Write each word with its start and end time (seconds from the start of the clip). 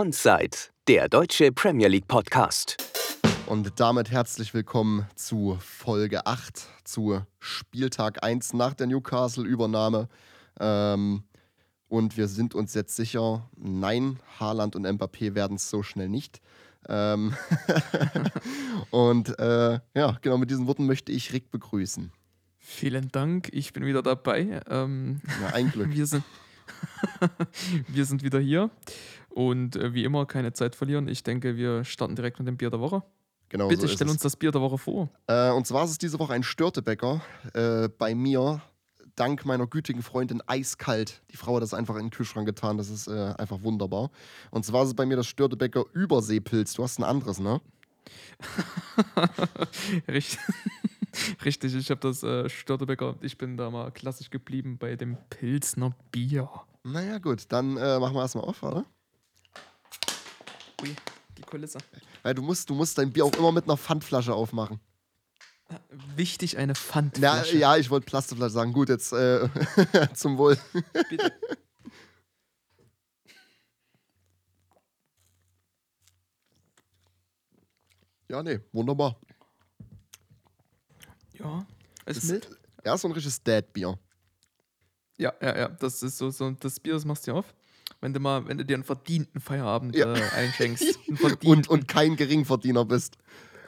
Onside, 0.00 0.56
der 0.88 1.10
deutsche 1.10 1.52
Premier 1.52 1.88
League 1.88 2.08
Podcast. 2.08 2.78
Und 3.44 3.78
damit 3.78 4.10
herzlich 4.10 4.54
willkommen 4.54 5.06
zu 5.14 5.58
Folge 5.60 6.24
8, 6.24 6.68
zu 6.84 7.20
Spieltag 7.38 8.24
1 8.24 8.54
nach 8.54 8.72
der 8.72 8.86
Newcastle-Übernahme. 8.86 10.08
Ähm, 10.58 11.24
und 11.88 12.16
wir 12.16 12.28
sind 12.28 12.54
uns 12.54 12.72
jetzt 12.72 12.96
sicher, 12.96 13.46
nein, 13.58 14.18
Haaland 14.38 14.74
und 14.74 14.86
Mbappé 14.86 15.34
werden 15.34 15.56
es 15.56 15.68
so 15.68 15.82
schnell 15.82 16.08
nicht. 16.08 16.40
Ähm 16.88 17.36
und 18.90 19.38
äh, 19.38 19.80
ja, 19.94 20.16
genau 20.22 20.38
mit 20.38 20.50
diesen 20.50 20.66
Worten 20.66 20.86
möchte 20.86 21.12
ich 21.12 21.34
Rick 21.34 21.50
begrüßen. 21.50 22.10
Vielen 22.56 23.12
Dank, 23.12 23.50
ich 23.52 23.74
bin 23.74 23.84
wieder 23.84 24.00
dabei. 24.00 24.62
Ähm, 24.66 25.20
ja, 25.42 25.48
ein 25.48 25.70
Glück. 25.70 25.90
wir, 25.94 26.06
sind 26.06 26.24
wir 27.88 28.06
sind 28.06 28.22
wieder 28.22 28.40
hier 28.40 28.70
und 29.30 29.76
äh, 29.76 29.94
wie 29.94 30.04
immer 30.04 30.26
keine 30.26 30.52
Zeit 30.52 30.74
verlieren. 30.74 31.08
Ich 31.08 31.22
denke, 31.22 31.56
wir 31.56 31.84
starten 31.84 32.16
direkt 32.16 32.38
mit 32.38 32.48
dem 32.48 32.56
Bier 32.56 32.70
der 32.70 32.80
Woche. 32.80 33.02
Genau, 33.48 33.68
Bitte 33.68 33.82
so 33.82 33.88
stell 33.88 34.08
uns 34.08 34.22
das 34.22 34.36
Bier 34.36 34.52
der 34.52 34.60
Woche 34.60 34.78
vor. 34.78 35.08
Äh, 35.26 35.50
und 35.50 35.66
zwar 35.66 35.84
ist 35.84 35.90
es 35.90 35.98
diese 35.98 36.18
Woche 36.18 36.32
ein 36.32 36.42
Störtebäcker 36.42 37.20
äh, 37.54 37.88
bei 37.88 38.14
mir. 38.14 38.62
Dank 39.16 39.44
meiner 39.44 39.66
gütigen 39.66 40.02
Freundin 40.02 40.40
eiskalt. 40.46 41.20
Die 41.32 41.36
Frau 41.36 41.56
hat 41.56 41.62
das 41.62 41.74
einfach 41.74 41.96
in 41.96 42.06
den 42.06 42.10
Kühlschrank 42.10 42.46
getan. 42.46 42.78
Das 42.78 42.88
ist 42.88 43.08
äh, 43.08 43.34
einfach 43.38 43.62
wunderbar. 43.62 44.10
Und 44.50 44.64
zwar 44.64 44.84
ist 44.84 44.90
es 44.90 44.94
bei 44.94 45.04
mir 45.04 45.16
das 45.16 45.26
Störtebäcker 45.26 45.84
Überseepilz. 45.92 46.74
Du 46.74 46.84
hast 46.84 46.98
ein 46.98 47.04
anderes, 47.04 47.40
ne? 47.40 47.60
Richtig. 50.08 50.38
Richtig, 51.44 51.74
ich 51.74 51.90
habe 51.90 52.00
das 52.00 52.22
äh, 52.22 52.48
Störtebäcker. 52.48 53.16
Ich 53.20 53.38
bin 53.38 53.56
da 53.56 53.70
mal 53.70 53.90
klassisch 53.90 54.30
geblieben 54.30 54.78
bei 54.78 54.96
dem 54.96 55.16
Pilsner 55.28 55.94
Bier. 56.10 56.48
Naja, 56.82 57.18
gut, 57.18 57.44
dann 57.48 57.76
äh, 57.76 57.98
machen 57.98 58.14
wir 58.14 58.22
erstmal 58.22 58.44
auf, 58.44 58.62
oder? 58.62 58.84
Ui, 60.82 60.96
die 61.36 61.42
Kulisse. 61.42 61.78
Weil 62.22 62.34
du 62.34 62.42
musst, 62.42 62.68
du 62.70 62.74
musst 62.74 62.98
dein 62.98 63.12
Bier 63.12 63.24
auch 63.24 63.34
immer 63.34 63.52
mit 63.52 63.64
einer 63.64 63.76
Pfandflasche 63.76 64.34
aufmachen. 64.34 64.80
Wichtig, 66.16 66.58
eine 66.58 66.74
Pfandflasche. 66.74 67.56
Ja, 67.56 67.74
ja 67.74 67.80
ich 67.80 67.90
wollte 67.90 68.06
Plastikflasche 68.06 68.52
sagen. 68.52 68.72
Gut, 68.72 68.88
jetzt 68.88 69.12
äh, 69.12 69.48
zum 70.14 70.36
Wohl. 70.36 70.58
Bitte. 71.08 71.32
Ja, 78.28 78.42
nee, 78.42 78.60
wunderbar. 78.72 79.20
Ja, 81.32 81.66
es 82.04 82.18
ist 82.18 82.30
mild. 82.30 82.48
Ja, 82.84 82.96
so 82.96 83.08
ein 83.08 83.12
richtiges 83.12 83.42
Dad-Bier. 83.42 83.98
Ja, 85.18 85.34
ja, 85.40 85.58
ja. 85.58 85.68
Das 85.68 86.02
ist 86.02 86.16
so, 86.16 86.30
so 86.30 86.50
das 86.52 86.78
Bier, 86.78 86.94
das 86.94 87.04
machst 87.04 87.26
du 87.26 87.32
auf. 87.32 87.52
Wenn 88.00 88.14
du 88.14 88.20
mal, 88.20 88.48
wenn 88.48 88.56
du 88.56 88.64
dir 88.64 88.74
einen 88.74 88.84
verdienten 88.84 89.40
Feierabend 89.40 89.94
ja. 89.94 90.14
äh, 90.14 90.22
einschenkst. 90.34 90.98
und, 91.44 91.68
und 91.68 91.86
kein 91.86 92.16
Geringverdiener 92.16 92.84
bist. 92.86 93.18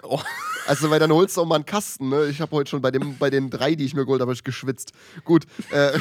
Oh. 0.02 0.20
Also, 0.66 0.91
weil 0.91 0.98
dann 0.98 1.12
holst 1.12 1.36
du 1.36 1.42
auch 1.42 1.47
mal 1.47 1.56
einen 1.56 1.66
Kasten, 1.66 2.08
ne? 2.08 2.27
Ich 2.27 2.41
habe 2.41 2.52
heute 2.52 2.70
schon 2.70 2.80
bei, 2.80 2.91
dem, 2.91 3.19
bei 3.19 3.30
den 3.30 3.50
drei, 3.50 3.74
die 3.74 3.84
ich 3.84 3.94
mir 3.94 4.05
geholt 4.05 4.20
habe, 4.20 4.34
geschwitzt. 4.34 4.92
Gut. 5.24 5.44
Äh, 5.70 5.98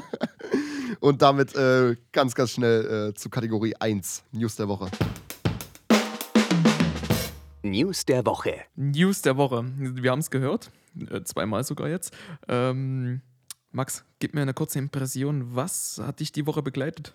und 1.00 1.22
damit 1.22 1.54
äh, 1.54 1.96
ganz, 2.10 2.34
ganz 2.34 2.50
schnell 2.50 3.10
äh, 3.10 3.14
zu 3.14 3.30
Kategorie 3.30 3.74
1, 3.78 4.24
News 4.32 4.56
der 4.56 4.68
Woche. 4.68 4.90
News 7.62 8.04
der 8.04 8.26
Woche. 8.26 8.56
News 8.74 9.22
der 9.22 9.36
Woche. 9.36 9.64
Wir 9.78 10.10
haben 10.10 10.18
es 10.18 10.30
gehört, 10.30 10.70
äh, 11.08 11.22
zweimal 11.22 11.62
sogar 11.62 11.88
jetzt. 11.88 12.12
Ähm, 12.48 13.20
Max, 13.74 14.04
gib 14.18 14.34
mir 14.34 14.42
eine 14.42 14.52
kurze 14.52 14.78
Impression. 14.78 15.56
Was 15.56 15.98
hat 15.98 16.20
dich 16.20 16.30
die 16.30 16.46
Woche 16.46 16.62
begleitet? 16.62 17.14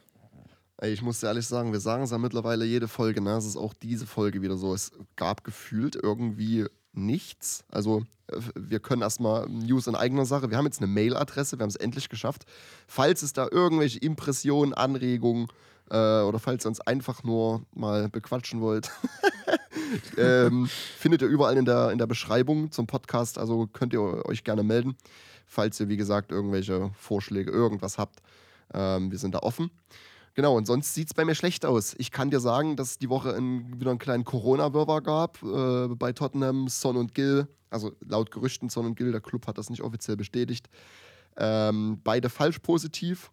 Ey, 0.78 0.92
ich 0.92 1.04
muss 1.04 1.20
dir 1.20 1.28
ehrlich 1.28 1.46
sagen, 1.46 1.72
wir 1.72 1.80
sagen 1.80 2.04
es 2.04 2.10
ja 2.10 2.18
mittlerweile 2.18 2.66
jede 2.66 2.88
Folge, 2.88 3.22
ne? 3.22 3.38
Es 3.38 3.46
ist 3.46 3.58
auch 3.58 3.76
diese 3.76 4.08
Folge 4.08 4.42
wieder 4.42 4.58
so. 4.58 4.74
Es 4.74 4.92
gab 5.16 5.44
gefühlt 5.44 5.96
irgendwie 5.96 6.66
nichts. 6.94 7.64
Also, 7.70 8.04
äh, 8.28 8.40
wir 8.56 8.80
können 8.80 9.04
erstmal 9.04 9.48
News 9.48 9.86
in 9.86 9.96
eigener 9.96 10.26
Sache. 10.26 10.50
Wir 10.50 10.58
haben 10.58 10.66
jetzt 10.66 10.80
eine 10.82 10.88
Mailadresse, 10.92 11.60
wir 11.60 11.64
haben 11.64 11.70
es 11.70 11.76
endlich 11.76 12.10
geschafft. 12.10 12.46
Falls 12.88 13.22
es 13.22 13.34
da 13.34 13.48
irgendwelche 13.52 14.00
Impressionen, 14.00 14.74
Anregungen 14.74 15.48
äh, 15.90 16.22
oder 16.22 16.40
falls 16.40 16.66
ihr 16.66 16.70
uns 16.70 16.82
einfach 16.82 17.24
nur 17.24 17.62
mal 17.74 18.10
bequatschen 18.10 18.62
wollt, 18.62 18.92
ähm, 20.18 20.68
findet 20.98 21.22
ihr 21.22 21.28
überall 21.28 21.58
in 21.58 21.66
der, 21.66 21.92
in 21.92 21.98
der 21.98 22.08
Beschreibung 22.08 22.72
zum 22.72 22.88
Podcast. 22.88 23.38
Also 23.38 23.68
könnt 23.68 23.94
ihr 23.94 24.26
euch 24.26 24.44
gerne 24.44 24.64
melden 24.64 24.96
falls 25.48 25.80
ihr, 25.80 25.90
wie 25.90 25.98
gesagt, 25.98 26.32
irgendwelche 26.32 26.92
Vorschläge, 26.94 27.50
irgendwas 27.50 27.98
habt. 27.98 28.22
Ähm, 28.74 29.10
wir 29.10 29.18
sind 29.18 29.34
da 29.34 29.40
offen. 29.40 29.72
Genau, 30.36 30.56
und 30.56 30.68
sonst 30.68 30.94
sieht 30.94 31.08
es 31.08 31.14
bei 31.16 31.26
mir 31.26 31.34
schlecht 31.34 31.66
aus. 31.66 31.96
Ich 31.98 32.12
kann 32.12 32.30
dir 32.30 32.40
sagen, 32.40 32.76
dass 32.76 32.92
es 32.92 32.98
die 33.00 33.10
Woche 33.10 33.32
in, 33.32 33.80
wieder 33.80 33.90
einen 33.90 34.00
kleinen 34.00 34.24
Corona-Wirrwarr 34.24 35.02
gab 35.02 35.42
äh, 35.42 35.88
bei 35.96 36.12
Tottenham, 36.12 36.68
Son 36.68 36.98
und 36.98 37.16
Gill. 37.16 37.48
Also 37.72 37.94
laut 38.02 38.30
Gerüchten 38.30 38.70
Son 38.70 38.86
und 38.86 38.96
Gill, 38.96 39.12
der 39.12 39.22
Club 39.22 39.48
hat 39.48 39.58
das 39.58 39.72
nicht 39.72 39.82
offiziell 39.82 40.16
bestätigt. 40.16 40.70
Ähm, 41.38 42.02
beide 42.04 42.30
falsch 42.30 42.60
positiv. 42.60 43.32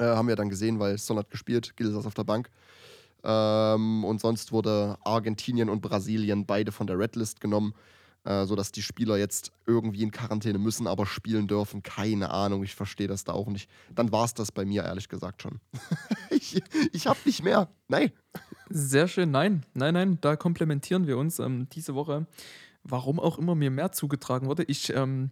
Äh, 0.00 0.04
haben 0.06 0.28
wir 0.28 0.36
dann 0.36 0.48
gesehen, 0.48 0.78
weil 0.80 0.98
Son 0.98 1.18
hat 1.18 1.30
gespielt, 1.30 1.76
Gill 1.76 1.92
saß 1.92 2.06
auf 2.06 2.14
der 2.14 2.24
Bank. 2.24 2.50
Ähm, 3.22 4.04
und 4.04 4.20
sonst 4.20 4.50
wurde 4.50 4.96
Argentinien 5.04 5.68
und 5.68 5.82
Brasilien 5.82 6.46
beide 6.46 6.72
von 6.72 6.86
der 6.86 6.98
Redlist 6.98 7.40
genommen 7.40 7.74
äh, 8.24 8.44
sodass 8.44 8.70
die 8.70 8.82
Spieler 8.82 9.16
jetzt 9.16 9.52
irgendwie 9.66 10.02
in 10.02 10.10
Quarantäne 10.10 10.58
müssen, 10.58 10.86
aber 10.86 11.06
spielen 11.06 11.48
dürfen. 11.48 11.82
Keine 11.82 12.30
Ahnung, 12.30 12.62
ich 12.62 12.74
verstehe 12.74 13.08
das 13.08 13.24
da 13.24 13.32
auch 13.32 13.48
nicht. 13.48 13.70
Dann 13.94 14.12
war 14.12 14.24
es 14.24 14.34
das 14.34 14.52
bei 14.52 14.64
mir, 14.64 14.84
ehrlich 14.84 15.08
gesagt, 15.08 15.42
schon. 15.42 15.60
ich 16.30 16.62
ich 16.92 17.06
habe 17.06 17.18
nicht 17.24 17.42
mehr. 17.42 17.68
Nein. 17.88 18.12
Sehr 18.68 19.08
schön, 19.08 19.30
nein, 19.30 19.64
nein, 19.74 19.94
nein, 19.94 20.18
da 20.20 20.36
komplementieren 20.36 21.06
wir 21.06 21.18
uns 21.18 21.38
ähm, 21.38 21.68
diese 21.72 21.94
Woche. 21.94 22.26
Warum 22.84 23.18
auch 23.18 23.38
immer 23.38 23.54
mir 23.54 23.70
mehr 23.70 23.90
zugetragen 23.92 24.46
wurde. 24.46 24.64
Ich 24.64 24.94
ähm, 24.94 25.30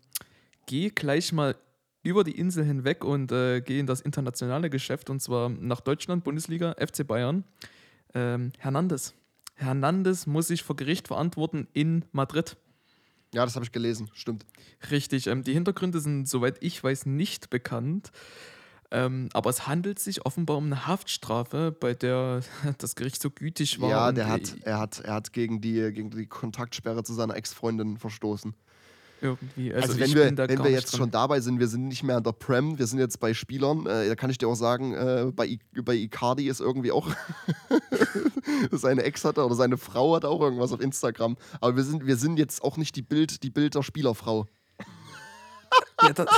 gehe 0.67 0.91
gleich 0.91 1.33
mal 1.33 1.57
über 2.03 2.25
die 2.25 2.39
Insel 2.39 2.65
hinweg 2.65 3.05
und 3.05 3.33
äh, 3.33 3.61
gehe 3.61 3.81
in 3.81 3.87
das 3.87 4.01
internationale 4.01 4.71
Geschäft 4.71 5.11
und 5.11 5.21
zwar 5.21 5.49
nach 5.49 5.81
Deutschland, 5.81 6.25
Bundesliga, 6.25 6.75
FC 6.79 7.07
Bayern. 7.07 7.45
Ähm, 8.15 8.53
Hernandez. 8.59 9.15
Hernandez 9.55 10.27
muss 10.27 10.49
sich 10.49 10.63
vor 10.63 10.77
Gericht 10.77 11.09
verantworten 11.09 11.67
in 11.73 12.05
Madrid. 12.13 12.57
Ja, 13.35 13.45
das 13.45 13.57
habe 13.57 13.65
ich 13.65 13.73
gelesen, 13.73 14.09
stimmt. 14.15 14.47
Richtig, 14.91 15.27
ähm, 15.27 15.43
die 15.43 15.53
Hintergründe 15.53 16.01
sind, 16.01 16.29
soweit 16.29 16.57
ich 16.61 16.83
weiß, 16.83 17.07
nicht 17.07 17.51
bekannt. 17.51 18.11
Ähm, 18.91 19.29
aber 19.35 19.51
es 19.51 19.67
handelt 19.67 19.99
sich 19.99 20.25
offenbar 20.25 20.57
um 20.57 20.67
eine 20.67 20.87
Haftstrafe, 20.87 21.77
bei 21.79 21.93
der 21.93 22.41
das 22.79 22.95
Gericht 22.95 23.21
so 23.21 23.31
gütig 23.31 23.81
war. 23.81 23.91
Ja, 23.91 24.13
der 24.13 24.29
hat, 24.29 24.57
er, 24.63 24.79
hat, 24.79 25.01
er 25.01 25.15
hat 25.15 25.33
gegen 25.33 25.61
die, 25.61 25.93
gegen 25.93 26.11
die 26.11 26.27
Kontaktsperre 26.27 27.05
zu 27.05 27.13
seiner 27.13 27.37
Ex-Freundin 27.37 27.99
verstoßen. 27.99 28.55
Irgendwie. 29.21 29.75
Also, 29.75 29.89
also 29.89 30.01
wenn, 30.01 30.15
wir, 30.15 30.49
wenn 30.49 30.65
wir 30.65 30.71
jetzt 30.71 30.93
dran. 30.93 30.99
schon 30.99 31.11
dabei 31.11 31.41
sind, 31.41 31.59
wir 31.59 31.69
sind 31.69 31.89
nicht 31.89 32.03
mehr 32.03 32.17
an 32.17 32.23
der 32.23 32.33
Prem, 32.33 32.79
wir 32.79 32.87
sind 32.87 32.99
jetzt 32.99 33.19
bei 33.19 33.35
Spielern, 33.35 33.87
äh, 33.87 34.09
da 34.09 34.15
kann 34.15 34.31
ich 34.31 34.39
dir 34.39 34.49
auch 34.49 34.55
sagen, 34.55 34.95
äh, 34.95 35.33
bei, 35.35 35.47
I 35.47 35.59
bei 35.83 35.95
Icardi 35.95 36.49
ist 36.49 36.61
irgendwie 36.61 36.93
auch 36.93 37.09
seine 38.71 39.03
Ex 39.03 39.25
hatte 39.25 39.45
oder 39.45 39.55
seine 39.55 39.77
Frau 39.77 40.15
hat 40.15 40.25
auch 40.25 40.41
irgendwas 40.41 40.73
auf 40.73 40.81
Instagram. 40.81 41.37
Aber 41.61 41.77
wir 41.77 41.85
sind, 41.85 42.07
wir 42.07 42.17
sind 42.17 42.39
jetzt 42.39 42.63
auch 42.63 42.77
nicht 42.77 42.95
die 42.97 43.03
Bild, 43.03 43.43
die 43.43 43.51
Bild 43.51 43.75
der 43.75 43.83
Spielerfrau. 43.83 44.47
ja, 46.03 46.13
das, 46.13 46.29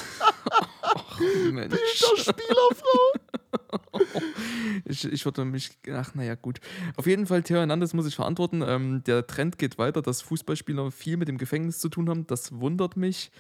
Mensch. 1.51 1.71
Bild 1.71 1.83
der 2.03 2.23
Spielerfrau. 2.23 3.60
ich, 4.85 5.05
ich 5.05 5.25
würde 5.25 5.45
mich, 5.45 5.71
ach 5.93 6.15
naja, 6.15 6.35
gut. 6.35 6.61
Auf 6.97 7.07
jeden 7.07 7.27
Fall, 7.27 7.43
Theo 7.43 7.59
Hernandez 7.59 7.95
muss 7.95 8.07
ich 8.07 8.15
verantworten. 8.15 8.63
Ähm, 8.67 9.03
der 9.05 9.27
Trend 9.27 9.59
geht 9.59 9.79
weiter, 9.79 10.03
dass 10.03 10.23
Fußballspieler 10.23 10.91
viel 10.91 11.17
mit 11.17 11.29
dem 11.29 11.39
Gefängnis 11.39 11.79
zu 11.79 11.89
tun 11.89 12.09
haben. 12.09 12.27
Das 12.27 12.53
wundert 12.53 12.97
mich. 12.97 13.31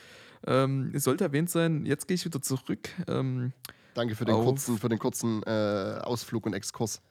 Ähm, 0.46 0.92
es 0.94 1.04
sollte 1.04 1.24
erwähnt 1.24 1.50
sein, 1.50 1.84
jetzt 1.84 2.08
gehe 2.08 2.14
ich 2.14 2.24
wieder 2.24 2.40
zurück. 2.40 2.88
Ähm, 3.06 3.52
Danke 3.94 4.14
für 4.14 4.24
den 4.24 4.36
kurzen, 4.36 4.78
für 4.78 4.88
den 4.88 4.98
kurzen 4.98 5.42
äh, 5.42 6.00
Ausflug 6.02 6.46
und 6.46 6.54
Exkurs. 6.54 7.02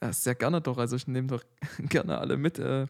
Ja, 0.00 0.12
sehr 0.12 0.34
gerne 0.34 0.60
doch. 0.60 0.78
Also 0.78 0.96
ich 0.96 1.06
nehme 1.06 1.28
doch 1.28 1.42
gerne 1.78 2.18
alle 2.18 2.36
mit. 2.36 2.58
Äh, 2.58 2.86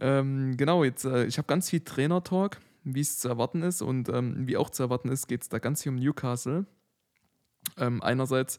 ähm, 0.00 0.56
genau, 0.56 0.84
jetzt, 0.84 1.04
äh, 1.04 1.24
ich 1.26 1.38
habe 1.38 1.46
ganz 1.46 1.70
viel 1.70 1.80
Trainer-Talk, 1.80 2.58
wie 2.84 3.00
es 3.00 3.18
zu 3.18 3.28
erwarten 3.28 3.62
ist. 3.62 3.82
Und 3.82 4.08
ähm, 4.08 4.46
wie 4.46 4.56
auch 4.56 4.70
zu 4.70 4.82
erwarten 4.82 5.08
ist, 5.08 5.26
geht 5.26 5.42
es 5.42 5.48
da 5.48 5.58
ganz 5.58 5.82
viel 5.82 5.90
um 5.90 5.96
Newcastle. 5.96 6.66
Ähm, 7.76 8.02
einerseits, 8.02 8.58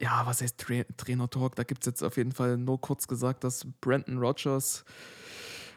ja, 0.00 0.26
was 0.26 0.42
heißt 0.42 0.58
Tra 0.58 0.82
Trainer-Talk? 0.96 1.56
Da 1.56 1.64
gibt 1.64 1.82
es 1.82 1.86
jetzt 1.86 2.02
auf 2.02 2.16
jeden 2.16 2.32
Fall 2.32 2.56
nur 2.56 2.80
kurz 2.80 3.06
gesagt, 3.08 3.44
dass 3.44 3.66
Brandon 3.80 4.18
Rogers 4.18 4.84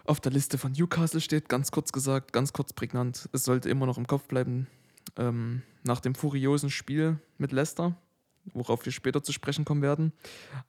auf 0.06 0.20
der 0.20 0.32
Liste 0.32 0.58
von 0.58 0.72
Newcastle 0.72 1.22
steht. 1.22 1.50
Ganz 1.50 1.72
kurz 1.72 1.92
gesagt, 1.92 2.34
ganz 2.34 2.54
kurz 2.54 2.74
prägnant. 2.74 3.30
Es 3.34 3.44
sollte 3.44 3.70
immer 3.70 3.86
noch 3.86 3.98
im 3.98 4.08
Kopf 4.08 4.28
bleiben. 4.28 4.68
Ähm, 5.18 5.62
nach 5.84 6.00
dem 6.00 6.16
furiosen 6.16 6.70
Spiel 6.70 7.20
mit 7.38 7.52
Leicester, 7.52 7.96
worauf 8.54 8.86
wir 8.86 8.92
später 8.92 9.24
zu 9.24 9.32
sprechen 9.32 9.66
kommen 9.66 9.82
werden. 9.82 10.14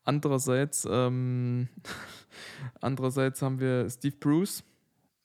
Andererseits, 0.05 0.87
ähm, 0.91 1.69
andererseits 2.81 3.43
haben 3.43 3.61
wir 3.61 3.89
Steve 3.91 4.17
Bruce, 4.19 4.63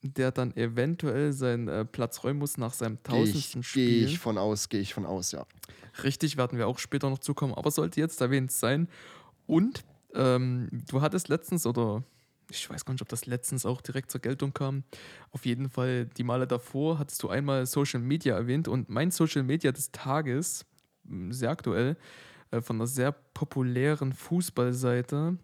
der 0.03 0.31
dann 0.31 0.55
eventuell 0.55 1.33
seinen 1.33 1.67
äh, 1.67 1.85
Platz 1.85 2.23
räumen 2.23 2.39
muss 2.39 2.57
nach 2.57 2.73
seinem 2.73 3.01
tausendsten 3.03 3.63
Spiel. 3.63 3.87
Gehe 3.87 4.05
ich 4.05 4.19
von 4.19 4.37
aus, 4.37 4.69
gehe 4.69 4.81
ich 4.81 4.93
von 4.93 5.05
aus, 5.05 5.31
ja. 5.31 5.45
Richtig, 6.03 6.37
werden 6.37 6.57
wir 6.57 6.67
auch 6.67 6.79
später 6.79 7.09
noch 7.09 7.19
zukommen, 7.19 7.53
aber 7.53 7.71
sollte 7.71 7.99
jetzt 7.99 8.21
erwähnt 8.21 8.51
sein. 8.51 8.87
Und 9.45 9.83
ähm, 10.13 10.69
du 10.89 11.01
hattest 11.01 11.27
letztens 11.27 11.65
oder 11.65 12.03
ich 12.49 12.69
weiß 12.69 12.83
gar 12.83 12.93
nicht, 12.93 13.01
ob 13.01 13.09
das 13.09 13.25
letztens 13.25 13.65
auch 13.65 13.81
direkt 13.81 14.11
zur 14.11 14.21
Geltung 14.21 14.53
kam. 14.53 14.83
Auf 15.31 15.45
jeden 15.45 15.69
Fall 15.69 16.05
die 16.05 16.23
Male 16.23 16.47
davor 16.47 16.99
hattest 16.99 17.23
du 17.23 17.29
einmal 17.29 17.65
Social 17.65 18.01
Media 18.01 18.35
erwähnt 18.35 18.67
und 18.67 18.89
mein 18.89 19.11
Social 19.11 19.43
Media 19.43 19.71
des 19.71 19.91
Tages, 19.91 20.65
m, 21.07 21.31
sehr 21.31 21.49
aktuell, 21.49 21.95
äh, 22.51 22.61
von 22.61 22.77
einer 22.77 22.87
sehr 22.87 23.11
populären 23.11 24.13
Fußballseite, 24.13 25.37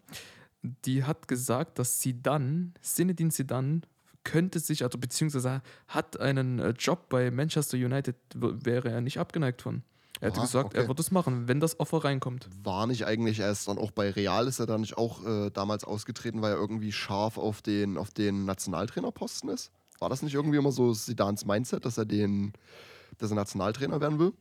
die 0.62 1.04
hat 1.04 1.28
gesagt, 1.28 1.78
dass 1.78 1.98
Zidane, 1.98 2.72
Zinedine 2.82 3.30
Zidane, 3.30 3.82
könnte 4.28 4.58
sich, 4.60 4.84
also 4.84 4.98
beziehungsweise 4.98 5.62
hat 5.86 6.20
einen 6.20 6.58
äh, 6.58 6.70
Job 6.70 7.08
bei 7.08 7.30
Manchester 7.30 7.78
United, 7.78 8.16
wäre 8.34 8.90
er 8.90 9.00
nicht 9.00 9.18
abgeneigt 9.18 9.62
von. 9.62 9.82
Er 10.20 10.28
hätte 10.30 10.40
gesagt, 10.40 10.74
er 10.74 10.80
okay. 10.80 10.88
wird 10.88 11.00
es 11.00 11.10
machen, 11.10 11.48
wenn 11.48 11.60
das 11.60 11.80
Offer 11.80 12.04
reinkommt. 12.04 12.48
War 12.62 12.86
nicht 12.86 13.06
eigentlich 13.06 13.38
erst 13.38 13.68
dann 13.68 13.78
auch 13.78 13.92
bei 13.92 14.10
Real, 14.10 14.46
ist 14.48 14.58
er 14.58 14.66
da 14.66 14.76
nicht 14.76 14.98
auch 14.98 15.24
äh, 15.24 15.50
damals 15.50 15.84
ausgetreten, 15.84 16.42
weil 16.42 16.52
er 16.52 16.58
irgendwie 16.58 16.92
scharf 16.92 17.38
auf 17.38 17.62
den, 17.62 17.96
auf 17.96 18.10
den 18.10 18.44
Nationaltrainerposten 18.44 19.48
ist? 19.48 19.70
War 19.98 20.10
das 20.10 20.22
nicht 20.22 20.34
irgendwie 20.34 20.58
immer 20.58 20.72
so 20.72 20.92
Sidans 20.92 21.46
Mindset, 21.46 21.84
dass 21.84 21.96
er 21.96 22.04
den, 22.04 22.52
dass 23.18 23.30
er 23.30 23.36
Nationaltrainer 23.36 24.00
werden 24.00 24.18
will? 24.18 24.32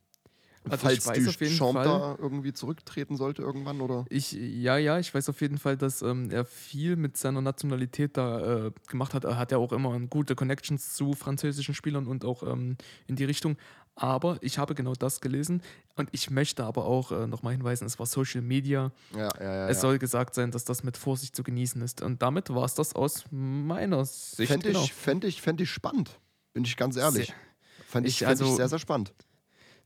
Also 0.71 0.85
Falls 0.85 0.97
ich 0.99 1.05
weiß 1.05 1.17
die 1.23 1.29
auf 1.29 1.41
jeden 1.41 1.55
Champ 1.57 1.73
Fall- 1.73 1.85
da 1.85 2.15
irgendwie 2.19 2.53
zurücktreten 2.53 3.15
sollte 3.17 3.41
irgendwann, 3.41 3.81
oder? 3.81 4.05
Ich, 4.09 4.31
ja, 4.31 4.77
ja, 4.77 4.99
ich 4.99 5.13
weiß 5.13 5.29
auf 5.29 5.41
jeden 5.41 5.57
Fall, 5.57 5.77
dass 5.77 6.01
ähm, 6.01 6.29
er 6.31 6.45
viel 6.45 6.95
mit 6.95 7.17
seiner 7.17 7.41
Nationalität 7.41 8.17
da 8.17 8.67
äh, 8.67 8.71
gemacht 8.87 9.13
hat. 9.13 9.23
Er 9.25 9.37
hat 9.37 9.51
ja 9.51 9.57
auch 9.57 9.71
immer 9.71 9.99
gute 10.01 10.35
Connections 10.35 10.93
zu 10.93 11.13
französischen 11.13 11.73
Spielern 11.75 12.07
und 12.07 12.25
auch 12.25 12.43
ähm, 12.43 12.77
in 13.07 13.15
die 13.15 13.25
Richtung. 13.25 13.57
Aber 13.99 14.37
ich 14.41 14.59
habe 14.59 14.75
genau 14.75 14.93
das 14.93 15.21
gelesen 15.21 15.63
und 15.95 16.09
ich 16.11 16.29
möchte 16.29 16.63
aber 16.63 16.85
auch 16.85 17.11
äh, 17.11 17.25
nochmal 17.25 17.53
hinweisen, 17.53 17.85
es 17.85 17.97
war 17.97 18.05
Social 18.05 18.41
Media. 18.43 18.91
Ja, 19.15 19.29
ja, 19.39 19.43
ja. 19.43 19.69
es 19.69 19.81
soll 19.81 19.97
gesagt 19.97 20.35
sein, 20.35 20.51
dass 20.51 20.65
das 20.65 20.83
mit 20.83 20.97
Vorsicht 20.97 21.35
zu 21.35 21.41
genießen 21.41 21.81
ist. 21.81 22.03
Und 22.03 22.21
damit 22.21 22.51
war 22.53 22.65
es 22.65 22.75
das 22.75 22.93
aus 22.93 23.25
meiner 23.31 24.05
Sicht. 24.05 24.51
Fände 24.51 24.67
genau. 24.67 24.83
ich, 24.83 24.93
fänd 24.93 25.23
ich, 25.23 25.41
fänd 25.41 25.61
ich 25.61 25.71
spannend, 25.71 26.19
bin 26.53 26.63
ich 26.63 26.77
ganz 26.77 26.95
ehrlich. 26.95 27.27
Sehr- 27.27 27.35
Fände 27.87 28.09
ich, 28.09 28.15
Ich- 28.21 28.27
fänd 28.27 28.35
ich 28.39 28.41
also- 28.45 28.55
sehr, 28.55 28.69
sehr 28.69 28.79
spannend. 28.79 29.13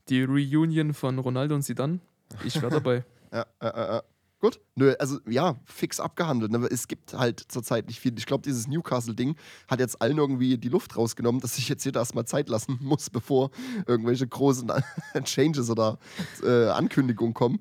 Die 0.09 0.23
Reunion 0.23 0.93
von 0.93 1.19
Ronaldo 1.19 1.55
und 1.55 1.61
Zidane, 1.63 1.99
ich 2.43 2.61
wäre 2.61 2.71
dabei. 2.81 3.03
Ja, 3.31 3.45
äh, 3.59 3.67
äh, 3.67 3.97
äh. 3.97 4.01
Gut. 4.41 4.59
Nö, 4.73 4.95
also 4.97 5.19
ja, 5.29 5.55
fix 5.65 5.99
abgehandelt. 5.99 6.51
Ne? 6.51 6.67
Es 6.71 6.87
gibt 6.87 7.13
halt 7.13 7.39
zurzeit 7.47 7.85
nicht 7.85 7.99
viel. 7.99 8.17
Ich 8.17 8.25
glaube, 8.25 8.41
dieses 8.41 8.67
Newcastle-Ding 8.67 9.35
hat 9.67 9.79
jetzt 9.79 10.01
allen 10.01 10.17
irgendwie 10.17 10.57
die 10.57 10.69
Luft 10.69 10.97
rausgenommen, 10.97 11.39
dass 11.41 11.57
sich 11.57 11.69
jetzt 11.69 11.85
jeder 11.85 11.99
erstmal 11.99 12.25
Zeit 12.25 12.49
lassen 12.49 12.79
muss, 12.81 13.11
bevor 13.11 13.51
irgendwelche 13.85 14.25
großen 14.27 14.71
Changes 15.25 15.69
oder 15.69 15.99
äh, 16.43 16.69
Ankündigungen 16.69 17.35
kommen. 17.35 17.59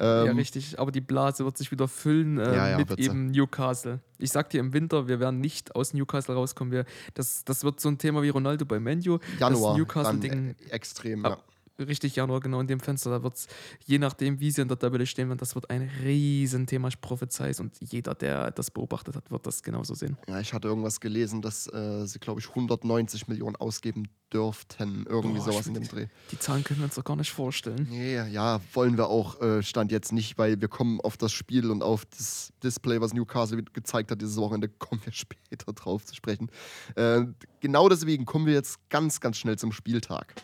ja, 0.00 0.24
Ähm, 0.24 0.36
richtig. 0.38 0.78
Aber 0.78 0.90
die 0.90 1.02
Blase 1.02 1.44
wird 1.44 1.58
sich 1.58 1.70
wieder 1.70 1.86
füllen 1.86 2.38
äh, 2.38 2.56
Ja, 2.56 2.68
ja, 2.70 2.78
mit 2.78 2.88
sie. 2.96 3.02
eben 3.04 3.26
Newcastle. 3.26 4.00
Ich 4.16 4.32
sag 4.32 4.48
dir 4.48 4.60
im 4.60 4.72
Winter, 4.72 5.08
wir 5.08 5.20
werden 5.20 5.38
nicht 5.38 5.76
aus 5.76 5.92
Newcastle 5.92 6.34
rauskommen. 6.34 6.72
Wir, 6.72 6.86
das, 7.12 7.44
das 7.44 7.62
wird 7.62 7.78
so 7.78 7.90
ein 7.90 7.98
Thema 7.98 8.22
wie 8.22 8.30
Ronaldo 8.30 8.64
bei 8.64 8.80
Manu. 8.80 9.18
Januar. 9.38 9.72
das 9.72 9.76
Newcastle-Ding 9.78 10.54
äh, 10.70 10.70
extrem, 10.70 11.24
ja. 11.24 11.36
Richtig 11.82 12.16
Januar, 12.16 12.40
genau 12.40 12.60
in 12.60 12.66
dem 12.66 12.80
Fenster. 12.80 13.10
Da 13.10 13.22
wird 13.22 13.34
es, 13.34 13.46
je 13.84 13.98
nachdem, 13.98 14.40
wie 14.40 14.50
sie 14.50 14.62
in 14.62 14.68
der 14.68 14.78
Tabelle 14.78 15.06
stehen 15.06 15.28
werden, 15.28 15.38
das 15.38 15.54
wird 15.54 15.70
ein 15.70 15.90
Riesenthema. 16.02 16.88
Ich 16.88 17.00
prophezei 17.00 17.50
es. 17.50 17.60
Und 17.60 17.76
jeder, 17.80 18.14
der 18.14 18.50
das 18.50 18.70
beobachtet 18.70 19.16
hat, 19.16 19.30
wird 19.30 19.46
das 19.46 19.62
genauso 19.62 19.94
sehen. 19.94 20.16
Ja, 20.28 20.40
ich 20.40 20.52
hatte 20.52 20.68
irgendwas 20.68 21.00
gelesen, 21.00 21.42
dass 21.42 21.66
äh, 21.72 22.06
sie, 22.06 22.18
glaube 22.18 22.40
ich, 22.40 22.48
190 22.48 23.28
Millionen 23.28 23.56
ausgeben 23.56 24.08
dürften. 24.32 25.06
Irgendwie 25.08 25.38
Boah, 25.38 25.52
sowas 25.52 25.66
in 25.66 25.74
dem 25.74 25.86
Dreh. 25.86 26.06
Die 26.30 26.38
Zahlen 26.38 26.64
können 26.64 26.80
wir 26.80 26.84
uns 26.84 26.94
doch 26.94 27.04
gar 27.04 27.16
nicht 27.16 27.30
vorstellen. 27.30 27.86
Nee, 27.90 28.16
ja, 28.30 28.60
wollen 28.72 28.96
wir 28.96 29.08
auch, 29.08 29.40
äh, 29.40 29.62
stand 29.62 29.92
jetzt 29.92 30.12
nicht, 30.12 30.38
weil 30.38 30.60
wir 30.60 30.68
kommen 30.68 31.00
auf 31.00 31.16
das 31.16 31.32
Spiel 31.32 31.70
und 31.70 31.82
auf 31.82 32.04
das 32.06 32.52
Display, 32.62 33.00
was 33.00 33.12
Newcastle 33.12 33.62
gezeigt 33.62 34.10
hat 34.10 34.20
dieses 34.20 34.36
Wochenende, 34.36 34.68
kommen 34.78 35.00
wir 35.04 35.12
später 35.12 35.72
drauf 35.72 36.04
zu 36.04 36.14
sprechen. 36.14 36.50
Äh, 36.94 37.26
genau 37.60 37.88
deswegen 37.88 38.24
kommen 38.24 38.46
wir 38.46 38.54
jetzt 38.54 38.78
ganz, 38.88 39.20
ganz 39.20 39.36
schnell 39.36 39.58
zum 39.58 39.72
Spieltag. 39.72 40.34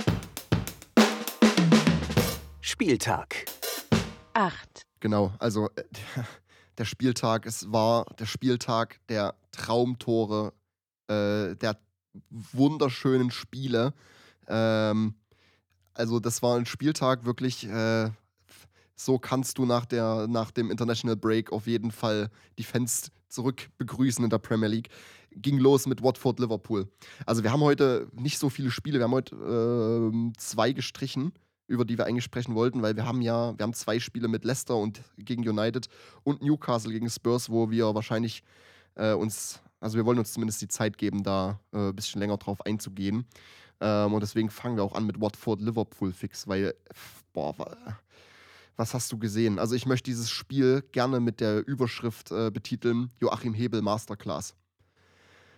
Spieltag. 2.81 3.45
8, 4.35 4.87
Genau, 5.01 5.33
also 5.41 5.69
äh, 5.75 5.83
der 6.79 6.85
Spieltag, 6.85 7.45
es 7.45 7.73
war 7.73 8.05
der 8.21 8.27
Spieltag 8.27 9.01
der 9.09 9.35
Traumtore, 9.51 10.53
äh, 11.09 11.57
der 11.57 11.77
wunderschönen 12.31 13.33
Spiele. 13.33 13.95
Ähm, 14.47 15.17
also 15.93 16.21
das 16.21 16.41
war 16.41 16.57
ein 16.57 16.67
Spieltag 16.67 17.25
wirklich, 17.25 17.67
äh, 17.67 18.11
so 18.95 19.19
kannst 19.19 19.59
du 19.59 19.65
nach, 19.65 19.85
der, 19.85 20.29
nach 20.29 20.53
dem 20.53 20.71
International 20.71 21.17
Break 21.17 21.51
auf 21.51 21.67
jeden 21.67 21.91
Fall 21.91 22.31
die 22.59 22.65
Fans 22.65 23.11
zurück 23.29 23.71
begrüßen 23.79 24.23
in 24.23 24.31
der 24.31 24.39
Premier 24.39 24.69
League. 24.69 24.91
Ging 25.33 25.59
los 25.59 25.89
mit 25.89 26.01
Watford 26.01 26.39
Liverpool. 26.39 26.87
Also 27.27 27.43
wir 27.43 27.51
haben 27.51 27.63
heute 27.63 28.07
nicht 28.13 28.39
so 28.39 28.49
viele 28.49 28.71
Spiele, 28.71 29.01
wir 29.01 29.05
haben 29.07 29.15
heute 29.15 29.35
ähm, 29.35 30.33
zwei 30.37 30.71
gestrichen 30.71 31.33
über 31.69 31.85
die 31.85 31.97
wir 31.97 32.07
eigentlich 32.07 32.25
sprechen 32.25 32.55
wollten, 32.55 32.83
weil 32.83 32.97
wir 32.97 33.07
haben 33.07 33.21
ja, 33.23 33.57
wir 33.57 33.63
haben 33.63 33.75
zwei 33.75 34.01
Spiele 34.01 34.27
mit 34.27 34.45
Leicester 34.45 34.77
und 34.77 35.03
gegen 35.19 35.49
United 35.49 35.89
und 36.25 36.43
Newcastle 36.43 36.91
gegen 36.93 37.09
Spurs, 37.09 37.49
wo 37.51 37.71
wir 37.71 37.95
wahrscheinlich 37.95 38.43
äh, 38.97 39.13
uns, 39.13 39.61
also 39.79 39.97
wir 39.97 40.05
wollen 40.05 40.19
uns 40.19 40.33
zumindest 40.33 40.61
die 40.63 40.69
Zeit 40.69 40.99
geben, 40.99 41.23
da 41.23 41.61
äh, 41.73 41.91
ein 41.91 41.95
bisschen 41.95 42.21
länger 42.21 42.39
drauf 42.39 42.65
einzugehen. 42.67 43.27
Ähm, 43.81 44.13
und 44.13 44.21
deswegen 44.23 44.51
fangen 44.51 44.77
wir 44.77 44.83
auch 44.83 44.95
an 44.95 45.07
mit 45.07 45.21
Watford 45.21 45.61
Liverpool 45.61 46.13
fix, 46.13 46.49
weil, 46.49 46.75
boah, 47.33 47.57
wa- 47.59 47.77
was 48.77 48.95
hast 48.95 49.13
du 49.13 49.19
gesehen? 49.19 49.59
Also 49.59 49.75
ich 49.75 49.87
möchte 49.87 50.11
dieses 50.11 50.31
Spiel 50.31 50.83
gerne 50.93 51.21
mit 51.21 51.41
der 51.41 51.67
Überschrift 51.67 52.31
äh, 52.31 52.51
betiteln: 52.51 53.11
Joachim 53.21 53.53
Hebel 53.55 53.83
Masterclass. 53.83 54.55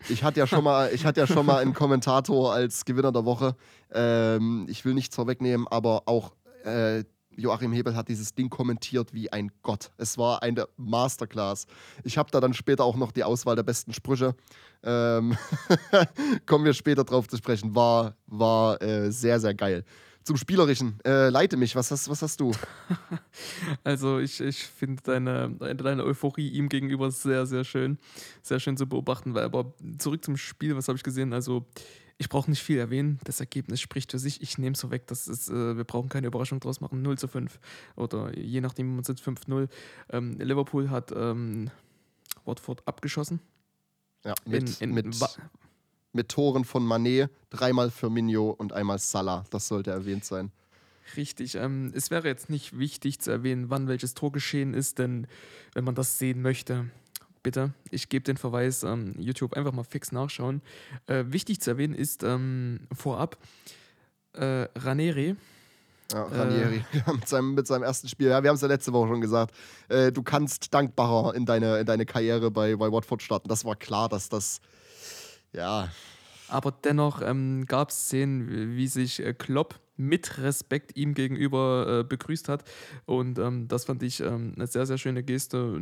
Ich 0.08 0.24
hatte 0.24 0.40
ja 0.40 0.46
schon 0.46 0.64
mal, 0.64 0.90
ich 0.92 1.04
hatte 1.04 1.20
ja 1.20 1.26
schon 1.26 1.46
mal 1.46 1.58
einen 1.58 1.74
Kommentator 1.74 2.52
als 2.52 2.84
Gewinner 2.84 3.12
der 3.12 3.24
Woche. 3.24 3.54
Ähm, 3.92 4.66
ich 4.68 4.84
will 4.84 4.94
nichts 4.94 5.14
vorwegnehmen, 5.14 5.66
aber 5.68 6.02
auch 6.06 6.32
äh, 6.64 7.04
Joachim 7.36 7.72
Hebel 7.72 7.96
hat 7.96 8.08
dieses 8.08 8.34
Ding 8.34 8.50
kommentiert 8.50 9.12
wie 9.12 9.32
ein 9.32 9.50
Gott. 9.62 9.90
Es 9.96 10.18
war 10.18 10.42
eine 10.42 10.68
Masterclass. 10.76 11.66
Ich 12.04 12.18
habe 12.18 12.30
da 12.30 12.40
dann 12.40 12.54
später 12.54 12.84
auch 12.84 12.96
noch 12.96 13.12
die 13.12 13.24
Auswahl 13.24 13.56
der 13.56 13.62
besten 13.62 13.92
Sprüche. 13.92 14.34
Ähm, 14.82 15.36
kommen 16.46 16.64
wir 16.64 16.74
später 16.74 17.04
drauf 17.04 17.28
zu 17.28 17.36
sprechen. 17.36 17.74
War, 17.74 18.16
war 18.26 18.80
äh, 18.82 19.10
sehr, 19.10 19.40
sehr 19.40 19.54
geil. 19.54 19.84
Zum 20.22 20.36
Spielerischen, 20.36 20.98
äh, 21.04 21.30
leite 21.30 21.56
mich, 21.56 21.74
was 21.74 21.90
hast, 21.90 22.08
was 22.08 22.22
hast 22.22 22.40
du? 22.40 22.52
Also 23.84 24.18
ich, 24.18 24.40
ich 24.40 24.64
finde 24.64 25.02
deine, 25.02 25.50
deine 25.50 26.04
Euphorie 26.04 26.48
ihm 26.48 26.68
gegenüber 26.68 27.10
sehr, 27.10 27.46
sehr 27.46 27.64
schön. 27.64 27.98
Sehr 28.42 28.60
schön 28.60 28.76
zu 28.76 28.86
beobachten. 28.86 29.34
Weil, 29.34 29.44
aber 29.44 29.72
zurück 29.98 30.24
zum 30.24 30.36
Spiel, 30.36 30.76
was 30.76 30.88
habe 30.88 30.96
ich 30.96 31.02
gesehen? 31.02 31.32
Also 31.32 31.66
ich 32.18 32.28
brauche 32.28 32.50
nicht 32.50 32.62
viel 32.62 32.78
erwähnen. 32.78 33.18
Das 33.24 33.40
Ergebnis 33.40 33.80
spricht 33.80 34.10
für 34.10 34.18
sich. 34.18 34.42
Ich 34.42 34.58
nehme 34.58 34.74
es 34.74 34.80
so 34.80 34.90
weg. 34.90 35.06
Das 35.06 35.26
ist, 35.26 35.48
äh, 35.48 35.76
wir 35.76 35.84
brauchen 35.84 36.10
keine 36.10 36.26
Überraschung 36.26 36.60
draus 36.60 36.82
machen. 36.82 37.00
0 37.00 37.16
zu 37.16 37.28
5. 37.28 37.58
Oder 37.96 38.36
je 38.36 38.60
nachdem, 38.60 38.88
wie 38.88 38.94
man 38.96 39.04
sitzt, 39.04 39.24
5-0. 39.24 39.68
Ähm, 40.10 40.38
Liverpool 40.38 40.90
hat 40.90 41.12
ähm, 41.16 41.70
Watford 42.44 42.86
abgeschossen. 42.86 43.40
Ja, 44.22 44.34
mit, 44.44 44.80
in, 44.82 44.90
in, 44.90 44.94
mit, 44.94 45.16
mit 46.12 46.28
Toren 46.28 46.64
von 46.64 46.84
Manet, 46.84 47.30
dreimal 47.50 47.90
Firmino 47.90 48.50
und 48.50 48.72
einmal 48.72 48.98
Salah. 48.98 49.44
Das 49.50 49.68
sollte 49.68 49.90
erwähnt 49.90 50.24
sein. 50.24 50.50
Richtig. 51.16 51.56
Ähm, 51.56 51.92
es 51.94 52.10
wäre 52.10 52.28
jetzt 52.28 52.50
nicht 52.50 52.78
wichtig 52.78 53.20
zu 53.20 53.30
erwähnen, 53.30 53.70
wann 53.70 53.88
welches 53.88 54.14
Tor 54.14 54.32
geschehen 54.32 54.74
ist, 54.74 54.98
denn 54.98 55.26
wenn 55.74 55.84
man 55.84 55.94
das 55.94 56.18
sehen 56.18 56.42
möchte, 56.42 56.86
bitte, 57.42 57.72
ich 57.90 58.08
gebe 58.08 58.22
den 58.24 58.36
Verweis, 58.36 58.82
ähm, 58.82 59.14
YouTube 59.18 59.54
einfach 59.54 59.72
mal 59.72 59.84
fix 59.84 60.12
nachschauen. 60.12 60.62
Äh, 61.06 61.24
wichtig 61.28 61.60
zu 61.60 61.70
erwähnen 61.70 61.94
ist 61.94 62.22
ähm, 62.22 62.86
vorab, 62.92 63.38
äh, 64.34 64.68
Raneri, 64.76 65.36
Ja, 66.12 66.26
Äh. 66.26 66.36
Ranieri 66.38 66.84
ja, 66.92 67.12
mit, 67.12 67.28
seinem, 67.28 67.54
mit 67.54 67.66
seinem 67.66 67.82
ersten 67.82 68.08
Spiel. 68.08 68.28
Ja, 68.28 68.42
wir 68.42 68.50
haben 68.50 68.56
es 68.56 68.62
ja 68.62 68.68
letzte 68.68 68.92
Woche 68.92 69.08
schon 69.08 69.20
gesagt. 69.20 69.54
Äh, 69.88 70.12
du 70.12 70.22
kannst 70.22 70.72
dankbarer 70.74 71.34
in 71.34 71.46
deine, 71.46 71.78
in 71.78 71.86
deine 71.86 72.06
Karriere 72.06 72.50
bei, 72.50 72.76
bei 72.76 72.90
Watford 72.90 73.22
starten. 73.22 73.48
Das 73.48 73.64
war 73.64 73.76
klar, 73.76 74.08
dass 74.08 74.28
das. 74.28 74.60
Ja, 75.52 75.88
aber 76.48 76.72
dennoch 76.72 77.22
ähm, 77.22 77.64
gab 77.66 77.90
es 77.90 78.06
Szenen, 78.06 78.76
wie 78.76 78.88
sich 78.88 79.24
äh, 79.24 79.32
Klopp 79.32 79.80
mit 79.96 80.38
Respekt 80.38 80.96
ihm 80.96 81.14
gegenüber 81.14 82.00
äh, 82.00 82.04
begrüßt 82.04 82.48
hat. 82.48 82.64
Und 83.04 83.38
ähm, 83.38 83.68
das 83.68 83.84
fand 83.84 84.02
ich 84.02 84.20
ähm, 84.20 84.54
eine 84.56 84.66
sehr, 84.66 84.86
sehr 84.86 84.98
schöne 84.98 85.22
Geste. 85.22 85.78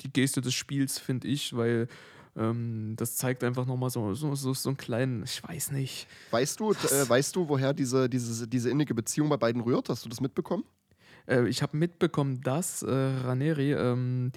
Die 0.00 0.12
Geste 0.12 0.40
des 0.40 0.54
Spiels, 0.54 0.98
finde 0.98 1.28
ich, 1.28 1.54
weil 1.56 1.88
ähm, 2.36 2.94
das 2.96 3.16
zeigt 3.16 3.42
einfach 3.42 3.66
nochmal 3.66 3.90
so, 3.90 4.14
so, 4.14 4.34
so, 4.36 4.54
so 4.54 4.68
einen 4.70 4.76
kleinen, 4.76 5.24
ich 5.24 5.42
weiß 5.42 5.72
nicht. 5.72 6.06
weißt 6.30 6.60
du, 6.60 6.72
äh, 6.72 7.08
weißt 7.08 7.34
du, 7.34 7.48
woher 7.48 7.74
diese, 7.74 8.08
diese, 8.08 8.46
diese 8.46 8.70
innige 8.70 8.94
Beziehung 8.94 9.28
bei 9.28 9.36
beiden 9.36 9.60
rührt? 9.60 9.88
Hast 9.88 10.04
du 10.04 10.08
das 10.08 10.20
mitbekommen? 10.20 10.64
Äh, 11.26 11.48
ich 11.48 11.62
habe 11.62 11.76
mitbekommen, 11.76 12.40
dass 12.40 12.82
äh, 12.82 12.90
Raneri 12.90 13.72
ähm, 13.72 14.30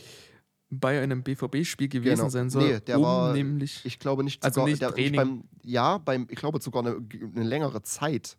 bei 0.80 1.02
einem 1.02 1.24
BVB-Spiel 1.24 1.88
gewesen 1.90 2.18
Genau. 2.18 2.30
sein 2.30 2.50
soll. 2.50 2.74
Nee, 2.74 2.80
der 2.82 2.98
um 2.98 3.04
war- 3.04 3.34
nämlich. 3.34 3.82
Ich 3.86 4.00
glaube 4.00 4.24
nicht 4.24 4.44
Also 4.44 4.56
sogar. 4.62 4.70
nicht 4.70 4.82
der, 4.82 4.92
Training. 4.92 5.16
beim, 5.16 5.44
ja, 5.64 5.98
beim, 5.98 6.28
ich 6.30 6.38
glaube 6.38 6.62
sogar 6.62 6.86
eine, 6.86 6.98
eine 7.36 7.44
längere 7.44 7.82
Zeit. 7.84 8.38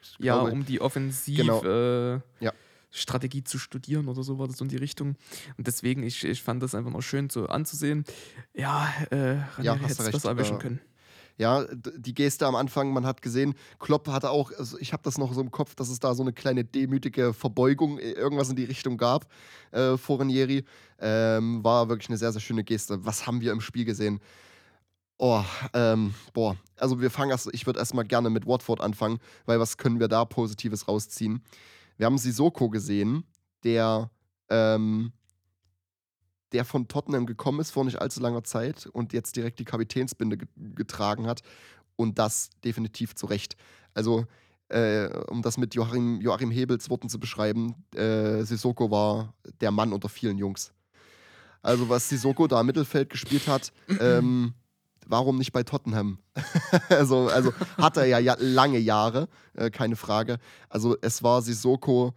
Ich 0.00 0.24
ja, 0.24 0.34
glaube, 0.34 0.52
um 0.52 0.64
die 0.64 0.80
Offensiv 0.80 1.36
Genau. 1.38 1.62
äh, 1.64 2.20
Ja. 2.40 2.52
Strategie 2.90 3.42
zu 3.44 3.58
studieren 3.58 4.08
oder 4.08 4.22
so 4.22 4.38
war 4.38 4.46
das 4.46 4.60
in 4.60 4.68
die 4.68 4.76
Richtung. 4.76 5.16
Und 5.58 5.66
deswegen, 5.66 6.02
ich, 6.02 6.24
ich 6.24 6.42
fand 6.42 6.62
das 6.62 6.74
einfach 6.74 6.90
noch 6.92 7.02
schön 7.02 7.28
so 7.28 7.46
anzusehen. 7.46 8.04
Ja, 8.54 8.90
äh, 9.10 9.34
Ja, 9.36 9.48
Ranieri 9.58 9.78
hast 9.82 9.98
du 9.98 10.04
hätte 10.04 10.12
besser 10.12 10.28
erwischen 10.30 10.56
äh, 10.56 10.60
können. 10.60 10.80
Ja, 11.38 11.66
die 11.74 12.14
Geste 12.14 12.46
am 12.46 12.54
Anfang, 12.54 12.92
man 12.92 13.04
hat 13.04 13.20
gesehen, 13.20 13.54
Klopp 13.78 14.08
hatte 14.08 14.30
auch, 14.30 14.52
also 14.58 14.78
ich 14.78 14.92
habe 14.94 15.02
das 15.02 15.18
noch 15.18 15.34
so 15.34 15.40
im 15.42 15.50
Kopf, 15.50 15.74
dass 15.74 15.90
es 15.90 16.00
da 16.00 16.14
so 16.14 16.22
eine 16.22 16.32
kleine 16.32 16.64
demütige 16.64 17.34
Verbeugung, 17.34 17.98
äh, 17.98 18.12
irgendwas 18.12 18.48
in 18.48 18.56
die 18.56 18.64
Richtung 18.64 18.96
gab 18.96 19.26
äh, 19.70 19.98
vor 19.98 20.20
Ranieri. 20.20 20.64
Ähm, 20.98 21.62
war 21.62 21.88
wirklich 21.90 22.08
eine 22.08 22.16
sehr, 22.16 22.32
sehr 22.32 22.40
schöne 22.40 22.64
Geste. 22.64 23.04
Was 23.04 23.26
haben 23.26 23.42
wir 23.42 23.52
im 23.52 23.60
Spiel 23.60 23.84
gesehen? 23.84 24.20
Oh, 25.18 25.42
ähm, 25.74 26.14
boah. 26.32 26.56
Also 26.76 27.00
wir 27.00 27.10
fangen 27.10 27.30
erst, 27.30 27.48
ich 27.52 27.66
würde 27.66 27.78
erstmal 27.78 28.04
gerne 28.04 28.30
mit 28.30 28.46
Watford 28.46 28.80
anfangen, 28.80 29.18
weil 29.44 29.60
was 29.60 29.76
können 29.76 30.00
wir 30.00 30.08
da 30.08 30.24
Positives 30.24 30.88
rausziehen? 30.88 31.42
Wir 31.96 32.06
haben 32.06 32.18
Sissoko 32.18 32.68
gesehen, 32.68 33.24
der, 33.64 34.10
ähm, 34.50 35.12
der 36.52 36.64
von 36.64 36.88
Tottenham 36.88 37.26
gekommen 37.26 37.60
ist 37.60 37.70
vor 37.70 37.84
nicht 37.84 38.00
allzu 38.00 38.20
langer 38.20 38.44
Zeit 38.44 38.86
und 38.86 39.12
jetzt 39.12 39.36
direkt 39.36 39.58
die 39.58 39.64
Kapitänsbinde 39.64 40.38
ge 40.38 40.48
getragen 40.56 41.26
hat. 41.26 41.42
Und 41.96 42.18
das 42.18 42.50
definitiv 42.62 43.14
zu 43.14 43.26
Recht. 43.26 43.56
Also, 43.94 44.26
äh, 44.68 45.08
um 45.28 45.42
das 45.42 45.56
mit 45.56 45.74
Joachim, 45.74 46.20
Joachim 46.20 46.50
Hebels 46.50 46.90
Worten 46.90 47.08
zu 47.08 47.18
beschreiben, 47.18 47.74
äh, 47.94 48.42
Sissoko 48.42 48.90
war 48.90 49.34
der 49.60 49.70
Mann 49.70 49.92
unter 49.92 50.08
vielen 50.08 50.38
Jungs. 50.38 50.72
Also, 51.62 51.88
was 51.88 52.08
Sissoko 52.08 52.46
da 52.46 52.60
im 52.60 52.66
Mittelfeld 52.66 53.10
gespielt 53.10 53.48
hat, 53.48 53.72
ähm, 54.00 54.54
warum 55.06 55.38
nicht 55.38 55.52
bei 55.52 55.62
Tottenham? 55.62 56.18
also, 56.90 57.28
also 57.28 57.52
hat 57.78 57.96
er 57.96 58.06
ja, 58.06 58.18
ja 58.18 58.36
lange 58.38 58.78
Jahre, 58.78 59.28
äh, 59.54 59.70
keine 59.70 59.96
Frage. 59.96 60.38
Also, 60.68 60.96
es 61.00 61.22
war 61.22 61.42
Sissoko, 61.42 62.14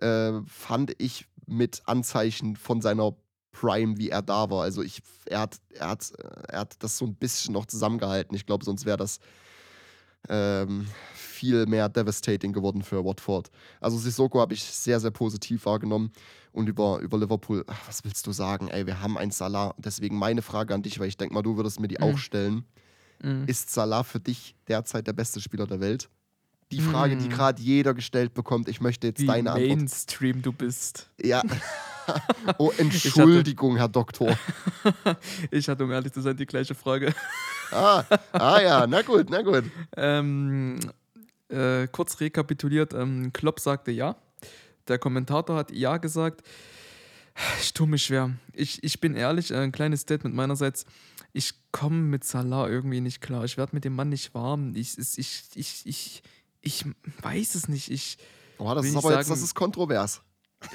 äh, 0.00 0.32
fand 0.46 0.94
ich, 0.98 1.26
mit 1.46 1.82
Anzeichen 1.86 2.56
von 2.56 2.80
seiner 2.80 3.14
Prime, 3.52 3.96
wie 3.98 4.10
er 4.10 4.22
da 4.22 4.50
war. 4.50 4.62
Also 4.62 4.82
ich, 4.82 5.00
er 5.26 5.40
hat, 5.40 5.56
er 5.70 5.88
hat, 5.88 6.10
äh, 6.18 6.52
er 6.52 6.60
hat 6.60 6.76
das 6.82 6.98
so 6.98 7.04
ein 7.06 7.14
bisschen 7.14 7.54
noch 7.54 7.66
zusammengehalten. 7.66 8.34
Ich 8.36 8.46
glaube, 8.46 8.64
sonst 8.64 8.84
wäre 8.84 8.96
das 8.96 9.18
ähm, 10.28 10.86
viel 11.14 11.66
mehr 11.66 11.88
devastating 11.88 12.52
geworden 12.52 12.82
für 12.82 13.04
Watford. 13.04 13.50
Also 13.80 13.96
Sissoko 13.98 14.40
habe 14.40 14.54
ich 14.54 14.62
sehr, 14.64 15.00
sehr 15.00 15.10
positiv 15.10 15.64
wahrgenommen. 15.66 16.12
Und 16.52 16.68
über, 16.68 16.98
über 17.00 17.18
Liverpool, 17.18 17.64
ach, 17.68 17.80
was 17.86 18.04
willst 18.04 18.26
du 18.26 18.32
sagen? 18.32 18.68
Ey, 18.68 18.86
wir 18.86 19.00
haben 19.00 19.16
einen 19.16 19.30
Salah. 19.30 19.74
Deswegen 19.78 20.16
meine 20.18 20.42
Frage 20.42 20.74
an 20.74 20.82
dich, 20.82 20.98
weil 20.98 21.08
ich 21.08 21.16
denke 21.16 21.34
mal, 21.34 21.42
du 21.42 21.56
würdest 21.56 21.78
mir 21.78 21.88
die 21.88 21.98
Mhm. 21.98 22.04
auch 22.04 22.18
stellen. 22.18 22.64
Mhm. 23.22 23.44
Ist 23.46 23.70
Salah 23.70 24.02
für 24.02 24.20
dich 24.20 24.56
derzeit 24.66 25.06
der 25.06 25.12
beste 25.12 25.40
Spieler 25.40 25.66
der 25.66 25.80
Welt? 25.80 26.08
Die 26.72 26.80
Frage, 26.80 27.16
die 27.16 27.26
Mhm. 27.26 27.30
gerade 27.30 27.62
jeder 27.62 27.94
gestellt 27.94 28.34
bekommt. 28.34 28.68
Ich 28.68 28.80
möchte 28.80 29.06
jetzt 29.06 29.20
Wie 29.20 29.26
deine 29.26 29.52
Antwort. 29.52 29.78
Mainstream 29.78 30.42
du 30.42 30.52
bist. 30.52 31.10
Ja. 31.22 31.42
oh, 32.58 32.70
Entschuldigung, 32.76 33.76
Herr 33.76 33.88
Doktor. 33.88 34.36
Ich 35.50 35.68
hatte, 35.68 35.84
um 35.84 35.92
ehrlich 35.92 36.12
zu 36.12 36.20
sein, 36.20 36.36
die 36.36 36.46
gleiche 36.46 36.74
Frage. 36.74 37.14
Ah, 37.72 38.04
ah 38.32 38.60
ja, 38.60 38.86
na 38.86 39.02
gut, 39.02 39.28
na 39.30 39.42
gut. 39.42 39.64
Ähm, 39.96 40.78
äh, 41.48 41.86
kurz 41.88 42.20
rekapituliert, 42.20 42.94
ähm, 42.94 43.32
Klopp 43.32 43.60
sagte 43.60 43.90
ja. 43.90 44.16
Der 44.86 44.98
Kommentator 44.98 45.56
hat 45.56 45.70
ja 45.72 45.96
gesagt. 45.98 46.42
Ich 47.60 47.72
tue 47.74 47.86
mich 47.86 48.04
schwer. 48.04 48.30
Ich, 48.52 48.82
ich 48.82 49.00
bin 49.00 49.14
ehrlich, 49.14 49.50
äh, 49.50 49.56
ein 49.58 49.72
kleines 49.72 50.00
Statement 50.02 50.34
meinerseits. 50.34 50.86
Ich 51.32 51.52
komme 51.72 51.96
mit 51.98 52.24
Salah 52.24 52.68
irgendwie 52.68 53.00
nicht 53.00 53.20
klar. 53.20 53.44
Ich 53.44 53.56
werde 53.58 53.74
mit 53.74 53.84
dem 53.84 53.94
Mann 53.94 54.08
nicht 54.08 54.34
warm. 54.34 54.74
Ich, 54.74 54.96
es- 54.96 55.18
ich, 55.18 55.44
ich, 55.54 55.82
ich, 55.84 56.22
ich 56.62 56.84
weiß 57.22 57.54
es 57.54 57.68
nicht. 57.68 57.90
Ich, 57.90 58.16
Oh, 58.60 58.74
das 58.74 58.86
ist 58.86 58.90
ich 58.92 58.96
aber 58.96 59.10
jetzt, 59.10 59.18
das 59.20 59.28
sagen- 59.28 59.44
ist 59.44 59.54
kontrovers. 59.54 60.20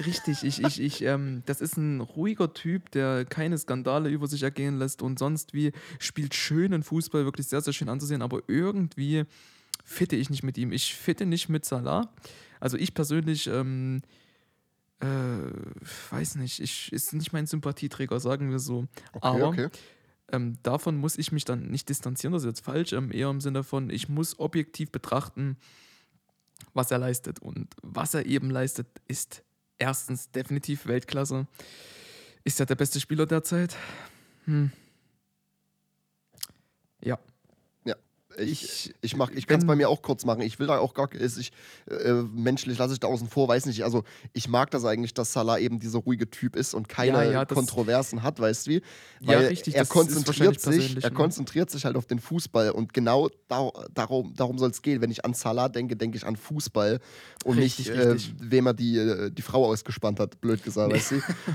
Richtig, 0.04 0.42
ich, 0.44 0.62
ich, 0.64 0.80
ich, 0.80 1.02
ähm, 1.02 1.42
das 1.44 1.60
ist 1.60 1.76
ein 1.76 2.00
ruhiger 2.00 2.54
Typ, 2.54 2.90
der 2.92 3.24
keine 3.26 3.58
Skandale 3.58 4.08
über 4.08 4.26
sich 4.26 4.42
ergehen 4.42 4.78
lässt 4.78 5.02
und 5.02 5.18
sonst 5.18 5.52
wie 5.52 5.72
spielt 5.98 6.34
schönen 6.34 6.82
Fußball, 6.82 7.24
wirklich 7.24 7.48
sehr, 7.48 7.60
sehr 7.60 7.74
schön 7.74 7.90
anzusehen, 7.90 8.22
aber 8.22 8.42
irgendwie 8.48 9.24
fitte 9.84 10.16
ich 10.16 10.30
nicht 10.30 10.42
mit 10.42 10.56
ihm. 10.56 10.72
Ich 10.72 10.94
fitte 10.94 11.26
nicht 11.26 11.50
mit 11.50 11.66
Salah. 11.66 12.12
Also 12.60 12.78
ich 12.78 12.94
persönlich, 12.94 13.46
ähm, 13.46 14.00
äh, 15.00 15.06
weiß 16.10 16.36
nicht, 16.36 16.60
ich, 16.60 16.90
ist 16.90 17.12
nicht 17.12 17.34
mein 17.34 17.46
Sympathieträger, 17.46 18.18
sagen 18.20 18.50
wir 18.50 18.60
so. 18.60 18.86
Okay, 19.12 19.26
aber 19.26 19.48
okay. 19.48 19.68
ähm, 20.32 20.56
davon 20.62 20.96
muss 20.96 21.18
ich 21.18 21.30
mich 21.30 21.44
dann 21.44 21.68
nicht 21.68 21.90
distanzieren, 21.90 22.32
das 22.32 22.42
ist 22.42 22.48
jetzt 22.48 22.64
falsch, 22.64 22.94
ähm, 22.94 23.12
eher 23.12 23.28
im 23.28 23.42
Sinne 23.42 23.62
von, 23.62 23.90
ich 23.90 24.08
muss 24.08 24.38
objektiv 24.38 24.90
betrachten, 24.90 25.58
was 26.72 26.90
er 26.90 26.98
leistet. 26.98 27.40
Und 27.40 27.68
was 27.82 28.14
er 28.14 28.24
eben 28.24 28.50
leistet, 28.50 28.86
ist 29.08 29.44
erstens 29.78 30.30
definitiv 30.30 30.86
Weltklasse. 30.86 31.46
Ist 32.44 32.60
er 32.60 32.66
der 32.66 32.74
beste 32.74 33.00
Spieler 33.00 33.26
derzeit? 33.26 33.76
Hm. 34.44 34.70
Ja, 37.00 37.18
Ich, 38.38 38.62
ich, 38.64 38.94
ich, 39.00 39.16
mach- 39.16 39.30
ich 39.30 39.46
kann 39.46 39.60
es 39.60 39.66
bei 39.66 39.76
mir 39.76 39.88
auch 39.88 40.02
kurz 40.02 40.24
machen. 40.24 40.40
Ich 40.42 40.58
will 40.58 40.66
da 40.66 40.78
auch 40.78 40.94
gar 40.94 41.08
ich, 41.14 41.52
äh, 41.88 42.12
menschlich 42.32 42.78
lasse 42.78 42.94
ich 42.94 43.00
da 43.00 43.08
außen 43.08 43.28
vor, 43.28 43.48
weiß 43.48 43.66
nicht. 43.66 43.84
Also 43.84 44.04
ich 44.32 44.48
mag 44.48 44.70
das 44.70 44.84
eigentlich, 44.84 45.14
dass 45.14 45.32
Salah 45.32 45.58
eben 45.58 45.78
dieser 45.80 46.00
ruhige 46.00 46.28
Typ 46.30 46.56
ist 46.56 46.74
und 46.74 46.88
keine 46.88 47.08
Ja, 47.24 47.30
ja, 47.30 47.44
Kontroversen 47.44 48.22
hat, 48.22 48.40
weißt 48.40 48.66
du 48.66 48.70
wie? 48.72 48.74
Ja, 49.20 49.38
Weil 49.38 49.46
richtig, 49.46 49.74
Er 49.74 49.86
konzentriert 49.86 50.60
sich, 50.60 50.96
er 51.02 51.10
ne? 51.10 51.16
konzentriert 51.16 51.70
sich 51.70 51.84
halt 51.84 51.96
auf 51.96 52.06
den 52.06 52.18
Fußball 52.18 52.70
und 52.70 52.92
genau 52.92 53.28
da, 53.48 53.70
darum, 53.92 54.34
darum 54.34 54.58
soll 54.58 54.70
es 54.70 54.82
gehen. 54.82 55.00
Wenn 55.00 55.10
ich 55.10 55.24
an 55.24 55.34
Salah 55.34 55.68
denke, 55.68 55.96
denke 55.96 56.16
ich 56.16 56.26
an 56.26 56.36
Fußball 56.36 57.00
und 57.44 57.58
Richtig, 57.58 57.88
nicht, 57.88 57.96
äh, 57.96 58.16
wem 58.38 58.66
er 58.66 58.74
die, 58.74 58.98
äh, 58.98 59.30
die 59.30 59.42
Frau 59.42 59.66
ausgespannt 59.66 60.20
hat, 60.20 60.40
blöd 60.40 60.62
gesagt, 60.62 60.92
weißt 60.92 61.10
du? 61.12 61.14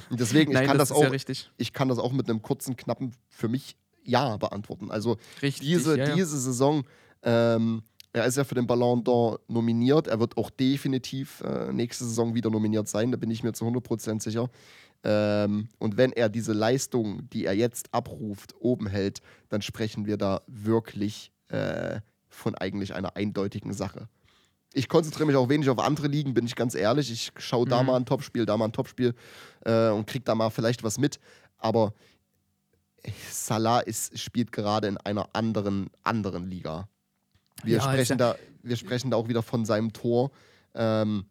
Und 0.10 0.20
deswegen, 0.20 0.52
Nein, 0.54 0.64
ich 0.64 0.68
kann 0.68 0.78
das, 0.78 0.90
das, 0.90 0.98
auch, 0.98 1.04
ja 1.04 1.10
richtig. 1.10 1.52
ich 1.58 1.74
kann 1.74 1.90
das 1.90 2.00
auch 2.00 2.12
mit 2.12 2.30
einem 2.30 2.42
kurzen, 2.42 2.76
knappen 2.76 3.12
für 3.30 3.48
mich 3.48 3.76
Ja 4.10 4.38
beantworten. 4.38 4.92
Also 4.92 5.18
Richtig, 5.42 5.68
diese, 5.68 5.98
ja, 5.98 6.08
ja. 6.10 6.16
diese 6.16 6.40
Saison, 6.40 6.84
ähm, 7.24 7.84
er 8.12 8.26
ist 8.26 8.38
ja 8.38 8.44
für 8.44 8.56
den 8.56 8.66
Ballon 8.68 9.04
d'Or 9.04 9.40
nominiert. 9.48 10.08
Er 10.08 10.20
wird 10.20 10.36
auch 10.38 10.50
definitiv 10.50 11.42
äh, 11.42 11.72
nächste 11.72 12.06
Saison 12.06 12.34
wieder 12.34 12.50
nominiert 12.50 12.88
sein, 12.88 13.12
da 13.12 13.18
bin 13.18 13.30
ich 13.32 13.44
mir 13.44 13.54
zu 13.54 13.66
100% 13.66 14.22
sicher. 14.22 14.50
Ähm, 15.04 15.70
und 15.78 15.96
wenn 15.98 16.12
er 16.12 16.28
diese 16.30 16.54
Leistung, 16.54 17.30
die 17.30 17.46
er 17.46 17.54
jetzt 17.54 17.94
abruft, 17.94 18.56
oben 18.60 18.88
hält, 18.88 19.22
dann 19.50 19.62
sprechen 19.62 20.06
wir 20.06 20.18
da 20.18 20.42
wirklich 20.48 21.32
äh, 21.50 22.02
von 22.28 22.56
eigentlich 22.56 22.94
einer 22.96 23.16
eindeutigen 23.16 23.74
Sache. 23.74 24.10
Ich 24.74 24.88
konzentriere 24.90 25.26
mich 25.28 25.36
auch 25.36 25.50
wenig 25.50 25.70
auf 25.70 25.80
andere 25.80 26.08
Ligen, 26.08 26.34
bin 26.34 26.46
ich 26.46 26.56
ganz 26.56 26.76
ehrlich. 26.76 27.12
Ich 27.12 27.32
schaue 27.38 27.66
da 27.66 27.82
Mhm. 27.82 27.88
mal 27.88 27.96
ein 27.96 28.06
Topspiel, 28.06 28.46
da 28.46 28.56
mal 28.58 28.66
ein 28.66 28.72
Topspiel 28.74 29.16
äh, 29.66 29.90
und 29.90 30.06
kriege 30.06 30.24
da 30.26 30.36
mal 30.36 30.50
vielleicht 30.50 30.84
was 30.84 30.98
mit. 31.00 31.20
Aber 31.58 31.94
Salah 33.32 33.80
ist, 33.80 34.18
spielt 34.20 34.52
gerade 34.52 34.88
in 34.88 34.98
einer 34.98 35.30
anderen, 35.34 35.90
anderen 36.04 36.50
Liga. 36.50 36.88
Wir, 37.64 37.78
Ja, 37.78 37.84
sprechen 37.84 38.18
da, 38.18 38.36
wir 38.62 38.76
sprechen 38.76 39.12
da 39.12 39.18
auch 39.18 39.28
wieder 39.28 39.44
von 39.44 39.66
seinem 39.66 39.94
Tor. 39.94 40.32
Ähm, 40.74 41.26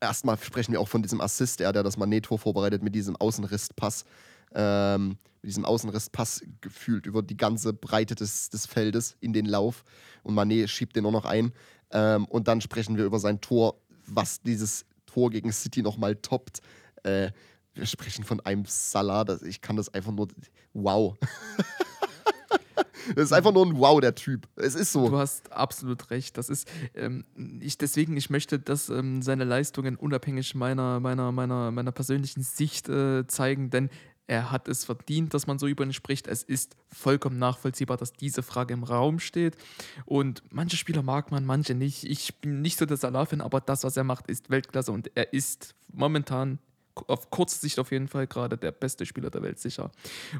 erstmal 0.00 0.38
sprechen 0.38 0.72
wir 0.72 0.80
auch 0.80 0.88
von 0.88 1.02
diesem 1.02 1.20
Assist, 1.20 1.60
er, 1.60 1.72
der 1.72 1.82
das 1.82 1.96
Manet-Tor 1.96 2.38
vorbereitet 2.38 2.82
mit 2.82 2.94
diesem 2.94 3.16
Außenrisspass. 3.16 4.04
Ähm, 4.54 5.18
mit 5.42 5.50
diesem 5.50 5.64
Außenrisspass 5.64 6.42
gefühlt 6.60 7.06
über 7.06 7.22
die 7.22 7.36
ganze 7.36 7.72
Breite 7.72 8.14
des, 8.14 8.50
des 8.50 8.66
Feldes 8.66 9.16
in 9.20 9.32
den 9.32 9.46
Lauf. 9.46 9.84
Und 10.22 10.34
Manet 10.34 10.68
schiebt 10.68 10.96
den 10.96 11.02
nur 11.02 11.12
noch 11.12 11.24
ein. 11.24 11.52
Ähm, 11.90 12.26
und 12.26 12.48
dann 12.48 12.60
sprechen 12.60 12.96
wir 12.96 13.04
über 13.04 13.18
sein 13.18 13.40
Tor, 13.40 13.80
was 14.06 14.42
dieses 14.42 14.86
Tor 15.06 15.30
gegen 15.30 15.52
City 15.52 15.82
nochmal 15.82 16.16
toppt. 16.16 16.60
Äh, 17.02 17.30
wir 17.74 17.86
sprechen 17.86 18.24
von 18.24 18.40
einem 18.40 18.64
Salah, 18.66 19.24
das, 19.24 19.42
ich 19.42 19.60
kann 19.60 19.76
das 19.76 19.92
einfach 19.92 20.12
nur. 20.12 20.28
Wow. 20.72 21.16
das 23.14 23.24
ist 23.24 23.32
einfach 23.32 23.52
nur 23.52 23.66
ein 23.66 23.78
Wow, 23.78 24.00
der 24.00 24.14
Typ. 24.14 24.48
Es 24.56 24.74
ist 24.74 24.92
so. 24.92 25.08
Du 25.08 25.18
hast 25.18 25.52
absolut 25.52 26.10
recht. 26.10 26.36
Das 26.36 26.48
ist, 26.48 26.68
ähm, 26.94 27.24
ich, 27.60 27.78
deswegen, 27.78 28.16
ich 28.16 28.30
möchte, 28.30 28.58
dass 28.58 28.88
ähm, 28.88 29.22
seine 29.22 29.44
Leistungen 29.44 29.96
unabhängig 29.96 30.54
meiner, 30.54 31.00
meiner, 31.00 31.32
meiner, 31.32 31.70
meiner 31.70 31.92
persönlichen 31.92 32.42
Sicht 32.42 32.88
äh, 32.88 33.26
zeigen, 33.26 33.70
denn 33.70 33.90
er 34.26 34.52
hat 34.52 34.68
es 34.68 34.84
verdient, 34.84 35.34
dass 35.34 35.48
man 35.48 35.58
so 35.58 35.66
über 35.66 35.82
ihn 35.82 35.92
spricht. 35.92 36.28
Es 36.28 36.44
ist 36.44 36.76
vollkommen 36.86 37.40
nachvollziehbar, 37.40 37.96
dass 37.96 38.12
diese 38.12 38.44
Frage 38.44 38.74
im 38.74 38.84
Raum 38.84 39.18
steht. 39.18 39.56
Und 40.04 40.44
manche 40.50 40.76
Spieler 40.76 41.02
mag 41.02 41.32
man, 41.32 41.44
manche 41.44 41.74
nicht. 41.74 42.04
Ich 42.04 42.36
bin 42.36 42.62
nicht 42.62 42.78
so 42.78 42.86
der 42.86 42.96
Salah-Fan, 42.96 43.40
aber 43.40 43.60
das, 43.60 43.82
was 43.82 43.96
er 43.96 44.04
macht, 44.04 44.28
ist 44.28 44.48
Weltklasse 44.48 44.92
und 44.92 45.10
er 45.16 45.32
ist 45.32 45.74
momentan 45.92 46.60
auf 47.08 47.30
kurze 47.30 47.58
Sicht 47.58 47.78
auf 47.78 47.90
jeden 47.92 48.08
Fall 48.08 48.26
gerade 48.26 48.56
der 48.56 48.72
beste 48.72 49.06
Spieler 49.06 49.30
der 49.30 49.42
Welt, 49.42 49.58
sicher. 49.58 49.90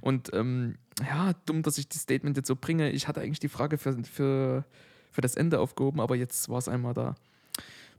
Und 0.01 0.33
ähm, 0.33 0.77
ja, 1.01 1.33
dumm, 1.47 1.63
dass 1.63 1.79
ich 1.79 1.89
das 1.89 2.03
Statement 2.03 2.37
jetzt 2.37 2.49
so 2.49 2.57
bringe. 2.57 2.91
Ich 2.91 3.09
hatte 3.09 3.21
eigentlich 3.21 3.41
die 3.41 3.49
Frage 3.49 3.79
für, 3.79 4.03
für, 4.05 4.65
für 5.11 5.21
das 5.21 5.35
Ende 5.35 5.61
aufgehoben, 5.61 6.01
aber 6.01 6.17
jetzt 6.17 6.49
war 6.49 6.59
es 6.59 6.69
einmal 6.69 6.95
da. 6.95 7.15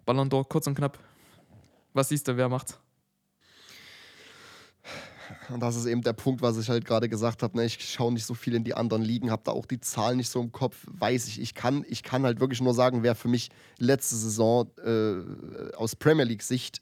Ballon 0.05 0.29
d'Or, 0.29 0.47
kurz 0.47 0.67
und 0.67 0.75
knapp. 0.75 0.99
Was 1.93 2.09
siehst 2.09 2.27
du, 2.27 2.37
wer 2.37 2.49
macht's? 2.49 2.79
Und 5.49 5.61
das 5.61 5.75
ist 5.75 5.85
eben 5.85 6.01
der 6.01 6.13
Punkt, 6.13 6.41
was 6.41 6.57
ich 6.57 6.69
halt 6.69 6.85
gerade 6.85 7.09
gesagt 7.09 7.43
habe. 7.43 7.57
Ne? 7.57 7.65
Ich 7.65 7.77
schaue 7.91 8.13
nicht 8.13 8.25
so 8.25 8.33
viel 8.33 8.53
in 8.55 8.63
die 8.63 8.73
anderen 8.73 9.01
Ligen, 9.01 9.31
habe 9.31 9.43
da 9.45 9.51
auch 9.51 9.65
die 9.65 9.79
Zahlen 9.79 10.17
nicht 10.17 10.29
so 10.29 10.41
im 10.41 10.51
Kopf. 10.51 10.85
Weiß 10.87 11.27
ich, 11.27 11.39
ich 11.41 11.53
kann, 11.53 11.85
ich 11.87 12.03
kann 12.03 12.23
halt 12.23 12.39
wirklich 12.39 12.61
nur 12.61 12.73
sagen, 12.73 13.03
wer 13.03 13.15
für 13.15 13.27
mich 13.27 13.49
letzte 13.77 14.15
Saison 14.15 14.69
äh, 14.83 15.75
aus 15.75 15.95
Premier 15.95 16.25
League-Sicht 16.25 16.81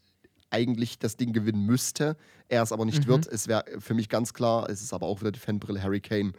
eigentlich 0.51 0.99
das 0.99 1.15
Ding 1.17 1.33
gewinnen 1.33 1.65
müsste, 1.65 2.17
er 2.47 2.63
es 2.63 2.71
aber 2.71 2.85
nicht 2.85 3.03
Mhm. 3.05 3.07
wird. 3.07 3.27
Es 3.27 3.47
wäre 3.47 3.63
für 3.79 3.93
mich 3.93 4.09
ganz 4.09 4.33
klar, 4.33 4.69
es 4.69 4.81
ist 4.81 4.93
aber 4.93 5.05
auch 5.07 5.21
wieder 5.21 5.31
die 5.31 5.39
Fanbrille 5.39 5.81
Harry 5.83 6.01
Kane. 6.01 6.33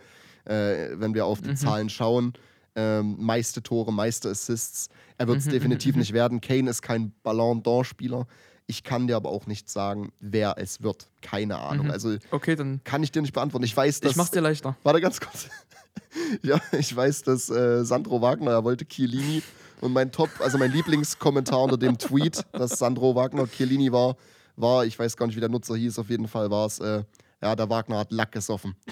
Äh, 0.44 0.90
wenn 0.98 1.14
wir 1.14 1.26
auf 1.26 1.40
die 1.40 1.50
Mhm. 1.50 1.56
Zahlen 1.56 1.88
schauen, 1.90 2.32
ähm, 2.76 3.16
meiste 3.18 3.62
Tore, 3.62 3.92
meiste 3.92 4.30
Assists. 4.30 4.88
Er 5.18 5.26
wird 5.28 5.38
es 5.38 5.46
Mhm, 5.46 5.50
definitiv 5.50 5.96
nicht 5.96 6.12
werden. 6.12 6.40
Kane 6.40 6.70
ist 6.70 6.82
kein 6.82 7.12
Ballon 7.22 7.62
d'Or-Spieler. 7.62 8.26
Ich 8.66 8.84
kann 8.84 9.08
dir 9.08 9.16
aber 9.16 9.30
auch 9.30 9.46
nicht 9.46 9.68
sagen, 9.68 10.12
wer 10.20 10.54
es 10.56 10.80
wird. 10.80 11.08
Keine 11.22 11.58
Ahnung. 11.58 11.86
Mhm. 11.86 11.92
Also 11.92 12.16
Okay, 12.30 12.54
dann 12.54 12.80
kann 12.84 13.02
ich 13.02 13.10
dir 13.10 13.20
nicht 13.22 13.32
beantworten. 13.34 13.64
Ich 13.64 13.76
weiß, 13.76 14.00
dass. 14.00 14.12
ich 14.12 14.16
mach's 14.16 14.30
dir 14.30 14.40
leichter. 14.40 14.76
Warte 14.84 15.00
ganz 15.00 15.20
kurz. 15.20 15.48
ja, 16.42 16.60
ich 16.78 16.94
weiß, 16.94 17.22
dass 17.24 17.50
äh, 17.50 17.84
Sandro 17.84 18.20
Wagner, 18.22 18.52
er 18.52 18.64
wollte 18.64 18.86
Chiellini 18.86 19.42
und 19.80 19.92
mein 19.92 20.12
Top, 20.12 20.28
also 20.40 20.58
mein 20.58 20.72
Lieblingskommentar 20.72 21.62
unter 21.62 21.78
dem 21.78 21.96
Tweet, 21.98 22.44
dass 22.52 22.78
Sandro 22.78 23.14
Wagner 23.14 23.46
Chiellini 23.48 23.90
war, 23.92 24.16
war, 24.56 24.84
ich 24.84 24.98
weiß 24.98 25.16
gar 25.16 25.26
nicht, 25.26 25.36
wie 25.36 25.40
der 25.40 25.48
Nutzer 25.48 25.76
hieß, 25.76 25.98
auf 25.98 26.10
jeden 26.10 26.28
Fall 26.28 26.50
war 26.50 26.66
es, 26.66 26.78
äh, 26.80 27.02
ja, 27.42 27.56
der 27.56 27.70
Wagner 27.70 27.98
hat 27.98 28.12
Lack 28.12 28.32
gesoffen. 28.32 28.74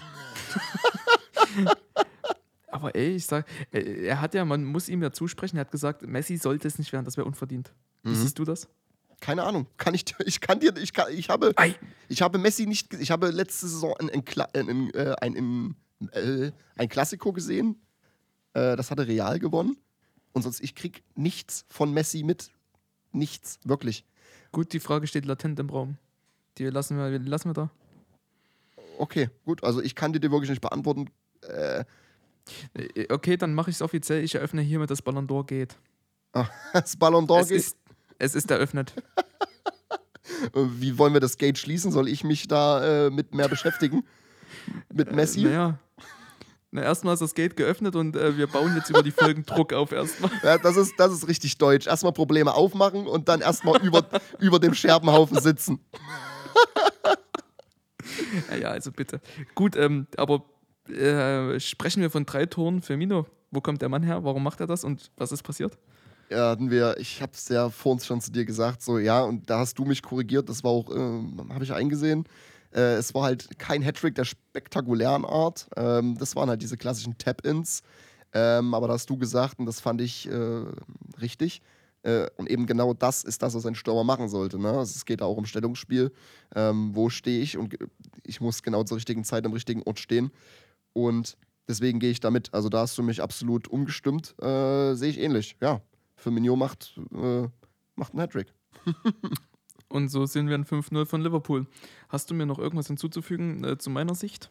Aber 2.71 2.95
ey, 2.95 3.17
ich 3.17 3.27
sag, 3.27 3.47
äh, 3.73 4.05
er 4.07 4.21
hat 4.21 4.35
ja, 4.35 4.45
man 4.45 4.65
muss 4.65 4.89
ihm 4.89 5.03
ja 5.03 5.11
zusprechen, 5.11 5.57
er 5.57 5.63
hat 5.63 5.71
gesagt, 5.71 6.03
Messi 6.07 6.37
sollte 6.37 6.69
es 6.69 6.79
nicht 6.79 6.93
werden, 6.93 7.05
das 7.05 7.17
wäre 7.17 7.27
unverdient. 7.27 7.73
Wie 8.03 8.11
Mhm. 8.11 8.15
siehst 8.15 8.39
du 8.39 8.45
das? 8.45 8.69
Keine 9.21 9.43
Ahnung, 9.43 9.67
kann 9.79 9.95
ich, 9.95 10.05
dir- 10.05 10.15
ich 10.27 10.41
kann 10.41 10.61
dir, 10.61 10.77
ich, 10.77 10.93
kann, 10.93 11.07
ich 11.13 11.29
habe, 11.29 11.53
Ei. 11.57 11.75
ich 12.09 12.23
habe 12.23 12.39
Messi 12.39 12.67
nicht, 12.67 12.95
ich 12.95 13.11
habe 13.11 13.31
letzte 13.31 13.67
Saison 13.67 13.95
ein, 13.99 14.11
ein, 14.11 14.23
ein, 14.55 14.69
ein, 14.69 14.95
äh, 14.95 15.15
ein, 15.21 15.37
ein, 15.37 15.77
äh, 16.13 16.53
ein 16.77 16.89
Klassiko 16.89 17.33
gesehen, 17.33 17.81
das 18.55 18.91
hatte 18.91 19.07
Real 19.07 19.39
gewonnen 19.39 19.77
und 20.39 20.43
sonst, 20.43 20.61
ich 20.61 20.75
krieg 20.75 21.03
nichts 21.15 21.65
von 21.69 21.93
Messi 21.93 22.23
mit, 22.23 22.51
nichts, 23.13 23.59
wirklich. 23.65 24.05
Gut, 24.53 24.73
die 24.73 24.81
Frage 24.81 25.07
steht 25.07 25.27
latent 25.27 25.59
im 25.61 25.69
Raum. 25.69 25.99
Die 26.57 26.65
lassen 26.65 26.97
wir, 26.97 27.19
die 27.19 27.29
lassen 27.29 27.51
wir 27.51 27.55
da. 27.55 27.71
Okay, 28.99 29.31
gut, 29.45 29.63
also 29.63 29.83
ich 29.83 29.95
kann 29.95 30.13
dir 30.13 30.21
die 30.21 30.31
wirklich 30.31 30.51
nicht 30.51 30.63
beantworten. 30.63 31.11
Äh, 31.43 31.85
Okay, 33.11 33.37
dann 33.37 33.55
mache 33.55 33.71
ich 33.71 33.77
es 33.77 33.83
offiziell. 33.83 34.23
Ich 34.23 34.35
eröffne 34.35 34.63
hiermit, 34.63 34.91
dass 34.91 35.03
Ballon 35.03 35.27
d'Or 35.27 35.47
geht. 35.47 35.77
das 36.73 36.97
Ballon 36.97 37.27
d'Or 37.27 37.47
geht. 37.47 37.59
ist, 37.59 37.77
es 38.19 38.35
ist 38.35 38.51
eröffnet. 38.51 38.95
Wie 40.55 40.99
wollen 40.99 41.15
wir 41.15 41.21
das 41.21 41.37
Gate 41.39 41.59
schließen? 41.59 41.91
Soll 41.91 42.09
ich 42.09 42.23
mich 42.23 42.49
da 42.49 43.07
äh, 43.07 43.11
mit 43.11 43.35
mehr 43.35 43.49
beschäftigen? 43.49 44.05
Mit 44.93 45.13
Messi? 45.13 45.41
Äh, 45.41 45.45
naja. 45.45 45.79
Na, 46.71 46.83
erstmal 46.83 47.15
ist 47.15 47.21
das 47.21 47.35
Gate 47.35 47.57
geöffnet 47.57 47.97
und 47.97 48.15
äh, 48.15 48.37
wir 48.37 48.47
bauen 48.47 48.75
jetzt 48.77 48.91
über 48.91 49.03
die 49.03 49.11
Folgen 49.11 49.43
Druck 49.47 49.73
auf 49.73 49.91
erstmal. 49.93 50.31
Ja, 50.43 50.59
das, 50.59 50.77
ist, 50.77 50.95
das 50.99 51.13
ist 51.13 51.27
richtig 51.27 51.57
deutsch. 51.57 51.87
Erstmal 51.87 52.13
Probleme 52.13 52.53
aufmachen 52.55 53.07
und 53.07 53.29
dann 53.29 53.41
erstmal 53.41 53.81
über, 53.83 54.05
über 54.39 54.59
dem 54.59 54.75
Scherbenhaufen 54.75 55.41
sitzen. 55.41 55.81
Ja, 58.51 58.57
ja, 58.57 58.69
also 58.71 58.91
bitte. 58.91 59.21
Gut, 59.55 59.77
ähm, 59.77 60.07
aber 60.17 60.45
äh, 60.89 61.59
sprechen 61.61 62.03
wir 62.03 62.11
von 62.11 62.27
drei 62.27 62.47
Toren 62.47 62.83
für 62.83 62.97
Mino. 62.97 63.27
Wo 63.51 63.61
kommt 63.61 63.83
der 63.83 63.89
Mann 63.89 64.03
her? 64.03 64.25
Warum 64.25 64.43
macht 64.43 64.61
er 64.61 64.67
das 64.67 64.85
und 64.85 65.11
was 65.17 65.33
ist 65.33 65.43
passiert? 65.43 65.79
Ja, 66.31 66.51
hatten 66.51 66.71
wir, 66.71 66.97
ich 66.99 67.23
habe 67.23 67.33
es 67.33 67.49
ja 67.49 67.71
vor 67.71 67.93
uns 67.93 68.07
schon 68.07 68.21
zu 68.21 68.31
dir 68.31 68.45
gesagt, 68.45 68.83
so 68.83 68.99
ja, 68.99 69.23
und 69.23 69.49
da 69.49 69.61
hast 69.61 69.79
du 69.79 69.85
mich 69.85 70.03
korrigiert, 70.03 70.49
das 70.49 70.63
war 70.63 70.71
auch, 70.71 70.91
ähm, 70.95 71.49
habe 71.53 71.65
ich 71.65 71.73
eingesehen. 71.73 72.25
Äh, 72.75 72.95
es 72.97 73.15
war 73.15 73.23
halt 73.25 73.59
kein 73.59 73.83
Hattrick 73.83 74.15
der 74.15 74.25
spektakulären 74.25 75.25
Art. 75.25 75.69
Ähm, 75.77 76.17
das 76.19 76.37
waren 76.37 76.49
halt 76.49 76.63
diese 76.63 76.77
klassischen 76.77 77.17
Tap-Ins. 77.19 77.83
Ähm, 78.33 78.75
aber 78.75 78.89
da 78.89 78.95
hast 78.95 79.09
du 79.09 79.17
gesagt, 79.17 79.59
und 79.59 79.67
das 79.67 79.81
fand 79.81 80.01
ich 80.01 80.29
äh, 80.31 80.65
richtig. 81.21 81.63
Äh, 82.03 82.27
und 82.37 82.49
eben 82.49 82.67
genau 82.67 82.95
das 82.95 83.25
ist 83.25 83.43
das, 83.43 83.55
was 83.55 83.67
ein 83.67 83.75
Stürmer 83.75 84.05
machen 84.05 84.29
sollte. 84.29 84.59
Ne? 84.59 84.69
Also 84.69 84.95
es 84.97 85.05
geht 85.05 85.21
da 85.21 85.25
auch 85.25 85.37
um 85.37 85.47
Stellungsspiel. 85.47 86.13
Ähm, 86.55 86.91
wo 86.95 87.09
stehe 87.09 87.41
ich? 87.43 87.57
Und 87.57 87.71
ge- 87.71 87.89
ich 88.23 88.41
muss 88.41 88.63
genau 88.63 88.85
zur 88.85 88.97
richtigen 88.99 89.25
Zeit 89.25 89.45
am 89.47 89.53
richtigen 89.53 89.83
Ort 89.85 89.99
stehen. 89.99 90.31
Und 90.93 91.37
deswegen 91.67 91.99
gehe 92.01 92.11
ich 92.11 92.21
damit. 92.21 92.53
Also 92.55 92.69
da 92.69 92.81
hast 92.81 92.97
du 92.99 93.03
mich 93.03 93.23
absolut 93.23 93.67
umgestimmt. 93.69 94.35
Äh, 94.43 94.95
Sehe 94.95 95.11
ich 95.11 95.19
ähnlich. 95.19 95.57
Ja, 95.61 95.81
Firmino 96.17 96.55
macht, 96.55 97.01
äh, 97.15 97.49
macht 97.97 98.13
einen 98.13 98.21
Hattrick. 98.21 98.53
Und 99.89 100.09
so 100.09 100.27
sind 100.27 100.49
wir 100.49 100.55
ein 100.55 100.65
5-0 100.65 101.07
von 101.07 101.23
Liverpool. 101.23 101.67
Hast 102.09 102.31
du 102.31 102.35
mir 102.35 102.47
noch 102.47 102.59
irgendwas 102.59 102.89
hinzuzufügen 102.89 103.65
äh, 103.65 103.79
zu 103.79 103.91
meiner 103.91 104.15
Sicht? 104.15 104.51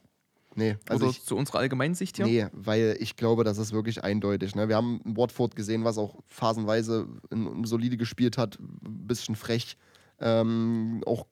Nee, 0.56 0.76
also 0.90 1.06
Oder 1.06 1.12
ich, 1.12 1.24
zu 1.24 1.36
unserer 1.36 1.60
allgemeinen 1.60 1.94
Sicht 1.94 2.16
hier? 2.16 2.26
Nee, 2.26 2.48
weil 2.52 2.98
ich 3.00 3.16
glaube, 3.16 3.44
das 3.44 3.60
ist 3.60 3.74
wirklich 3.74 4.04
eindeutig. 4.04 4.56
Ne? 4.56 4.68
Wir 4.68 4.76
haben 4.76 5.02
Watford 5.04 5.56
gesehen, 5.56 5.84
was 5.84 6.00
auch 6.00 6.16
phasenweise 6.26 7.08
in, 7.30 7.64
solide 7.66 7.96
gespielt 7.96 8.40
hat, 8.40 8.58
ein 8.60 9.06
bisschen 9.06 9.36
frech 9.36 9.78
ähm, 10.20 11.04
auch 11.06 11.28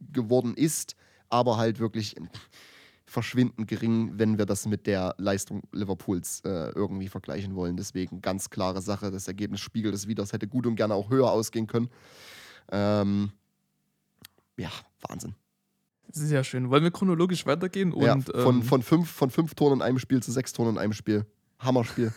geworden 0.00 0.54
ist, 0.54 0.96
aber 1.28 1.58
halt 1.58 1.78
wirklich 1.78 2.16
verschwindend 3.04 3.68
gering, 3.68 4.12
wenn 4.18 4.38
wir 4.38 4.46
das 4.46 4.66
mit 4.66 4.86
der 4.86 5.14
Leistung 5.18 5.62
Liverpools 5.72 6.40
äh, 6.46 6.70
irgendwie 6.70 7.08
vergleichen 7.08 7.56
wollen. 7.56 7.76
Deswegen 7.76 8.22
ganz 8.22 8.48
klare 8.48 8.80
Sache, 8.80 9.10
das 9.10 9.28
Ergebnis 9.28 9.60
spiegelt 9.60 9.94
es 9.94 10.06
wieder. 10.06 10.22
Es 10.22 10.32
hätte 10.32 10.48
gut 10.48 10.66
und 10.66 10.76
gerne 10.76 10.94
auch 10.94 11.10
höher 11.10 11.30
ausgehen 11.30 11.66
können. 11.66 11.90
Ähm, 12.72 13.32
ja, 14.60 14.70
Wahnsinn. 15.08 15.34
Sehr 16.12 16.42
schön. 16.44 16.70
Wollen 16.70 16.82
wir 16.82 16.90
chronologisch 16.90 17.46
weitergehen? 17.46 17.92
Und, 17.92 18.02
ja, 18.02 18.18
von, 18.20 18.56
ähm, 18.56 18.62
von, 18.62 18.82
fünf, 18.82 19.10
von 19.10 19.30
fünf 19.30 19.54
Toren 19.54 19.74
in 19.74 19.82
einem 19.82 19.98
Spiel 19.98 20.22
zu 20.22 20.32
sechs 20.32 20.52
Toren 20.52 20.70
in 20.70 20.78
einem 20.78 20.92
Spiel. 20.92 21.24
Hammerspiel. 21.60 22.12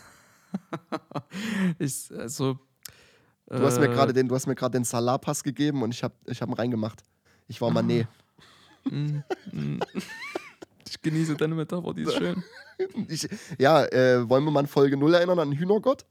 ich, 1.78 2.10
also, 2.16 2.58
Du 3.46 3.62
hast 3.62 3.78
mir 3.78 3.86
äh, 3.90 3.94
gerade 3.94 4.12
den, 4.12 4.26
du 4.26 4.34
hast 4.34 4.46
mir 4.46 4.54
gerade 4.54 4.72
den 4.72 4.84
Salah-Pass 4.84 5.44
gegeben 5.44 5.82
und 5.82 5.92
ich 5.92 6.02
habe 6.02 6.14
ich 6.26 6.40
hab 6.40 6.48
ihn 6.48 6.54
reingemacht. 6.54 7.02
Ich 7.46 7.60
war 7.60 7.70
Mané. 7.70 8.06
mm, 8.84 9.18
mm. 9.52 9.80
Ich 10.86 11.00
genieße 11.00 11.34
deine 11.36 11.54
Metapher, 11.54 11.92
die 11.94 12.02
ist 12.02 12.14
schön. 12.14 12.42
Ich, 13.08 13.28
ja, 13.56 13.84
äh, 13.84 14.28
wollen 14.28 14.44
wir 14.44 14.50
mal 14.50 14.60
an 14.60 14.66
Folge 14.66 14.96
0 14.96 15.14
erinnern 15.14 15.38
an 15.38 15.52
Hühnergott? 15.52 16.04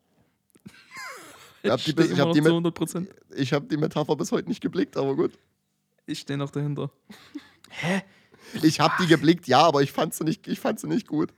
Ich 1.61 1.69
hab 1.69 1.83
die, 1.83 1.91
ich 1.91 2.19
hab 2.19 2.27
noch 2.27 2.33
die, 2.33 2.39
Met- 2.41 2.51
100 2.51 2.73
Prozent. 2.73 3.09
ich 3.35 3.51
hab 3.51 3.67
die 3.67 3.75
Metapher 3.75 4.15
bis 4.15 4.31
heute 4.31 4.47
nicht 4.47 4.61
geblickt, 4.61 4.95
aber 4.95 5.13
gut. 5.15 5.37
Ich 6.05 6.19
stehe 6.19 6.37
noch 6.37 6.51
dahinter. 6.51 6.91
Ich 8.61 8.81
habe 8.81 8.93
die 8.99 9.07
geblickt, 9.07 9.47
ja, 9.47 9.61
aber 9.61 9.81
ich 9.81 9.91
fand 9.91 10.13
sie 10.13 10.25
nicht, 10.25 10.47
ich 10.47 10.59
fand 10.59 10.79
sie 10.79 10.87
nicht 10.87 11.07
gut. 11.07 11.33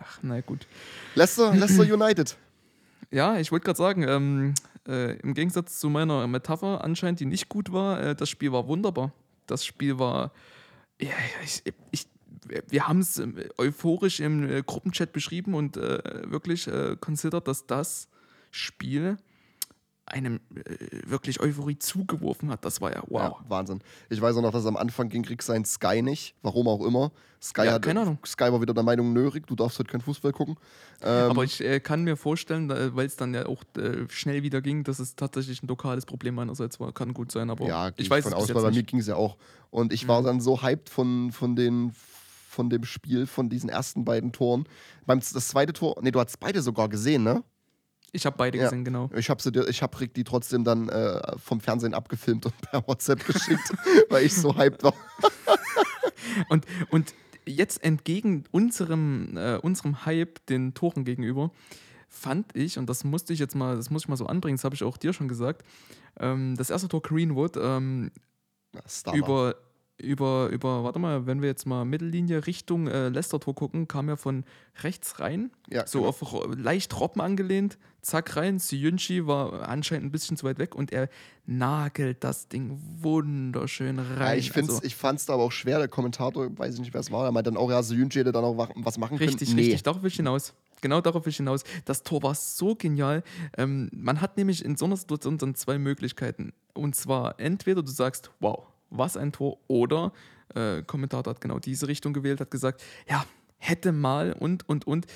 Ach, 0.00 0.18
na 0.22 0.40
gut. 0.40 0.66
Leicester, 1.14 1.54
Leicester 1.54 1.82
United. 1.82 2.36
Ja, 3.10 3.38
ich 3.38 3.52
wollte 3.52 3.66
gerade 3.66 3.76
sagen, 3.76 4.02
ähm, 4.02 4.54
äh, 4.88 5.16
im 5.18 5.34
Gegensatz 5.34 5.78
zu 5.78 5.88
meiner 5.88 6.26
Metapher 6.26 6.82
anscheinend, 6.82 7.20
die 7.20 7.26
nicht 7.26 7.48
gut 7.48 7.72
war, 7.72 8.00
äh, 8.02 8.16
das 8.16 8.30
Spiel 8.30 8.52
war 8.52 8.66
wunderbar. 8.66 9.12
Das 9.46 9.64
Spiel 9.64 9.98
war, 9.98 10.32
ja, 11.00 11.10
ich, 11.44 11.62
ich, 11.92 12.06
wir 12.68 12.88
haben 12.88 13.00
es 13.00 13.22
euphorisch 13.58 14.20
im 14.20 14.48
äh, 14.48 14.62
Gruppenchat 14.62 15.12
beschrieben 15.12 15.54
und 15.54 15.76
äh, 15.76 16.30
wirklich 16.30 16.66
äh, 16.66 16.96
considered, 17.00 17.46
dass 17.46 17.66
das 17.66 18.08
Spiel 18.50 19.18
einem 20.06 20.40
äh, 20.54 21.10
wirklich 21.10 21.40
Euphorie 21.40 21.78
zugeworfen 21.78 22.50
hat. 22.50 22.64
Das 22.64 22.80
war 22.80 22.92
ja 22.92 23.02
wow. 23.08 23.20
Ja, 23.40 23.44
Wahnsinn. 23.48 23.80
Ich 24.08 24.20
weiß 24.20 24.36
auch 24.36 24.42
noch, 24.42 24.52
dass 24.52 24.64
am 24.66 24.76
Anfang 24.76 25.08
ging 25.08 25.24
Rick 25.24 25.42
sein 25.42 25.64
Sky 25.64 26.00
nicht. 26.02 26.34
Warum 26.42 26.68
auch 26.68 26.84
immer. 26.86 27.10
Sky, 27.42 27.66
Ja, 27.66 27.72
hat, 27.74 27.82
keine 27.82 28.00
Ahnung. 28.00 28.18
Sky 28.24 28.44
war 28.52 28.60
wieder 28.60 28.72
der 28.72 28.82
Meinung, 28.82 29.12
nö, 29.12 29.28
Rick, 29.28 29.46
du 29.46 29.54
darfst 29.56 29.78
heute 29.78 29.90
kein 29.90 30.00
Fußball 30.00 30.32
gucken. 30.32 30.56
Ähm, 31.02 31.30
Aber 31.30 31.44
ich 31.44 31.60
äh, 31.60 31.80
kann 31.80 32.04
mir 32.04 32.16
vorstellen, 32.16 32.68
weil 32.68 33.06
es 33.06 33.16
dann 33.16 33.34
ja 33.34 33.46
auch 33.46 33.62
äh, 33.76 34.08
schnell 34.08 34.42
wieder 34.42 34.62
ging, 34.62 34.84
dass 34.84 34.98
es 35.00 35.16
tatsächlich 35.16 35.62
ein 35.62 35.66
lokales 35.68 36.06
Problem 36.06 36.34
meinerseits 36.36 36.80
war. 36.80 36.92
Kann 36.92 37.12
gut 37.12 37.30
sein, 37.32 37.50
aber 37.50 37.66
Ja, 37.66 37.90
ich 37.96 38.08
weiß 38.08 38.24
von 38.24 38.32
es 38.32 38.38
aus, 38.38 38.48
weil 38.48 38.62
bei 38.62 38.70
mir 38.70 38.76
nicht. 38.76 38.86
ging 38.88 39.00
es 39.00 39.06
ja 39.06 39.16
auch. 39.16 39.36
Und 39.70 39.92
ich 39.92 40.08
war 40.08 40.20
Mhm. 40.22 40.26
dann 40.26 40.40
so 40.40 40.62
hyped 40.62 40.88
von, 40.88 41.30
von, 41.32 41.56
den, 41.56 41.92
von 42.48 42.70
dem 42.70 42.84
Spiel, 42.84 43.26
von 43.26 43.48
diesen 43.50 43.68
ersten 43.68 44.04
beiden 44.04 44.32
Toren. 44.32 44.64
Beim, 45.04 45.20
das 45.20 45.48
zweite 45.48 45.72
Tor, 45.72 45.96
nee, 46.00 46.10
du 46.12 46.20
hast 46.20 46.38
beide 46.40 46.62
sogar 46.62 46.88
gesehen, 46.88 47.22
ne? 47.24 47.42
Ich 48.16 48.26
habe 48.26 48.36
beide 48.36 48.56
Ja. 48.58 48.64
gesehen, 48.64 48.84
genau. 48.84 49.10
Ich 49.14 49.28
habe 49.30 49.66
ich 49.68 49.82
hab 49.82 50.00
Rick 50.00 50.14
die 50.14 50.24
trotzdem 50.24 50.64
dann 50.64 50.88
äh, 50.88 51.20
vom 51.38 51.60
Fernsehen 51.60 51.94
abgefilmt 51.94 52.46
und 52.46 52.60
per 52.62 52.86
WhatsApp 52.88 53.24
geschickt, 53.26 53.72
weil 54.10 54.24
ich 54.24 54.34
so 54.34 54.56
hyped 54.56 54.82
war. 54.82 54.94
Und, 56.48 56.66
und 56.90 57.14
jetzt 57.46 57.82
entgegen 57.84 58.44
unserem, 58.50 59.36
äh, 59.36 59.56
unserem 59.58 60.04
Hype 60.04 60.44
den 60.46 60.74
Toren 60.74 61.04
gegenüber, 61.04 61.50
fand 62.08 62.54
ich, 62.56 62.78
und 62.78 62.90
das 62.90 63.04
musste 63.04 63.32
ich 63.32 63.38
jetzt 63.38 63.54
mal, 63.54 63.76
das 63.76 63.90
muss 63.90 64.02
ich 64.02 64.08
mal 64.08 64.16
so 64.16 64.26
anbringen, 64.26 64.56
das 64.56 64.64
habe 64.64 64.74
ich 64.74 64.82
auch 64.82 64.96
dir 64.96 65.12
schon 65.12 65.28
gesagt, 65.28 65.62
ähm, 66.18 66.54
das 66.56 66.68
erste 66.70 66.88
Tor 66.88 67.00
Greenwood 67.02 67.56
ähm, 67.56 68.10
Ja, 68.74 69.14
über, 69.14 69.54
über, 69.98 70.48
über, 70.50 70.84
warte 70.84 70.98
mal, 70.98 71.26
wenn 71.26 71.40
wir 71.40 71.48
jetzt 71.48 71.64
mal 71.66 71.84
Mittellinie 71.84 72.46
Richtung 72.46 72.86
äh, 72.88 73.08
Leicester-Tor 73.08 73.54
gucken, 73.54 73.88
kam 73.88 74.08
er 74.08 74.16
von 74.16 74.44
rechts 74.82 75.20
rein, 75.20 75.50
ja, 75.70 75.86
so 75.86 76.00
genau. 76.00 76.08
auf 76.10 76.32
Ro- 76.32 76.46
leicht 76.54 76.98
Robben 77.00 77.20
angelehnt, 77.20 77.78
zack 78.06 78.36
rein. 78.36 78.58
Siyunchi 78.58 79.26
war 79.26 79.68
anscheinend 79.68 80.06
ein 80.06 80.10
bisschen 80.12 80.36
zu 80.36 80.46
weit 80.46 80.58
weg 80.58 80.74
und 80.74 80.92
er 80.92 81.08
nagelt 81.44 82.22
das 82.24 82.48
Ding 82.48 82.78
wunderschön 83.00 83.96
ja, 83.96 84.14
rein. 84.16 84.38
ich, 84.38 84.50
find's, 84.52 84.70
also, 84.74 84.84
ich 84.84 84.94
fand 84.96 85.20
es 85.20 85.28
aber 85.30 85.42
auch 85.42 85.52
schwer, 85.52 85.78
der 85.78 85.88
Kommentator, 85.88 86.56
weiß 86.56 86.74
ich 86.74 86.80
nicht, 86.80 86.94
wer 86.94 87.00
es 87.00 87.10
war, 87.10 87.24
er 87.24 87.32
meinte 87.32 87.50
dann 87.50 87.56
auch, 87.58 87.70
ja, 87.70 87.82
Suyunchi 87.82 88.18
hätte 88.20 88.32
dann 88.32 88.44
auch 88.44 88.56
wa- 88.56 88.68
was 88.76 88.98
machen 88.98 89.18
können. 89.18 89.28
richtig, 89.30 89.54
nee, 89.54 89.62
richtig, 89.62 89.82
darauf 89.82 90.02
will 90.02 90.08
ich 90.08 90.16
hinaus. 90.16 90.54
genau 90.80 91.00
darauf 91.00 91.24
will 91.24 91.30
ich 91.30 91.36
hinaus. 91.36 91.62
Das 91.84 92.02
Tor 92.02 92.22
war 92.22 92.34
so 92.34 92.74
genial. 92.74 93.22
Ähm, 93.56 93.90
man 93.92 94.20
hat 94.20 94.36
nämlich 94.36 94.64
in 94.64 94.76
so 94.76 94.84
einer 94.86 94.96
Situation 94.96 95.38
dann 95.38 95.54
zwei 95.54 95.78
Möglichkeiten. 95.78 96.52
Und 96.74 96.94
zwar 96.96 97.38
entweder 97.40 97.82
du 97.82 97.90
sagst, 97.90 98.30
wow, 98.40 98.66
was 98.90 99.16
ein 99.16 99.32
Tor, 99.32 99.58
oder 99.68 100.12
äh, 100.54 100.82
Kommentator 100.82 101.32
hat 101.34 101.40
genau 101.40 101.58
diese 101.58 101.88
Richtung 101.88 102.12
gewählt, 102.12 102.40
hat 102.40 102.50
gesagt, 102.50 102.82
ja, 103.08 103.24
hätte 103.58 103.90
mal 103.92 104.32
und, 104.32 104.68
und, 104.68 104.86
und. 104.86 105.06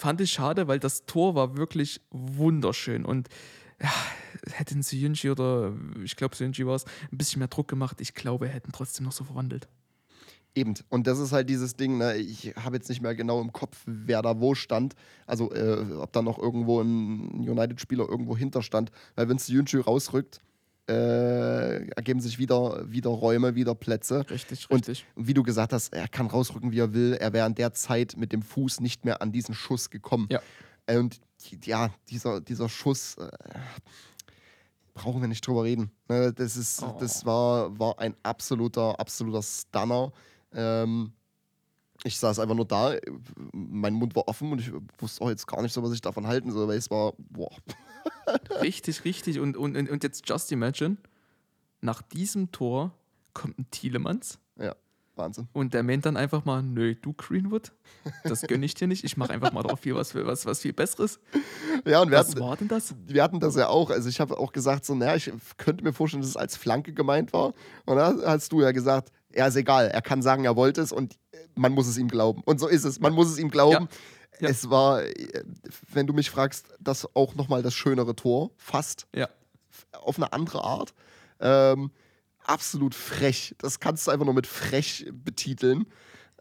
Fand 0.00 0.22
ich 0.22 0.30
schade, 0.32 0.66
weil 0.66 0.78
das 0.78 1.04
Tor 1.04 1.34
war 1.34 1.58
wirklich 1.58 2.00
wunderschön. 2.10 3.04
Und 3.04 3.28
ja, 3.82 3.92
hätten 4.50 4.82
Syunji 4.82 5.28
oder 5.28 5.74
ich 6.02 6.16
glaube 6.16 6.34
Syunji 6.34 6.66
war 6.66 6.76
es, 6.76 6.86
ein 7.12 7.18
bisschen 7.18 7.40
mehr 7.40 7.48
Druck 7.48 7.68
gemacht, 7.68 8.00
ich 8.00 8.14
glaube, 8.14 8.46
er 8.46 8.54
hätten 8.54 8.72
trotzdem 8.72 9.04
noch 9.04 9.12
so 9.12 9.24
verwandelt. 9.24 9.68
Eben. 10.54 10.72
Und 10.88 11.06
das 11.06 11.18
ist 11.18 11.32
halt 11.32 11.50
dieses 11.50 11.76
Ding, 11.76 11.98
ne? 11.98 12.16
ich 12.16 12.54
habe 12.56 12.76
jetzt 12.76 12.88
nicht 12.88 13.02
mehr 13.02 13.14
genau 13.14 13.42
im 13.42 13.52
Kopf, 13.52 13.82
wer 13.84 14.22
da 14.22 14.40
wo 14.40 14.54
stand. 14.54 14.94
Also, 15.26 15.52
äh, 15.52 15.92
ob 15.92 16.10
da 16.14 16.22
noch 16.22 16.38
irgendwo 16.38 16.80
ein 16.80 17.46
United-Spieler 17.46 18.08
irgendwo 18.08 18.34
hinter 18.34 18.62
stand. 18.62 18.90
Weil, 19.16 19.28
wenn 19.28 19.36
Syunji 19.36 19.80
rausrückt, 19.80 20.40
äh, 20.90 21.86
ergeben 21.90 22.20
sich 22.20 22.38
wieder, 22.38 22.82
wieder 22.90 23.10
Räume, 23.10 23.54
wieder 23.54 23.74
Plätze. 23.74 24.28
Richtig, 24.28 24.68
Und 24.70 24.88
richtig. 24.88 25.06
wie 25.16 25.34
du 25.34 25.42
gesagt 25.42 25.72
hast, 25.72 25.92
er 25.92 26.08
kann 26.08 26.26
rausrücken, 26.26 26.72
wie 26.72 26.80
er 26.80 26.92
will. 26.92 27.14
Er 27.14 27.32
wäre 27.32 27.46
in 27.46 27.54
der 27.54 27.72
Zeit 27.72 28.16
mit 28.16 28.32
dem 28.32 28.42
Fuß 28.42 28.80
nicht 28.80 29.04
mehr 29.04 29.22
an 29.22 29.30
diesen 29.32 29.54
Schuss 29.54 29.90
gekommen. 29.90 30.26
Ja. 30.30 30.40
Äh, 30.86 30.98
Und 30.98 31.20
ja, 31.64 31.90
dieser, 32.08 32.40
dieser 32.40 32.68
Schuss, 32.68 33.16
äh, 33.18 33.28
brauchen 34.94 35.20
wir 35.20 35.28
nicht 35.28 35.46
drüber 35.46 35.64
reden. 35.64 35.90
Ne, 36.08 36.32
Das, 36.32 36.56
ist, 36.56 36.82
Oh. 36.82 36.96
das 37.00 37.24
war, 37.24 37.78
war 37.78 37.98
ein 37.98 38.14
absoluter, 38.22 38.98
absoluter 38.98 39.42
Stunner. 39.42 40.12
Ähm, 40.52 41.12
ich 42.04 42.18
saß 42.18 42.38
einfach 42.38 42.54
nur 42.54 42.64
da, 42.64 42.96
mein 43.52 43.94
Mund 43.94 44.14
war 44.16 44.28
offen 44.28 44.52
und 44.52 44.60
ich 44.60 44.72
wusste 44.98 45.22
auch 45.22 45.28
jetzt 45.28 45.46
gar 45.46 45.62
nicht 45.62 45.72
so, 45.72 45.82
was 45.82 45.92
ich 45.92 46.00
davon 46.00 46.26
halten 46.26 46.50
soll, 46.50 46.66
weil 46.68 46.78
es 46.78 46.90
war, 46.90 47.12
boah, 47.18 47.50
Richtig, 48.62 49.04
richtig. 49.04 49.40
Und, 49.40 49.56
und, 49.56 49.76
und 49.76 50.02
jetzt 50.02 50.28
just 50.28 50.52
imagine, 50.52 50.96
nach 51.80 52.02
diesem 52.02 52.52
Tor 52.52 52.92
kommt 53.32 53.58
ein 53.58 53.66
Thielemanns 53.70 54.38
ja, 54.58 54.74
Wahnsinn. 55.16 55.48
und 55.52 55.72
der 55.74 55.82
meint 55.82 56.04
dann 56.06 56.16
einfach 56.16 56.44
mal, 56.44 56.62
nö, 56.62 56.94
du 56.94 57.12
Greenwood, 57.12 57.72
das 58.24 58.42
gönne 58.42 58.66
ich 58.66 58.74
dir 58.74 58.86
nicht. 58.86 59.04
Ich 59.04 59.16
mache 59.16 59.32
einfach 59.32 59.52
mal 59.52 59.62
drauf 59.62 59.80
viel 59.80 59.94
was, 59.94 60.14
was, 60.14 60.46
was 60.46 60.60
viel 60.60 60.72
Besseres. 60.72 61.20
Ja, 61.86 62.02
und 62.02 62.10
wir 62.10 62.18
Was 62.18 62.30
hatten, 62.30 62.40
war 62.40 62.56
denn 62.56 62.68
das? 62.68 62.94
wir 63.06 63.22
hatten 63.22 63.40
das 63.40 63.56
ja 63.56 63.68
auch. 63.68 63.90
Also 63.90 64.08
ich 64.08 64.20
habe 64.20 64.38
auch 64.38 64.52
gesagt, 64.52 64.84
so, 64.84 64.94
naja, 64.94 65.16
ich 65.16 65.32
könnte 65.56 65.84
mir 65.84 65.92
vorstellen, 65.92 66.22
dass 66.22 66.30
es 66.30 66.36
als 66.36 66.56
Flanke 66.56 66.92
gemeint 66.92 67.32
war. 67.32 67.54
Und 67.86 67.96
da 67.96 68.14
hast 68.26 68.52
du 68.52 68.60
ja 68.60 68.72
gesagt, 68.72 69.10
ja, 69.34 69.46
ist 69.46 69.56
egal, 69.56 69.88
er 69.88 70.02
kann 70.02 70.22
sagen, 70.22 70.44
er 70.44 70.56
wollte 70.56 70.80
es 70.80 70.92
und 70.92 71.16
man 71.54 71.72
muss 71.72 71.86
es 71.86 71.98
ihm 71.98 72.08
glauben. 72.08 72.42
Und 72.44 72.60
so 72.60 72.66
ist 72.68 72.84
es, 72.84 73.00
man 73.00 73.12
muss 73.12 73.28
es 73.30 73.38
ihm 73.38 73.50
glauben. 73.50 73.88
Ja. 74.40 74.48
Es 74.48 74.70
war, 74.70 75.02
äh, 75.02 75.44
wenn 75.92 76.06
du 76.06 76.12
mich 76.14 76.30
fragst, 76.30 76.66
das 76.80 77.08
auch 77.14 77.34
nochmal 77.34 77.62
das 77.62 77.74
schönere 77.74 78.16
Tor, 78.16 78.50
fast, 78.56 79.06
Ja. 79.14 79.28
auf 79.92 80.16
eine 80.16 80.32
andere 80.32 80.64
Art. 80.64 80.94
Ähm, 81.40 81.90
absolut 82.44 82.94
frech. 82.94 83.54
Das 83.58 83.80
kannst 83.80 84.06
du 84.06 84.10
einfach 84.10 84.24
nur 84.24 84.34
mit 84.34 84.46
frech 84.46 85.06
betiteln. 85.12 85.86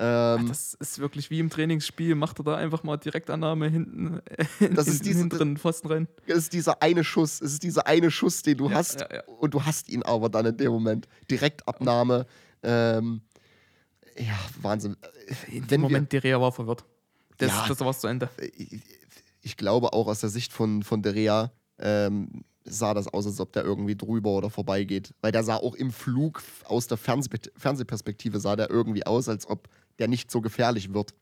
Ähm, 0.02 0.48
Das 0.48 0.76
ist 0.76 1.00
wirklich 1.00 1.30
wie 1.30 1.40
im 1.40 1.50
Trainingsspiel, 1.50 2.16
macht 2.16 2.40
er 2.40 2.46
da 2.46 2.56
einfach 2.56 2.84
mal 2.84 2.96
Direktannahme 2.96 3.68
hinten 3.68 4.22
in, 4.62 4.76
Das 4.76 4.88
ist 4.88 5.00
den 5.02 5.08
diese- 5.10 5.20
hinteren 5.20 5.58
Pfosten 5.58 5.88
rein. 5.90 6.08
es 6.26 6.38
ist 6.38 6.54
dieser 6.54 6.82
eine 6.82 7.04
Schuss, 7.04 7.42
es 7.42 7.52
ist 7.54 7.64
dieser 7.64 7.86
eine 7.86 8.10
Schuss, 8.10 8.42
den 8.42 8.58
du 8.58 8.70
Ja, 8.70 8.76
hast 8.76 9.02
ja, 9.02 9.08
ja. 9.14 9.24
und 9.26 9.54
du 9.54 9.66
hast 9.66 9.90
ihn 9.90 10.04
aber 10.04 10.30
dann 10.30 10.46
in 10.46 10.56
dem 10.56 10.72
Moment. 10.72 11.10
Direktabnahme. 11.30 12.26
Ähm, 12.64 13.22
ja, 14.18 14.38
Wahnsinn. 14.62 14.98
In 15.48 15.62
Wenn 15.62 15.68
dem 15.68 15.82
Moment, 15.82 16.12
der 16.12 16.24
Rea 16.24 16.40
war 16.42 16.52
verwirrt. 16.52 16.84
Das, 17.38 17.52
Ja. 17.52 17.66
das 17.68 17.80
war 17.80 17.98
zu 17.98 18.08
Ende. 18.08 18.30
Wir, 18.38 18.52
ich, 18.58 18.82
ich 19.42 19.58
glaube 19.58 19.94
auch 19.94 20.08
aus 20.08 20.20
der 20.20 20.30
Sicht 20.30 20.52
von, 20.52 20.84
von 20.84 21.02
Derea 21.02 21.52
ähm, 21.80 22.44
sah 22.66 22.94
das 22.94 23.08
aus, 23.08 23.26
als 23.26 23.40
ob 23.40 23.54
der 23.54 23.64
irgendwie 23.64 23.96
drüber 23.96 24.32
oder 24.32 24.50
vorbeigeht. 24.50 25.14
Weil 25.22 25.32
der 25.32 25.44
sah 25.44 25.56
auch 25.56 25.76
im 25.76 25.92
Flug 25.92 26.44
aus 26.66 26.88
der 26.88 26.98
Fernseh 26.98 27.30
Fernsehperspektive 27.56 28.40
sah 28.40 28.56
der 28.56 28.70
irgendwie 28.70 29.06
aus, 29.06 29.30
als 29.30 29.48
ob 29.48 29.70
der 29.98 30.08
nicht 30.08 30.30
so 30.30 30.42
gefährlich 30.42 30.94
wird. 30.94 31.14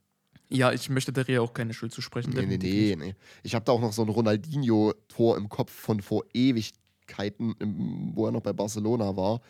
Ja, 0.49 0.71
ich 0.71 0.89
möchte 0.89 1.11
der 1.11 1.27
Rea 1.27 1.41
auch 1.41 1.53
keine 1.53 1.73
Schuld 1.73 1.91
zusprechen. 1.93 2.31
Nee, 2.33 2.45
nee, 2.45 2.57
nee, 2.57 2.95
nee. 2.97 3.15
Ich 3.43 3.53
habe 3.53 3.65
da 3.65 3.73
auch 3.73 3.81
noch 3.81 3.91
so 3.93 4.01
ein 4.01 4.09
Ronaldinho-Tor 4.09 5.37
im 5.37 5.49
Kopf 5.49 5.71
von 5.71 6.01
vor 6.01 6.23
Ewigkeiten, 6.33 7.55
wo 8.15 8.25
er 8.25 8.31
noch 8.31 8.41
bei 8.41 8.53
Barcelona 8.53 9.15
war. 9.17 9.41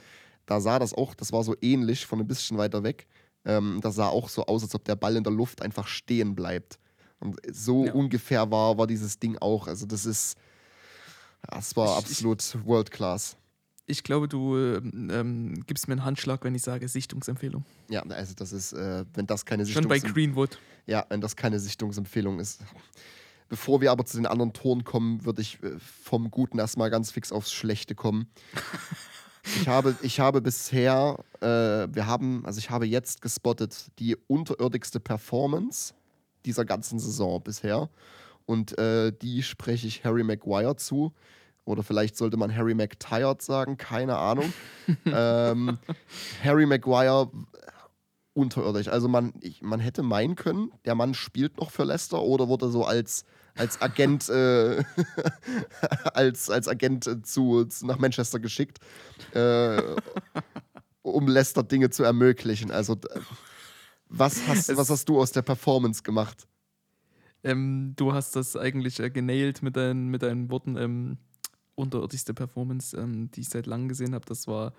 Da 0.47 0.60
sah 0.60 0.79
das 0.79 0.93
auch, 0.95 1.13
das 1.13 1.31
war 1.31 1.43
so 1.43 1.55
ähnlich, 1.62 2.07
von 2.07 2.19
ein 2.19 2.27
bisschen 2.27 2.57
weiter 2.57 2.81
weg. 2.83 3.05
Ähm, 3.45 3.79
das 3.81 3.95
sah 3.95 4.07
auch 4.07 4.27
so 4.29 4.45
aus, 4.45 4.63
als 4.63 4.73
ob 4.73 4.83
der 4.86 4.95
Ball 4.95 5.15
in 5.15 5.23
der 5.23 5.31
Luft 5.33 5.62
einfach 5.62 5.88
stehen 5.88 6.33
bleibt. 6.36 6.79
Und 7.19 7.38
so 7.51 7.86
Ja. 7.86 7.93
ungefähr 7.93 8.49
war, 8.49 8.77
war 8.77 8.88
dieses 8.88 9.19
Ding 9.19 9.38
auch. 9.39 9.67
Also 9.67 9.86
das 9.86 10.05
ist, 10.05 10.36
das 11.43 11.75
war 11.75 11.86
Ich- 11.86 11.91
ich- 12.05 12.12
absolut 12.12 12.65
World 12.65 12.89
Class. 12.91 13.38
Ich 13.89 14.03
glaube, 14.03 14.27
du 14.27 14.57
ähm, 14.57 15.10
ähm, 15.12 15.63
gibst 15.65 15.88
mir 15.88 15.93
einen 15.93 16.03
Handschlag, 16.03 16.43
wenn 16.43 16.53
ich 16.55 16.62
sage 16.62 16.88
Sichtungsempfehlung. 16.89 17.63
Ja, 17.89 18.01
also 18.03 18.33
das 18.36 18.51
ist, 18.51 18.73
äh, 18.73 19.05
wenn 19.13 19.27
das 19.27 19.45
keine 19.45 19.65
Schon 19.65 19.88
bei 19.88 19.99
Greenwood. 19.99 20.60
Ja, 20.88 21.05
wenn 21.07 21.21
das 21.21 21.36
keine 21.38 21.60
Sichtungsempfehlung 21.60 22.39
ist. 22.39 22.62
Bevor 23.47 23.79
wir 23.79 23.91
aber 23.93 24.05
zu 24.05 24.17
den 24.17 24.25
anderen 24.25 24.51
Toren 24.51 24.83
kommen, 24.83 25.23
würde 25.23 25.41
ich 25.41 25.63
äh, 25.63 25.79
vom 25.79 26.29
Guten 26.31 26.60
erstmal 26.60 26.89
ganz 26.89 27.12
fix 27.12 27.31
aufs 27.31 27.51
Schlechte 27.53 27.95
kommen. 27.95 28.27
Ich 29.55 29.67
habe, 29.67 29.95
ich 30.01 30.19
habe 30.19 30.41
bisher, 30.41 31.17
äh, 31.39 31.45
wir 31.45 32.05
haben, 32.05 32.45
also 32.45 32.60
ich 32.60 32.69
habe 32.69 32.86
jetzt 32.86 33.21
gespottet 33.21 33.88
die 33.99 34.15
unterirdigste 34.27 34.99
Performance 34.99 35.93
dieser 36.45 36.65
ganzen 36.65 36.99
Saison 36.99 37.41
bisher. 37.41 37.89
Und 38.45 38.77
äh, 38.77 39.12
die 39.12 39.43
spreche 39.43 39.88
ich 39.88 40.03
Harry 40.05 40.23
Maguire 40.23 40.75
zu. 40.75 41.13
Oder 41.65 41.83
vielleicht 41.83 42.15
sollte 42.15 42.38
man 42.38 42.55
Harry 42.55 42.73
McTired 42.73 43.41
sagen, 43.41 43.77
keine 43.77 44.17
Ahnung. 44.17 44.53
ähm, 45.05 45.77
Harry 46.43 46.65
Maguire 46.65 47.29
unterirdisch. 48.33 48.88
Also 48.88 49.07
man, 49.07 49.33
ich, 49.41 49.62
man 49.62 49.79
hätte 49.79 50.03
meinen 50.03 50.36
können, 50.36 50.71
der 50.86 50.95
Mann 50.95 51.13
spielt 51.13 51.57
noch 51.57 51.71
für 51.71 51.83
Leicester 51.83 52.21
oder 52.21 52.47
wurde 52.47 52.69
so 52.69 52.86
als, 52.86 53.25
als 53.58 53.82
Agent, 53.82 54.30
äh, 54.30 54.84
als, 56.13 56.50
als 56.50 56.67
Agent 56.67 57.26
zu, 57.26 57.65
zu, 57.65 57.86
nach 57.86 57.98
Manchester 57.98 58.39
geschickt, 58.39 58.80
äh, 59.34 59.82
um 61.02 61.28
Leicester 61.28 61.63
Dinge 61.63 61.89
zu 61.89 62.04
ermöglichen. 62.04 62.72
Also 62.72 62.98
was 64.10 64.48
hast, 64.48 64.76
was 64.76 64.89
hast 64.89 65.10
du 65.10 65.20
aus 65.20 65.32
der 65.32 65.41
Performance 65.41 66.04
gemacht? 66.04 66.48
Ähm, 67.43 67.93
du 67.96 68.13
hast 68.13 68.36
das 68.36 68.56
eigentlich 68.56 69.00
äh, 69.00 69.10
genailt 69.10 69.62
mit 69.62 69.76
deinen, 69.76 70.10
mit 70.10 70.24
deinen 70.24 70.50
Worten. 70.50 70.76
Ähm, 70.78 71.17
unterirdischste 71.78 72.34
Performance, 72.34 72.98
ähm, 72.98 73.30
die 73.32 73.41
ich 73.41 73.50
seit 73.50 73.67
langem 73.67 73.88
gesehen 73.88 74.15
habe. 74.15 74.26
Das 74.26 74.48
war 74.48 74.74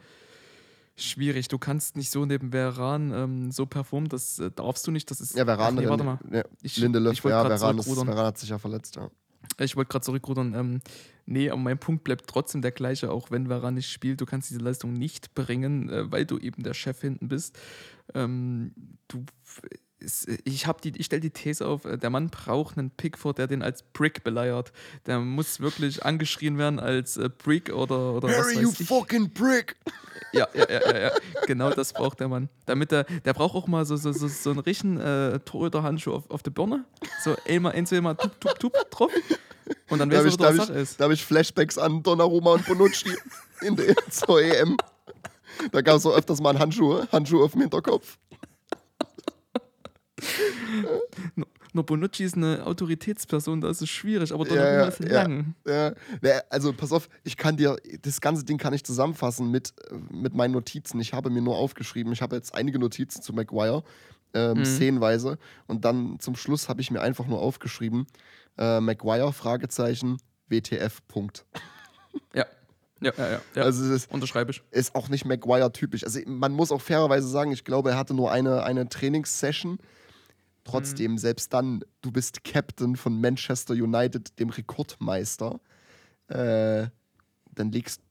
schwierig. 0.99 1.49
Du 1.49 1.59
kannst 1.59 1.97
nicht 1.97 2.11
so 2.11 2.25
neben 2.25 2.53
Veran 2.53 3.13
ähm, 3.13 3.51
so 3.51 3.67
performen. 3.67 4.09
Das 4.09 4.39
äh, 4.39 4.51
darfst 4.51 4.87
du 4.87 4.91
nicht. 4.91 5.11
Das 5.11 5.21
ist. 5.21 5.37
Ja, 5.37 5.45
Veran, 5.45 5.75
nee, 5.75 5.89
warte 5.89 6.05
mal. 6.05 6.19
Ja, 6.31 6.45
Ich, 6.63 6.77
Lindelöf, 6.77 7.15
ich 7.15 7.25
wollte 7.25 7.37
ja, 7.37 7.43
gerade 7.43 7.59
Veran, 7.59 7.79
ist, 7.79 7.85
zurückrudern. 7.85 8.15
Veran 8.15 8.27
hat 8.27 8.39
sich 8.39 8.49
ja 8.49 8.59
verletzt, 8.59 8.97
ja. 8.97 9.11
Ich 9.59 9.77
wollte 9.77 9.91
gerade 9.91 10.05
zurückrudern. 10.05 10.55
Ähm, 10.55 10.81
nee, 11.27 11.51
aber 11.51 11.61
mein 11.61 11.79
Punkt 11.79 12.05
bleibt 12.05 12.27
trotzdem 12.27 12.63
der 12.63 12.73
gleiche, 12.73 13.11
auch 13.11 13.31
wenn 13.31 13.49
Veran 13.49 13.75
nicht 13.75 13.91
spielt. 13.91 14.21
Du 14.21 14.27
kannst 14.27 14.51
diese 14.51 14.61
Leistung 14.61 14.93
nicht 14.93 15.35
bringen, 15.35 15.89
äh, 15.89 16.11
weil 16.11 16.27
du 16.27 16.39
eben 16.39 16.63
der 16.63 16.75
Chef 16.75 17.01
hinten 17.01 17.29
bist. 17.29 17.59
Ähm, 18.15 18.73
du, 19.09 19.25
ich, 20.45 20.67
hab 20.67 20.81
die- 20.83 20.93
ich 20.97 21.07
stelle 21.07 21.21
die 21.21 21.31
These 21.31 21.67
auf, 21.67 21.85
äh, 21.85 21.97
der 21.99 22.11
Mann 22.11 22.31
braucht 22.31 22.79
einen 22.79 22.91
Pickford, 22.91 23.39
der 23.39 23.47
den 23.47 23.63
als 23.63 23.83
Brick 23.83 24.23
beleiert. 24.25 24.73
Der 25.07 25.19
muss 25.19 25.61
wirklich 25.61 26.05
angeschrien 26.05 26.57
werden 26.59 26.79
als 26.79 27.17
äh, 27.17 27.29
Brick 27.29 27.71
oder, 27.73 28.15
oder 28.15 28.29
was 28.29 28.37
Harry, 28.37 28.61
you 28.61 28.69
weiß 28.71 28.81
ich. 28.81 28.89
fucking 28.89 29.33
prick! 29.35 29.77
Ja, 30.33 30.47
ja, 30.55 30.67
ja, 30.71 30.81
ja, 30.93 30.99
ja. 30.99 31.11
Genau 31.47 31.71
das 31.71 31.93
braucht 31.93 32.21
der 32.21 32.29
Mann. 32.29 32.49
Damit 32.67 32.91
der, 32.93 33.05
der 33.05 33.33
braucht 33.35 33.55
auch 33.55 33.67
mal 33.67 33.85
so, 33.87 33.97
so, 33.97 34.13
so, 34.13 34.29
so 34.29 34.51
einen 34.51 34.59
richtigen 34.61 34.99
äh, 35.01 35.39
Torhüter-Handschuh 35.41 36.13
auf, 36.13 36.31
auf 36.31 36.43
der 36.43 36.51
Birne. 36.51 36.85
So 37.25 37.35
einmal, 37.49 37.73
ein, 37.73 37.87
zwei 37.87 38.01
Mal 38.01 38.15
tup, 38.15 38.39
tup, 38.41 38.59
tup 38.59 38.91
drauf. 38.91 39.11
Und 39.91 39.99
dann 39.99 40.11
Da 40.11 40.25
weißt 40.25 40.39
habe 40.41 40.55
du, 40.55 40.55
ich, 40.55 40.59
was 40.59 40.67
Sache 40.69 40.77
ich, 40.79 40.83
ist. 40.83 41.01
da 41.01 41.05
hab 41.07 41.13
ich 41.13 41.25
Flashbacks 41.25 41.79
an 41.79 42.03
Donnarumma 42.03 42.53
und 42.55 42.67
Bonucci 42.67 43.11
in 43.63 43.77
der 43.77 43.95
zur 44.11 44.41
EM. 44.43 44.77
Da 45.73 45.81
gab 45.81 45.97
es 45.97 46.03
so 46.03 46.13
öfters 46.15 46.41
mal 46.41 46.51
einen 46.51 46.59
Handschuh, 46.61 47.03
Handschuh 47.11 47.43
auf 47.45 47.53
dem 47.53 47.63
Hinterkopf. 47.63 48.19
Nur 51.75 51.85
Bonucci 51.85 52.25
ist 52.25 52.35
eine 52.37 52.65
Autoritätsperson, 52.67 53.61
da 53.61 53.69
ist 53.71 53.83
es 53.83 53.91
schwierig, 53.91 54.33
aber 54.33 54.45
Ja, 54.47 54.55
Donnarumma 54.55 54.81
ja, 54.83 54.89
ist 54.89 55.01
ja. 55.01 55.23
lang. 55.23 55.55
Ja, 55.67 55.91
ne, 56.23 56.43
also 56.51 56.73
pass 56.73 56.93
auf, 56.93 57.09
ich 57.25 57.37
kann 57.37 57.57
dir, 57.57 57.77
das 58.03 58.21
ganze 58.21 58.45
Ding 58.45 58.57
kann 58.59 58.73
ich 58.73 58.85
zusammenfassen 58.85 59.51
mit, 59.51 59.75
mit 60.11 60.35
meinen 60.35 60.53
Notizen. 60.53 60.99
Ich 61.01 61.13
habe 61.13 61.29
mir 61.31 61.43
nur 61.43 61.57
aufgeschrieben, 61.57 62.13
ich 62.13 62.23
habe 62.23 62.37
jetzt 62.37 62.55
einige 62.55 62.79
Notizen 62.79 63.21
zu 63.23 63.33
Maguire, 63.35 63.85
ähm, 64.35 64.59
Mhm. 64.59 64.65
szenenweise. 64.65 65.39
Und 65.67 65.85
dann 65.85 66.19
zum 66.21 66.37
Schluss 66.37 66.69
habe 66.69 66.81
ich 66.81 66.91
mir 66.91 67.01
einfach 67.03 67.27
nur 67.27 67.39
aufgeschrieben, 67.41 68.07
äh, 68.57 68.81
Maguire, 68.81 69.33
Fragezeichen, 69.33 70.17
WTF, 70.49 71.07
Punkt. 71.07 71.45
Ja. 72.35 72.47
Ja, 73.01 73.13
ja, 73.17 73.31
ja. 73.31 73.41
ja. 73.55 73.63
Also 73.63 73.85
es 73.85 73.91
ist, 74.05 74.11
Unterschreibe 74.11 74.51
ich. 74.51 74.63
ist 74.73 74.95
auch 74.97 75.09
nicht 75.09 75.25
Maguire-typisch. 75.25 76.03
Also 76.03 76.19
man 76.27 76.53
muss 76.53 76.73
auch 76.73 76.81
fairerweise 76.81 77.29
sagen, 77.29 77.53
ich 77.53 77.63
glaube, 77.65 77.91
er 77.91 77.97
hatte 77.99 78.13
nur 78.15 78.33
eine, 78.33 78.65
eine 78.65 78.89
Trainingssession. 78.89 79.79
Trotzdem, 80.71 81.17
selbst 81.19 81.53
dann, 81.53 81.83
du 82.03 82.11
bist 82.11 82.45
Captain 82.45 82.97
von 82.97 83.21
Manchester 83.21 83.75
United, 83.75 84.39
dem 84.39 84.51
Rekordmeister. 84.51 85.61
Äh, 86.29 86.89
dann 87.55 87.73
legst. 87.73 88.03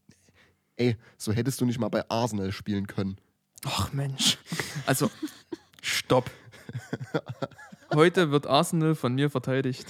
Ey, 0.76 0.96
so 1.18 1.32
hättest 1.32 1.62
du 1.62 1.66
nicht 1.66 1.80
mal 1.80 1.90
bei 1.90 2.08
Arsenal 2.10 2.52
spielen 2.52 2.88
können. 2.88 3.18
Ach 3.66 3.92
Mensch. 3.94 4.38
Also, 4.86 5.10
stopp. 5.82 6.30
Heute 7.94 8.32
wird 8.32 8.48
Arsenal 8.48 8.96
von 8.96 9.16
mir 9.16 9.30
verteidigt. 9.30 9.86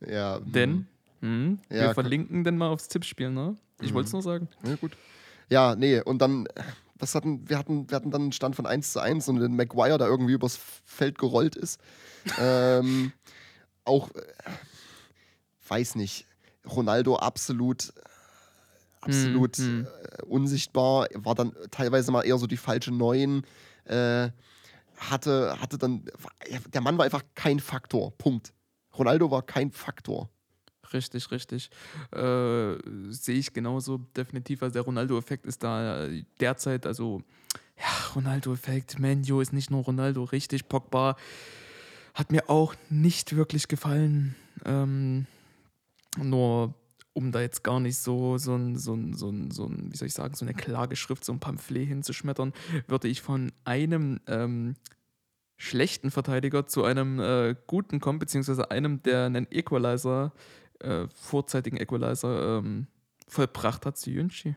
Ja. 0.00 0.38
Denn, 0.40 0.86
hm, 1.20 1.58
Ja, 1.68 1.88
wir 1.88 1.94
verlinken 1.94 2.44
denn 2.44 2.56
mal 2.56 2.68
aufs 2.68 2.88
Tippspiel, 2.88 3.30
ne? 3.30 3.56
Ich 3.80 3.92
wollte 3.94 4.06
es 4.06 4.12
nur 4.12 4.22
sagen. 4.22 4.48
Ja, 4.64 4.76
gut. 4.76 4.96
Ja, 5.50 5.74
nee, 5.76 6.00
und 6.00 6.20
dann, 6.22 6.46
was 6.94 7.14
hatten, 7.14 7.48
wir 7.48 7.58
hatten, 7.58 7.90
wir 7.90 7.96
hatten 7.96 8.10
dann 8.10 8.22
einen 8.22 8.32
Stand 8.32 8.56
von 8.56 8.64
1 8.66 8.92
zu 8.92 9.00
1 9.00 9.28
und 9.28 9.40
den 9.40 9.56
Maguire, 9.56 9.98
der 9.98 10.06
irgendwie 10.06 10.32
übers 10.34 10.58
Feld 10.84 11.18
gerollt 11.18 11.56
ist. 11.56 11.80
Ähm, 12.38 13.12
auch, 13.84 14.10
äh, 14.10 14.22
weiß 15.68 15.94
nicht, 15.96 16.26
Ronaldo 16.66 17.16
absolut, 17.16 17.92
absolut 19.00 19.56
hm. 19.56 19.86
Äh, 19.86 20.22
unsichtbar, 20.24 21.08
war 21.14 21.34
dann 21.34 21.52
teilweise 21.70 22.12
mal 22.12 22.22
eher 22.22 22.38
so 22.38 22.46
die 22.46 22.56
falsche 22.56 22.92
Neun. 22.92 23.44
Äh, 23.84 24.30
hatte, 24.96 25.56
hatte 25.60 25.78
dann, 25.78 26.04
der 26.72 26.80
Mann 26.80 26.98
war 26.98 27.04
einfach 27.04 27.22
kein 27.34 27.60
Faktor. 27.60 28.16
Punkt. 28.18 28.52
Ronaldo 28.96 29.30
war 29.30 29.42
kein 29.42 29.70
Faktor. 29.70 30.28
Richtig, 30.92 31.30
richtig. 31.30 31.70
Äh, 32.12 32.76
Sehe 33.10 33.36
ich 33.36 33.52
genauso 33.52 33.98
definitiv. 34.16 34.62
Also 34.62 34.74
der 34.74 34.82
Ronaldo-Effekt 34.82 35.46
ist 35.46 35.62
da 35.62 36.06
äh, 36.06 36.24
derzeit, 36.40 36.86
also 36.86 37.22
ja, 37.78 38.14
Ronaldo-Effekt, 38.16 38.98
Manu 38.98 39.40
ist 39.40 39.52
nicht 39.52 39.70
nur 39.70 39.84
Ronaldo, 39.84 40.24
richtig. 40.24 40.68
Pogba 40.68 41.16
hat 42.18 42.32
mir 42.32 42.50
auch 42.50 42.74
nicht 42.90 43.36
wirklich 43.36 43.68
gefallen. 43.68 44.34
Ähm, 44.64 45.26
nur 46.20 46.74
um 47.12 47.30
da 47.30 47.40
jetzt 47.40 47.62
gar 47.62 47.78
nicht 47.78 47.96
so, 47.96 48.38
so, 48.38 48.56
ein, 48.56 48.76
so, 48.76 48.94
ein, 48.94 49.14
so, 49.14 49.30
ein, 49.30 49.52
so 49.52 49.66
ein, 49.66 49.92
wie 49.92 49.96
soll 49.96 50.08
ich 50.08 50.14
sagen, 50.14 50.34
so 50.34 50.44
eine 50.44 50.52
Klageschrift, 50.52 51.24
so 51.24 51.32
ein 51.32 51.38
Pamphlet 51.38 51.86
hinzuschmettern, 51.86 52.52
würde 52.88 53.06
ich 53.06 53.22
von 53.22 53.52
einem 53.64 54.18
ähm, 54.26 54.74
schlechten 55.56 56.10
Verteidiger 56.10 56.66
zu 56.66 56.82
einem 56.82 57.20
äh, 57.20 57.54
guten 57.68 58.00
kommen, 58.00 58.18
beziehungsweise 58.18 58.70
einem, 58.72 59.00
der 59.04 59.26
einen 59.26 59.46
Equalizer, 59.50 60.32
äh, 60.80 61.06
vorzeitigen 61.14 61.76
Equalizer 61.76 62.58
ähm, 62.58 62.88
vollbracht 63.28 63.86
hat, 63.86 63.96
zu 63.96 64.10
Yunchi. 64.10 64.56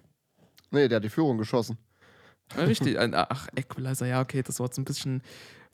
Nee, 0.72 0.88
der 0.88 0.96
hat 0.96 1.04
die 1.04 1.10
Führung 1.10 1.38
geschossen. 1.38 1.78
Ja, 2.56 2.64
richtig, 2.64 2.98
ein, 2.98 3.14
ach, 3.14 3.50
Equalizer, 3.56 4.08
ja, 4.08 4.20
okay, 4.20 4.42
das 4.42 4.60
war 4.60 4.66
jetzt 4.66 4.80
ein 4.80 4.86
bisschen 4.86 5.22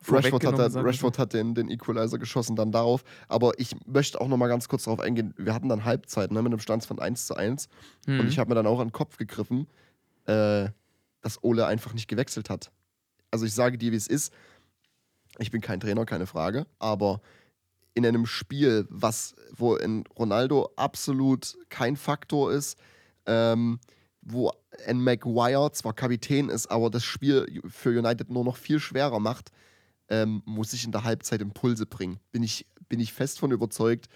Rashford 0.08 0.46
hat, 0.46 0.76
Rashford 0.76 1.20
hat 1.20 1.34
den, 1.34 1.56
den 1.56 1.70
Equalizer 1.70 2.18
geschossen 2.18 2.56
dann 2.56 2.72
darauf. 2.72 3.04
Aber 3.28 3.60
ich 3.60 3.76
möchte 3.86 4.22
auch 4.22 4.28
noch 4.28 4.38
mal 4.38 4.48
ganz 4.48 4.68
kurz 4.70 4.84
darauf 4.84 5.00
eingehen. 5.00 5.34
Wir 5.38 5.54
hatten 5.54 5.70
dann 5.70 5.86
Halbzeit 5.86 6.32
ne, 6.32 6.42
mit 6.42 6.52
einem 6.52 6.60
Stand 6.60 6.86
von 6.86 7.00
1 7.00 7.28
zu 7.28 7.36
1. 7.36 7.64
so. 8.06 8.12
Hm. 8.12 8.20
Und 8.20 8.28
ich 8.28 8.40
habe 8.40 8.50
mir 8.50 8.56
dann 8.56 8.68
auch 8.68 8.80
an 8.80 8.88
den 8.88 8.94
Kopf 8.94 9.18
gegriffen, 9.18 9.68
äh, 10.26 10.70
dass 11.22 11.44
Ole 11.44 11.66
einfach 11.66 11.94
nicht 11.94 12.08
gewechselt 12.08 12.50
hat. 12.50 12.72
Also 13.32 13.46
ich 13.46 13.54
sage 13.54 13.78
dir, 13.78 13.92
wie 13.92 13.98
es 13.98 14.08
ist. 14.08 14.34
Ich 15.40 15.52
bin 15.52 15.62
kein 15.62 15.80
Trainer, 15.80 16.06
keine 16.06 16.28
Frage. 16.28 16.66
Aber 16.80 17.22
in 17.94 18.06
einem 18.06 18.26
Spiel, 18.26 18.86
was, 18.90 19.36
wo 19.56 19.76
ein 19.76 20.04
Ronaldo 20.18 20.70
absolut 20.76 21.58
kein 21.70 21.98
Faktor 21.98 22.52
ist, 22.52 22.78
ähm, 23.26 23.80
wo 24.22 24.52
ein 24.86 25.02
Maguire 25.02 25.72
zwar 25.72 25.94
Kapitän 25.94 26.50
ist, 26.50 26.68
aber 26.68 26.90
das 26.90 27.04
Spiel 27.04 27.62
für 27.68 27.90
United 27.90 28.30
nur 28.30 28.44
noch 28.44 28.58
viel 28.58 28.80
schwerer 28.80 29.20
macht, 29.20 29.52
ähm, 30.10 30.42
muss 30.46 30.74
ich 30.74 30.86
in 30.86 30.92
der 30.92 31.04
Halbzeit 31.04 31.42
Impulse 31.42 31.86
bringen. 31.86 32.20
Bin 32.32 32.44
ich, 32.44 32.66
bin 32.90 33.00
ich 33.00 33.14
fest 33.14 33.40
von 33.40 33.52
überzeugt, 33.52 34.08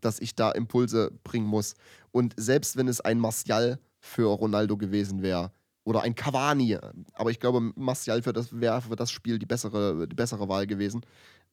dass 0.00 0.20
ich 0.20 0.34
da 0.34 0.50
Impulse 0.50 1.12
bringen 1.24 1.46
muss. 1.46 1.74
Und 2.12 2.34
selbst 2.36 2.76
wenn 2.76 2.88
es 2.88 3.00
ein 3.00 3.18
Martial 3.18 3.78
für 4.00 4.26
Ronaldo 4.26 4.76
gewesen 4.76 5.22
wäre 5.22 5.52
oder 5.84 6.02
ein 6.02 6.14
Cavani, 6.14 6.78
aber 7.14 7.30
ich 7.30 7.40
glaube, 7.40 7.60
Martial 7.76 8.22
für 8.22 8.32
das 8.32 8.58
wäre 8.58 8.82
für 8.82 8.96
das 8.96 9.10
Spiel 9.10 9.38
die 9.38 9.46
bessere, 9.46 10.06
die 10.06 10.16
bessere 10.16 10.48
Wahl 10.48 10.66
gewesen. 10.66 11.02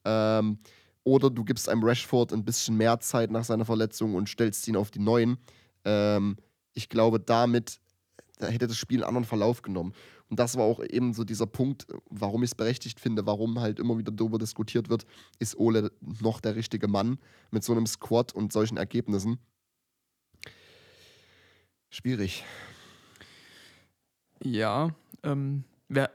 Ähm, 0.06 0.60
oder 1.04 1.30
du 1.30 1.44
gibst 1.44 1.68
einem 1.68 1.84
Rashford 1.84 2.34
ein 2.34 2.46
bisschen 2.46 2.78
mehr 2.78 3.00
Zeit 3.00 3.30
nach 3.30 3.44
seiner 3.44 3.66
Verletzung 3.66 4.16
und 4.16 4.30
stellst 4.30 4.68
ihn 4.68 4.76
auf 4.76 4.92
die 4.92 5.00
Neuen. 5.00 5.38
Ähm, 5.84 6.38
ich 6.74 6.90
glaube, 6.90 7.20
damit 7.20 7.80
da 8.44 8.48
hätte 8.48 8.68
das 8.68 8.78
Spiel 8.78 9.00
einen 9.00 9.08
anderen 9.08 9.26
Verlauf 9.26 9.62
genommen. 9.62 9.94
Und 10.34 10.40
das 10.40 10.58
war 10.58 10.64
auch 10.64 10.84
eben 10.84 11.14
so 11.14 11.24
dieser 11.24 11.46
Punkt, 11.46 11.86
warum 12.10 12.42
ich 12.42 12.50
es 12.50 12.56
berechtigt 12.56 13.00
finde, 13.00 13.28
warum 13.28 13.60
halt 13.60 13.80
immer 13.80 14.00
wieder 14.00 14.12
darüber 14.12 14.40
diskutiert 14.40 14.90
wird, 14.90 15.06
ist 15.38 15.56
Ole 15.60 15.92
noch 16.02 16.42
der 16.42 16.56
richtige 16.56 16.88
Mann 16.88 17.20
mit 17.52 17.64
so 17.64 17.72
einem 17.72 17.86
Squad 17.86 18.34
und 18.34 18.52
solchen 18.52 18.78
Ergebnissen. 18.78 19.38
Schwierig. 21.92 22.44
Ja, 24.44 24.96
ähm, 25.22 25.66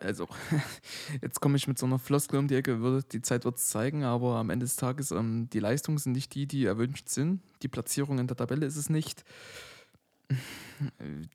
also, 0.00 0.26
jetzt 1.22 1.40
komme 1.40 1.56
ich 1.56 1.68
mit 1.68 1.78
so 1.78 1.86
einer 1.86 2.00
Floskel 2.00 2.40
um 2.40 2.48
die 2.48 2.56
Ecke, 2.56 2.80
würde, 2.80 3.06
die 3.06 3.22
Zeit 3.22 3.44
wird 3.44 3.58
es 3.58 3.68
zeigen, 3.68 4.02
aber 4.02 4.34
am 4.34 4.50
Ende 4.50 4.66
des 4.66 4.74
Tages, 4.74 5.12
ähm, 5.12 5.48
die 5.52 5.60
Leistungen 5.60 5.98
sind 5.98 6.14
nicht 6.14 6.34
die, 6.34 6.48
die 6.48 6.64
erwünscht 6.64 7.08
sind. 7.08 7.40
Die 7.62 7.68
Platzierung 7.68 8.18
in 8.18 8.26
der 8.26 8.36
Tabelle 8.36 8.66
ist 8.66 8.74
es 8.74 8.90
nicht. 8.90 9.22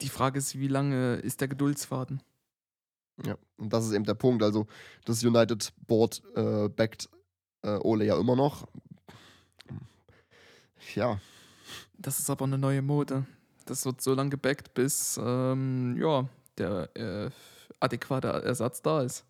Die 0.01 0.09
Frage 0.09 0.37
ist, 0.37 0.59
wie 0.59 0.67
lange 0.67 1.15
ist 1.15 1.39
der 1.39 1.47
Geduldsfaden? 1.47 2.21
Ja, 3.25 3.35
und 3.57 3.71
das 3.71 3.85
ist 3.85 3.91
eben 3.93 4.05
der 4.05 4.15
Punkt. 4.15 4.41
Also, 4.43 4.65
das 5.05 5.23
United 5.23 5.71
Board 5.87 6.21
äh, 6.35 6.67
backt 6.69 7.09
äh, 7.63 7.77
Ole 7.77 8.05
ja 8.05 8.19
immer 8.19 8.35
noch. 8.35 8.67
Ja, 10.95 11.19
Das 11.97 12.19
ist 12.19 12.29
aber 12.29 12.45
eine 12.45 12.57
neue 12.57 12.81
Mode. 12.81 13.25
Das 13.65 13.85
wird 13.85 14.01
so 14.01 14.13
lange 14.13 14.31
gebackt, 14.31 14.73
bis 14.73 15.17
ähm, 15.23 15.95
ja, 15.97 16.27
der 16.57 16.89
äh, 16.95 17.29
adäquate 17.79 18.27
Ersatz 18.27 18.81
da 18.81 19.01
ist. 19.01 19.23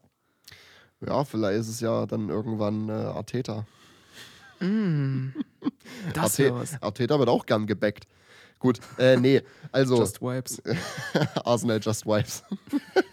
ja, 1.06 1.24
vielleicht 1.24 1.60
ist 1.60 1.68
es 1.70 1.80
ja 1.80 2.06
dann 2.08 2.30
irgendwann 2.30 2.90
äh, 2.90 2.94
Arteta. 2.94 3.68
Mm, 4.60 5.30
das 6.14 6.40
Arte- 6.40 6.56
was. 6.56 6.82
Arteta 6.82 7.20
wird 7.20 7.30
auch 7.30 7.46
gern 7.46 7.68
gebackt. 7.68 8.08
Gut, 8.58 8.80
äh, 8.98 9.18
nee, 9.18 9.42
also. 9.72 9.98
Just 9.98 10.22
Wipes. 10.22 10.62
Arsenal 11.46 11.80
Just 11.82 12.06
Wipes. 12.08 12.44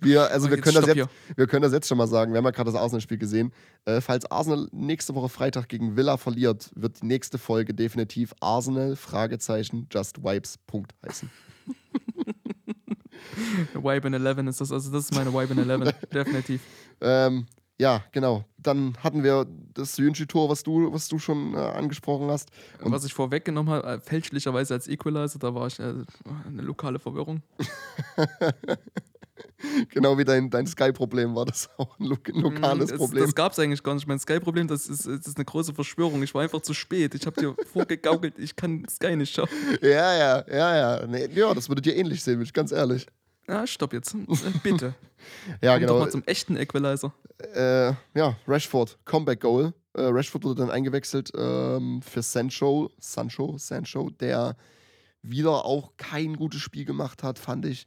wir, 0.00 0.30
also 0.30 0.50
wir 0.50 0.60
können, 0.60 0.76
das 0.76 0.86
jetzt, 0.94 1.08
wir 1.36 1.46
können 1.46 1.62
das 1.62 1.72
jetzt 1.72 1.88
schon 1.88 1.98
mal 1.98 2.06
sagen. 2.06 2.32
Wir 2.32 2.38
haben 2.38 2.44
ja 2.44 2.50
gerade 2.50 2.70
das 2.72 2.80
Arsenal-Spiel 2.80 3.18
gesehen. 3.18 3.52
Äh, 3.84 4.00
falls 4.00 4.30
Arsenal 4.30 4.68
nächste 4.72 5.14
Woche 5.14 5.28
Freitag 5.28 5.68
gegen 5.68 5.96
Villa 5.96 6.16
verliert, 6.16 6.70
wird 6.74 7.02
die 7.02 7.06
nächste 7.06 7.38
Folge 7.38 7.74
definitiv 7.74 8.34
Arsenal, 8.40 8.96
Fragezeichen, 8.96 9.88
Just 9.90 10.22
Wipes, 10.22 10.58
Punkt 10.66 10.94
heißen. 11.06 11.30
Wipe 13.74 14.06
in 14.06 14.14
11 14.14 14.38
ist 14.48 14.60
das, 14.60 14.72
also 14.72 14.90
das 14.90 15.04
ist 15.04 15.14
meine 15.14 15.32
Wipe 15.32 15.52
in 15.52 15.68
11, 15.68 15.92
definitiv. 16.12 16.62
Ähm, 17.00 17.46
ja, 17.78 18.02
genau. 18.12 18.44
Dann 18.56 18.96
hatten 19.02 19.22
wir 19.22 19.46
das 19.74 19.98
Yunchi-Tor, 19.98 20.48
was 20.48 20.62
du, 20.62 20.92
was 20.92 21.08
du 21.08 21.18
schon 21.18 21.54
äh, 21.54 21.58
angesprochen 21.58 22.28
hast. 22.30 22.50
Und- 22.82 22.92
Was 22.92 23.04
ich 23.04 23.12
vorweggenommen 23.12 23.72
habe, 23.74 23.86
äh, 23.86 24.00
fälschlicherweise 24.00 24.74
als 24.74 24.88
Equalizer, 24.88 25.38
da 25.38 25.54
war 25.54 25.66
ich 25.66 25.78
äh, 25.78 25.92
eine 26.46 26.62
lokale 26.62 26.98
Verwirrung. 26.98 27.42
Genau 29.90 30.16
wie 30.18 30.24
dein, 30.24 30.50
dein 30.50 30.66
Sky-Problem 30.66 31.34
war 31.34 31.44
das 31.44 31.68
auch 31.76 31.98
ein 31.98 32.06
lo 32.06 32.16
lokales 32.28 32.88
Mm, 32.88 32.90
das, 32.90 32.98
Problem. 32.98 33.24
Das 33.24 33.34
gab 33.34 33.52
es 33.52 33.58
eigentlich 33.58 33.82
gar 33.82 33.94
nicht. 33.94 34.06
Mein 34.06 34.18
Sky-Problem, 34.18 34.68
das 34.68 34.86
ist, 34.86 35.06
das 35.06 35.26
ist 35.26 35.36
eine 35.36 35.44
große 35.44 35.74
Verschwörung. 35.74 36.22
Ich 36.22 36.34
war 36.34 36.42
einfach 36.42 36.60
zu 36.62 36.74
spät. 36.74 37.14
Ich 37.14 37.26
habe 37.26 37.40
dir 37.40 37.54
vorgegaukelt, 37.72 38.38
ich 38.38 38.56
kann 38.56 38.86
Sky 38.88 39.16
nicht 39.16 39.34
schauen. 39.34 39.48
ja, 39.82 40.14
ja, 40.16 40.44
ja, 40.48 40.76
ja. 40.76 41.06
Nee, 41.06 41.28
ja, 41.34 41.52
das 41.54 41.68
würde 41.68 41.82
dir 41.82 41.96
ähnlich 41.96 42.22
sehen, 42.22 42.34
bin 42.34 42.44
ich 42.44 42.52
ganz 42.52 42.72
ehrlich. 42.72 43.06
Ah, 43.46 43.66
stopp 43.66 43.92
jetzt. 43.92 44.14
Äh, 44.14 44.18
Bitte. 44.62 44.94
Ja, 45.60 45.72
Komm 45.72 45.80
doch 45.82 45.88
genau. 45.94 45.98
mal 45.98 46.10
zum 46.10 46.22
echten 46.24 46.56
Equalizer. 46.56 47.12
Äh, 47.52 47.94
ja, 48.14 48.36
Rashford, 48.46 48.96
Comeback 49.04 49.40
Goal. 49.40 49.72
Äh, 49.94 50.02
Rashford 50.02 50.44
wurde 50.44 50.60
dann 50.60 50.70
eingewechselt 50.70 51.32
ähm, 51.36 52.00
für 52.00 52.22
Sancho, 52.22 52.92
Sancho, 53.00 53.56
Sancho, 53.58 54.10
der 54.10 54.56
wieder 55.22 55.64
auch 55.64 55.96
kein 55.96 56.36
gutes 56.36 56.60
Spiel 56.60 56.84
gemacht 56.84 57.24
hat, 57.24 57.40
fand 57.40 57.66
ich. 57.66 57.86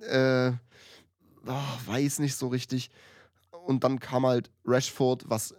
Äh, 0.00 0.52
ah, 1.46 1.78
weiß 1.86 2.18
nicht 2.18 2.36
so 2.36 2.48
richtig. 2.48 2.90
Und 3.50 3.84
dann 3.84 4.00
kam 4.00 4.26
halt 4.26 4.50
Rashford, 4.64 5.28
was 5.28 5.54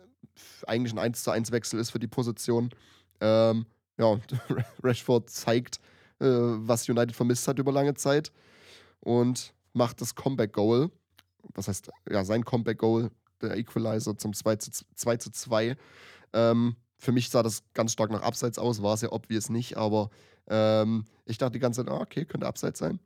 eigentlich 0.68 0.94
ein 0.94 1.00
1 1.00 1.24
zu 1.24 1.32
1 1.32 1.52
Wechsel 1.52 1.80
ist 1.80 1.92
für 1.92 2.00
die 2.00 2.08
Position. 2.08 2.70
Ähm, 3.22 3.66
ja, 3.98 4.20
Rashford 4.84 5.30
zeigt, 5.30 5.80
äh, 6.20 6.26
was 6.26 6.90
United 6.90 7.16
vermisst 7.16 7.48
hat 7.48 7.60
über 7.60 7.72
lange 7.72 7.94
Zeit 7.94 8.32
und 9.00 9.54
macht 9.74 10.02
das 10.02 10.16
Comeback-Goal. 10.16 10.92
Was 11.54 11.68
heißt, 11.68 11.90
ja, 12.10 12.24
sein 12.24 12.46
Comeback-Goal, 12.46 13.12
der 13.42 13.58
Equalizer 13.58 14.18
zum 14.18 14.34
2 14.34 14.56
zu 14.58 14.72
2. 14.96 15.18
Zu 15.18 15.32
2. 15.32 15.78
Ähm, 16.34 16.76
für 16.98 17.12
mich 17.12 17.30
sah 17.30 17.44
das 17.44 17.64
ganz 17.74 17.92
stark 17.92 18.12
nach 18.12 18.22
Abseits 18.22 18.58
aus, 18.58 18.82
war 18.82 18.94
es 18.94 19.02
ja 19.02 19.12
obvious 19.12 19.50
nicht, 19.50 19.76
aber 19.76 20.10
ähm, 20.48 21.06
ich 21.26 21.38
dachte 21.38 21.54
die 21.54 21.60
ganze 21.60 21.84
Zeit, 21.84 21.94
ah, 21.94 22.00
okay, 22.00 22.26
könnte 22.26 22.48
Abseits 22.48 22.80
sein. 22.80 23.00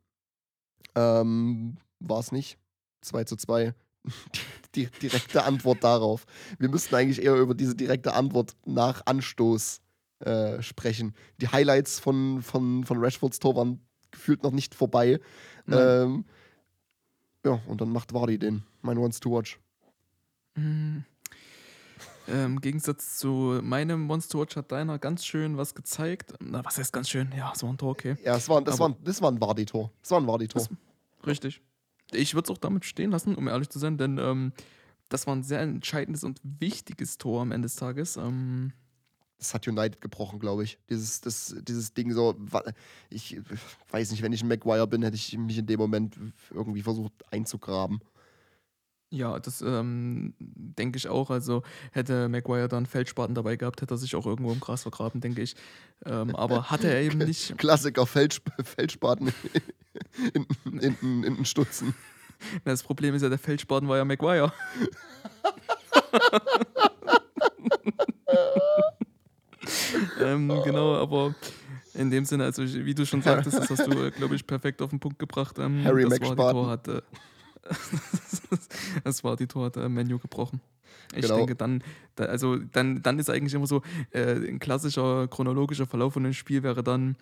Ähm, 0.95 1.77
war 1.99 2.19
es 2.19 2.31
nicht. 2.31 2.57
2 3.01 3.23
zu 3.25 3.35
2. 3.35 3.73
die 4.75 4.87
direkte 5.01 5.43
Antwort 5.43 5.83
darauf. 5.83 6.25
Wir 6.59 6.69
müssten 6.69 6.95
eigentlich 6.95 7.23
eher 7.23 7.35
über 7.35 7.55
diese 7.55 7.75
direkte 7.75 8.13
Antwort 8.13 8.55
nach 8.65 9.01
Anstoß 9.05 9.81
äh, 10.19 10.61
sprechen. 10.61 11.13
Die 11.41 11.47
Highlights 11.47 11.99
von, 11.99 12.41
von, 12.41 12.83
von 12.85 13.03
Rashfords 13.03 13.39
Tor 13.39 13.55
waren 13.55 13.81
gefühlt 14.11 14.43
noch 14.43 14.51
nicht 14.51 14.75
vorbei. 14.75 15.19
Ähm, 15.69 16.25
ja, 17.45 17.61
und 17.67 17.81
dann 17.81 17.91
macht 17.91 18.13
Vardy 18.13 18.39
den. 18.39 18.63
Mein 18.81 18.97
Ones 18.97 19.19
to 19.19 19.31
Watch. 19.31 19.59
Mhm. 20.55 21.03
Ähm, 22.27 22.53
Im 22.55 22.61
Gegensatz 22.61 23.17
zu 23.17 23.59
meinem 23.63 24.01
Monster 24.03 24.39
Watch 24.39 24.55
hat 24.57 24.71
deiner 24.71 24.99
ganz 24.99 25.25
schön 25.25 25.57
was 25.57 25.73
gezeigt. 25.75 26.33
Na, 26.41 26.63
was 26.65 26.77
heißt 26.77 26.91
ganz 26.91 27.09
schön? 27.09 27.31
Ja, 27.37 27.53
so 27.55 27.67
ein 27.67 27.77
Tor, 27.77 27.91
okay. 27.91 28.17
Ja, 28.23 28.33
das 28.33 28.49
war, 28.49 28.61
das 28.61 28.75
Aber- 28.81 28.89
war, 28.91 28.97
das 29.03 29.21
war 29.21 29.31
ein 29.31 29.39
Vardy-Tor. 29.39 29.91
Das 30.01 30.11
war 30.11 30.19
ein 30.19 30.27
Vardy-Tor. 30.27 30.61
Das- 30.67 31.25
Richtig. 31.27 31.61
Ich 32.11 32.33
würde 32.35 32.45
es 32.51 32.55
auch 32.55 32.59
damit 32.59 32.85
stehen 32.85 33.11
lassen, 33.11 33.35
um 33.35 33.47
ehrlich 33.47 33.69
zu 33.69 33.79
sein, 33.79 33.97
denn 33.97 34.17
ähm, 34.17 34.53
das 35.09 35.27
war 35.27 35.35
ein 35.35 35.43
sehr 35.43 35.61
entscheidendes 35.61 36.23
und 36.23 36.39
wichtiges 36.43 37.17
Tor 37.17 37.41
am 37.41 37.51
Ende 37.51 37.65
des 37.67 37.75
Tages. 37.75 38.17
Ähm, 38.17 38.73
Das 39.39 39.53
hat 39.53 39.67
United 39.67 40.01
gebrochen, 40.01 40.39
glaube 40.39 40.63
ich. 40.63 40.79
Dieses, 40.89 41.21
das, 41.21 41.55
dieses 41.61 41.93
Ding 41.93 42.11
so, 42.11 42.35
ich 43.09 43.39
weiß 43.91 44.11
nicht, 44.11 44.21
wenn 44.21 44.33
ich 44.33 44.41
ein 44.43 44.47
Maguire 44.47 44.87
bin, 44.87 45.03
hätte 45.03 45.15
ich 45.15 45.37
mich 45.37 45.57
in 45.57 45.65
dem 45.65 45.79
Moment 45.79 46.17
irgendwie 46.51 46.81
versucht 46.81 47.13
einzugraben. 47.31 47.99
Ja, 49.09 49.39
das 49.39 49.61
ähm, 49.61 50.33
denke 50.39 50.97
ich 50.97 51.07
auch. 51.07 51.29
Also 51.29 51.63
hätte 51.91 52.27
Maguire 52.27 52.67
dann 52.67 52.85
Feldspaten 52.85 53.35
dabei 53.35 53.55
gehabt, 53.55 53.81
hätte 53.81 53.93
er 53.93 53.97
sich 53.97 54.15
auch 54.15 54.25
irgendwo 54.25 54.51
im 54.51 54.59
Gras 54.59 54.81
vergraben, 54.81 55.21
denke 55.21 55.41
ich. 55.41 55.55
Ähm, 56.05 56.35
aber 56.35 56.69
hatte 56.69 56.89
er 56.89 57.01
eben 57.01 57.17
nicht. 57.25 57.57
Klassiker, 57.57 58.05
Feldsp 58.05 58.49
Feldspaten 58.63 59.33
in, 60.33 60.45
in, 60.79 60.97
in, 61.01 61.23
in, 61.23 61.45
Stutzen. 61.45 61.93
Das 62.65 62.83
Problem 62.83 63.15
ist 63.15 63.23
ja, 63.23 63.29
der 63.29 63.39
Feldspaten 63.39 63.89
war 63.89 63.97
ja 63.97 64.05
Maguire. 64.05 64.53
ähm, 70.21 70.47
genau, 70.63 70.97
aber 70.97 71.33
in 71.95 72.11
dem 72.11 72.25
Sinne, 72.25 72.43
also 72.43 72.63
wie 72.63 72.93
du 72.93 73.07
schon 73.07 73.23
sagtest, 73.23 73.57
das 73.57 73.71
hast 73.71 73.87
du, 73.87 74.11
glaube 74.11 74.35
ich, 74.35 74.45
perfekt 74.45 74.83
auf 74.83 74.91
den 74.91 74.99
Punkt 74.99 75.17
gebracht. 75.17 75.57
Ähm, 75.57 75.83
Harry 75.83 76.03
das 76.03 76.19
McSpaten. 76.19 76.37
war 76.37 76.53
die 76.53 76.53
Tor 76.53 76.69
hat, 76.69 76.87
äh, 76.87 77.01
das 79.03 79.23
war 79.23 79.35
die 79.35 79.47
Tor 79.47 79.65
hat 79.65 79.77
äh, 79.77 79.89
Menu 79.89 80.19
gebrochen. 80.19 80.61
Ich 81.15 81.21
Genau. 81.21 81.37
denke, 81.37 81.55
dann, 81.55 81.83
da, 82.15 82.25
also 82.25 82.57
dann, 82.57 83.01
dann 83.01 83.19
ist 83.19 83.29
eigentlich 83.29 83.53
immer 83.53 83.67
so, 83.67 83.81
äh, 84.11 84.33
ein 84.33 84.59
klassischer 84.59 85.27
chronologischer 85.27 85.85
Verlauf 85.85 86.13
von 86.13 86.25
einem 86.25 86.33
Spiel 86.33 86.63
wäre 86.63 86.83
dann 86.83 87.15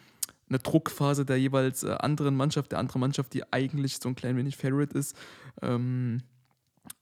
eine 0.50 0.60
Druckphase 0.60 1.26
der 1.26 1.38
jeweils 1.38 1.84
äh, 1.84 1.92
anderen 1.92 2.36
Mannschaft, 2.36 2.72
der 2.72 2.80
anderen 2.80 3.02
Mannschaft, 3.02 3.34
die 3.34 3.52
eigentlich 3.52 3.98
so 3.98 4.10
ein 4.10 4.16
klein 4.16 4.38
wenig 4.38 4.58
Favorite 4.58 4.98
ist. 4.98 5.16
Ähm, 5.62 6.22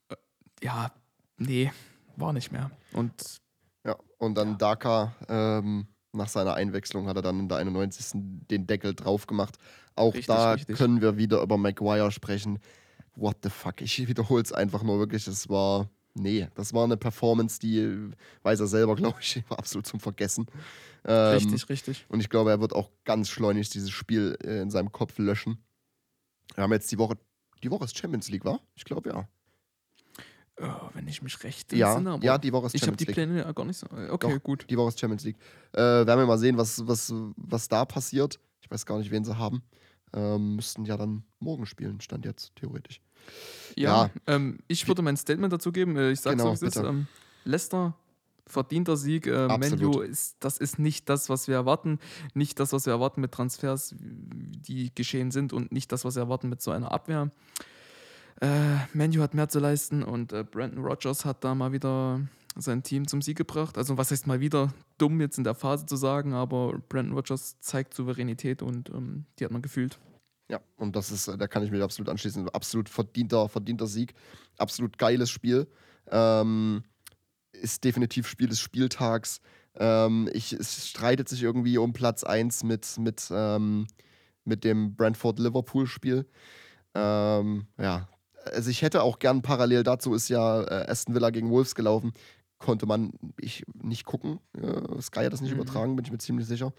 äh, 0.10 0.16
ja, 0.62 0.92
nee, 1.38 1.72
war 2.16 2.34
nicht 2.34 2.52
mehr. 2.52 2.72
Und 2.94 3.40
Ja, 3.86 3.98
und 4.18 4.36
dann 4.36 4.58
Daka, 4.58 5.14
ähm, 5.28 5.88
nach 6.14 6.30
seiner 6.30 6.54
Einwechslung 6.54 7.08
hat 7.08 7.16
er 7.18 7.22
dann 7.22 7.40
in 7.40 7.50
der 7.50 7.58
91. 7.58 8.12
den 8.14 8.68
Deckel 8.68 8.94
drauf 8.94 9.26
gemacht. 9.28 9.58
Auch 9.96 10.14
Richtig, 10.14 10.28
da 10.28 10.54
richtig. 10.54 10.78
können 10.78 11.02
wir 11.02 11.18
wieder 11.18 11.42
über 11.42 11.58
Maguire 11.58 12.12
sprechen. 12.12 12.60
What 13.16 13.38
the 13.44 13.50
fuck? 13.50 13.82
Ich 13.82 14.08
wiederhole 14.08 14.42
es 14.42 14.52
einfach 14.52 14.84
nur 14.84 14.98
wirklich. 15.00 15.28
Es 15.28 15.48
war, 15.50 15.90
nee, 16.16 16.48
das 16.56 16.74
war 16.74 16.84
eine 16.84 16.98
Performance, 16.98 17.60
die 17.60 18.10
weiß 18.42 18.60
er 18.60 18.68
selber, 18.68 18.96
glaube 18.98 19.18
ich, 19.22 19.44
war 19.50 19.60
absolut 19.60 19.86
zum 19.86 20.00
Vergessen. 20.00 20.48
Ähm, 21.06 21.34
richtig, 21.36 21.70
richtig. 21.70 22.06
Und 22.10 22.22
ich 22.22 22.30
glaube, 22.30 22.50
er 22.52 22.60
wird 22.62 22.74
auch 22.74 22.90
ganz 23.04 23.30
schleunigst 23.30 23.74
dieses 23.76 23.92
Spiel 23.92 24.38
äh, 24.44 24.62
in 24.62 24.70
seinem 24.72 24.92
Kopf 24.92 25.18
löschen. 25.20 25.58
Wir 26.56 26.64
haben 26.64 26.72
jetzt 26.74 26.92
die 26.92 26.98
Woche, 26.98 27.16
die 27.62 27.70
Woche 27.72 27.86
ist 27.86 27.98
Champions 27.98 28.30
League, 28.30 28.46
war? 28.46 28.60
Ich 28.76 28.84
glaube 28.86 29.10
ja. 29.10 29.28
Oh, 30.62 30.90
wenn 30.94 31.08
ich 31.08 31.22
mich 31.24 31.44
recht 31.44 31.74
Ja, 31.74 31.90
entsinne, 31.94 32.12
aber 32.12 32.24
ja, 32.24 32.38
die 32.38 32.54
Woche 32.54 32.68
ist 32.68 32.76
ich 32.76 32.82
habe 32.84 32.92
Champions 32.92 33.00
die 33.00 33.06
League. 33.06 33.16
Pläne 33.16 33.38
ja 33.40 33.52
gar 33.52 33.66
nicht 33.66 33.78
so. 33.78 33.88
äh, 33.88 34.10
Okay, 34.10 34.36
Doch. 34.36 34.44
gut. 34.44 34.66
Die 34.70 34.78
Woche 34.78 34.90
ist 34.90 35.00
Champions 35.00 35.24
League. 35.24 35.38
Äh, 35.72 35.78
werden 35.80 36.20
wir 36.20 36.26
mal 36.28 36.38
sehen, 36.38 36.58
was, 36.58 36.86
was, 36.88 37.12
was 37.36 37.68
da 37.68 37.86
passiert. 37.86 38.40
Ich 38.62 38.70
weiß 38.70 38.86
gar 38.86 39.00
nicht, 39.00 39.10
wen 39.10 39.24
sie 39.26 39.36
haben. 39.36 39.64
Ähm, 40.14 40.56
müssten 40.56 40.86
ja 40.86 40.96
dann 40.98 41.24
morgen 41.40 41.66
spielen, 41.66 42.00
stand 42.02 42.26
jetzt 42.26 42.56
theoretisch. 42.56 43.02
Ja, 43.76 44.06
Ja. 44.06 44.12
Ähm, 44.28 44.60
ich 44.68 44.88
würde 44.88 45.02
mein 45.02 45.18
Statement 45.18 45.52
dazu 45.52 45.72
geben. 45.72 45.96
Äh, 45.98 46.12
Ich 46.12 46.22
sage 46.22 46.38
Genau, 46.38 46.50
so, 46.50 46.54
es 46.54 46.62
ist. 46.62 46.76
bitte. 46.76 46.88
Ähm, 46.88 47.08
Leicester, 47.46 47.96
verdienter 48.46 48.96
Sieg. 48.98 49.26
Äh. 49.28 49.58
Menu, 49.58 50.02
ist, 50.02 50.38
das 50.40 50.58
ist 50.58 50.78
nicht 50.78 51.10
das, 51.10 51.30
was 51.30 51.48
wir 51.48 51.56
erwarten. 51.56 52.00
Nicht 52.34 52.60
das, 52.60 52.74
was 52.74 52.86
wir 52.86 52.94
erwarten 52.94 53.22
mit 53.22 53.32
Transfers, 53.32 53.96
die 53.98 54.94
geschehen 54.94 55.32
sind 55.32 55.52
und 55.54 55.72
nicht 55.72 55.92
das, 55.92 56.06
was 56.06 56.16
wir 56.16 56.22
erwarten 56.24 56.50
mit 56.50 56.62
so 56.62 56.72
einer 56.72 56.92
Abwehr. 56.92 57.32
Äh, 58.42 58.78
Menu 58.94 59.22
hat 59.22 59.34
mehr 59.34 59.48
zu 59.50 59.60
leisten 59.60 60.04
und 60.04 60.34
äh, 60.34 60.44
Brandon 60.44 60.84
Rogers 60.84 61.24
hat 61.26 61.44
da 61.44 61.56
mal 61.56 61.72
wieder 61.72 62.20
sein 62.56 62.84
Team 62.84 63.08
zum 63.08 63.22
Sieg 63.22 63.38
gebracht. 63.38 63.78
Also 63.78 63.98
was 63.98 64.12
heißt 64.12 64.28
mal 64.28 64.40
wieder 64.40 64.74
dumm 64.98 65.20
jetzt 65.22 65.38
in 65.38 65.44
der 65.44 65.56
Phase 65.56 65.86
zu 65.86 65.96
sagen, 65.96 66.34
aber 66.34 66.80
Brandon 66.90 67.16
Rogers 67.16 67.60
zeigt 67.60 67.94
Souveränität 67.94 68.62
und 68.62 68.90
ähm, 68.90 69.26
die 69.40 69.46
hat 69.46 69.52
man 69.52 69.62
gefühlt. 69.62 70.00
Ja, 70.50 70.60
und 70.78 70.96
das 70.96 71.12
ist, 71.12 71.28
äh, 71.28 71.38
da 71.38 71.48
kann 71.48 71.64
ich 71.64 71.72
mich 71.72 71.82
absolut 71.82 72.10
anschließen. 72.10 72.50
Absolut 72.50 72.90
verdienter, 72.90 73.50
verdienter 73.50 73.88
Sieg. 73.88 74.14
Absolut 74.58 74.98
geiles 74.98 75.30
Spiel. 75.30 75.68
Ähm, 76.12 76.84
ist 77.54 77.84
definitiv 77.84 78.28
Spiel 78.28 78.50
des 78.50 78.60
Spieltags. 78.60 79.40
Ähm, 79.76 80.30
ich, 80.34 80.54
es 80.54 80.88
streitet 80.88 81.30
sich 81.30 81.42
irgendwie 81.42 81.78
um 81.78 81.94
Platz 81.94 82.24
1 82.24 82.64
mit, 82.64 82.98
mit, 83.00 83.30
ähm, 83.32 83.88
mit 84.44 84.64
dem 84.64 84.96
Brentford-Liverpool-Spiel. 84.96 86.28
Ähm, 86.94 87.68
ja, 87.80 88.08
also 88.46 88.70
ich 88.70 88.82
hätte 88.82 89.02
auch 89.02 89.20
gern 89.20 89.42
parallel 89.42 89.84
dazu 89.84 90.14
ist 90.14 90.30
ja 90.30 90.64
äh, 90.64 90.92
Aston 90.92 91.16
Villa 91.16 91.30
gegen 91.30 91.50
Wolves 91.50 91.76
gelaufen. 91.76 92.14
Konnte 92.64 92.86
man 92.86 93.12
ich 93.40 93.66
nicht 93.82 94.06
gucken. 94.06 94.40
Äh, 94.54 95.02
Sky 95.02 95.26
hat 95.26 95.34
das 95.34 95.42
nicht 95.42 95.52
Mhm. 95.54 95.60
übertragen, 95.60 95.96
bin 95.98 96.06
ich 96.06 96.12
mir 96.14 96.18
ziemlich 96.18 96.48
sicher. 96.48 96.72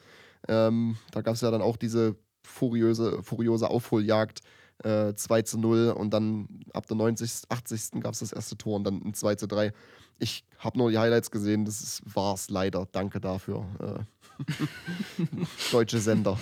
Ähm, 0.49 0.97
da 1.11 1.21
gab 1.21 1.35
es 1.35 1.43
ja 1.43 1.51
dann 1.51 1.61
auch 1.61 1.77
diese 1.77 2.17
furiose, 2.43 3.23
furiose 3.23 3.69
Aufholjagd. 3.69 4.41
Äh, 4.83 5.15
2 5.15 5.43
zu 5.43 5.59
0 5.59 5.91
und 5.97 6.11
dann 6.13 6.49
ab 6.73 6.87
der 6.87 6.97
90., 6.97 7.43
80. 7.51 8.01
gab 8.01 8.15
es 8.15 8.21
das 8.21 8.33
erste 8.33 8.57
Tor 8.57 8.77
und 8.77 8.85
dann 8.85 9.03
ein 9.05 9.13
2 9.15 9.35
zu 9.37 9.47
3. 9.47 9.73
Ich 10.19 10.45
habe 10.59 10.79
nur 10.79 10.91
die 10.91 10.99
Highlights 10.99 11.31
gesehen, 11.31 11.65
das 11.67 12.01
war 12.07 12.35
es 12.35 12.49
leider. 12.49 12.89
Danke 12.91 13.21
dafür. 13.21 13.67
Äh, 13.79 14.43
deutsche 15.71 15.99
Sender. 16.01 16.39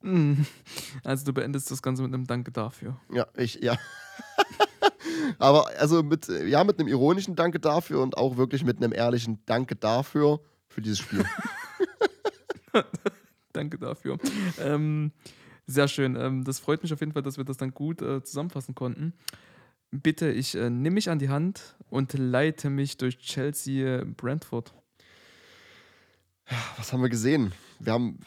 Mm. 0.00 0.42
Also 1.04 1.26
du 1.26 1.32
beendest 1.34 1.70
das 1.70 1.82
Ganze 1.82 2.02
mit 2.02 2.12
einem 2.14 2.26
Danke 2.26 2.50
dafür. 2.52 2.98
Ja, 3.12 3.26
ich, 3.36 3.56
ja. 3.62 3.76
Aber 5.38 5.68
also 5.78 6.02
mit, 6.02 6.28
ja, 6.28 6.64
mit 6.64 6.78
einem 6.78 6.88
ironischen 6.88 7.36
Danke 7.36 7.60
dafür 7.60 8.00
und 8.02 8.16
auch 8.16 8.36
wirklich 8.36 8.64
mit 8.64 8.78
einem 8.78 8.92
ehrlichen 8.92 9.40
Danke 9.46 9.76
dafür 9.76 10.40
für 10.68 10.80
dieses 10.80 10.98
Spiel. 11.00 11.24
Danke 13.52 13.78
dafür. 13.78 14.18
ähm, 14.58 15.12
sehr 15.66 15.88
schön. 15.88 16.16
Ähm, 16.16 16.44
das 16.44 16.58
freut 16.58 16.82
mich 16.82 16.92
auf 16.92 17.00
jeden 17.00 17.12
Fall, 17.12 17.22
dass 17.22 17.36
wir 17.36 17.44
das 17.44 17.56
dann 17.56 17.72
gut 17.72 18.02
äh, 18.02 18.22
zusammenfassen 18.22 18.74
konnten. 18.74 19.14
Bitte, 19.90 20.30
ich 20.30 20.54
äh, 20.54 20.70
nehme 20.70 20.94
mich 20.94 21.10
an 21.10 21.18
die 21.18 21.28
Hand 21.28 21.76
und 21.90 22.14
leite 22.14 22.70
mich 22.70 22.96
durch 22.96 23.18
Chelsea 23.18 24.04
Brentford. 24.16 24.72
Was 26.76 26.92
haben 26.92 27.02
wir 27.02 27.08
gesehen? 27.08 27.52
Wir 27.78 27.92
haben 27.92 28.18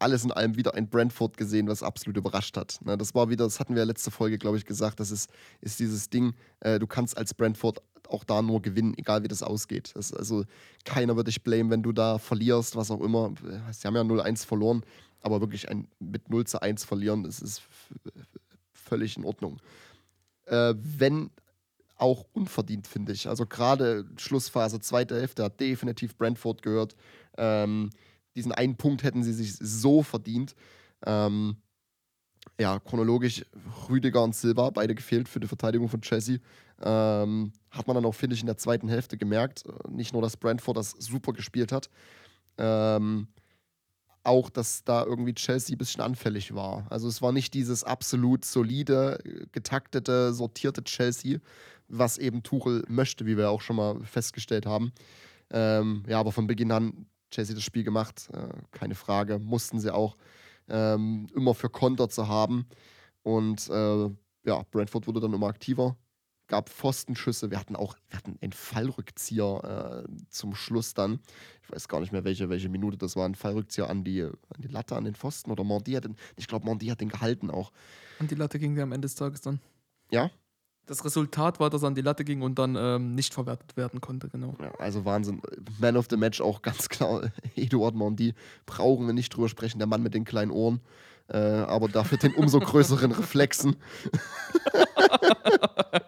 alles 0.00 0.24
in 0.24 0.32
allem 0.32 0.56
wieder 0.56 0.74
ein 0.74 0.88
Brentford 0.88 1.36
gesehen, 1.36 1.68
was 1.68 1.82
absolut 1.82 2.16
überrascht 2.16 2.56
hat. 2.56 2.78
Ne, 2.84 2.96
das 2.96 3.14
war 3.14 3.30
wieder, 3.30 3.44
das 3.44 3.60
hatten 3.60 3.74
wir 3.74 3.84
letzte 3.84 4.10
Folge, 4.10 4.38
glaube 4.38 4.56
ich, 4.56 4.64
gesagt, 4.64 5.00
das 5.00 5.10
ist, 5.10 5.30
ist 5.60 5.80
dieses 5.80 6.10
Ding, 6.10 6.34
äh, 6.60 6.78
du 6.78 6.86
kannst 6.86 7.16
als 7.16 7.34
Brentford 7.34 7.82
auch 8.08 8.24
da 8.24 8.40
nur 8.42 8.62
gewinnen, 8.62 8.94
egal 8.96 9.22
wie 9.22 9.28
das 9.28 9.42
ausgeht. 9.42 9.92
Das, 9.94 10.12
also 10.12 10.44
keiner 10.84 11.16
wird 11.16 11.28
dich 11.28 11.42
blamen, 11.42 11.70
wenn 11.70 11.82
du 11.82 11.92
da 11.92 12.18
verlierst, 12.18 12.76
was 12.76 12.90
auch 12.90 13.00
immer. 13.00 13.34
Sie 13.72 13.86
haben 13.86 13.96
ja 13.96 14.02
0-1 14.02 14.46
verloren, 14.46 14.82
aber 15.20 15.40
wirklich 15.40 15.68
ein, 15.68 15.88
mit 15.98 16.30
0 16.30 16.46
zu 16.46 16.62
1 16.62 16.84
verlieren, 16.84 17.24
das 17.24 17.40
ist 17.40 17.62
völlig 18.72 19.16
in 19.16 19.24
Ordnung. 19.24 19.60
Äh, 20.46 20.74
wenn 20.78 21.30
auch 21.96 22.26
unverdient, 22.32 22.86
finde 22.86 23.12
ich. 23.12 23.28
Also 23.28 23.44
gerade 23.44 24.06
Schlussphase, 24.16 24.80
zweite 24.80 25.16
Hälfte 25.16 25.44
hat 25.44 25.60
definitiv 25.60 26.16
Brentford 26.16 26.62
gehört. 26.62 26.94
Ähm, 27.36 27.90
diesen 28.38 28.52
einen 28.52 28.76
Punkt 28.76 29.02
hätten 29.02 29.22
sie 29.22 29.32
sich 29.32 29.54
so 29.56 30.02
verdient. 30.02 30.54
Ähm, 31.04 31.56
ja, 32.58 32.78
chronologisch 32.78 33.44
Rüdiger 33.88 34.22
und 34.22 34.34
Silva, 34.34 34.70
beide 34.70 34.94
gefehlt 34.94 35.28
für 35.28 35.40
die 35.40 35.46
Verteidigung 35.46 35.88
von 35.88 36.00
Chelsea. 36.00 36.38
Ähm, 36.80 37.52
hat 37.70 37.86
man 37.86 37.94
dann 37.94 38.04
auch, 38.04 38.14
finde 38.14 38.34
ich, 38.34 38.40
in 38.40 38.46
der 38.46 38.56
zweiten 38.56 38.88
Hälfte 38.88 39.18
gemerkt. 39.18 39.64
Äh, 39.66 39.90
Nicht 39.90 40.12
nur, 40.12 40.22
dass 40.22 40.36
Brentford 40.36 40.76
das 40.76 40.90
super 40.92 41.32
gespielt 41.32 41.72
hat, 41.72 41.90
ähm, 42.56 43.28
auch, 44.24 44.50
dass 44.50 44.84
da 44.84 45.04
irgendwie 45.04 45.34
Chelsea 45.34 45.74
ein 45.74 45.78
bisschen 45.78 46.02
anfällig 46.02 46.54
war. 46.54 46.86
Also 46.90 47.08
es 47.08 47.22
war 47.22 47.32
nicht 47.32 47.54
dieses 47.54 47.84
absolut 47.84 48.44
solide, 48.44 49.18
äh, 49.24 49.46
getaktete, 49.52 50.32
sortierte 50.32 50.84
Chelsea, 50.84 51.38
was 51.88 52.18
eben 52.18 52.42
Tuchel 52.42 52.84
möchte, 52.88 53.26
wie 53.26 53.36
wir 53.36 53.50
auch 53.50 53.62
schon 53.62 53.76
mal 53.76 54.00
festgestellt 54.04 54.66
haben. 54.66 54.92
Ähm, 55.50 56.04
ja, 56.06 56.20
aber 56.20 56.32
von 56.32 56.46
Beginn 56.46 56.72
an 56.72 57.06
Chelsea 57.30 57.54
das 57.54 57.64
Spiel 57.64 57.84
gemacht, 57.84 58.28
äh, 58.32 58.48
keine 58.70 58.94
Frage. 58.94 59.38
Mussten 59.38 59.80
sie 59.80 59.92
auch 59.92 60.16
ähm, 60.68 61.26
immer 61.34 61.54
für 61.54 61.68
Konter 61.70 62.08
zu 62.08 62.28
haben. 62.28 62.66
Und 63.22 63.68
äh, 63.68 64.10
ja, 64.44 64.62
Brentford 64.70 65.06
wurde 65.06 65.20
dann 65.20 65.32
immer 65.34 65.48
aktiver. 65.48 65.96
gab 66.46 66.70
Pfostenschüsse. 66.70 67.50
Wir 67.50 67.58
hatten 67.58 67.76
auch 67.76 67.96
wir 68.08 68.18
hatten 68.18 68.38
einen 68.40 68.52
Fallrückzieher 68.52 70.04
äh, 70.06 70.10
zum 70.30 70.54
Schluss 70.54 70.94
dann. 70.94 71.20
Ich 71.62 71.70
weiß 71.70 71.88
gar 71.88 72.00
nicht 72.00 72.12
mehr, 72.12 72.24
welche, 72.24 72.48
welche 72.48 72.68
Minute 72.68 72.96
das 72.96 73.16
war. 73.16 73.26
Ein 73.26 73.34
Fallrückzieher 73.34 73.90
an 73.90 74.04
die, 74.04 74.22
an 74.22 74.32
die 74.58 74.68
Latte, 74.68 74.96
an 74.96 75.04
den 75.04 75.14
Pfosten. 75.14 75.50
Oder 75.50 75.64
Mondi 75.64 75.92
hat 75.92 76.04
den, 76.04 76.16
ich 76.36 76.46
glaube, 76.46 76.64
Mondi 76.64 76.86
hat 76.86 77.00
den 77.00 77.10
gehalten 77.10 77.50
auch. 77.50 77.72
An 78.18 78.28
die 78.28 78.34
Latte 78.34 78.58
ging 78.58 78.74
der 78.74 78.84
am 78.84 78.92
Ende 78.92 79.06
des 79.06 79.14
Tages 79.14 79.42
dann. 79.42 79.60
Ja? 80.10 80.30
Das 80.88 81.04
Resultat 81.04 81.60
war, 81.60 81.68
dass 81.68 81.82
er 81.82 81.88
an 81.88 81.94
die 81.94 82.00
Latte 82.00 82.24
ging 82.24 82.40
und 82.40 82.58
dann 82.58 82.74
ähm, 82.74 83.14
nicht 83.14 83.34
verwertet 83.34 83.76
werden 83.76 84.00
konnte, 84.00 84.28
genau. 84.28 84.56
ja 84.60 84.72
also 84.78 85.04
Wahnsinn. 85.04 85.42
Man 85.78 85.98
of 85.98 86.06
the 86.08 86.16
Match 86.16 86.40
auch 86.40 86.62
ganz 86.62 86.88
klar. 86.88 87.30
Eduard 87.56 87.94
Mondi. 87.94 88.34
Brauchen 88.64 89.06
wir 89.06 89.12
nicht 89.12 89.36
drüber 89.36 89.50
sprechen. 89.50 89.78
Der 89.78 89.86
Mann 89.86 90.02
mit 90.02 90.14
den 90.14 90.24
kleinen 90.24 90.50
Ohren. 90.50 90.80
Äh, 91.28 91.36
aber 91.36 91.88
dafür 91.88 92.16
den 92.16 92.34
umso 92.34 92.58
größeren 92.58 93.12
Reflexen. 93.12 93.76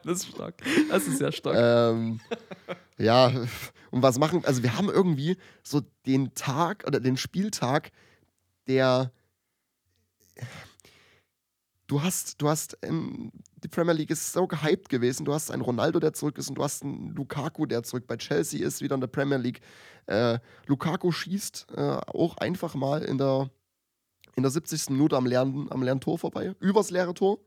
das 0.05 0.17
ist 0.17 0.29
stark. 0.29 0.55
Das 0.89 1.07
ist 1.07 1.19
sehr 1.19 1.33
stark. 1.33 1.57
Ähm, 1.59 2.21
ja, 2.97 3.31
und 3.91 4.03
was 4.03 4.19
machen, 4.19 4.47
also 4.47 4.63
wir 4.63 4.79
haben 4.79 4.89
irgendwie 4.89 5.37
so 5.63 5.83
den 6.07 6.35
Tag 6.35 6.85
oder 6.87 7.01
den 7.01 7.19
Spieltag, 7.19 7.91
der 8.67 9.13
du 11.87 12.03
hast, 12.03 12.41
du 12.41 12.49
hast, 12.49 12.79
ähm, 12.83 13.31
die 13.63 13.69
Premier 13.69 13.93
League 13.93 14.11
ist 14.11 14.33
so 14.33 14.47
gehypt 14.47 14.89
gewesen. 14.89 15.25
Du 15.25 15.35
hast 15.35 15.51
einen 15.51 15.63
Ronaldo, 15.63 16.01
der 16.01 16.13
zurück 16.13 16.39
ist, 16.39 16.49
und 16.49 16.57
du 16.57 16.63
hast 16.63 16.83
einen 16.83 17.15
Lukaku, 17.15 17.67
der 17.67 17.83
zurück 17.83 18.07
bei 18.07 18.17
Chelsea 18.17 18.67
ist, 18.67 18.81
wieder 18.81 18.95
in 18.95 19.01
der 19.01 19.09
Premier 19.09 19.39
League. 19.39 19.61
Äh, 20.07 20.39
Lukaku 20.67 21.13
schießt 21.13 21.67
äh, 21.77 21.81
auch 21.81 22.37
einfach 22.39 22.75
mal 22.75 23.03
in 23.03 23.19
der, 23.19 23.51
in 24.37 24.43
der 24.43 24.51
70. 24.51 24.91
Minute 24.91 25.17
am 25.17 25.27
leeren, 25.27 25.71
am 25.71 25.83
leeren 25.83 26.01
Tor 26.01 26.19
vorbei, 26.19 26.55
übers 26.61 26.91
leere 26.91 27.15
Tor, 27.15 27.39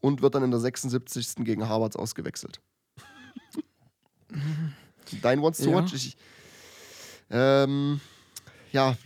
und 0.00 0.22
wird 0.22 0.34
dann 0.34 0.42
in 0.42 0.50
der 0.50 0.60
76. 0.60 1.44
gegen 1.44 1.68
Harvards 1.68 1.96
ausgewechselt. 1.96 2.60
Dein 5.22 5.42
Wants 5.42 5.58
to 5.58 5.70
Ja. 5.70 5.76
Watch? 5.76 5.94
Ich, 5.94 6.16
ähm, 7.30 8.00
ja, 8.72 8.96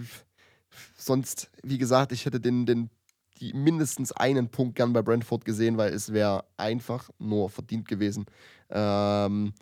sonst, 0.97 1.51
wie 1.63 1.79
gesagt, 1.79 2.13
ich 2.13 2.27
hätte 2.27 2.41
den, 2.41 2.67
den 2.67 2.91
die 3.39 3.53
mindestens 3.53 4.13
einen 4.13 4.49
Punkt 4.49 4.77
gern 4.77 4.93
bei 4.93 5.03
Brentford 5.03 5.45
gesehen, 5.45 5.77
weil 5.77 5.93
es 5.93 6.13
wäre 6.13 6.45
einfach 6.57 7.11
nur 7.19 7.51
verdient 7.51 7.89
gewesen. 7.89 8.27
Ähm, 8.71 9.53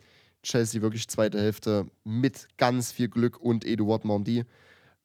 Chelsea 0.42 0.82
wirklich 0.82 1.08
zweite 1.08 1.40
Hälfte 1.40 1.86
mit 2.04 2.48
ganz 2.58 2.92
viel 2.92 3.08
Glück 3.08 3.38
und 3.38 3.64
Eduard 3.64 4.04
Mondi. 4.04 4.44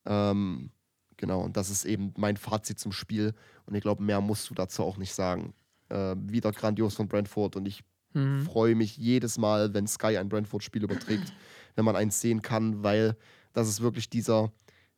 Ähm, 0.06 0.72
genau, 1.16 1.42
und 1.42 1.58
das 1.58 1.70
ist 1.70 1.86
eben 1.86 2.14
mein 2.18 2.38
Fazit 2.38 2.80
zum 2.80 2.92
Spiel. 2.92 3.34
Und 3.66 3.76
ich 3.76 3.82
glaube, 3.82 4.04
mehr 4.04 4.22
musst 4.22 4.50
du 4.50 4.54
dazu 4.54 4.84
auch 4.84 4.98
nicht 4.98 5.14
sagen. 5.14 5.54
Äh, 5.90 6.16
wieder 6.18 6.52
grandios 6.52 6.96
von 6.96 7.08
Brentford 7.08 7.56
und 7.56 7.66
ich 7.68 7.84
Mhm. 8.14 8.42
freue 8.42 8.74
mich 8.74 8.98
jedes 8.98 9.38
Mal, 9.38 9.74
wenn 9.74 9.86
Sky 9.86 10.18
ein 10.18 10.30
Brentford-Spiel 10.30 10.84
überträgt, 10.84 11.34
wenn 11.76 11.86
man 11.86 11.96
eins 11.96 12.20
sehen 12.22 12.42
kann, 12.42 12.84
weil 12.84 13.16
das 13.54 13.68
ist 13.68 13.82
wirklich 13.82 14.10
dieser 14.10 14.52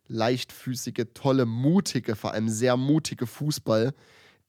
leichtfüßige, 0.09 1.05
tolle, 1.13 1.45
mutige, 1.45 2.15
vor 2.15 2.33
allem 2.33 2.49
sehr 2.49 2.75
mutige 2.75 3.25
Fußball, 3.25 3.93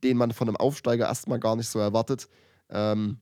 den 0.02 0.16
man 0.16 0.32
von 0.32 0.48
einem 0.48 0.56
Aufsteiger 0.56 1.06
erstmal 1.06 1.38
gar 1.38 1.54
nicht 1.54 1.68
so 1.68 1.78
erwartet. 1.78 2.28
Ähm, 2.70 3.20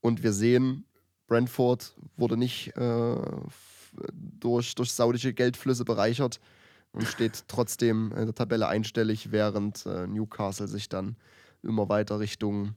und 0.00 0.22
wir 0.22 0.32
sehen, 0.32 0.84
Brentford 1.26 1.96
wurde 2.16 2.36
nicht 2.36 2.76
äh, 2.76 3.16
durch, 4.12 4.74
durch 4.74 4.92
saudische 4.92 5.32
Geldflüsse 5.32 5.84
bereichert 5.84 6.40
und 6.92 7.06
steht 7.06 7.44
trotzdem 7.48 8.12
in 8.12 8.26
der 8.26 8.34
Tabelle 8.34 8.68
einstellig, 8.68 9.32
während 9.32 9.86
äh, 9.86 10.06
Newcastle 10.06 10.68
sich 10.68 10.88
dann 10.88 11.16
immer 11.62 11.88
weiter 11.88 12.20
Richtung 12.20 12.74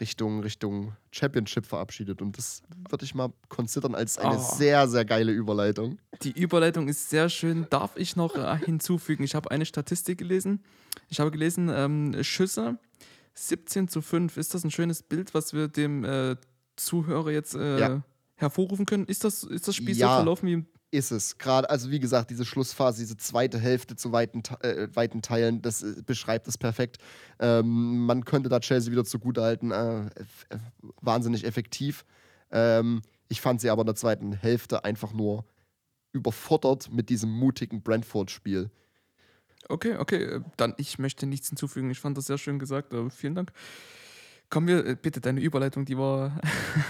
Richtung, 0.00 0.40
Richtung 0.40 0.96
Championship 1.12 1.66
verabschiedet. 1.66 2.20
Und 2.20 2.36
das 2.36 2.62
würde 2.90 3.04
ich 3.04 3.14
mal 3.14 3.32
considern 3.48 3.94
als 3.94 4.18
eine 4.18 4.36
Oh. 4.38 4.54
sehr, 4.56 4.88
sehr 4.88 5.04
geile 5.04 5.32
Überleitung. 5.32 5.98
Die 6.22 6.32
Überleitung 6.32 6.88
ist 6.88 7.10
sehr 7.10 7.28
schön. 7.28 7.66
Darf 7.70 7.96
ich 7.96 8.16
noch 8.16 8.34
äh, 8.36 8.58
hinzufügen? 8.64 9.22
Ich 9.22 9.34
habe 9.34 9.50
eine 9.50 9.64
Statistik 9.66 10.18
gelesen. 10.18 10.62
Ich 11.08 11.20
habe 11.20 11.30
gelesen, 11.30 11.70
ähm, 11.72 12.16
Schüsse 12.24 12.78
17 13.34 13.88
zu 13.88 14.02
5. 14.02 14.36
Ist 14.36 14.54
das 14.54 14.64
ein 14.64 14.70
schönes 14.70 15.02
Bild, 15.02 15.34
was 15.34 15.52
wir 15.52 15.68
dem 15.68 16.04
äh, 16.04 16.36
Zuhörer 16.76 17.30
jetzt 17.30 17.54
äh, 17.54 17.78
Ja. 17.78 18.02
hervorrufen 18.36 18.86
können? 18.86 19.06
Ist 19.06 19.22
das, 19.24 19.44
ist 19.44 19.68
das 19.68 19.76
Spiel 19.76 19.96
Ja. 19.96 20.08
so 20.08 20.14
verlaufen 20.16 20.48
wie 20.48 20.52
im 20.54 20.66
Ist 20.94 21.10
es. 21.10 21.38
Gerade, 21.38 21.68
also 21.70 21.90
wie 21.90 21.98
gesagt, 21.98 22.30
diese 22.30 22.44
Schlussphase, 22.44 23.00
diese 23.00 23.16
zweite 23.16 23.58
Hälfte 23.58 23.96
zu 23.96 24.12
weiten, 24.12 24.44
Te- 24.44 24.62
äh, 24.62 24.94
weiten 24.94 25.22
Teilen, 25.22 25.60
das 25.60 25.82
äh, 25.82 26.02
beschreibt 26.06 26.46
es 26.46 26.56
perfekt. 26.56 26.98
Ähm, 27.40 28.06
man 28.06 28.24
könnte 28.24 28.48
da 28.48 28.60
Chelsea 28.60 28.92
wieder 28.92 29.04
zugutehalten. 29.04 29.72
Äh, 29.72 30.08
wahnsinnig 31.00 31.44
effektiv. 31.44 32.04
Ähm, 32.52 33.02
ich 33.26 33.40
fand 33.40 33.60
sie 33.60 33.70
aber 33.70 33.82
in 33.82 33.86
der 33.86 33.96
zweiten 33.96 34.34
Hälfte 34.34 34.84
einfach 34.84 35.12
nur 35.12 35.44
überfordert 36.12 36.92
mit 36.92 37.10
diesem 37.10 37.30
mutigen 37.30 37.82
Brentford-Spiel. 37.82 38.70
Okay, 39.68 39.96
okay, 39.96 40.22
äh, 40.22 40.40
dann 40.56 40.74
ich 40.76 41.00
möchte 41.00 41.26
nichts 41.26 41.48
hinzufügen. 41.48 41.90
Ich 41.90 41.98
fand 41.98 42.16
das 42.16 42.26
sehr 42.26 42.38
schön 42.38 42.60
gesagt. 42.60 42.94
Vielen 43.10 43.34
Dank. 43.34 43.50
Kommen 44.54 44.68
wir, 44.68 44.86
äh, 44.86 44.94
bitte, 44.94 45.20
deine 45.20 45.40
Überleitung, 45.40 45.84
die 45.84 45.98
war, 45.98 46.40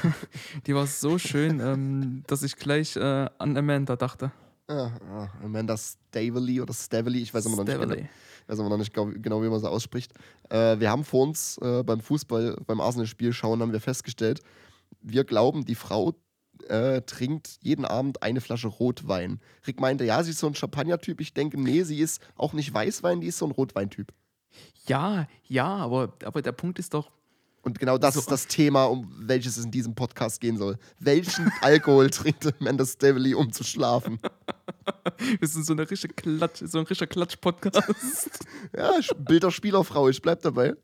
die 0.67 0.75
war 0.75 0.87
so 0.87 1.17
schön, 1.17 1.61
ähm, 1.61 2.23
dass 2.27 2.43
ich 2.43 2.57
gleich 2.57 2.95
äh, 2.95 3.01
an 3.39 3.57
Amanda 3.57 3.97
dachte. 3.97 4.33
Ah, 4.69 4.91
ah, 5.11 5.29
Amanda 5.43 5.75
Stavely 5.75 6.61
oder 6.61 6.75
Stavely, 6.75 7.23
ich 7.23 7.33
weiß 7.33 7.47
immer 7.47 7.57
noch 7.57 7.65
nicht 7.65 7.73
genau. 7.81 7.87
Stavely. 7.87 8.09
weiß 8.49 8.61
aber 8.61 8.69
noch 8.69 8.77
nicht 8.77 8.93
gau- 8.93 9.07
genau, 9.15 9.43
wie 9.43 9.49
man 9.49 9.61
sie 9.61 9.71
ausspricht. 9.71 10.13
Äh, 10.51 10.79
wir 10.79 10.91
haben 10.91 11.05
vor 11.05 11.23
uns 11.23 11.57
äh, 11.63 11.83
beim 11.83 12.01
Fußball, 12.01 12.59
beim 12.67 12.83
Arsenal-Spiel 12.83 13.33
schauen, 13.33 13.63
haben 13.63 13.73
wir 13.73 13.81
festgestellt, 13.81 14.43
wir 15.01 15.25
glauben, 15.25 15.65
die 15.65 15.75
Frau 15.75 16.13
äh, 16.69 17.01
trinkt 17.01 17.57
jeden 17.63 17.87
Abend 17.87 18.23
eine 18.23 18.43
Flasche 18.43 18.69
Rotwein. 18.69 19.41
Rick 19.67 19.81
meinte, 19.81 20.05
ja, 20.05 20.23
sie 20.23 20.33
ist 20.33 20.39
so 20.39 20.49
ein 20.49 20.55
Champagner-Typ. 20.55 21.19
Ich 21.23 21.33
denke, 21.33 21.59
nee, 21.59 21.83
sie 21.85 21.99
ist 21.99 22.21
auch 22.37 22.53
nicht 22.53 22.75
Weißwein, 22.75 23.23
die 23.23 23.29
ist 23.29 23.39
so 23.39 23.47
ein 23.47 23.53
Rotweintyp. 23.53 24.13
Ja, 24.87 25.27
ja, 25.47 25.67
aber, 25.67 26.13
aber 26.25 26.43
der 26.43 26.53
Punkt 26.53 26.79
ist 26.79 26.93
doch, 26.93 27.11
Und 27.65 27.79
genau 27.79 27.97
das 27.97 28.15
So. 28.15 28.21
ist 28.21 28.31
das 28.31 28.47
Thema, 28.47 28.85
um 28.85 29.11
welches 29.19 29.57
es 29.57 29.65
in 29.65 29.71
diesem 29.71 29.95
Podcast 29.95 30.41
gehen 30.41 30.59
soll. 30.59 30.79
Welchen 30.99 31.51
Alkohol 31.63 32.11
trinkt 32.11 32.47
Amanda 32.61 32.85
Stavely, 32.85 33.35
um 33.35 33.53
zu 33.53 33.65
schlafen? 33.65 34.21
wir 35.41 35.49
sind 35.49 35.65
so 35.65 35.73
eine 35.73 35.91
richtige 35.91 36.13
Klatsch, 36.13 36.63
so 36.67 36.79
ein 36.79 36.85
richtiger 36.85 37.09
Klatsch-Podcast. 37.09 38.47
Ja, 38.77 38.93
Bilder 39.19 39.51
Spielerfrau, 39.51 40.09
ich 40.09 40.21
bleib 40.21 40.43
dabei. 40.43 40.75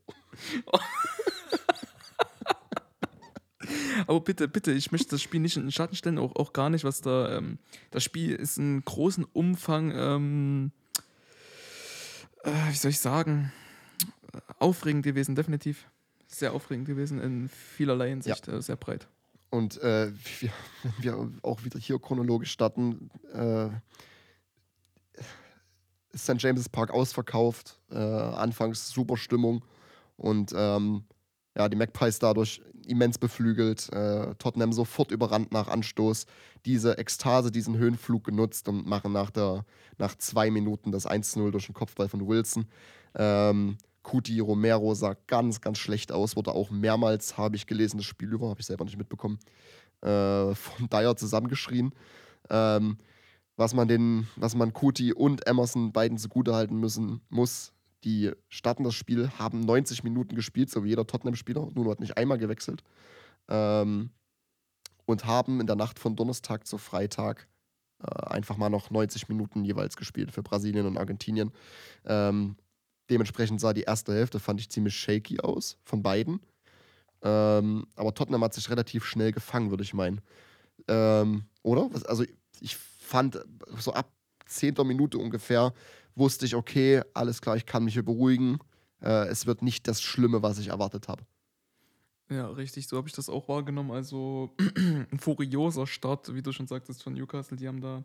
aber 4.07 4.21
bitte, 4.21 4.49
bitte, 4.49 4.73
ich 4.73 4.93
möchte 4.93 5.11
das 5.11 5.23
Spiel 5.23 5.41
nicht 5.41 5.57
in 5.57 5.65
den 5.65 5.73
Schatten 5.73 5.97
stellen, 5.97 6.19
auch, 6.19 6.35
auch 6.37 6.53
gar 6.53 6.71
nicht, 6.71 6.85
was 6.85 7.01
da. 7.01 7.37
Ähm, 7.37 7.59
das 7.91 8.05
Spiel 8.05 8.35
ist 8.35 8.59
in 8.59 8.83
großen 8.85 9.25
Umfang, 9.25 9.93
ähm, 9.95 10.73
äh, 12.45 12.51
wie 12.71 12.77
soll 12.77 12.91
ich 12.93 13.01
sagen, 13.01 13.53
aufregend 14.59 15.05
gewesen, 15.05 15.35
definitiv. 15.35 15.87
Sehr 16.33 16.53
aufregend 16.53 16.87
gewesen 16.87 17.21
in 17.21 17.49
vielerlei 17.49 18.11
Hinsicht, 18.11 18.47
äh, 18.49 18.63
sehr 18.63 18.77
breit. 18.77 19.09
Und 19.51 19.81
äh, 19.83 20.13
wir, 20.41 20.51
wenn 20.83 21.05
wir 21.05 21.31
auch 21.43 21.65
wieder 21.65 21.79
hier 21.79 21.99
chronologisch 21.99 22.53
starten, 22.53 23.11
äh, 23.33 23.69
St. 26.17 26.37
James 26.39 26.69
Park 26.69 26.91
ausverkauft, 26.91 27.81
äh, 27.91 27.97
anfangs 27.97 28.91
super 28.91 29.17
Stimmung 29.17 29.65
und 30.17 30.53
ähm, 30.57 31.05
ja, 31.57 31.69
die 31.69 31.77
Magpies 31.77 32.19
dadurch 32.19 32.63
immens 32.87 33.19
beflügelt, 33.19 33.93
äh, 33.93 34.35
Tottenham 34.37 34.73
sofort 34.73 35.11
überrannt 35.11 35.53
nach 35.53 35.69
Anstoß, 35.69 36.27
diese 36.65 36.99
Ekstase, 36.99 37.51
diesen 37.51 37.77
Höhenflug 37.77 38.25
genutzt 38.25 38.69
und 38.69 38.87
machen 38.87 39.13
nach, 39.13 39.31
der, 39.31 39.65
nach 39.99 40.17
zwei 40.17 40.51
Minuten 40.51 40.93
das 40.93 41.09
1-0 41.09 41.51
durch 41.51 41.67
den 41.67 41.75
Kopfball 41.75 42.09
von 42.09 42.27
Wilson. 42.27 42.67
Ähm, 43.15 43.79
Kuti 44.11 44.41
Romero 44.41 44.93
sah 44.95 45.15
ganz, 45.29 45.61
ganz 45.61 45.79
schlecht 45.79 46.11
aus, 46.11 46.35
wurde 46.35 46.51
auch 46.51 46.71
mehrmals, 46.71 47.39
habe 47.39 47.55
ich 47.55 47.69
gelesen, 47.69 47.99
das 47.99 48.07
Spiel 48.07 48.33
über, 48.33 48.49
habe 48.49 48.59
ich 48.59 48.67
selber 48.67 48.85
nicht 48.85 48.99
mitbekommen, 48.99 49.39
äh, 50.01 50.53
von 50.53 50.89
Dyer 50.91 51.15
zusammengeschrien. 51.15 51.95
Ähm, 52.49 52.99
was 53.57 53.73
man 53.73 53.87
den, 53.87 54.27
was 54.35 54.57
man 54.57 54.73
Kuti 54.73 55.13
und 55.13 55.47
Emerson 55.47 55.93
beiden 55.93 56.19
zugutehalten 56.19 56.77
müssen 56.77 57.21
muss, 57.29 57.73
die 58.03 58.33
starten 58.49 58.83
das 58.83 58.95
Spiel, 58.95 59.31
haben 59.39 59.61
90 59.61 60.03
Minuten 60.03 60.35
gespielt, 60.35 60.71
so 60.71 60.83
wie 60.83 60.89
jeder 60.89 61.07
Tottenham-Spieler, 61.07 61.69
Nuno 61.73 61.93
hat 61.93 62.01
nicht 62.01 62.17
einmal 62.17 62.39
gewechselt. 62.39 62.83
Ähm, 63.49 64.11
und 65.07 65.25
haben 65.25 65.61
in 65.61 65.69
der 65.69 65.77
Nacht 65.77 66.01
von 66.01 66.17
Donnerstag 66.17 66.67
zu 66.67 66.79
Freitag 66.79 67.47
äh, 68.03 68.27
einfach 68.27 68.57
mal 68.57 68.71
noch 68.71 68.91
90 68.91 69.29
Minuten 69.29 69.65
jeweils 69.65 69.97
gespielt 69.97 70.33
für 70.33 70.43
Brasilien 70.43 70.87
und 70.87 70.99
Argentinien. 70.99 71.53
Ähm, 72.05 72.57
dementsprechend 73.11 73.61
sah 73.61 73.73
die 73.73 73.83
erste 73.83 74.15
Hälfte, 74.15 74.41
fand 74.41 74.61
ich 74.61 74.71
ziemlich 74.71 74.97
shaky 74.97 75.41
aus 75.41 75.77
von 75.85 76.03
beiden. 76.03 76.41
Ähm, 77.23 77.87
aber 77.97 78.15
Tottenham 78.15 78.43
hat 78.45 78.55
sich 78.55 78.71
relativ 78.71 79.05
schnell 79.05 79.33
gefangen, 79.33 79.71
würde 79.71 79.83
ich 79.83 79.93
meinen. 79.93 80.21
Ähm, 80.89 81.45
oder? 81.63 81.91
Also 82.07 82.25
ich 82.61 82.77
fand, 82.77 83.41
so 83.79 83.93
ab 83.93 84.11
10. 84.47 84.75
Minute 84.85 85.19
ungefähr 85.19 85.75
wusste 86.15 86.47
ich, 86.47 86.55
okay, 86.55 87.03
alles 87.15 87.41
klar, 87.41 87.57
ich 87.57 87.67
kann 87.67 87.85
mich 87.85 87.95
hier 87.95 88.05
beruhigen. 88.05 88.59
Äh, 89.03 89.29
es 89.29 89.47
wird 89.47 89.63
nicht 89.63 89.87
das 89.89 90.01
Schlimme, 90.03 90.43
was 90.43 90.59
ich 90.59 90.69
erwartet 90.69 91.09
habe. 91.09 91.25
Ja, 92.31 92.49
richtig, 92.49 92.87
so 92.87 92.97
habe 92.97 93.09
ich 93.09 93.15
das 93.15 93.29
auch 93.29 93.49
wahrgenommen. 93.49 93.91
Also 93.91 94.51
ein 94.77 95.19
furioser 95.19 95.87
Start, 95.87 96.33
wie 96.35 96.43
du 96.43 96.53
schon 96.53 96.69
sagtest, 96.69 97.03
von 97.03 97.13
Newcastle. 97.13 97.57
Die 97.57 97.67
haben 97.67 97.81
da 97.81 98.05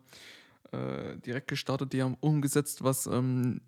äh, 0.72 1.16
direkt 1.18 1.48
gestartet, 1.48 1.92
die 1.92 2.02
haben 2.02 2.16
umgesetzt, 2.20 2.82
was 2.82 3.06
ähm, 3.06 3.60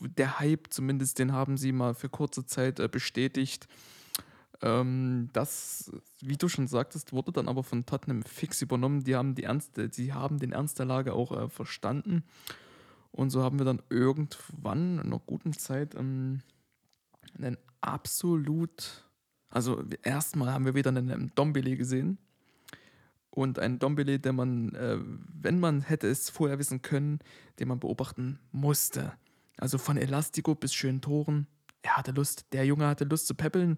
der 0.00 0.38
Hype 0.38 0.68
zumindest, 0.70 1.18
den 1.18 1.32
haben 1.32 1.56
sie 1.56 1.72
mal 1.72 1.94
für 1.94 2.08
kurze 2.08 2.46
Zeit 2.46 2.80
äh, 2.80 2.88
bestätigt. 2.88 3.68
Ähm, 4.60 5.30
das, 5.32 5.92
wie 6.20 6.36
du 6.36 6.48
schon 6.48 6.68
sagtest, 6.68 7.12
wurde 7.12 7.32
dann 7.32 7.48
aber 7.48 7.62
von 7.62 7.86
Tottenham 7.86 8.22
fix 8.22 8.62
übernommen. 8.62 9.04
Die 9.04 9.16
haben, 9.16 9.34
die 9.34 9.44
Ernst, 9.44 9.72
die 9.76 10.12
haben 10.12 10.38
den 10.38 10.52
Ernst 10.52 10.78
der 10.78 10.86
Lage 10.86 11.14
auch 11.14 11.32
äh, 11.32 11.48
verstanden. 11.48 12.24
Und 13.10 13.30
so 13.30 13.42
haben 13.42 13.58
wir 13.58 13.66
dann 13.66 13.82
irgendwann 13.90 14.98
in 14.98 15.06
einer 15.06 15.18
guten 15.18 15.52
Zeit 15.52 15.94
ähm, 15.94 16.40
einen 17.38 17.58
absolut 17.80 19.04
also 19.52 19.84
erstmal 20.02 20.50
haben 20.50 20.64
wir 20.64 20.74
wieder 20.74 20.88
einen 20.88 21.30
Dombele 21.34 21.76
gesehen. 21.76 22.18
Und 23.28 23.58
einen 23.58 23.78
Dombele, 23.78 24.18
der 24.18 24.32
man, 24.32 24.74
äh, 24.74 24.98
wenn 25.00 25.60
man 25.60 25.82
hätte 25.82 26.08
es 26.08 26.28
vorher 26.28 26.58
wissen 26.58 26.82
können, 26.82 27.20
den 27.58 27.68
man 27.68 27.80
beobachten 27.80 28.38
musste. 28.50 29.12
Also 29.58 29.78
von 29.78 29.96
Elastico 29.96 30.54
bis 30.54 30.74
schönen 30.74 31.00
Toren. 31.00 31.46
Er 31.82 31.96
hatte 31.96 32.12
Lust, 32.12 32.46
der 32.52 32.64
Junge 32.64 32.86
hatte 32.86 33.04
Lust 33.04 33.26
zu 33.26 33.34
peppeln. 33.34 33.76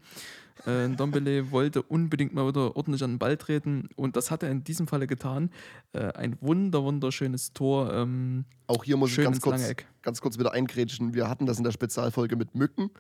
Äh, 0.66 0.90
Dombele 0.90 1.50
wollte 1.50 1.82
unbedingt 1.82 2.34
mal 2.34 2.46
wieder 2.46 2.76
ordentlich 2.76 3.02
an 3.02 3.12
den 3.12 3.18
Ball 3.18 3.36
treten 3.38 3.88
und 3.96 4.16
das 4.16 4.30
hat 4.30 4.42
er 4.42 4.50
in 4.50 4.62
diesem 4.62 4.86
Falle 4.86 5.06
getan. 5.06 5.50
Äh, 5.92 6.12
ein 6.12 6.36
wunder, 6.40 6.84
wunderschönes 6.84 7.54
Tor. 7.54 7.92
Ähm, 7.92 8.44
Auch 8.66 8.84
hier 8.84 8.98
muss 8.98 9.10
ich 9.10 9.24
ganz 9.24 9.40
kurz, 9.40 9.74
ganz 10.02 10.20
kurz 10.20 10.38
wieder 10.38 10.52
eingrätschen. 10.52 11.14
Wir 11.14 11.28
hatten 11.30 11.46
das 11.46 11.56
in 11.56 11.64
der 11.64 11.72
Spezialfolge 11.72 12.36
mit 12.36 12.54
Mücken. 12.54 12.90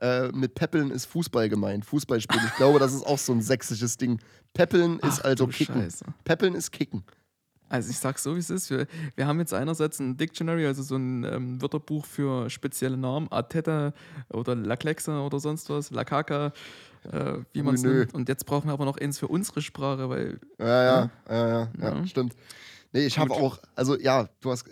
Äh, 0.00 0.28
mit 0.32 0.54
Peppeln 0.54 0.90
ist 0.90 1.06
Fußball 1.06 1.48
gemeint, 1.48 1.84
Fußballspiel. 1.84 2.40
Ich 2.46 2.56
glaube, 2.56 2.78
das 2.78 2.92
ist 2.92 3.06
auch 3.06 3.18
so 3.18 3.32
ein 3.32 3.42
sächsisches 3.42 3.96
Ding. 3.96 4.18
Peppeln 4.52 4.98
Ach, 5.02 5.08
ist 5.08 5.20
also 5.20 5.46
Kicken. 5.46 5.82
Scheiße. 5.82 6.04
Peppeln 6.24 6.54
ist 6.54 6.70
Kicken. 6.70 7.04
Also 7.70 7.90
ich 7.90 7.98
sag's 7.98 8.24
so, 8.24 8.34
wie 8.34 8.40
es 8.40 8.50
ist. 8.50 8.68
Wir, 8.68 8.86
wir 9.14 9.26
haben 9.28 9.38
jetzt 9.38 9.54
einerseits 9.54 10.00
ein 10.00 10.16
Dictionary, 10.16 10.66
also 10.66 10.82
so 10.82 10.96
ein 10.96 11.22
ähm, 11.24 11.62
Wörterbuch 11.62 12.04
für 12.04 12.50
spezielle 12.50 12.96
Namen, 12.96 13.28
Ateta 13.30 13.94
oder 14.28 14.56
Laclexa 14.56 15.24
oder 15.24 15.38
sonst 15.38 15.70
was, 15.70 15.92
Lakaka, 15.92 16.52
äh, 17.10 17.34
wie 17.52 17.62
man 17.62 17.76
es 17.76 17.82
nennt. 17.82 18.12
Und 18.12 18.28
jetzt 18.28 18.44
brauchen 18.44 18.68
wir 18.68 18.72
aber 18.72 18.84
noch 18.84 18.98
eins 18.98 19.20
für 19.20 19.28
unsere 19.28 19.62
Sprache, 19.62 20.08
weil... 20.08 20.40
Ja, 20.58 20.66
ja, 20.66 20.84
ja, 20.84 21.10
ja, 21.28 21.48
ja, 21.48 21.68
ja, 21.78 21.94
ja. 21.96 22.06
stimmt. 22.06 22.34
Nee, 22.92 23.06
ich 23.06 23.20
habe 23.20 23.32
auch, 23.32 23.60
also 23.76 23.96
ja, 23.96 24.28
du 24.40 24.50
hast, 24.50 24.68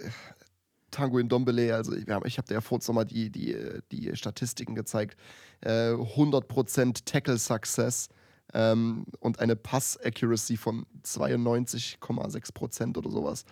Tango 0.90 1.18
in 1.18 1.28
Dombele, 1.28 1.74
also 1.76 1.94
ich, 1.94 2.08
ich 2.08 2.38
habe 2.38 2.48
dir 2.48 2.54
ja 2.54 2.60
vor 2.60 2.80
mal 2.92 3.04
die, 3.04 3.30
die, 3.30 3.56
die 3.92 4.16
Statistiken 4.16 4.74
gezeigt. 4.74 5.16
Äh, 5.60 5.92
100% 5.92 7.04
Tackle 7.04 7.38
Success 7.38 8.08
ähm, 8.54 9.04
und 9.20 9.40
eine 9.40 9.56
Pass 9.56 9.98
Accuracy 10.02 10.56
von 10.56 10.86
92,6% 11.04 12.96
oder 12.96 13.10
sowas. 13.10 13.44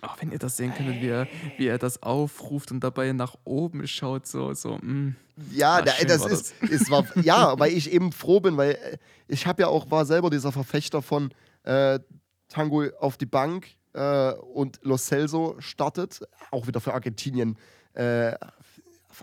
Auch 0.00 0.20
wenn 0.20 0.32
ihr 0.32 0.38
das 0.38 0.56
sehen 0.56 0.74
könntet, 0.74 1.00
wie 1.00 1.08
er, 1.08 1.28
wie 1.58 1.66
er 1.66 1.78
das 1.78 2.02
aufruft 2.02 2.72
und 2.72 2.80
dabei 2.80 3.12
nach 3.12 3.36
oben 3.44 3.86
schaut, 3.86 4.26
so, 4.26 4.52
so, 4.52 4.78
mh. 4.82 4.82
Mm. 4.82 5.16
Ja, 5.50 5.80
da, 5.80 5.92
das 6.06 6.26
ist, 6.26 6.54
das. 6.60 6.70
ist 6.70 6.90
war, 6.90 7.06
ja, 7.22 7.58
weil 7.58 7.72
ich 7.72 7.90
eben 7.90 8.12
froh 8.12 8.40
bin, 8.40 8.56
weil 8.56 8.72
äh, 8.72 8.98
ich 9.28 9.46
habe 9.46 9.62
ja 9.62 9.68
auch, 9.68 9.90
war 9.90 10.04
selber 10.04 10.28
dieser 10.28 10.52
Verfechter 10.52 11.02
von 11.02 11.32
äh, 11.62 12.00
Tango 12.48 12.84
auf 12.98 13.16
die 13.16 13.26
Bank, 13.26 13.68
äh, 13.94 14.32
und 14.32 14.80
Lo 14.82 14.96
Celso 14.96 15.56
startet, 15.58 16.20
auch 16.50 16.66
wieder 16.66 16.80
für 16.80 16.94
Argentinien. 16.94 17.58
Äh, 17.94 18.34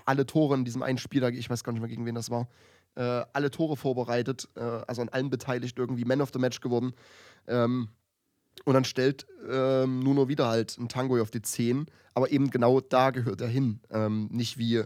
alle 0.05 0.25
Tore 0.25 0.55
in 0.55 0.65
diesem 0.65 0.83
einen 0.83 0.99
Spiel, 0.99 1.23
ich 1.23 1.49
weiß 1.49 1.63
gar 1.63 1.73
nicht 1.73 1.81
mehr, 1.81 1.89
gegen 1.89 2.05
wen 2.05 2.15
das 2.15 2.29
war, 2.29 2.47
äh, 2.99 3.25
alle 3.31 3.49
Tore 3.49 3.77
vorbereitet, 3.77 4.49
äh, 4.55 4.59
also 4.59 5.01
an 5.01 5.09
allen 5.09 5.29
beteiligt, 5.29 5.79
irgendwie 5.79 6.03
Man 6.03 6.21
of 6.21 6.31
the 6.33 6.39
Match 6.39 6.59
geworden. 6.59 6.93
Ähm, 7.47 7.87
und 8.65 8.73
dann 8.73 8.83
stellt 8.83 9.25
ähm, 9.49 10.01
Nuno 10.01 10.27
wieder 10.27 10.49
halt 10.49 10.77
ein 10.77 10.89
Tango 10.89 11.19
auf 11.21 11.31
die 11.31 11.41
10, 11.41 11.85
aber 12.13 12.29
eben 12.31 12.49
genau 12.49 12.81
da 12.81 13.11
gehört 13.11 13.39
er 13.39 13.47
hin. 13.47 13.79
Ähm, 13.89 14.27
nicht 14.31 14.57
wie 14.57 14.83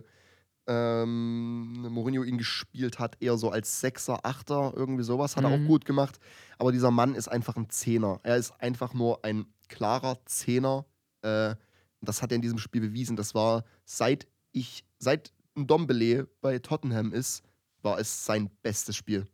ähm, 0.67 1.87
Mourinho 1.89 2.23
ihn 2.23 2.37
gespielt 2.37 2.99
hat, 2.99 3.17
eher 3.19 3.35
so 3.35 3.49
als 3.49 3.81
Sechser, 3.81 4.19
Achter, 4.23 4.73
irgendwie 4.75 5.03
sowas, 5.03 5.35
hat 5.35 5.43
mhm. 5.43 5.49
er 5.49 5.55
auch 5.55 5.61
mhm. 5.61 5.67
gut 5.67 5.85
gemacht. 5.85 6.19
Aber 6.59 6.71
dieser 6.71 6.91
Mann 6.91 7.15
ist 7.15 7.27
einfach 7.27 7.57
ein 7.57 7.71
Zehner. 7.71 8.19
Er 8.21 8.37
ist 8.37 8.51
einfach 8.61 8.93
nur 8.93 9.25
ein 9.25 9.47
klarer 9.69 10.19
Zehner. 10.25 10.85
Äh, 11.23 11.55
das 12.01 12.21
hat 12.21 12.31
er 12.31 12.35
in 12.35 12.43
diesem 12.43 12.59
Spiel 12.59 12.81
bewiesen. 12.81 13.15
Das 13.15 13.33
war, 13.33 13.63
seit 13.85 14.27
ich, 14.51 14.85
seit 14.99 15.33
Dombele 15.55 16.27
bei 16.41 16.59
Tottenham 16.59 17.11
ist, 17.11 17.41
war 17.83 17.99
es 17.99 18.25
sein 18.25 18.49
bestes 18.61 18.95
Spiel. 18.95 19.27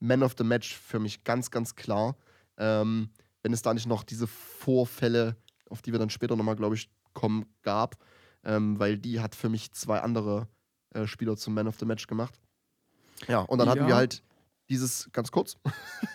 Man 0.00 0.22
of 0.22 0.34
the 0.36 0.44
Match 0.44 0.76
für 0.76 0.98
mich 0.98 1.24
ganz, 1.24 1.50
ganz 1.50 1.76
klar. 1.76 2.16
Ähm, 2.56 3.10
wenn 3.42 3.52
es 3.52 3.62
da 3.62 3.72
nicht 3.72 3.86
noch 3.86 4.02
diese 4.02 4.26
Vorfälle, 4.26 5.36
auf 5.68 5.82
die 5.82 5.92
wir 5.92 5.98
dann 5.98 6.10
später 6.10 6.36
nochmal, 6.36 6.56
glaube 6.56 6.74
ich, 6.74 6.90
kommen, 7.12 7.46
gab, 7.62 7.96
ähm, 8.44 8.78
weil 8.78 8.98
die 8.98 9.20
hat 9.20 9.34
für 9.34 9.48
mich 9.48 9.72
zwei 9.72 10.00
andere 10.00 10.48
äh, 10.90 11.06
Spieler 11.06 11.36
zum 11.36 11.54
Man 11.54 11.68
of 11.68 11.78
the 11.78 11.86
Match 11.86 12.06
gemacht. 12.06 12.40
Ja, 13.28 13.40
und 13.40 13.58
dann 13.58 13.68
ja. 13.68 13.74
hatten 13.74 13.86
wir 13.86 13.94
halt 13.94 14.22
dieses, 14.68 15.10
ganz 15.12 15.30
kurz. 15.30 15.56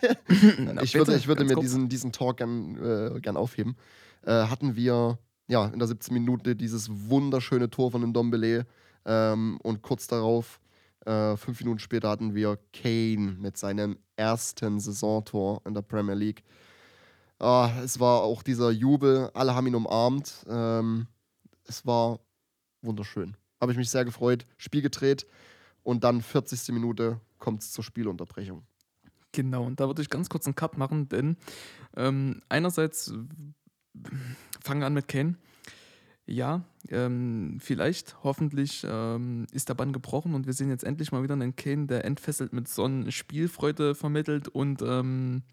Na, 0.57 0.81
ich 0.81 0.95
würde, 0.95 1.15
ich 1.15 1.27
würde 1.27 1.43
mir 1.43 1.55
diesen, 1.55 1.89
diesen 1.89 2.11
Talk 2.11 2.37
gern, 2.37 2.75
äh, 2.83 3.19
gern 3.19 3.37
aufheben. 3.37 3.75
Äh, 4.23 4.47
hatten 4.47 4.75
wir 4.75 5.19
ja 5.47 5.67
in 5.67 5.79
der 5.79 5.87
17 5.87 6.13
Minute 6.13 6.55
dieses 6.55 6.89
wunderschöne 7.09 7.69
Tor 7.69 7.91
von 7.91 8.01
Ndombele 8.01 8.65
ähm, 9.05 9.59
und 9.61 9.81
kurz 9.81 10.07
darauf, 10.07 10.59
äh, 11.05 11.37
fünf 11.37 11.59
Minuten 11.59 11.79
später, 11.79 12.09
hatten 12.09 12.33
wir 12.33 12.57
Kane 12.73 13.37
mit 13.39 13.57
seinem 13.57 13.97
ersten 14.15 14.79
Saisontor 14.79 15.61
in 15.65 15.73
der 15.73 15.81
Premier 15.81 16.15
League. 16.15 16.43
Ah, 17.39 17.69
es 17.83 17.99
war 17.99 18.21
auch 18.21 18.43
dieser 18.43 18.71
Jubel, 18.71 19.29
alle 19.33 19.55
haben 19.55 19.67
ihn 19.67 19.75
umarmt. 19.75 20.45
Ähm, 20.47 21.07
es 21.65 21.85
war 21.85 22.19
wunderschön. 22.81 23.35
Habe 23.59 23.71
ich 23.71 23.77
mich 23.77 23.89
sehr 23.89 24.05
gefreut. 24.05 24.45
Spiel 24.57 24.81
gedreht 24.81 25.25
und 25.83 26.03
dann 26.03 26.21
40. 26.21 26.73
Minute 26.73 27.19
kommt 27.37 27.61
es 27.61 27.71
zur 27.71 27.83
Spielunterbrechung. 27.83 28.65
Genau, 29.31 29.65
und 29.65 29.79
da 29.79 29.87
würde 29.87 30.01
ich 30.01 30.09
ganz 30.09 30.29
kurz 30.29 30.45
einen 30.45 30.55
Cut 30.55 30.77
machen, 30.77 31.09
denn 31.09 31.35
ähm, 31.97 32.41
einerseits 32.47 33.13
fangen 34.61 34.81
wir 34.81 34.87
an 34.87 34.93
mit 34.93 35.07
Kane. 35.07 35.35
Ja, 36.27 36.63
ähm, 36.89 37.57
vielleicht, 37.61 38.23
hoffentlich 38.23 38.85
ähm, 38.89 39.45
ist 39.51 39.69
der 39.69 39.75
Bann 39.75 39.93
gebrochen 39.93 40.33
und 40.33 40.47
wir 40.47 40.53
sehen 40.53 40.69
jetzt 40.69 40.83
endlich 40.83 41.11
mal 41.11 41.21
wieder 41.21 41.33
einen 41.33 41.55
Kane, 41.55 41.85
der 41.85 42.03
entfesselt 42.03 42.51
mit 42.51 42.67
Sonnen 42.67 43.11
Spielfreude 43.11 43.93
vermittelt 43.93 44.47
und 44.47 44.81
ähm, 44.81 45.43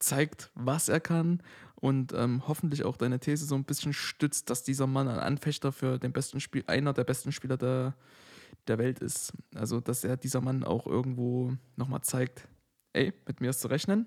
zeigt, 0.00 0.50
was 0.54 0.88
er 0.88 0.98
kann 0.98 1.42
und 1.76 2.12
ähm, 2.12 2.42
hoffentlich 2.48 2.84
auch 2.84 2.96
deine 2.96 3.20
These 3.20 3.46
so 3.46 3.54
ein 3.54 3.64
bisschen 3.64 3.92
stützt, 3.92 4.50
dass 4.50 4.64
dieser 4.64 4.86
Mann 4.86 5.08
ein 5.08 5.18
Anfechter 5.18 5.70
für 5.70 5.98
den 5.98 6.12
besten 6.12 6.40
Spiel, 6.40 6.64
einer 6.66 6.92
der 6.92 7.04
besten 7.04 7.30
Spieler 7.30 7.56
der, 7.56 7.94
der 8.66 8.78
Welt 8.78 8.98
ist. 8.98 9.32
Also, 9.54 9.80
dass 9.80 10.04
er 10.04 10.16
dieser 10.16 10.40
Mann 10.40 10.64
auch 10.64 10.86
irgendwo 10.86 11.52
nochmal 11.76 12.02
zeigt, 12.02 12.48
ey, 12.92 13.12
mit 13.26 13.40
mir 13.40 13.50
ist 13.50 13.60
zu 13.60 13.68
rechnen. 13.68 14.06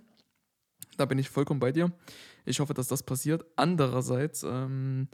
Da 0.98 1.06
bin 1.06 1.18
ich 1.18 1.30
vollkommen 1.30 1.60
bei 1.60 1.72
dir. 1.72 1.92
Ich 2.46 2.60
hoffe, 2.60 2.74
dass 2.74 2.88
das 2.88 3.04
passiert. 3.04 3.46
Andererseits, 3.56 4.44
ähm, 4.44 5.08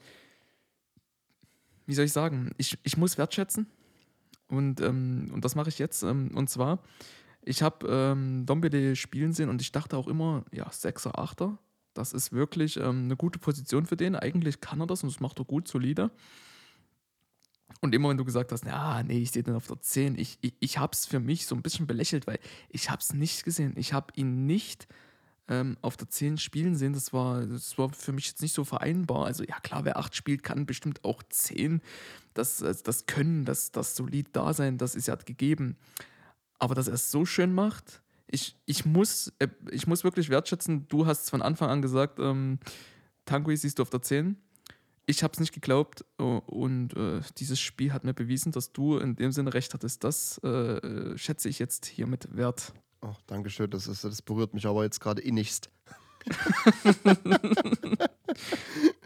wie 1.89 1.95
soll 1.95 2.05
ich 2.05 2.13
sagen, 2.13 2.51
ich, 2.57 2.77
ich 2.83 2.97
muss 2.97 3.17
wertschätzen. 3.17 3.65
Und, 4.47 4.79
ähm, 4.79 5.31
und 5.33 5.43
das 5.43 5.55
mache 5.55 5.69
ich 5.69 5.79
jetzt. 5.79 6.03
Ähm, 6.03 6.31
und 6.35 6.49
zwar, 6.49 6.83
ich 7.41 7.63
habe 7.63 7.87
ähm, 7.89 8.45
Dombele 8.45 8.95
spielen 8.95 9.33
sehen 9.33 9.49
und 9.49 9.59
ich 9.59 9.71
dachte 9.71 9.97
auch 9.97 10.07
immer, 10.07 10.45
ja, 10.51 10.71
Sechser, 10.71 11.17
Achter, 11.17 11.57
das 11.95 12.13
ist 12.13 12.31
wirklich 12.31 12.77
ähm, 12.77 13.05
eine 13.05 13.15
gute 13.15 13.39
Position 13.39 13.87
für 13.87 13.97
den. 13.97 14.15
Eigentlich 14.15 14.61
kann 14.61 14.79
er 14.79 14.87
das 14.87 15.01
und 15.01 15.11
das 15.11 15.19
macht 15.19 15.39
er 15.39 15.45
gut, 15.45 15.67
solide. 15.67 16.11
Und 17.81 17.95
immer 17.95 18.09
wenn 18.09 18.17
du 18.17 18.25
gesagt 18.25 18.51
hast, 18.51 18.65
ja, 18.65 19.01
nee, 19.01 19.19
ich 19.19 19.31
sehe 19.31 19.41
den 19.41 19.55
auf 19.55 19.67
der 19.67 19.81
10, 19.81 20.17
ich, 20.17 20.37
ich, 20.41 20.53
ich 20.59 20.77
habe 20.77 20.93
es 20.93 21.07
für 21.07 21.19
mich 21.19 21.47
so 21.47 21.55
ein 21.55 21.63
bisschen 21.63 21.87
belächelt, 21.87 22.27
weil 22.27 22.39
ich 22.69 22.91
habe 22.91 23.01
es 23.01 23.13
nicht 23.13 23.43
gesehen. 23.43 23.73
Ich 23.77 23.93
habe 23.93 24.13
ihn 24.15 24.45
nicht 24.45 24.87
ähm, 25.49 25.77
auf 25.81 25.97
der 25.97 26.09
10 26.09 26.37
spielen 26.37 26.75
sehen. 26.75 26.93
Das 26.93 27.11
war, 27.11 27.45
das 27.45 27.77
war 27.77 27.89
für 27.89 28.13
mich 28.13 28.27
jetzt 28.27 28.41
nicht 28.41 28.53
so 28.53 28.63
vereinbar. 28.63 29.25
Also 29.25 29.43
ja, 29.43 29.59
klar, 29.59 29.83
wer 29.83 29.97
8 29.97 30.15
spielt, 30.15 30.43
kann 30.43 30.65
bestimmt 30.65 31.03
auch 31.03 31.21
10. 31.27 31.81
Das, 32.33 32.63
also 32.63 32.81
das 32.83 33.05
Können, 33.07 33.43
das, 33.43 33.71
das 33.71 33.95
solid 33.95 34.27
da 34.33 34.53
sein, 34.53 34.77
das 34.77 34.95
ist 34.95 35.07
ja 35.07 35.15
gegeben. 35.15 35.75
Aber 36.59 36.75
dass 36.75 36.87
er 36.87 36.93
es 36.93 37.11
so 37.11 37.25
schön 37.25 37.53
macht, 37.53 38.01
ich, 38.27 38.55
ich, 38.65 38.85
muss, 38.85 39.33
äh, 39.39 39.47
ich 39.71 39.87
muss 39.87 40.03
wirklich 40.03 40.29
wertschätzen, 40.29 40.87
du 40.87 41.07
hast 41.07 41.23
es 41.23 41.29
von 41.29 41.41
Anfang 41.41 41.69
an 41.69 41.81
gesagt, 41.81 42.19
ähm, 42.19 42.59
Tanguy 43.25 43.57
siehst 43.57 43.79
du 43.79 43.83
auf 43.83 43.89
der 43.89 44.01
10 44.01 44.37
ich 45.09 45.23
habe 45.23 45.33
es 45.33 45.39
nicht 45.39 45.53
geglaubt 45.53 46.05
äh, 46.19 46.23
und 46.23 46.95
äh, 46.95 47.21
dieses 47.37 47.59
Spiel 47.59 47.91
hat 47.91 48.03
mir 48.03 48.13
bewiesen, 48.13 48.51
dass 48.51 48.71
du 48.71 48.97
in 48.97 49.15
dem 49.15 49.31
Sinne 49.31 49.53
recht 49.53 49.73
hattest. 49.73 50.03
Das 50.03 50.37
äh, 50.43 51.17
schätze 51.17 51.49
ich 51.49 51.57
jetzt 51.57 51.87
hiermit 51.87 52.27
wert. 52.35 52.73
Ach, 53.01 53.17
Dankeschön, 53.27 53.69
das, 53.69 53.87
ist, 53.87 54.03
das 54.03 54.21
berührt 54.21 54.53
mich 54.53 54.65
aber 54.65 54.83
jetzt 54.83 54.99
gerade 54.99 55.21
innigst. 55.21 55.69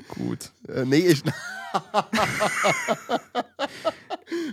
Gut. 0.09 0.51
Äh, 0.67 0.85
nee, 0.85 1.07
ich. 1.07 1.23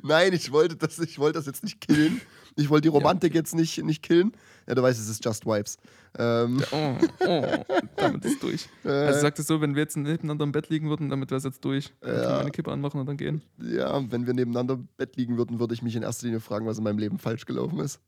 Nein, 0.03 0.33
ich 0.33 0.53
wollte, 0.53 0.77
das, 0.77 0.99
ich 0.99 1.19
wollte 1.19 1.39
das 1.39 1.47
jetzt 1.47 1.63
nicht 1.65 1.81
killen. 1.81 2.21
Ich 2.57 2.69
wollte 2.69 2.83
die 2.83 2.89
Romantik 2.89 3.35
jetzt 3.35 3.55
nicht, 3.55 3.83
nicht 3.83 4.03
killen. 4.03 4.33
Ja, 4.67 4.75
du 4.75 4.83
weißt, 4.83 4.99
es 5.01 5.09
ist 5.09 5.25
Just 5.25 5.47
Vibes. 5.47 5.79
Ähm, 6.19 6.63
Oh, 6.73 6.97
oh, 7.21 7.65
damit 7.97 8.25
ist 8.25 8.43
durch. 8.43 8.69
Also 8.85 9.21
sagt 9.21 9.39
es 9.39 9.47
so, 9.47 9.61
wenn 9.61 9.75
wir 9.75 9.83
jetzt 9.83 9.97
nebeneinander 9.97 10.45
im 10.45 10.53
Bett 10.53 10.69
liegen 10.69 10.89
würden, 10.89 11.09
damit 11.09 11.31
wäre 11.31 11.39
es 11.39 11.45
jetzt 11.45 11.65
durch. 11.65 11.93
Dann 12.01 12.11
können 12.11 12.23
wir 12.23 12.29
Ja. 12.31 12.39
eine 12.41 12.51
Kippe 12.51 12.73
anmachen 12.73 13.01
und 13.01 13.07
dann 13.07 13.17
gehen. 13.17 13.43
ja, 13.59 14.03
wenn 14.11 14.27
wir 14.27 14.35
nebeneinander 14.35 14.75
im 14.75 14.89
Bett 14.97 15.17
liegen 15.17 15.37
würden, 15.39 15.61
würde 15.61 15.75
ich 15.75 15.83
mich 15.83 15.97
in 15.97 16.03
erster 16.03 16.27
Linie 16.27 16.41
fragen, 16.41 16.67
was 16.67 16.79
in 16.79 16.85
meinem 16.85 16.99
Leben 16.99 17.19
falsch 17.19 17.47
gelaufen 17.47 17.79
ist. 17.81 18.01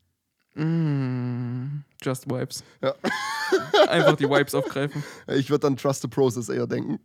Mm, 0.54 1.82
just 2.02 2.30
Vibes. 2.30 2.62
Ja. 2.82 2.94
Einfach 3.88 4.16
die 4.16 4.28
Vibes 4.28 4.54
aufgreifen. 4.54 5.02
Ich 5.28 5.50
würde 5.50 5.60
dann 5.60 5.76
Trust 5.76 6.02
the 6.02 6.08
Process 6.08 6.48
eher 6.48 6.66
denken. 6.66 7.00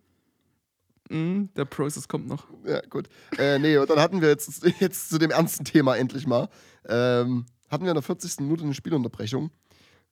Mm, 1.10 1.46
der 1.56 1.66
Process 1.66 2.08
kommt 2.08 2.28
noch. 2.28 2.48
Ja, 2.66 2.82
gut. 2.90 3.08
Äh, 3.38 3.60
nee, 3.60 3.78
und 3.78 3.90
dann 3.90 4.00
hatten 4.00 4.22
wir 4.22 4.30
jetzt, 4.30 4.66
jetzt 4.80 5.10
zu 5.10 5.18
dem 5.18 5.32
ernsten 5.32 5.64
Thema 5.64 5.96
endlich 5.96 6.28
mal. 6.28 6.50
Ähm, 6.88 7.46
hatten 7.70 7.84
wir 7.84 7.92
in 7.92 7.96
der 7.96 8.04
40. 8.04 8.42
Minute 8.42 8.64
eine 8.64 8.74
Spielunterbrechung. 8.74 9.52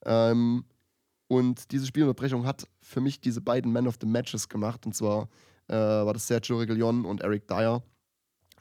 Ähm, 0.05 0.63
und 1.27 1.71
diese 1.71 1.87
Spielunterbrechung 1.87 2.45
hat 2.45 2.67
für 2.81 3.01
mich 3.01 3.19
diese 3.19 3.41
beiden 3.41 3.71
Men 3.71 3.87
of 3.87 3.95
the 3.99 4.07
Matches 4.07 4.47
gemacht. 4.47 4.85
Und 4.85 4.95
zwar 4.95 5.27
äh, 5.67 5.73
war 5.73 6.13
das 6.13 6.27
Sergio 6.27 6.57
Reguilon 6.57 7.05
und 7.05 7.21
Eric 7.21 7.47
Dyer. 7.47 7.83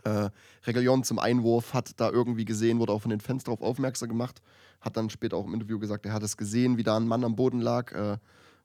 Äh, 0.05 0.31
Reguilon 0.67 1.03
zum 1.03 1.19
Einwurf 1.19 1.75
hat 1.75 1.99
da 1.99 2.11
irgendwie 2.11 2.45
gesehen, 2.45 2.79
wurde 2.79 2.93
auch 2.93 3.03
von 3.03 3.11
den 3.11 3.21
Fans 3.21 3.45
darauf 3.45 3.61
aufmerksam 3.61 4.09
gemacht. 4.09 4.41
Hat 4.81 4.97
dann 4.97 5.11
später 5.11 5.37
auch 5.37 5.47
im 5.47 5.55
Interview 5.55 5.79
gesagt, 5.79 6.07
er 6.07 6.13
hat 6.13 6.23
es 6.23 6.37
gesehen, 6.37 6.77
wie 6.77 6.83
da 6.83 6.97
ein 6.97 7.09
Mann 7.09 7.25
am 7.25 7.37
Boden 7.37 7.61
lag 7.61 7.93
äh, 7.93 8.19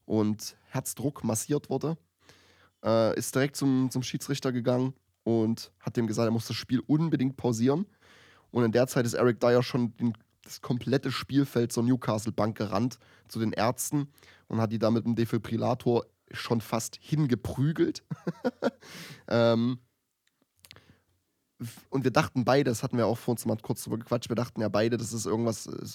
und 0.06 0.56
Herzdruck 0.70 1.24
massiert 1.24 1.70
wurde 1.70 1.98
äh, 2.84 3.18
ist 3.18 3.36
direkt 3.36 3.56
zum, 3.56 3.90
zum 3.92 4.04
Schiedsrichter 4.04 4.52
gegangen 4.52 4.94
und 5.24 5.72
hat 5.80 5.98
dem 5.98 6.08
gesagt, 6.08 6.28
er 6.28 6.32
muss 6.32 6.48
das 6.48 6.56
Spiel 6.56 6.82
unbedingt 6.86 7.38
pausieren. 7.38 7.86
Und 8.52 8.64
in 8.64 8.72
der 8.72 8.88
Zeit 8.88 9.06
ist 9.06 9.14
Eric 9.14 9.40
Dyer 9.40 9.64
schon 9.64 9.96
den, 9.98 10.14
das 10.44 10.62
komplette 10.62 11.12
Spielfeld 11.12 11.72
zur 11.72 11.84
Newcastle 11.84 12.32
Bank 12.32 12.58
gerannt 12.58 12.98
zu 13.28 13.40
den 13.40 13.52
Ärzten 13.52 14.08
und 14.48 14.60
hat 14.60 14.72
die 14.72 14.80
da 14.80 14.90
mit 14.90 15.06
dem 15.06 15.16
Defibrillator 15.16 16.06
schon 16.32 16.62
fast 16.62 16.98
hingeprügelt. 17.02 18.04
ähm, 19.28 19.80
und 21.90 22.04
wir 22.04 22.12
dachten 22.12 22.46
beide, 22.46 22.70
das 22.72 22.84
hatten 22.84 22.98
wir 22.98 23.06
auch 23.08 23.18
vor 23.18 23.34
uns 23.34 23.46
mal 23.46 23.58
kurz 23.62 23.84
drüber 23.84 23.98
gequatscht, 23.98 24.30
wir 24.30 24.36
dachten 24.36 24.62
ja 24.62 24.70
beide, 24.70 24.98
dass 24.98 25.12
es 25.14 25.26
irgendwas, 25.26 25.68
äh, 25.68 25.86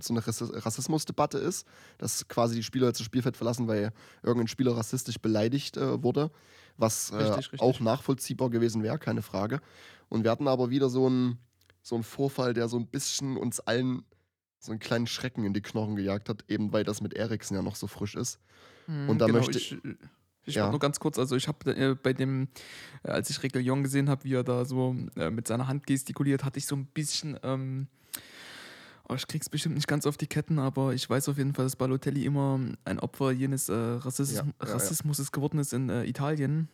so 0.00 0.14
eine 0.14 0.20
Rassi- 0.22 0.50
Rassismusdebatte 0.64 1.38
ist, 1.38 1.66
dass 1.98 2.26
quasi 2.28 2.54
die 2.56 2.62
Spieler 2.62 2.86
jetzt 2.86 3.00
das 3.00 3.04
Spielfeld 3.06 3.36
verlassen, 3.36 3.68
weil 3.68 3.92
irgendein 4.22 4.48
Spieler 4.48 4.76
rassistisch 4.76 5.18
beleidigt 5.18 5.76
äh, 5.76 6.02
wurde, 6.02 6.30
was 6.76 7.10
äh, 7.10 7.16
Richtig, 7.16 7.52
richtig. 7.52 7.60
auch 7.60 7.80
nachvollziehbar 7.80 8.48
gewesen 8.50 8.82
wäre, 8.82 8.98
keine 8.98 9.22
Frage. 9.22 9.60
Und 10.08 10.24
wir 10.24 10.30
hatten 10.30 10.48
aber 10.48 10.70
wieder 10.70 10.88
so 10.88 11.06
einen 11.06 11.38
so 11.82 11.94
einen 11.94 12.04
Vorfall, 12.04 12.52
der 12.54 12.68
so 12.68 12.78
ein 12.78 12.86
bisschen 12.86 13.36
uns 13.36 13.60
allen 13.60 14.04
so 14.58 14.72
einen 14.72 14.80
kleinen 14.80 15.06
Schrecken 15.06 15.44
in 15.44 15.54
die 15.54 15.62
Knochen 15.62 15.96
gejagt 15.96 16.28
hat, 16.28 16.44
eben 16.48 16.72
weil 16.74 16.84
das 16.84 17.00
mit 17.00 17.14
Eriksen 17.14 17.54
ja 17.54 17.62
noch 17.62 17.76
so 17.76 17.86
frisch 17.86 18.14
ist. 18.14 18.38
Und 18.86 19.18
da 19.18 19.28
möchte- 19.28 19.56
ich. 19.58 19.78
Ich 20.50 20.56
Ja. 20.56 20.70
nur 20.70 20.78
ganz 20.78 21.00
kurz, 21.00 21.18
also 21.18 21.36
ich 21.36 21.48
habe 21.48 21.74
äh, 21.74 21.94
bei 21.94 22.12
dem, 22.12 22.48
äh, 23.02 23.10
als 23.10 23.30
ich 23.30 23.42
Reguilon 23.42 23.82
gesehen 23.82 24.08
habe, 24.08 24.24
wie 24.24 24.34
er 24.34 24.44
da 24.44 24.64
so 24.64 24.94
äh, 25.16 25.30
mit 25.30 25.48
seiner 25.48 25.66
Hand 25.66 25.86
gestikuliert, 25.86 26.44
hatte 26.44 26.58
ich 26.58 26.66
so 26.66 26.76
ein 26.76 26.86
bisschen, 26.86 27.38
ähm, 27.42 27.86
oh, 29.08 29.14
ich 29.14 29.26
krieg's 29.26 29.48
bestimmt 29.48 29.74
nicht 29.74 29.88
ganz 29.88 30.06
auf 30.06 30.16
die 30.16 30.26
Ketten, 30.26 30.58
aber 30.58 30.94
ich 30.94 31.08
weiß 31.08 31.28
auf 31.28 31.38
jeden 31.38 31.54
Fall, 31.54 31.64
dass 31.66 31.76
Balotelli 31.76 32.24
immer 32.24 32.60
ein 32.84 32.98
Opfer 32.98 33.32
jenes 33.32 33.68
äh, 33.68 33.74
Rassismus, 33.74 34.36
Ja, 34.60 34.66
ja. 34.66 34.72
Rassismus 34.74 35.32
geworden 35.32 35.58
ist 35.58 35.72
in 35.72 35.88
äh, 35.88 36.04
Italien. 36.04 36.68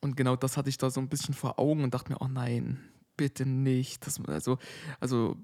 Und 0.00 0.16
genau 0.16 0.36
das 0.36 0.56
hatte 0.56 0.68
ich 0.68 0.78
da 0.78 0.90
so 0.90 1.00
ein 1.00 1.08
bisschen 1.08 1.34
vor 1.34 1.58
Augen 1.58 1.82
und 1.82 1.94
dachte 1.94 2.12
mir, 2.12 2.20
oh 2.20 2.28
nein, 2.28 2.78
bitte 3.16 3.46
nicht. 3.46 4.06
Das, 4.06 4.20
also, 4.26 4.58
also 5.00 5.36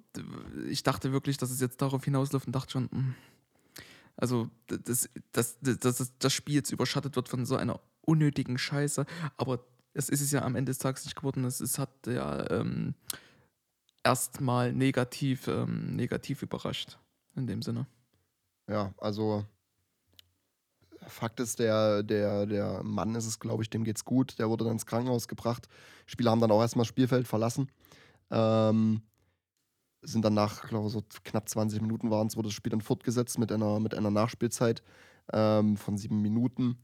ich 0.68 0.82
dachte 0.82 1.12
wirklich, 1.12 1.38
dass 1.38 1.50
es 1.50 1.60
jetzt 1.60 1.80
darauf 1.82 2.04
hinausläuft 2.04 2.46
und 2.46 2.54
dachte 2.54 2.72
schon, 2.72 2.84
mm. 2.84 3.14
Also 4.16 4.48
d- 4.70 4.78
das, 4.84 5.08
das, 5.32 5.58
das, 5.60 5.78
das, 5.78 6.12
das 6.18 6.32
Spiel 6.32 6.54
jetzt 6.56 6.72
überschattet 6.72 7.16
wird 7.16 7.28
von 7.28 7.46
so 7.46 7.56
einer 7.56 7.80
unnötigen 8.02 8.58
Scheiße. 8.58 9.06
Aber 9.36 9.64
es 9.92 10.08
ist 10.08 10.20
es 10.20 10.32
ja 10.32 10.42
am 10.42 10.56
Ende 10.56 10.70
des 10.70 10.78
Tages 10.78 11.04
nicht 11.04 11.16
geworden. 11.16 11.44
Es, 11.44 11.60
es 11.60 11.78
hat 11.78 11.90
ja 12.06 12.50
ähm, 12.50 12.94
erstmal 14.02 14.72
negativ, 14.72 15.48
ähm, 15.48 15.96
negativ 15.96 16.42
überrascht. 16.42 16.98
In 17.36 17.46
dem 17.46 17.62
Sinne. 17.62 17.86
Ja, 18.68 18.94
also 18.98 19.44
Fakt 21.06 21.40
ist, 21.40 21.58
der, 21.58 22.02
der, 22.02 22.46
der 22.46 22.82
Mann 22.82 23.14
ist 23.14 23.26
es, 23.26 23.38
glaube 23.38 23.62
ich, 23.62 23.70
dem 23.70 23.84
geht's 23.84 24.04
gut. 24.04 24.38
Der 24.38 24.48
wurde 24.48 24.64
dann 24.64 24.74
ins 24.74 24.86
Krankenhaus 24.86 25.28
gebracht. 25.28 25.68
Spieler 26.06 26.30
haben 26.30 26.40
dann 26.40 26.50
auch 26.50 26.60
erstmal 26.60 26.82
das 26.84 26.88
Spielfeld 26.88 27.26
verlassen. 27.26 27.70
Ähm, 28.30 29.02
sind 30.04 30.24
dann 30.24 30.34
nach, 30.34 30.68
glaube 30.68 30.88
so 30.88 31.02
knapp 31.24 31.48
20 31.48 31.80
Minuten 31.80 32.10
waren 32.10 32.26
es, 32.26 32.36
wurde 32.36 32.48
das 32.48 32.54
Spiel 32.54 32.70
dann 32.70 32.80
fortgesetzt 32.80 33.38
mit 33.38 33.50
einer, 33.50 33.80
mit 33.80 33.94
einer 33.94 34.10
Nachspielzeit 34.10 34.82
ähm, 35.32 35.76
von 35.76 35.96
sieben 35.96 36.22
Minuten. 36.22 36.78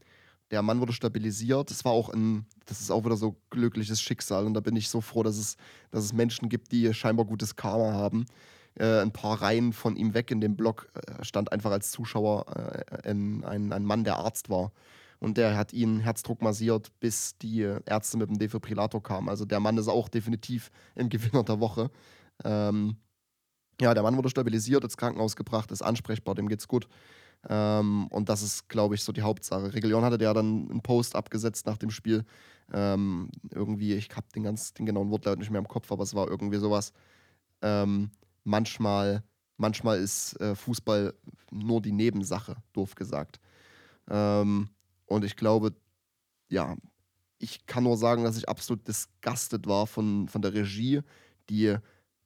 Der 0.51 0.61
Mann 0.61 0.81
wurde 0.81 0.93
stabilisiert. 0.93 1.71
Es 1.71 1.85
war 1.85 1.93
auch 1.93 2.09
ein, 2.09 2.45
das 2.65 2.81
ist 2.81 2.91
auch 2.91 3.05
wieder 3.05 3.15
so 3.15 3.37
glückliches 3.49 4.01
Schicksal. 4.01 4.45
Und 4.45 4.53
da 4.53 4.59
bin 4.59 4.75
ich 4.75 4.89
so 4.89 4.99
froh, 4.99 5.23
dass 5.23 5.37
es, 5.37 5.55
dass 5.91 6.03
es 6.03 6.13
Menschen 6.13 6.49
gibt, 6.49 6.71
die 6.73 6.93
scheinbar 6.93 7.25
gutes 7.25 7.55
Karma 7.55 7.93
haben. 7.93 8.25
Äh, 8.75 8.99
ein 8.99 9.11
paar 9.11 9.41
Reihen 9.41 9.71
von 9.71 9.95
ihm 9.95 10.13
weg 10.13 10.29
in 10.29 10.41
dem 10.41 10.57
Block 10.57 10.89
äh, 10.93 11.23
stand 11.23 11.51
einfach 11.51 11.71
als 11.71 11.91
Zuschauer 11.91 12.45
äh, 12.47 13.09
ein, 13.09 13.43
ein, 13.45 13.71
ein 13.71 13.85
Mann, 13.85 14.03
der 14.03 14.17
Arzt 14.17 14.49
war. 14.49 14.71
Und 15.19 15.37
der 15.37 15.55
hat 15.55 15.71
ihn 15.71 15.99
Herzdruck 15.99 16.41
massiert, 16.41 16.91
bis 16.99 17.37
die 17.37 17.61
Ärzte 17.61 18.17
mit 18.17 18.29
dem 18.29 18.39
Defibrillator 18.39 19.03
kamen. 19.03 19.29
Also 19.29 19.45
der 19.45 19.59
Mann 19.59 19.77
ist 19.77 19.87
auch 19.87 20.09
definitiv 20.09 20.71
ein 20.95 21.09
Gewinner 21.09 21.43
der 21.43 21.59
Woche. 21.59 21.91
Ähm, 22.43 22.97
ja, 23.81 23.93
der 23.93 24.03
Mann 24.03 24.15
wurde 24.15 24.29
stabilisiert, 24.29 24.83
ins 24.83 24.97
Krankenhaus 24.97 25.35
gebracht, 25.35 25.71
ist 25.71 25.81
ansprechbar, 25.81 26.35
dem 26.35 26.47
geht's 26.47 26.67
gut. 26.67 26.87
Ähm, 27.49 28.07
und 28.07 28.29
das 28.29 28.43
ist, 28.43 28.69
glaube 28.69 28.95
ich, 28.95 29.03
so 29.03 29.11
die 29.11 29.23
Hauptsache. 29.23 29.73
Reguilon 29.73 30.05
hatte 30.05 30.17
der 30.17 30.33
dann 30.33 30.69
einen 30.69 30.81
Post 30.81 31.15
abgesetzt 31.15 31.65
nach 31.65 31.77
dem 31.77 31.89
Spiel. 31.89 32.23
Ähm, 32.71 33.29
irgendwie, 33.49 33.93
ich 33.93 34.09
habe 34.15 34.27
den 34.35 34.43
ganz 34.43 34.73
den 34.73 34.85
genauen 34.85 35.09
Wortlaut 35.09 35.39
nicht 35.39 35.49
mehr 35.49 35.59
im 35.59 35.67
Kopf, 35.67 35.91
aber 35.91 36.03
es 36.03 36.13
war 36.13 36.29
irgendwie 36.29 36.57
sowas. 36.59 36.93
Ähm, 37.61 38.11
manchmal, 38.43 39.23
manchmal 39.57 39.99
ist 39.99 40.39
äh, 40.39 40.55
Fußball 40.55 41.13
nur 41.51 41.81
die 41.81 41.91
Nebensache, 41.91 42.55
doof 42.73 42.95
gesagt. 42.95 43.39
Ähm, 44.09 44.69
und 45.07 45.25
ich 45.25 45.35
glaube, 45.35 45.73
ja, 46.49 46.75
ich 47.39 47.65
kann 47.65 47.83
nur 47.83 47.97
sagen, 47.97 48.23
dass 48.23 48.37
ich 48.37 48.47
absolut 48.47 48.87
disgusted 48.87 49.65
war 49.67 49.87
von, 49.87 50.27
von 50.27 50.41
der 50.41 50.53
Regie, 50.53 51.01
die 51.49 51.75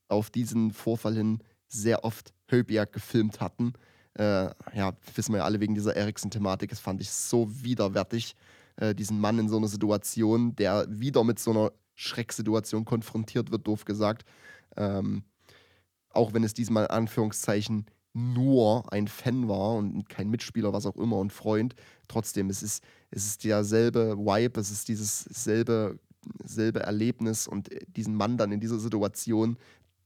auf 0.08 0.30
diesen 0.30 0.72
Vorfall 0.72 1.16
hin 1.16 1.40
sehr 1.68 2.04
oft 2.04 2.34
Höbiak 2.48 2.94
gefilmt 2.94 3.42
hatten. 3.42 3.74
Äh, 4.14 4.50
ja, 4.76 4.94
wissen 5.16 5.34
wir 5.34 5.40
ja 5.40 5.46
alle 5.46 5.60
wegen 5.60 5.76
dieser 5.76 5.96
Eriksen-Thematik. 5.96 6.70
Das 6.70 6.80
fand 6.80 7.02
ich 7.02 7.12
so 7.12 7.48
widerwärtig, 7.64 8.36
äh, 8.78 8.96
diesen 8.96 9.20
Mann 9.20 9.40
in 9.40 9.50
so 9.50 9.58
einer 9.58 9.68
Situation, 9.68 10.56
der 10.56 10.86
wieder 10.90 11.24
mit 11.24 11.40
so 11.40 11.52
einer 11.52 11.72
Schrecksituation 11.96 12.86
konfrontiert 12.86 13.52
wird, 13.52 13.68
doof 13.68 13.86
gesagt. 13.86 14.26
Ähm, 14.78 15.24
auch 16.10 16.34
wenn 16.34 16.44
es 16.44 16.54
diesmal 16.54 16.86
in 16.86 16.92
Anführungszeichen 16.92 17.88
nur 18.14 18.92
ein 18.94 19.10
Fan 19.10 19.50
war 19.50 19.74
und 19.74 20.08
kein 20.08 20.30
Mitspieler, 20.30 20.72
was 20.72 20.86
auch 20.86 20.96
immer, 20.96 21.18
und 21.18 21.34
Freund. 21.34 21.76
Trotzdem, 22.08 22.50
es 22.50 22.64
ist, 22.64 22.82
es 23.12 23.26
ist 23.26 23.44
derselbe 23.44 24.18
Vibe, 24.18 24.60
es 24.62 24.72
ist 24.72 24.88
dieses 24.88 25.20
selbe, 25.22 26.00
selbe 26.44 26.80
Erlebnis 26.80 27.48
und 27.48 27.72
äh, 27.72 27.80
diesen 27.88 28.16
Mann 28.16 28.38
dann 28.38 28.54
in 28.54 28.62
dieser 28.62 28.80
Situation 28.80 29.58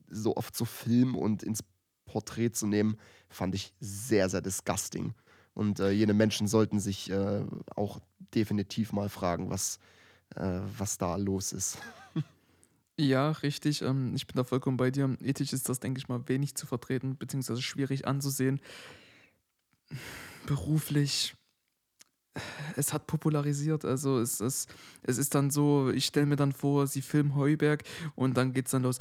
so 0.10 0.36
oft 0.36 0.55
zu 0.55 0.66
filmen 0.66 1.16
und 1.16 1.43
ins 1.43 1.64
Porträt 2.05 2.51
zu 2.51 2.68
nehmen, 2.68 2.97
fand 3.30 3.55
ich 3.55 3.74
sehr, 3.80 4.30
sehr 4.30 4.41
disgusting. 4.41 5.14
Und 5.53 5.80
äh, 5.80 5.91
jene 5.91 6.14
Menschen 6.14 6.47
sollten 6.47 6.80
sich 6.80 7.10
äh, 7.10 7.45
auch 7.76 7.99
definitiv 8.34 8.93
mal 8.93 9.10
fragen, 9.10 9.49
was, 9.49 9.80
äh, 10.36 10.60
was 10.78 10.97
da 10.97 11.16
los 11.16 11.53
ist. 11.53 11.78
Ja, 12.99 13.32
richtig. 13.32 13.82
Ähm, 13.82 14.14
ich 14.14 14.28
bin 14.28 14.36
da 14.36 14.43
vollkommen 14.43 14.76
bei 14.76 14.91
dir. 14.91 15.16
Ethisch 15.22 15.53
ist 15.53 15.70
das, 15.70 15.80
denke 15.80 15.99
ich 15.99 16.10
mal, 16.10 16.28
wenig 16.28 16.55
zu 16.55 16.68
vertreten, 16.68 17.16
beziehungsweise 17.16 17.62
schwierig 17.62 18.05
anzusehen. 18.05 18.60
Beruflich, 20.45 21.34
es 22.76 22.91
hat 22.91 23.07
popularisiert. 23.07 23.86
Also 23.86 24.20
es, 24.20 24.41
es, 24.41 24.68
es 25.01 25.18
ist 25.18 25.34
dann 25.34 25.49
so, 25.49 25.89
ich 25.91 26.07
stelle 26.07 26.26
mir 26.26 26.36
dann 26.36 26.51
vor, 26.51 26.88
sie 26.88 27.01
filmen 27.01 27.36
Heuberg 27.36 27.84
und 28.16 28.36
dann 28.36 28.51
geht 28.51 28.66
es 28.66 28.72
dann 28.72 28.84
los. 28.84 28.99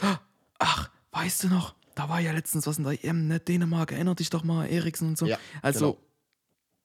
Ach, 0.61 0.91
weißt 1.19 1.45
du 1.45 1.49
noch, 1.49 1.75
da 1.95 2.09
war 2.09 2.21
ja 2.21 2.33
letztens 2.33 2.67
was 2.67 2.79
in 2.79 2.85
der 2.85 3.05
EM, 3.05 3.27
ne? 3.27 3.41
Dänemark, 3.41 3.93
erinnert 3.93 4.21
dich 4.21 4.31
doch 4.31 4.45
mal, 4.45 4.67
Eriksen 4.67 5.09
und 5.09 5.19
so. 5.19 5.27
Ja, 5.27 5.39
also, 5.63 5.99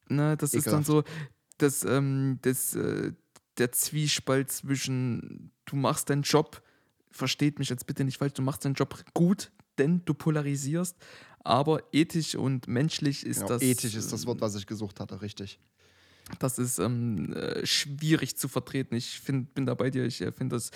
ne, 0.10 0.36
das 0.38 0.54
ist 0.54 0.68
dann 0.68 0.84
so, 0.84 1.02
Ekelhaft. 1.02 1.32
das, 1.60 1.84
ähm, 1.86 2.40
das, 2.42 2.76
äh, 2.76 3.14
der 3.60 3.72
Zwiespalt 3.72 4.52
zwischen, 4.52 5.52
du 5.66 5.76
machst 5.76 6.10
deinen 6.10 6.24
Job, 6.24 6.64
versteht 7.12 7.60
mich 7.60 7.70
jetzt 7.70 7.86
bitte 7.86 8.04
nicht 8.04 8.18
falsch, 8.18 8.34
du 8.34 8.42
machst 8.42 8.66
deinen 8.66 8.74
Job 8.74 9.04
gut, 9.14 9.52
denn 9.78 10.02
du 10.06 10.16
polarisierst, 10.16 10.98
aber 11.44 11.84
ethisch 11.92 12.34
und 12.36 12.68
menschlich 12.68 13.24
ist 13.26 13.38
Genau, 13.38 13.50
das. 13.50 13.62
ethisch 13.62 13.94
ist 13.94 14.12
das 14.12 14.26
Wort, 14.26 14.42
was 14.42 14.56
ich 14.56 14.66
gesucht 14.66 15.00
hatte, 15.00 15.22
richtig. 15.22 15.60
Das 16.40 16.58
ist 16.58 16.80
ähm, 16.80 17.34
äh, 17.34 17.66
schwierig 17.66 18.38
zu 18.38 18.48
vertreten. 18.48 18.96
Ich 18.96 19.20
find, 19.20 19.54
bin 19.54 19.66
da 19.66 19.74
bei 19.76 19.90
dir, 19.90 20.06
ich 20.06 20.22
äh, 20.22 20.32
finde 20.32 20.56
das 20.56 20.72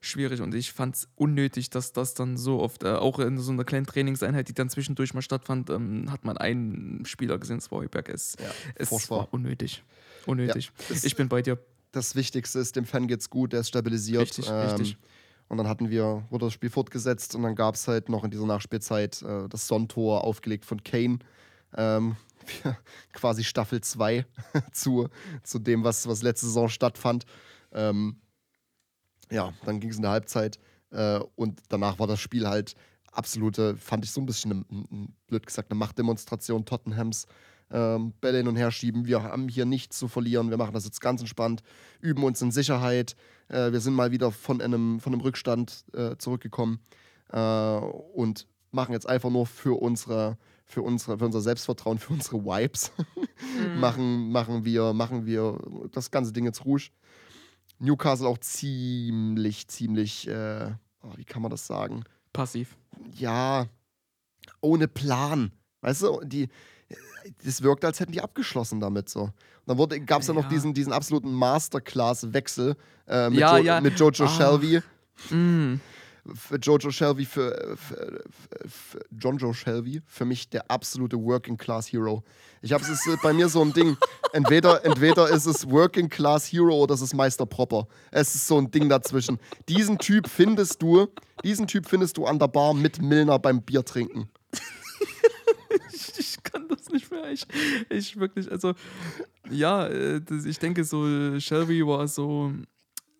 schwierig 0.00 0.40
und 0.40 0.54
ich 0.54 0.72
fand 0.72 0.96
es 0.96 1.08
unnötig, 1.16 1.70
dass 1.70 1.92
das 1.92 2.14
dann 2.14 2.36
so 2.36 2.60
oft, 2.60 2.82
äh, 2.84 2.88
auch 2.92 3.18
in 3.18 3.38
so 3.38 3.52
einer 3.52 3.64
kleinen 3.64 3.86
Trainingseinheit, 3.86 4.48
die 4.48 4.54
dann 4.54 4.68
zwischendurch 4.70 5.14
mal 5.14 5.22
stattfand, 5.22 5.70
ähm, 5.70 6.10
hat 6.10 6.24
man 6.24 6.36
einen 6.38 7.04
Spieler 7.04 7.38
gesehen, 7.38 7.58
das 7.58 7.70
war 7.70 7.80
Heuberg. 7.80 8.08
Es, 8.08 8.36
es 8.74 8.88
furchtbar. 8.88 9.18
war 9.18 9.28
unnötig. 9.32 9.82
Unnötig. 10.26 10.72
es- 10.90 11.04
ich 11.04 11.16
bin 11.16 11.28
bei 11.28 11.42
dir. 11.42 11.58
Das 11.92 12.14
Wichtigste 12.16 12.58
ist, 12.58 12.74
dem 12.76 12.86
Fan 12.86 13.06
geht's 13.06 13.28
gut, 13.28 13.52
der 13.52 13.60
ist 13.60 13.68
stabilisiert. 13.68 14.22
Richtig, 14.22 14.48
ähm, 14.48 14.54
richtig. 14.54 14.96
Und 15.48 15.58
dann 15.58 15.68
hatten 15.68 15.90
wir, 15.90 16.24
wurde 16.30 16.46
das 16.46 16.54
Spiel 16.54 16.70
fortgesetzt 16.70 17.34
und 17.34 17.42
dann 17.42 17.54
gab 17.54 17.74
es 17.74 17.86
halt 17.86 18.08
noch 18.08 18.24
in 18.24 18.30
dieser 18.30 18.46
Nachspielzeit 18.46 19.20
äh, 19.20 19.46
das 19.50 19.66
Sonntor 19.68 20.24
aufgelegt 20.24 20.64
von 20.64 20.82
Kane. 20.82 21.18
Ähm, 21.76 22.16
quasi 23.12 23.44
Staffel 23.44 23.80
2 23.80 24.26
zu, 24.72 25.08
zu 25.42 25.58
dem, 25.58 25.84
was, 25.84 26.06
was 26.08 26.22
letzte 26.22 26.46
Saison 26.46 26.68
stattfand. 26.68 27.24
Ähm, 27.72 28.20
ja, 29.30 29.52
dann 29.64 29.80
ging 29.80 29.90
es 29.90 29.96
in 29.96 30.02
der 30.02 30.10
Halbzeit 30.10 30.58
äh, 30.90 31.20
und 31.36 31.60
danach 31.68 31.98
war 31.98 32.06
das 32.06 32.20
Spiel 32.20 32.46
halt 32.46 32.74
absolute, 33.12 33.76
fand 33.76 34.04
ich 34.04 34.10
so 34.10 34.20
ein 34.20 34.26
bisschen, 34.26 34.64
eine, 34.70 35.08
blöd 35.26 35.46
gesagt, 35.46 35.70
eine 35.70 35.78
Machtdemonstration 35.78 36.64
Tottenhams. 36.64 37.26
Ähm, 37.70 38.12
Bälle 38.20 38.38
hin 38.38 38.48
und 38.48 38.56
her 38.56 38.70
schieben, 38.70 39.06
wir 39.06 39.22
haben 39.22 39.48
hier 39.48 39.64
nichts 39.64 39.98
zu 39.98 40.06
verlieren, 40.06 40.50
wir 40.50 40.58
machen 40.58 40.74
das 40.74 40.84
jetzt 40.84 41.00
ganz 41.00 41.22
entspannt, 41.22 41.62
üben 42.02 42.22
uns 42.22 42.42
in 42.42 42.50
Sicherheit, 42.50 43.16
äh, 43.48 43.72
wir 43.72 43.80
sind 43.80 43.94
mal 43.94 44.10
wieder 44.10 44.30
von 44.30 44.60
einem, 44.60 45.00
von 45.00 45.14
einem 45.14 45.22
Rückstand 45.22 45.86
äh, 45.94 46.16
zurückgekommen 46.18 46.80
äh, 47.30 47.38
und 47.38 48.46
machen 48.72 48.92
jetzt 48.92 49.08
einfach 49.08 49.30
nur 49.30 49.46
für 49.46 49.80
unsere, 49.80 50.36
für 50.72 50.82
unsere, 50.82 51.18
für 51.18 51.26
unser 51.26 51.42
Selbstvertrauen, 51.42 51.98
für 51.98 52.14
unsere 52.14 52.44
Vibes, 52.44 52.92
machen, 53.78 54.32
machen, 54.32 54.64
wir, 54.64 54.94
machen 54.94 55.26
wir 55.26 55.58
das 55.92 56.10
ganze 56.10 56.32
Ding 56.32 56.44
jetzt 56.46 56.64
ruhig. 56.64 56.92
Newcastle 57.78 58.26
auch 58.26 58.38
ziemlich, 58.38 59.68
ziemlich, 59.68 60.26
äh, 60.28 60.70
oh, 61.02 61.10
wie 61.16 61.24
kann 61.24 61.42
man 61.42 61.50
das 61.50 61.66
sagen? 61.66 62.04
Passiv. 62.32 62.76
Ja, 63.14 63.66
ohne 64.60 64.88
Plan. 64.88 65.52
Weißt 65.82 66.02
du, 66.02 66.20
die, 66.24 66.48
das 67.44 67.62
wirkt, 67.62 67.84
als 67.84 68.00
hätten 68.00 68.12
die 68.12 68.22
abgeschlossen 68.22 68.80
damit 68.80 69.08
so. 69.08 69.30
Und 69.66 69.92
dann 69.92 70.06
gab 70.06 70.22
es 70.22 70.28
ja 70.28 70.34
noch 70.34 70.48
diesen, 70.48 70.72
diesen 70.74 70.92
absoluten 70.92 71.32
Masterclass-Wechsel 71.32 72.76
äh, 73.06 73.30
mit, 73.30 73.38
Ja, 73.40 73.58
jo 73.58 73.64
ja. 73.64 73.80
mit 73.80 73.98
Jojo 73.98 74.24
Ah. 74.24 74.28
Shelby. 74.28 74.80
Mm. 75.30 75.80
Für 76.34 76.56
Jojo 76.56 76.90
Shelby, 76.92 77.24
für, 77.24 77.76
für, 77.76 78.22
für, 78.64 79.04
Joe 79.10 79.52
Shelby, 79.52 80.02
für 80.06 80.24
mich 80.24 80.48
der 80.48 80.70
absolute 80.70 81.16
Working 81.16 81.56
Class 81.56 81.92
Hero. 81.92 82.22
Ich 82.60 82.72
habe 82.72 82.84
es 82.84 82.90
ist 82.90 83.06
äh, 83.08 83.16
bei 83.20 83.32
mir 83.32 83.48
so 83.48 83.60
ein 83.60 83.72
Ding. 83.72 83.96
Entweder, 84.32 84.84
entweder 84.84 85.28
ist 85.28 85.46
es 85.46 85.68
Working 85.68 86.08
Class 86.08 86.46
Hero 86.46 86.74
oder 86.74 86.94
es 86.94 87.02
ist 87.02 87.12
Meister 87.12 87.44
Propper. 87.44 87.86
Es 88.10 88.34
ist 88.34 88.46
so 88.46 88.56
ein 88.56 88.70
Ding 88.70 88.88
dazwischen. 88.88 89.38
Diesen 89.68 89.98
Typ 89.98 90.26
findest 90.26 90.80
du, 90.80 91.08
diesen 91.44 91.66
Typ 91.66 91.86
findest 91.86 92.16
du 92.16 92.24
an 92.24 92.38
der 92.38 92.48
Bar 92.48 92.72
mit 92.72 93.02
Milner 93.02 93.38
beim 93.38 93.60
Bier 93.60 93.84
trinken. 93.84 94.30
ich, 95.92 96.42
kann 96.42 96.66
das 96.68 96.88
nicht 96.88 97.10
mehr. 97.10 97.30
Ich, 97.30 97.46
ich 97.90 98.18
wirklich, 98.18 98.50
also, 98.50 98.74
ja, 99.50 99.86
äh, 99.86 100.22
ich 100.46 100.58
denke, 100.58 100.84
so 100.84 101.38
Shelby 101.38 101.86
war 101.86 102.08
so 102.08 102.52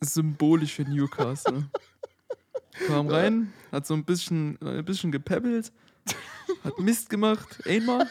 symbolisch 0.00 0.74
für 0.74 0.84
Newcastle. 0.84 1.64
Kam 2.86 3.08
rein, 3.08 3.52
hat 3.70 3.86
so 3.86 3.94
ein 3.94 4.04
bisschen, 4.04 4.58
ein 4.62 4.84
bisschen 4.84 5.12
gepäppelt, 5.12 5.72
hat 6.64 6.78
Mist 6.78 7.10
gemacht, 7.10 7.62
einmal. 7.66 8.08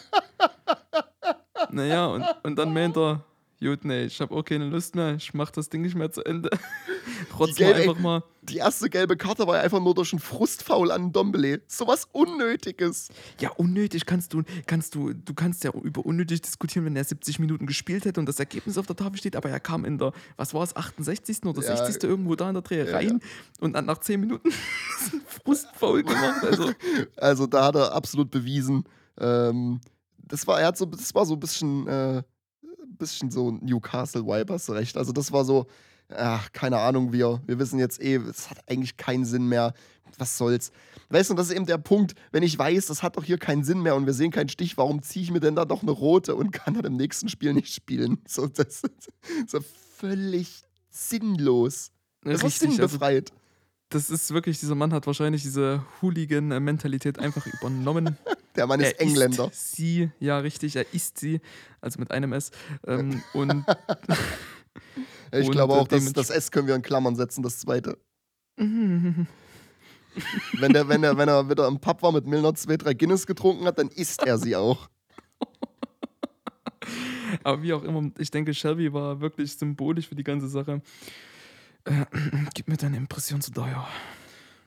Naja, 1.69 2.07
und, 2.07 2.25
und 2.43 2.55
dann 2.57 2.73
meint 2.73 2.97
er, 2.97 3.23
gut, 3.59 3.85
nee, 3.85 4.05
ich 4.05 4.19
habe 4.19 4.35
auch 4.35 4.43
keine 4.43 4.65
Lust 4.65 4.95
mehr, 4.95 5.15
ich 5.15 5.33
mach 5.33 5.51
das 5.51 5.69
Ding 5.69 5.81
nicht 5.81 5.95
mehr 5.95 6.11
zu 6.11 6.23
Ende. 6.23 6.49
Trotz 7.31 7.59
mal 7.59 7.73
einfach 7.73 7.99
mal. 7.99 8.23
Die 8.43 8.57
erste 8.57 8.89
gelbe 8.89 9.17
Karte 9.17 9.45
war 9.45 9.57
ja 9.57 9.61
einfach 9.61 9.79
nur 9.79 9.93
durch 9.93 10.13
einen 10.13 10.19
Frustfaul 10.19 10.91
an 10.91 11.11
Dombele. 11.11 11.61
Sowas 11.67 12.07
Unnötiges. 12.11 13.09
Ja, 13.39 13.51
unnötig 13.51 14.07
kannst 14.07 14.33
du, 14.33 14.41
kannst 14.65 14.95
du, 14.95 15.13
du 15.13 15.33
kannst 15.35 15.63
ja 15.63 15.71
über 15.71 16.03
unnötig 16.05 16.41
diskutieren, 16.41 16.85
wenn 16.85 16.95
er 16.95 17.03
70 17.03 17.37
Minuten 17.37 17.67
gespielt 17.67 18.05
hätte 18.05 18.19
und 18.19 18.25
das 18.25 18.39
Ergebnis 18.39 18.79
auf 18.79 18.87
der 18.87 18.95
Tafel 18.95 19.17
steht, 19.17 19.35
aber 19.35 19.49
er 19.49 19.59
kam 19.59 19.85
in 19.85 19.99
der, 19.99 20.11
was 20.37 20.53
war 20.55 20.63
es, 20.63 20.75
68. 20.75 21.45
oder 21.45 21.61
Ja, 21.61 21.77
60. 21.77 22.03
irgendwo 22.03 22.35
da 22.35 22.47
in 22.49 22.55
der 22.55 22.63
Dreh 22.63 22.83
ja, 22.83 22.91
rein 22.95 23.19
und 23.59 23.73
dann 23.73 23.85
nach 23.85 23.99
10 23.99 24.19
Minuten 24.19 24.51
Frustfaul 25.43 26.03
gemacht. 26.03 26.43
Also, 26.43 26.71
Also 27.17 27.47
da 27.47 27.65
hat 27.65 27.75
er 27.75 27.93
absolut 27.93 28.31
bewiesen. 28.31 28.85
Ähm, 29.19 29.81
das 30.17 30.47
war, 30.47 30.59
er 30.59 30.67
hat 30.67 30.77
so, 30.77 30.85
das 30.85 31.13
war 31.13 31.25
so 31.25 31.33
ein 31.35 31.39
bisschen, 31.39 31.87
äh, 31.87 32.17
ein 32.63 32.95
bisschen 32.97 33.29
so 33.29 33.51
Newcastle-Vibe, 33.51 34.53
hast 34.53 34.69
du 34.69 34.73
recht. 34.73 34.97
Also 34.97 35.11
das 35.11 35.31
war 35.31 35.45
so, 35.45 35.67
ach, 36.15 36.51
keine 36.51 36.77
Ahnung, 36.77 37.13
wir, 37.13 37.41
wir 37.45 37.59
wissen 37.59 37.79
jetzt 37.79 38.01
eh, 38.01 38.15
es 38.15 38.49
hat 38.49 38.59
eigentlich 38.67 38.97
keinen 38.97 39.25
Sinn 39.25 39.47
mehr. 39.47 39.73
Was 40.17 40.37
soll's? 40.37 40.71
Weißt 41.09 41.29
du, 41.29 41.33
und 41.33 41.37
das 41.37 41.49
ist 41.49 41.55
eben 41.55 41.65
der 41.65 41.77
Punkt, 41.77 42.15
wenn 42.31 42.43
ich 42.43 42.57
weiß, 42.57 42.85
das 42.87 43.03
hat 43.03 43.17
doch 43.17 43.23
hier 43.23 43.37
keinen 43.37 43.63
Sinn 43.63 43.81
mehr 43.81 43.95
und 43.95 44.05
wir 44.05 44.13
sehen 44.13 44.31
keinen 44.31 44.49
Stich, 44.49 44.77
warum 44.77 45.01
ziehe 45.01 45.23
ich 45.23 45.31
mir 45.31 45.39
denn 45.39 45.55
da 45.55 45.65
doch 45.65 45.81
eine 45.81 45.91
rote 45.91 46.35
und 46.35 46.51
kann 46.51 46.73
dann 46.73 46.85
im 46.85 46.95
nächsten 46.95 47.29
Spiel 47.29 47.53
nicht 47.53 47.73
spielen? 47.73 48.19
So, 48.27 48.47
das 48.47 48.83
ist 48.83 49.09
so 49.47 49.59
völlig 49.97 50.63
sinnlos. 50.89 51.91
Das 52.23 52.43
richtig, 52.43 52.69
also, 52.69 52.81
sinnbefreit. 52.87 53.31
das 53.89 54.09
ist 54.09 54.31
wirklich, 54.33 54.59
dieser 54.59 54.75
Mann 54.75 54.93
hat 54.93 55.07
wahrscheinlich 55.07 55.41
diese 55.41 55.83
Hooligan-Mentalität 56.01 57.19
einfach 57.19 57.45
übernommen. 57.47 58.17
der 58.55 58.67
Mann 58.67 58.79
ist 58.79 58.93
er 58.93 59.01
Engländer. 59.01 59.47
Ist 59.51 59.73
sie, 59.73 60.11
ja, 60.19 60.37
richtig, 60.39 60.75
er 60.75 60.93
ist 60.93 61.19
sie, 61.19 61.41
also 61.81 61.99
mit 61.99 62.11
einem 62.11 62.31
S. 62.33 62.51
Ähm, 62.85 63.21
und 63.33 63.65
Ich 65.31 65.47
und, 65.47 65.51
glaube 65.51 65.73
äh, 65.73 65.77
auch, 65.77 65.87
dass 65.87 66.11
das 66.13 66.29
S 66.29 66.51
können 66.51 66.67
wir 66.67 66.75
in 66.75 66.81
Klammern 66.81 67.15
setzen, 67.15 67.43
das 67.43 67.59
zweite. 67.59 67.97
wenn, 68.57 69.27
der, 70.73 70.89
wenn, 70.89 71.01
der, 71.01 71.17
wenn 71.17 71.29
er 71.29 71.49
wieder 71.49 71.67
im 71.67 71.79
Pub 71.79 72.03
war 72.03 72.11
mit 72.11 72.25
Milner 72.25 72.53
zwei, 72.53 72.77
drei 72.77 72.93
Guinness 72.93 73.25
getrunken 73.25 73.65
hat, 73.65 73.79
dann 73.79 73.87
isst 73.87 74.23
er 74.23 74.37
sie 74.37 74.55
auch. 74.55 74.89
Aber 77.43 77.63
wie 77.63 77.73
auch 77.73 77.83
immer, 77.83 78.11
ich 78.17 78.29
denke, 78.29 78.53
Shelby 78.53 78.91
war 78.93 79.21
wirklich 79.21 79.55
symbolisch 79.55 80.07
für 80.07 80.15
die 80.15 80.23
ganze 80.23 80.47
Sache. 80.47 80.81
Äh, 81.85 82.05
gib 82.53 82.67
mir 82.67 82.77
deine 82.77 82.97
Impression 82.97 83.41
zu 83.41 83.51
Dyer. 83.51 83.87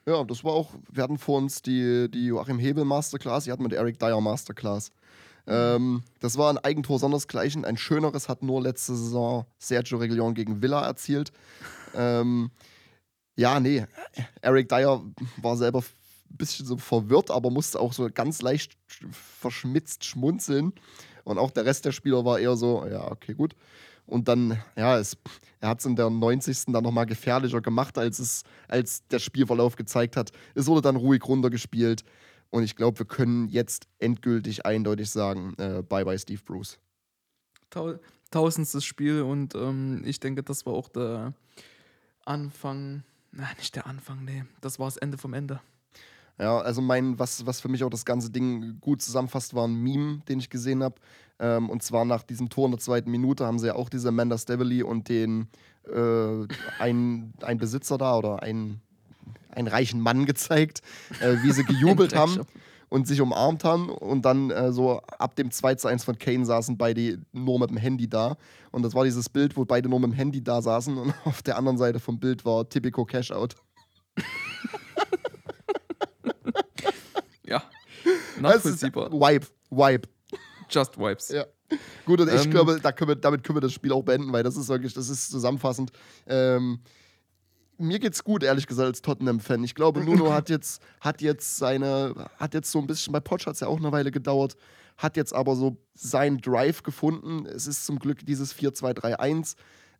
Ja, 0.06 0.24
das 0.24 0.44
war 0.44 0.52
auch, 0.52 0.74
wir 0.90 1.02
hatten 1.02 1.18
vor 1.18 1.38
uns 1.38 1.62
die, 1.62 2.10
die 2.10 2.26
Joachim 2.26 2.58
Hebel 2.58 2.84
Masterclass, 2.84 3.44
die 3.44 3.52
hatten 3.52 3.62
wir 3.62 3.68
die 3.68 3.76
Eric 3.76 3.98
Dyer 3.98 4.20
Masterclass. 4.20 4.90
Ähm, 5.46 6.02
das 6.20 6.38
war 6.38 6.50
ein 6.50 6.58
Eigentor 6.58 6.98
sondersgleichen. 6.98 7.64
Ein 7.64 7.76
schöneres 7.76 8.28
hat 8.28 8.42
nur 8.42 8.62
letzte 8.62 8.94
Saison 8.94 9.46
Sergio 9.58 9.98
Reguilon 9.98 10.34
gegen 10.34 10.62
Villa 10.62 10.84
erzielt. 10.84 11.32
Ähm, 11.94 12.50
ja, 13.36 13.60
nee, 13.60 13.84
Eric 14.42 14.68
Dyer 14.68 15.02
war 15.38 15.56
selber 15.56 15.80
ein 15.80 16.36
bisschen 16.36 16.66
so 16.66 16.76
verwirrt, 16.76 17.30
aber 17.30 17.50
musste 17.50 17.80
auch 17.80 17.92
so 17.92 18.08
ganz 18.12 18.42
leicht 18.42 18.72
sch- 18.90 19.06
verschmitzt 19.12 20.04
schmunzeln. 20.04 20.72
Und 21.24 21.38
auch 21.38 21.50
der 21.50 21.64
Rest 21.64 21.84
der 21.84 21.92
Spieler 21.92 22.24
war 22.24 22.38
eher 22.38 22.56
so, 22.56 22.86
ja, 22.86 23.10
okay, 23.10 23.34
gut. 23.34 23.54
Und 24.06 24.28
dann, 24.28 24.58
ja, 24.76 24.98
es, 24.98 25.16
er 25.60 25.70
hat 25.70 25.80
es 25.80 25.86
in 25.86 25.96
der 25.96 26.10
90. 26.10 26.66
dann 26.66 26.84
nochmal 26.84 27.06
gefährlicher 27.06 27.60
gemacht, 27.62 27.96
als 27.96 28.18
es, 28.18 28.42
als 28.68 29.06
der 29.08 29.18
Spielverlauf 29.18 29.76
gezeigt 29.76 30.16
hat. 30.16 30.30
Es 30.54 30.66
wurde 30.66 30.82
dann 30.82 30.96
ruhig 30.96 31.26
runtergespielt. 31.26 32.04
Und 32.54 32.62
ich 32.62 32.76
glaube, 32.76 33.00
wir 33.00 33.06
können 33.06 33.48
jetzt 33.48 33.88
endgültig 33.98 34.64
eindeutig 34.64 35.10
sagen, 35.10 35.54
äh, 35.58 35.82
bye 35.82 36.04
bye 36.04 36.16
Steve 36.16 36.40
Bruce. 36.44 36.78
Tau 37.68 37.94
tausendstes 38.30 38.84
Spiel 38.84 39.22
und 39.22 39.56
ähm, 39.56 40.02
ich 40.04 40.20
denke, 40.20 40.44
das 40.44 40.64
war 40.64 40.72
auch 40.72 40.88
der 40.88 41.34
Anfang. 42.24 43.02
Nein, 43.32 43.56
nicht 43.58 43.74
der 43.74 43.88
Anfang, 43.88 44.24
nee. 44.24 44.44
Das 44.60 44.78
war 44.78 44.86
das 44.86 44.96
Ende 44.98 45.18
vom 45.18 45.34
Ende. 45.34 45.60
Ja, 46.38 46.58
also 46.58 46.80
mein, 46.80 47.18
was, 47.18 47.44
was 47.44 47.60
für 47.60 47.68
mich 47.68 47.82
auch 47.82 47.90
das 47.90 48.04
ganze 48.04 48.30
Ding 48.30 48.78
gut 48.80 49.02
zusammenfasst, 49.02 49.54
war 49.54 49.66
ein 49.66 49.74
Meme, 49.74 50.20
den 50.28 50.38
ich 50.38 50.48
gesehen 50.48 50.84
habe. 50.84 50.94
Ähm, 51.40 51.68
und 51.68 51.82
zwar 51.82 52.04
nach 52.04 52.22
diesem 52.22 52.50
Tor 52.50 52.66
in 52.66 52.70
der 52.70 52.80
zweiten 52.80 53.10
Minute 53.10 53.46
haben 53.46 53.58
sie 53.58 53.66
ja 53.66 53.74
auch 53.74 53.88
diese 53.88 54.10
Amanda 54.10 54.38
Stavely 54.38 54.84
und 54.84 55.08
den 55.08 55.48
äh, 55.92 56.46
ein, 56.78 57.34
ein 57.40 57.58
Besitzer 57.58 57.98
da 57.98 58.16
oder 58.16 58.44
ein, 58.44 58.80
einen 59.54 59.68
reichen 59.68 60.00
Mann 60.00 60.26
gezeigt, 60.26 60.80
äh, 61.20 61.36
wie 61.42 61.52
sie 61.52 61.64
gejubelt 61.64 62.14
haben 62.16 62.40
und 62.88 63.06
sich 63.06 63.20
umarmt 63.20 63.64
haben. 63.64 63.88
Und 63.88 64.24
dann 64.24 64.50
äh, 64.50 64.72
so 64.72 65.00
ab 65.18 65.36
dem 65.36 65.50
2 65.50 65.74
zu 65.76 65.88
1 65.88 66.04
von 66.04 66.18
Kane 66.18 66.44
saßen 66.44 66.76
beide 66.76 67.18
nur 67.32 67.58
mit 67.58 67.70
dem 67.70 67.76
Handy 67.76 68.08
da. 68.08 68.36
Und 68.70 68.82
das 68.82 68.94
war 68.94 69.04
dieses 69.04 69.28
Bild, 69.28 69.56
wo 69.56 69.64
beide 69.64 69.88
nur 69.88 70.00
mit 70.00 70.10
dem 70.10 70.14
Handy 70.14 70.42
da 70.42 70.62
saßen 70.62 70.96
und 70.96 71.14
auf 71.24 71.42
der 71.42 71.56
anderen 71.56 71.78
Seite 71.78 72.00
vom 72.00 72.18
Bild 72.18 72.44
war 72.44 72.68
Typico 72.68 73.04
Cash 73.04 73.32
Out. 73.32 73.56
Ja. 77.46 77.62
Nachvollziehbar. 78.40 79.12
Wipe, 79.12 79.46
Wipe. 79.70 80.08
Just 80.70 80.98
Wipes. 80.98 81.28
Ja. 81.28 81.44
Gut, 82.04 82.20
und 82.20 82.32
ich 82.32 82.44
Ähm, 82.44 82.50
glaube, 82.50 82.80
da 82.82 82.92
können 82.92 83.08
wir, 83.08 83.16
damit 83.16 83.44
können 83.44 83.56
wir 83.56 83.60
das 83.60 83.72
Spiel 83.72 83.92
auch 83.92 84.02
beenden, 84.02 84.32
weil 84.32 84.42
das 84.42 84.56
ist 84.56 84.68
wirklich, 84.68 84.92
das 84.94 85.08
ist 85.08 85.30
zusammenfassend. 85.30 85.90
Ähm, 86.26 86.80
mir 87.78 87.98
geht's 87.98 88.24
gut, 88.24 88.42
ehrlich 88.42 88.66
gesagt, 88.66 88.86
als 88.86 89.02
Tottenham-Fan. 89.02 89.64
Ich 89.64 89.74
glaube, 89.74 90.04
Nuno 90.04 90.32
hat 90.32 90.48
jetzt, 90.48 90.82
hat 91.00 91.20
jetzt 91.22 91.56
seine, 91.56 92.28
hat 92.36 92.54
jetzt 92.54 92.70
so 92.70 92.78
ein 92.78 92.86
bisschen, 92.86 93.12
bei 93.12 93.20
Poch 93.20 93.46
hat 93.46 93.54
es 93.54 93.60
ja 93.60 93.68
auch 93.68 93.78
eine 93.78 93.92
Weile 93.92 94.10
gedauert, 94.10 94.56
hat 94.96 95.16
jetzt 95.16 95.34
aber 95.34 95.56
so 95.56 95.76
seinen 95.94 96.38
Drive 96.38 96.82
gefunden. 96.82 97.46
Es 97.46 97.66
ist 97.66 97.84
zum 97.84 97.98
Glück 97.98 98.24
dieses 98.24 98.54
4-2-3-1, 98.54 99.56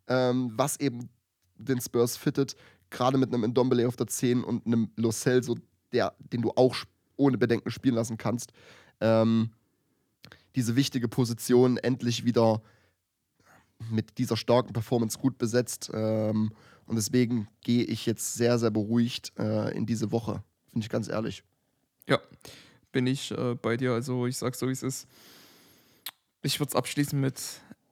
ähm, 0.07 0.51
was 0.55 0.79
eben 0.79 1.09
den 1.57 1.81
Spurs 1.81 2.17
fittet, 2.17 2.55
gerade 2.89 3.17
mit 3.17 3.33
einem 3.33 3.49
Ndombele 3.49 3.87
auf 3.87 3.95
der 3.95 4.07
10 4.07 4.43
und 4.43 4.65
einem 4.65 4.91
Lo 4.95 5.11
Celso, 5.11 5.57
der, 5.91 6.13
den 6.19 6.41
du 6.41 6.51
auch 6.55 6.75
ohne 7.17 7.37
Bedenken 7.37 7.71
spielen 7.71 7.95
lassen 7.95 8.17
kannst. 8.17 8.51
Ähm, 8.99 9.51
diese 10.55 10.75
wichtige 10.75 11.07
Position 11.07 11.77
endlich 11.77 12.25
wieder 12.25 12.61
mit 13.89 14.17
dieser 14.17 14.37
starken 14.37 14.73
Performance 14.73 15.19
gut 15.19 15.37
besetzt. 15.37 15.91
Ähm, 15.93 16.51
und 16.87 16.95
deswegen 16.95 17.47
gehe 17.61 17.83
ich 17.83 18.05
jetzt 18.05 18.35
sehr, 18.35 18.59
sehr 18.59 18.71
beruhigt 18.71 19.33
äh, 19.37 19.75
in 19.75 19.85
diese 19.85 20.11
Woche. 20.11 20.43
Finde 20.69 20.85
ich 20.85 20.89
ganz 20.89 21.07
ehrlich. 21.07 21.43
Ja, 22.07 22.19
bin 22.91 23.07
ich 23.07 23.31
äh, 23.31 23.55
bei 23.55 23.77
dir. 23.77 23.93
Also 23.93 24.27
ich 24.27 24.37
sag 24.37 24.55
so, 24.55 24.67
wie 24.67 24.71
es 24.71 24.83
ist. 24.83 25.07
Ich 26.43 26.59
würde 26.59 26.69
es 26.69 26.75
abschließen 26.75 27.19
mit 27.19 27.41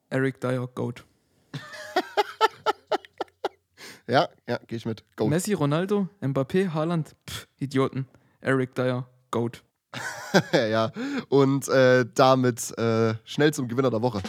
Eric 0.10 0.40
Dyer, 0.40 0.68
Goat. 0.68 1.06
ja, 4.08 4.30
ja, 4.48 4.60
gehe 4.68 4.78
ich 4.78 4.86
mit. 4.86 5.04
Goat. 5.16 5.30
Messi, 5.30 5.54
Ronaldo, 5.54 6.08
Mbappé, 6.22 6.70
Haaland, 6.70 7.16
Pff, 7.28 7.48
Idioten. 7.58 8.08
Eric 8.42 8.76
Dyer, 8.76 9.10
Goat. 9.32 9.64
ja, 10.54 10.92
und 11.30 11.68
äh, 11.68 12.06
damit 12.14 12.78
äh, 12.78 13.16
schnell 13.26 13.54
zum 13.54 13.68
Gewinner 13.68 13.90
der 13.90 14.02
Woche. 14.02 14.22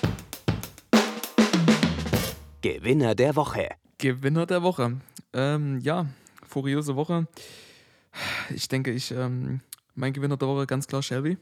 Gewinner 2.63 3.15
der 3.15 3.37
Woche. 3.37 3.69
Gewinner 3.99 4.47
der 4.47 4.63
Woche. 4.63 5.01
Ähm, 5.33 5.79
ja, 5.81 6.07
furiose 6.47 6.97
Woche. 6.97 7.27
Ich 8.55 8.69
denke, 8.69 8.93
ich, 8.93 9.11
ähm, 9.11 9.61
mein 9.95 10.13
Gewinner 10.13 10.37
der 10.37 10.49
Woche 10.49 10.67
ganz 10.67 10.87
klar 10.87 11.03
Shelby. 11.03 11.39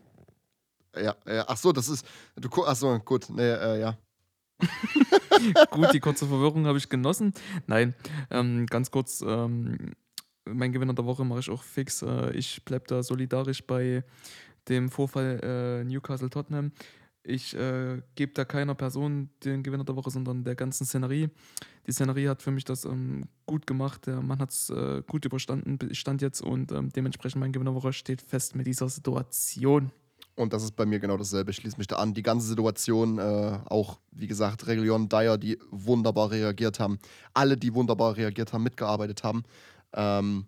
Ja, 0.94 1.14
ja, 1.26 1.44
ach 1.48 1.56
so, 1.56 1.72
das 1.72 1.88
ist, 1.88 2.06
du, 2.36 2.48
ach 2.66 2.76
so, 2.76 2.98
gut, 2.98 3.28
nee, 3.30 3.42
äh, 3.42 3.80
ja. 3.80 3.96
gut, 5.70 5.92
die 5.92 6.00
kurze 6.00 6.26
Verwirrung 6.26 6.66
habe 6.66 6.78
ich 6.78 6.88
genossen. 6.88 7.32
Nein, 7.66 7.94
ähm, 8.30 8.66
ganz 8.66 8.90
kurz, 8.90 9.22
ähm, 9.26 9.94
mein 10.44 10.72
Gewinner 10.72 10.94
der 10.94 11.06
Woche 11.06 11.24
mache 11.24 11.40
ich 11.40 11.50
auch 11.50 11.62
fix. 11.62 12.02
Äh, 12.02 12.32
ich 12.32 12.64
bleibe 12.64 12.84
da 12.86 13.02
solidarisch 13.02 13.66
bei 13.66 14.04
dem 14.68 14.90
Vorfall 14.90 15.40
äh, 15.42 15.84
Newcastle-Tottenham. 15.84 16.72
Ich 17.24 17.54
äh, 17.54 18.02
gebe 18.16 18.32
da 18.32 18.44
keiner 18.44 18.74
Person 18.74 19.30
den 19.44 19.62
Gewinner 19.62 19.84
der 19.84 19.94
Woche, 19.94 20.10
sondern 20.10 20.42
der 20.42 20.56
ganzen 20.56 20.84
Szenerie. 20.84 21.30
Die 21.86 21.92
Szenerie 21.92 22.28
hat 22.28 22.42
für 22.42 22.50
mich 22.50 22.64
das 22.64 22.84
ähm, 22.84 23.28
gut 23.46 23.66
gemacht. 23.66 24.06
Der 24.06 24.20
Mann 24.20 24.40
hat 24.40 24.50
es 24.50 24.70
äh, 24.70 25.02
gut 25.06 25.24
überstanden, 25.24 25.78
stand 25.94 26.20
jetzt 26.20 26.40
und 26.40 26.72
ähm, 26.72 26.90
dementsprechend 26.90 27.40
mein 27.40 27.52
Gewinner 27.52 27.70
der 27.72 27.82
Woche 27.82 27.92
steht 27.92 28.22
fest 28.22 28.56
mit 28.56 28.66
dieser 28.66 28.88
Situation. 28.88 29.92
Und 30.34 30.52
das 30.52 30.64
ist 30.64 30.76
bei 30.76 30.86
mir 30.86 30.98
genau 30.98 31.16
dasselbe. 31.16 31.50
Ich 31.50 31.58
schließe 31.58 31.76
mich 31.76 31.86
da 31.86 31.96
an. 31.96 32.14
Die 32.14 32.22
ganze 32.22 32.46
Situation, 32.46 33.18
äh, 33.18 33.58
auch 33.66 34.00
wie 34.10 34.26
gesagt, 34.26 34.66
Reglion, 34.66 35.08
Dyer, 35.08 35.38
die 35.38 35.58
wunderbar 35.70 36.30
reagiert 36.30 36.80
haben. 36.80 36.98
Alle, 37.34 37.56
die 37.56 37.74
wunderbar 37.74 38.16
reagiert 38.16 38.52
haben, 38.52 38.62
mitgearbeitet 38.62 39.22
haben. 39.24 39.44
Ähm, 39.92 40.46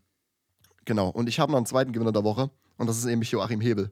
genau. 0.85 1.11
Und 1.11 1.29
ich 1.29 1.39
habe 1.39 1.53
noch 1.53 1.59
einen 1.59 1.67
zweiten 1.67 1.93
Gewinner 1.93 2.13
der 2.13 2.25
Woche. 2.25 2.51
Und 2.77 2.89
das 2.89 2.99
ist 2.99 3.05
nämlich 3.05 3.31
Joachim 3.31 3.61
Hebel. 3.61 3.91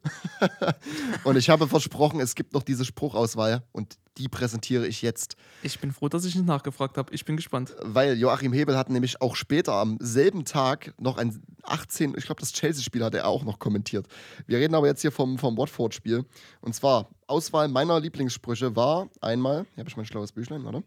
und 1.25 1.37
ich 1.37 1.49
habe 1.49 1.69
versprochen, 1.69 2.21
es 2.21 2.35
gibt 2.35 2.53
noch 2.53 2.65
diese 2.65 2.85
Spruchauswahl 2.85 3.63
und 3.71 3.97
die 4.19 4.29
präsentiere 4.29 4.87
ich 4.87 5.03
jetzt. 5.03 5.37
Ich 5.63 5.79
bin 5.79 5.93
froh, 5.93 6.09
dass 6.09 6.25
ich 6.25 6.35
nicht 6.35 6.47
nachgefragt 6.47 6.99
habe. 6.99 7.15
Ich 7.15 7.25
bin 7.25 7.37
gespannt. 7.37 7.75
Weil 7.81 8.19
Joachim 8.19 8.53
Hebel 8.53 8.77
hat 8.77 8.91
nämlich 8.91 9.23
auch 9.23 9.37
später 9.37 9.75
am 9.75 9.99
selben 10.01 10.45
Tag 10.45 10.95
noch 10.99 11.17
ein 11.17 11.43
18, 11.63 12.15
ich 12.17 12.27
glaube, 12.27 12.41
das 12.41 12.53
Chelsea-Spiel 12.53 13.05
hat 13.05 13.15
er 13.15 13.29
auch 13.29 13.45
noch 13.45 13.61
kommentiert. 13.61 14.07
Wir 14.47 14.59
reden 14.59 14.75
aber 14.75 14.89
jetzt 14.89 15.01
hier 15.01 15.13
vom, 15.13 15.39
vom 15.39 15.57
Watford-Spiel. 15.57 16.25
Und 16.61 16.75
zwar, 16.75 17.09
Auswahl 17.29 17.69
meiner 17.69 18.01
Lieblingssprüche 18.01 18.75
war 18.75 19.09
einmal, 19.21 19.65
hier 19.75 19.83
habe 19.83 19.89
ich 19.89 19.97
mein 19.97 20.07
schlaues 20.07 20.33
Büchlein, 20.33 20.67
oder? 20.67 20.83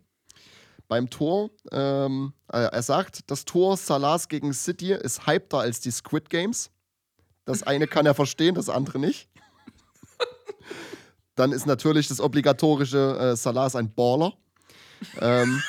Beim 0.88 1.10
Tor, 1.10 1.50
ähm, 1.72 2.34
äh, 2.52 2.58
er 2.58 2.84
sagt, 2.84 3.32
das 3.32 3.46
Tor 3.46 3.78
Salas 3.78 4.28
gegen 4.28 4.54
City 4.54 4.94
ist 4.94 5.26
hypter 5.26 5.60
als 5.60 5.80
die 5.80 5.92
Squid 5.92 6.30
Games. 6.30 6.70
Das 7.46 7.64
eine 7.64 7.88
kann 7.88 8.06
er 8.06 8.16
verstehen, 8.16 8.56
das 8.56 8.70
andere 8.70 9.00
nicht. 9.00 9.30
Dann 11.36 11.52
ist 11.52 11.66
natürlich 11.66 12.08
das 12.08 12.20
obligatorische 12.20 13.18
äh, 13.20 13.36
Salas 13.36 13.76
ein 13.76 13.94
Baller. 13.94 14.34
Ähm, 15.20 15.62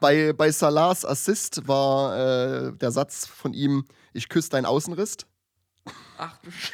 bei, 0.00 0.32
bei 0.32 0.50
Salahs 0.50 1.04
Assist 1.04 1.66
war 1.66 2.16
äh, 2.16 2.72
der 2.72 2.92
Satz 2.92 3.26
von 3.26 3.52
ihm: 3.52 3.84
Ich 4.12 4.28
küsse 4.28 4.50
deinen 4.50 4.66
Außenriss. 4.66 5.16
Ach 6.18 6.38
du 6.38 6.50
Sch 6.50 6.72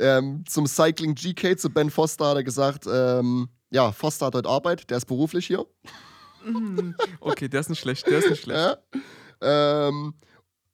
ähm, 0.00 0.44
Zum 0.46 0.66
Cycling 0.66 1.14
GK, 1.14 1.56
zu 1.56 1.70
Ben 1.70 1.90
Foster, 1.90 2.28
hat 2.28 2.36
er 2.36 2.44
gesagt: 2.44 2.84
ähm, 2.86 3.48
Ja, 3.70 3.92
Foster 3.92 4.26
hat 4.26 4.34
heute 4.34 4.48
Arbeit, 4.48 4.90
der 4.90 4.98
ist 4.98 5.06
beruflich 5.06 5.46
hier. 5.46 5.66
Okay, 7.20 7.48
der 7.48 7.60
ist 7.60 7.68
nicht 7.68 7.80
schlecht, 7.80 8.06
der 8.06 8.20
ist 8.20 8.30
nicht 8.30 8.42
schlecht. 8.42 8.58
Ja. 8.60 9.00
Ähm, 9.40 10.14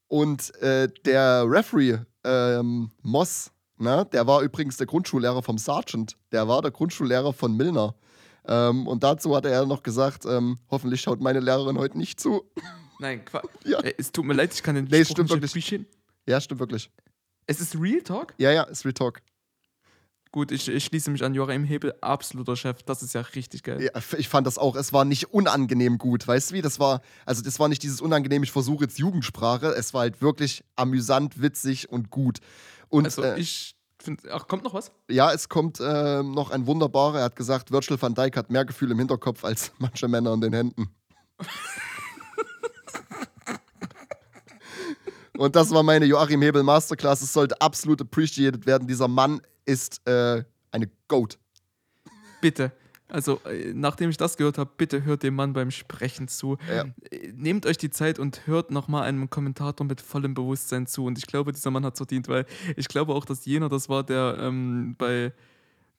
und 0.09 0.55
äh, 0.57 0.89
der 1.05 1.45
Referee 1.49 1.99
ähm, 2.25 2.91
Moss, 3.03 3.51
ne, 3.79 4.07
der 4.13 4.27
war 4.27 4.43
übrigens 4.43 4.77
der 4.77 4.87
Grundschullehrer 4.87 5.43
vom 5.43 5.59
Sergeant. 5.59 6.17
Der 6.33 6.49
war 6.49 6.63
der 6.63 6.71
Grundschullehrer 6.71 7.33
von 7.33 7.57
Milner. 7.57 7.95
Ähm, 8.47 8.87
und 8.87 9.03
dazu 9.03 9.35
hat 9.35 9.47
er 9.47 9.67
noch 9.67 9.83
gesagt, 9.83 10.27
ähm, 10.27 10.59
hoffentlich 10.71 11.01
schaut 11.01 11.21
meine 11.21 11.41
Lehrerin 11.41 11.79
heute 11.79 11.97
nicht 11.97 12.21
zu. 12.21 12.45
Nein, 12.99 13.25
Quatsch. 13.25 13.49
Ja. 13.65 13.81
Äh, 13.81 13.95
es 13.99 14.13
tut 14.13 14.25
mir 14.25 14.35
leid, 14.35 14.53
ich 14.53 14.63
kann 14.63 14.75
den 14.75 14.85
nee, 14.85 15.05
Spruch 15.05 15.17
stimmt 15.17 15.31
nicht 15.31 15.55
wirklich. 15.55 15.87
Ja, 16.27 16.41
stimmt 16.41 16.61
wirklich. 16.61 16.91
Es 17.47 17.61
ist 17.61 17.79
Real 17.79 18.03
Talk? 18.03 18.35
Ja, 18.39 18.53
ja, 18.53 18.65
es 18.65 18.79
ist 18.79 18.85
Real 18.85 18.95
Talk. 18.95 19.21
Gut, 20.35 20.51
ich, 20.51 20.67
ich 20.67 20.87
schließe 20.87 21.13
mich 21.13 21.23
an 21.23 21.33
Joachim 21.33 21.63
Hebel, 21.63 21.95
absoluter 22.01 22.57
Chef. 22.57 22.83
Das 22.83 23.05
ist 23.05 23.15
ja 23.15 23.21
richtig 23.21 23.63
geil. 23.63 23.81
Ja, 23.81 23.93
ich 24.19 24.29
fand 24.29 24.49
das 24.49 24.59
auch. 24.59 24.75
Es 24.75 24.93
war 24.93 25.05
nicht 25.05 25.33
unangenehm 25.33 25.97
gut. 25.97 26.27
Weißt 26.27 26.51
du 26.51 26.57
wie? 26.57 26.61
Das 26.61 26.81
war, 26.81 27.03
also 27.25 27.41
das 27.41 27.61
war 27.61 27.69
nicht 27.69 27.85
dieses 27.85 28.01
unangenehm, 28.01 28.43
ich 28.43 28.51
versuche 28.51 28.83
jetzt 28.83 28.99
Jugendsprache. 28.99 29.69
Es 29.69 29.95
war 29.95 30.01
halt 30.01 30.23
wirklich 30.23 30.65
amüsant, 30.75 31.41
witzig 31.41 31.89
und 31.89 32.11
gut. 32.11 32.39
Und, 32.89 33.05
also 33.05 33.23
äh, 33.23 33.39
ich 33.39 33.77
finde, 34.01 34.25
ach, 34.33 34.49
kommt 34.49 34.65
noch 34.65 34.75
was? 34.75 34.91
Ja, 35.09 35.33
es 35.33 35.49
kommt 35.49 35.79
äh, 35.79 36.25
noch 36.25 36.51
ein 36.51 36.67
wunderbarer. 36.67 37.19
Er 37.19 37.25
hat 37.27 37.37
gesagt, 37.37 37.71
Virgil 37.71 38.03
van 38.03 38.17
Dijk 38.17 38.37
hat 38.37 38.51
mehr 38.51 38.65
Gefühl 38.65 38.91
im 38.91 38.99
Hinterkopf 38.99 39.45
als 39.45 39.71
manche 39.79 40.09
Männer 40.09 40.35
in 40.35 40.41
den 40.41 40.53
Händen. 40.53 40.89
Und 45.39 45.55
das 45.55 45.71
war 45.71 45.85
meine 45.85 46.07
Joachim 46.07 46.43
Hebel 46.43 46.65
Masterclass. 46.65 47.23
Es 47.23 47.33
sollte 47.33 47.61
absolut 47.61 48.01
appreciated 48.01 48.67
werden. 48.67 48.89
Dieser 48.89 49.07
Mann 49.07 49.41
ist 49.65 50.07
äh, 50.07 50.45
eine 50.71 50.91
Goat. 51.09 51.39
Bitte. 52.41 52.73
Also, 53.09 53.41
äh, 53.45 53.73
nachdem 53.75 54.11
ich 54.11 54.17
das 54.17 54.37
gehört 54.37 54.59
habe, 54.59 54.71
bitte 54.77 55.05
hört 55.05 55.23
dem 55.23 55.35
Mann 55.35 55.53
beim 55.53 55.71
Sprechen 55.71 56.27
zu. 56.27 56.57
Ja. 56.69 56.85
Äh, 57.11 57.33
nehmt 57.35 57.67
euch 57.67 57.77
die 57.77 57.91
Zeit 57.91 58.19
und 58.19 58.47
hört 58.47 58.71
nochmal 58.71 59.05
einem 59.05 59.29
Kommentator 59.29 59.87
mit 59.87 60.01
vollem 60.01 60.35
Bewusstsein 60.35 60.87
zu. 60.87 61.05
Und 61.05 61.19
ich 61.19 61.27
glaube, 61.27 61.53
dieser 61.53 61.71
Mann 61.71 61.85
hat 61.85 61.95
es 61.95 61.99
verdient, 61.99 62.29
weil 62.29 62.47
ich 62.77 62.89
glaube 62.89 63.15
auch, 63.15 63.25
dass 63.25 63.45
jener 63.45 63.69
das 63.69 63.89
war, 63.89 64.05
der 64.05 64.37
ähm, 64.41 64.97
bei, 64.99 65.33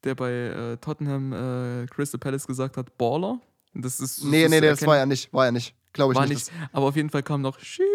der 0.03 0.16
bei 0.16 0.32
äh, 0.32 0.78
Tottenham 0.78 1.32
äh, 1.32 1.86
Crystal 1.88 2.20
Palace 2.20 2.47
gesagt 2.47 2.76
hat, 2.78 2.97
Baller. 2.97 3.39
Das 3.74 3.99
ist, 3.99 4.24
nee, 4.24 4.43
das 4.43 4.51
nee, 4.51 4.61
nee, 4.61 4.68
das 4.68 4.86
war 4.86 4.97
ja 4.97 5.05
nicht, 5.05 5.32
war 5.34 5.45
ja 5.45 5.51
nicht. 5.51 5.76
Glaube 5.95 6.13
ich 6.13 6.19
war 6.19 6.27
nicht. 6.27 6.51
nicht. 6.51 6.69
Aber 6.73 6.87
auf 6.87 6.95
jeden 6.95 7.09
Fall 7.09 7.23
kam 7.23 7.41
noch 7.41 7.57
Sheesh 7.57 7.85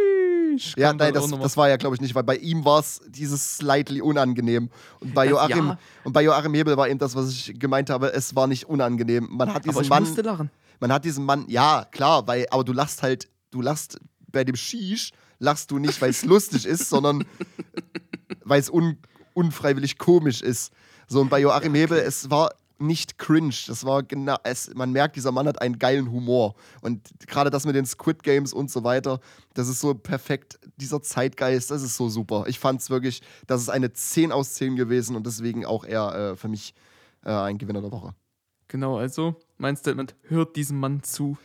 ja, 0.76 0.92
nein, 0.92 1.14
das, 1.14 1.30
das 1.30 1.56
war 1.56 1.68
ja, 1.68 1.76
glaube 1.76 1.94
ich, 1.94 2.00
nicht, 2.00 2.14
weil 2.14 2.24
bei 2.24 2.36
ihm 2.36 2.64
war 2.64 2.80
es 2.80 3.00
dieses 3.06 3.58
slightly 3.58 4.00
unangenehm. 4.00 4.70
Und 5.00 5.14
bei, 5.14 5.28
Joachim, 5.28 5.68
ja. 5.68 5.78
und 6.04 6.12
bei 6.12 6.22
Joachim 6.22 6.54
Hebel 6.54 6.76
war 6.76 6.88
eben 6.88 6.98
das, 6.98 7.14
was 7.14 7.30
ich 7.30 7.58
gemeint 7.58 7.90
habe, 7.90 8.12
es 8.12 8.34
war 8.34 8.46
nicht 8.46 8.64
unangenehm. 8.64 9.28
Man 9.30 9.52
hat 9.52 9.64
diesen 9.64 9.76
aber 9.76 9.82
ich 9.82 9.90
Mann. 9.90 10.02
Musste 10.02 10.22
lachen. 10.22 10.50
Man 10.80 10.92
hat 10.92 11.04
diesen 11.04 11.24
Mann, 11.24 11.44
ja, 11.48 11.86
klar, 11.90 12.26
weil, 12.26 12.46
aber 12.50 12.64
du 12.64 12.72
lachst 12.72 13.02
halt, 13.02 13.28
du 13.50 13.60
lachst 13.60 14.00
bei 14.28 14.44
dem 14.44 14.56
Shish, 14.56 15.12
lachst 15.38 15.70
du 15.70 15.78
nicht, 15.78 16.00
weil 16.00 16.10
es 16.10 16.24
lustig 16.24 16.66
ist, 16.66 16.88
sondern 16.88 17.24
weil 18.44 18.60
es 18.60 18.70
un, 18.70 18.98
unfreiwillig 19.34 19.98
komisch 19.98 20.42
ist. 20.42 20.72
So, 21.06 21.20
und 21.20 21.28
bei 21.28 21.40
Joachim 21.40 21.74
Hebel, 21.74 21.98
es 21.98 22.30
war 22.30 22.50
nicht 22.80 23.18
cringe. 23.18 23.54
Das 23.66 23.84
war 23.84 24.02
genau, 24.02 24.36
es, 24.42 24.72
man 24.74 24.92
merkt, 24.92 25.16
dieser 25.16 25.32
Mann 25.32 25.46
hat 25.46 25.60
einen 25.60 25.78
geilen 25.78 26.10
Humor. 26.10 26.54
Und 26.80 27.08
gerade 27.26 27.50
das 27.50 27.66
mit 27.66 27.74
den 27.74 27.86
Squid 27.86 28.22
Games 28.22 28.52
und 28.52 28.70
so 28.70 28.84
weiter, 28.84 29.20
das 29.54 29.68
ist 29.68 29.80
so 29.80 29.94
perfekt. 29.94 30.58
Dieser 30.76 31.02
Zeitgeist, 31.02 31.70
das 31.70 31.82
ist 31.82 31.96
so 31.96 32.08
super. 32.08 32.44
Ich 32.46 32.58
fand 32.58 32.80
es 32.80 32.90
wirklich, 32.90 33.22
das 33.46 33.60
ist 33.60 33.68
eine 33.68 33.92
10 33.92 34.32
aus 34.32 34.54
10 34.54 34.76
gewesen 34.76 35.16
und 35.16 35.26
deswegen 35.26 35.66
auch 35.66 35.84
eher 35.84 36.32
äh, 36.32 36.36
für 36.36 36.48
mich 36.48 36.74
äh, 37.24 37.30
ein 37.30 37.58
Gewinner 37.58 37.80
der 37.80 37.92
Woche. 37.92 38.14
Genau, 38.68 38.98
also 38.98 39.34
mein 39.58 39.76
Statement, 39.76 40.14
hört 40.28 40.56
diesem 40.56 40.78
Mann 40.78 41.02
zu. 41.02 41.36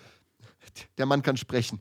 Der 0.97 1.05
Mann 1.05 1.21
kann 1.21 1.37
sprechen. 1.37 1.79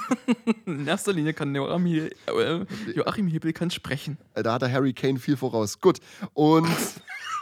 In 0.66 0.86
erster 0.86 1.12
Linie 1.12 1.32
kann 1.32 1.54
Joachim, 1.54 1.86
äh, 1.86 2.66
Joachim 2.94 3.26
Hebel 3.28 3.52
kann 3.52 3.70
sprechen. 3.70 4.18
Da 4.34 4.54
hat 4.54 4.62
der 4.62 4.72
Harry 4.72 4.92
Kane 4.92 5.18
viel 5.18 5.36
voraus. 5.36 5.80
Gut. 5.80 6.00
Und 6.34 6.68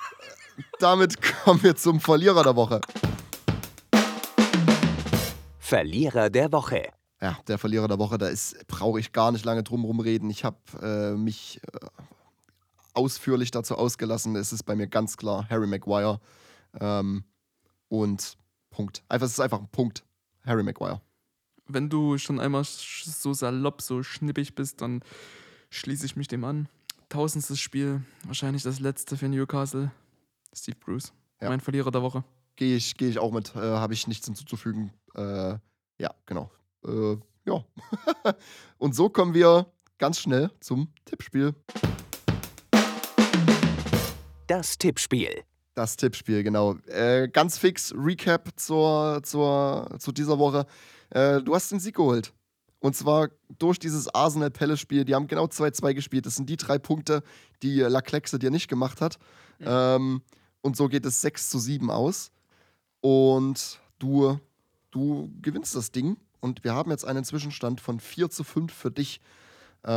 damit 0.79 1.21
kommen 1.23 1.63
wir 1.63 1.77
zum 1.77 2.01
Verlierer 2.01 2.43
der 2.43 2.57
Woche. 2.57 2.81
Verlierer 5.59 6.31
der 6.31 6.53
Woche. 6.53 6.89
ja, 7.21 7.39
der 7.49 7.59
Verlierer 7.59 7.89
der 7.89 7.99
Woche, 7.99 8.19
da 8.19 8.29
brauche 8.69 9.01
ich 9.01 9.13
gar 9.13 9.33
nicht 9.33 9.45
lange 9.45 9.63
drum 9.63 9.85
rumreden. 9.85 10.29
Ich 10.31 10.45
habe 10.45 10.59
äh, 10.83 11.17
mich 11.17 11.61
äh, 11.73 11.87
ausführlich 12.93 13.51
dazu 13.51 13.77
ausgelassen. 13.77 14.37
Es 14.37 14.53
ist 14.53 14.65
bei 14.65 14.77
mir 14.77 14.87
ganz 14.87 15.17
klar 15.17 15.49
Harry 15.49 15.67
Maguire. 15.67 16.21
Ähm, 16.81 17.25
und 17.89 18.37
Punkt. 18.71 19.03
Einfach, 19.09 19.27
es 19.27 19.33
ist 19.33 19.41
einfach 19.41 19.61
ein 19.61 19.69
Punkt. 19.69 20.05
Harry 20.45 20.63
Maguire. 20.63 21.01
Wenn 21.67 21.89
du 21.89 22.19
schon 22.19 22.41
einmal 22.41 22.65
so 22.65 23.33
salopp, 23.33 23.81
so 23.81 24.03
schnippig 24.03 24.55
bist, 24.55 24.83
dann 24.83 25.01
schließe 25.71 26.05
ich 26.05 26.17
mich 26.17 26.29
dem 26.29 26.45
an. 26.45 26.69
Tausendstes 27.09 27.59
Spiel, 27.59 28.03
wahrscheinlich 28.25 28.63
das 28.63 28.81
letzte 28.81 29.17
für 29.17 29.29
Newcastle. 29.29 29.91
Steve 30.55 30.77
Bruce, 30.79 31.13
ja. 31.41 31.49
mein 31.49 31.61
Verlierer 31.61 31.91
der 31.91 32.03
Woche. 32.03 32.25
Gehe 32.57 32.77
ich, 32.77 32.97
geh 32.97 33.09
ich 33.09 33.19
auch 33.19 33.33
mit, 33.33 33.55
äh, 33.57 33.59
habe 33.59 33.95
ich 33.95 34.07
nichts 34.07 34.27
hinzuzufügen. 34.27 34.93
Äh, 35.15 35.59
ja, 35.99 36.15
genau. 36.27 36.51
Äh, 36.87 37.17
ja. 37.45 37.65
Und 38.79 38.95
so 38.95 39.09
kommen 39.09 39.35
wir 39.35 39.67
ganz 39.99 40.21
schnell 40.21 40.51
zum 40.61 40.89
Tippspiel. 41.05 41.55
Das 44.47 44.79
Tippspiel. 44.79 45.43
Das 45.75 45.97
Tippspiel, 45.97 46.45
genau. 46.45 46.77
Äh, 46.87 47.29
ganz 47.29 47.59
fix 47.59 47.93
Recap 47.97 48.51
zur, 48.57 49.21
zur, 49.25 49.97
zu 49.99 50.13
dieser 50.13 50.39
Woche. 50.39 50.67
Äh, 51.11 51.43
du 51.43 51.55
hast 51.55 51.73
den 51.73 51.81
Sieg 51.81 51.97
geholt. 51.97 52.33
Und 52.79 52.95
zwar 52.95 53.31
durch 53.59 53.79
dieses 53.79 54.15
Arsenal-Palace-Spiel. 54.15 55.05
Die 55.07 55.15
haben 55.15 55.27
genau 55.27 55.47
2-2 55.47 55.95
gespielt. 55.95 56.27
Das 56.27 56.37
sind 56.37 56.51
die 56.51 56.59
drei 56.59 56.79
Punkte, 56.79 57.23
die 57.63 57.81
Laclexe 57.81 58.39
dir 58.39 58.51
nicht 58.51 58.69
gemacht 58.69 59.01
hat. 59.01 59.19
Mhm. 59.59 59.67
Ähm, 59.67 60.23
und 60.65 60.79
so 60.79 60.89
geht 60.89 61.05
es 61.05 61.21
6 61.21 61.51
zu 61.51 61.59
7 61.59 61.91
aus. 61.91 62.33
Und 63.03 63.81
du, 63.99 64.41
du 64.91 65.31
gewinnst 65.43 65.77
das 65.77 65.93
Ding. 65.93 66.17
Und 66.41 66.65
wir 66.65 66.75
haben 66.75 66.91
jetzt 66.91 67.05
einen 67.05 67.23
Zwischenstand 67.23 67.83
von 67.83 68.01
4 68.01 68.31
zu 68.31 68.45
5 68.45 68.73
für 68.73 68.91
dich. 68.91 69.21
Äh, 69.87 69.91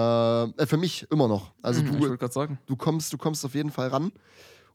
äh, 0.43 0.65
für 0.65 0.75
mich 0.75 1.09
immer 1.09 1.29
noch. 1.29 1.53
Also 1.61 1.81
mhm, 1.81 2.17
du, 2.17 2.27
sagen. 2.27 2.59
du 2.65 2.75
kommst, 2.75 3.13
du 3.13 3.17
kommst 3.17 3.45
auf 3.45 3.55
jeden 3.55 3.71
Fall 3.71 3.87
ran. 3.87 4.11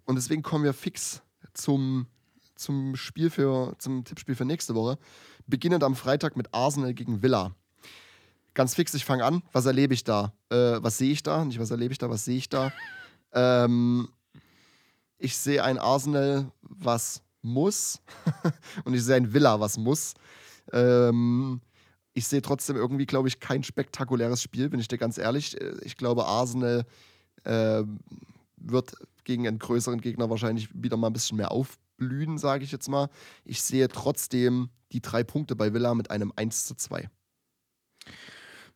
Und 0.07 0.17
deswegen 0.17 0.41
kommen 0.41 0.65
wir 0.65 0.73
fix 0.73 1.21
zum, 1.53 2.07
zum 2.55 2.97
Spiel 2.97 3.29
für, 3.29 3.75
zum 3.79 4.05
Tippspiel 4.05 4.35
für 4.35 4.47
nächste 4.47 4.75
Woche. 4.75 4.99
Beginnend 5.47 5.85
am 5.85 5.95
Freitag 5.95 6.39
mit 6.39 6.55
Arsenal 6.55 6.95
gegen 6.95 7.23
Villa. 7.23 7.55
Ganz 8.55 8.75
fix, 8.75 8.95
ich 8.95 9.05
fange 9.05 9.27
an. 9.27 9.43
Was 9.53 9.67
erlebe 9.67 9.93
ich 9.93 10.05
da? 10.05 10.33
Äh, 10.49 10.83
was 10.83 10.97
sehe 10.97 11.13
ich 11.13 11.23
da? 11.23 11.45
Nicht, 11.45 11.59
was 11.59 11.71
erlebe 11.71 11.93
ich 11.93 11.99
da, 11.99 12.09
was 12.09 12.25
sehe 12.25 12.39
ich 12.39 12.49
da? 12.49 12.73
ähm, 13.35 14.09
ich 15.23 15.37
sehe 15.37 15.63
ein 15.63 15.79
Arsenal, 15.79 16.51
was 16.63 17.23
muss. 17.43 18.01
und 18.85 18.95
ich 18.95 19.05
sehe 19.05 19.17
ein 19.17 19.33
Villa, 19.33 19.61
was 19.61 19.79
muss. 19.79 20.15
Ähm, 20.73 21.61
ich 22.15 22.27
sehe 22.27 22.43
trotzdem 22.43 22.77
irgendwie, 22.77 23.07
glaube 23.07 23.29
ich, 23.29 23.41
kein 23.41 23.63
spektakuläres 23.63 24.43
Spiel, 24.43 24.69
bin 24.69 24.81
ich 24.81 24.89
dir 24.89 24.99
ganz 24.99 25.19
ehrlich. 25.19 25.61
Äh, 25.61 25.77
ich 25.83 25.97
glaube, 25.97 26.27
Arsenal 26.27 26.85
äh, 27.45 27.83
wird 28.57 28.95
gegen 29.25 29.47
einen 29.47 29.59
größeren 29.59 30.01
Gegner 30.01 30.29
wahrscheinlich 30.29 30.69
wieder 30.75 30.97
mal 30.97 31.09
ein 31.09 31.13
bisschen 31.13 31.37
mehr 31.37 31.53
aufblühen, 31.53 32.39
sage 32.39 32.65
ich 32.65 32.73
jetzt 32.73 32.89
mal. 32.89 33.09
Ich 33.45 33.63
sehe 33.63 33.89
trotzdem 33.89 34.71
die 34.93 35.01
drei 35.01 35.23
Punkte 35.23 35.57
bei 35.57 35.73
Villa 35.73 35.95
mit 35.95 36.11
einem 36.11 36.33
1 36.35 36.67
zu 36.67 36.75
2. 36.75 37.09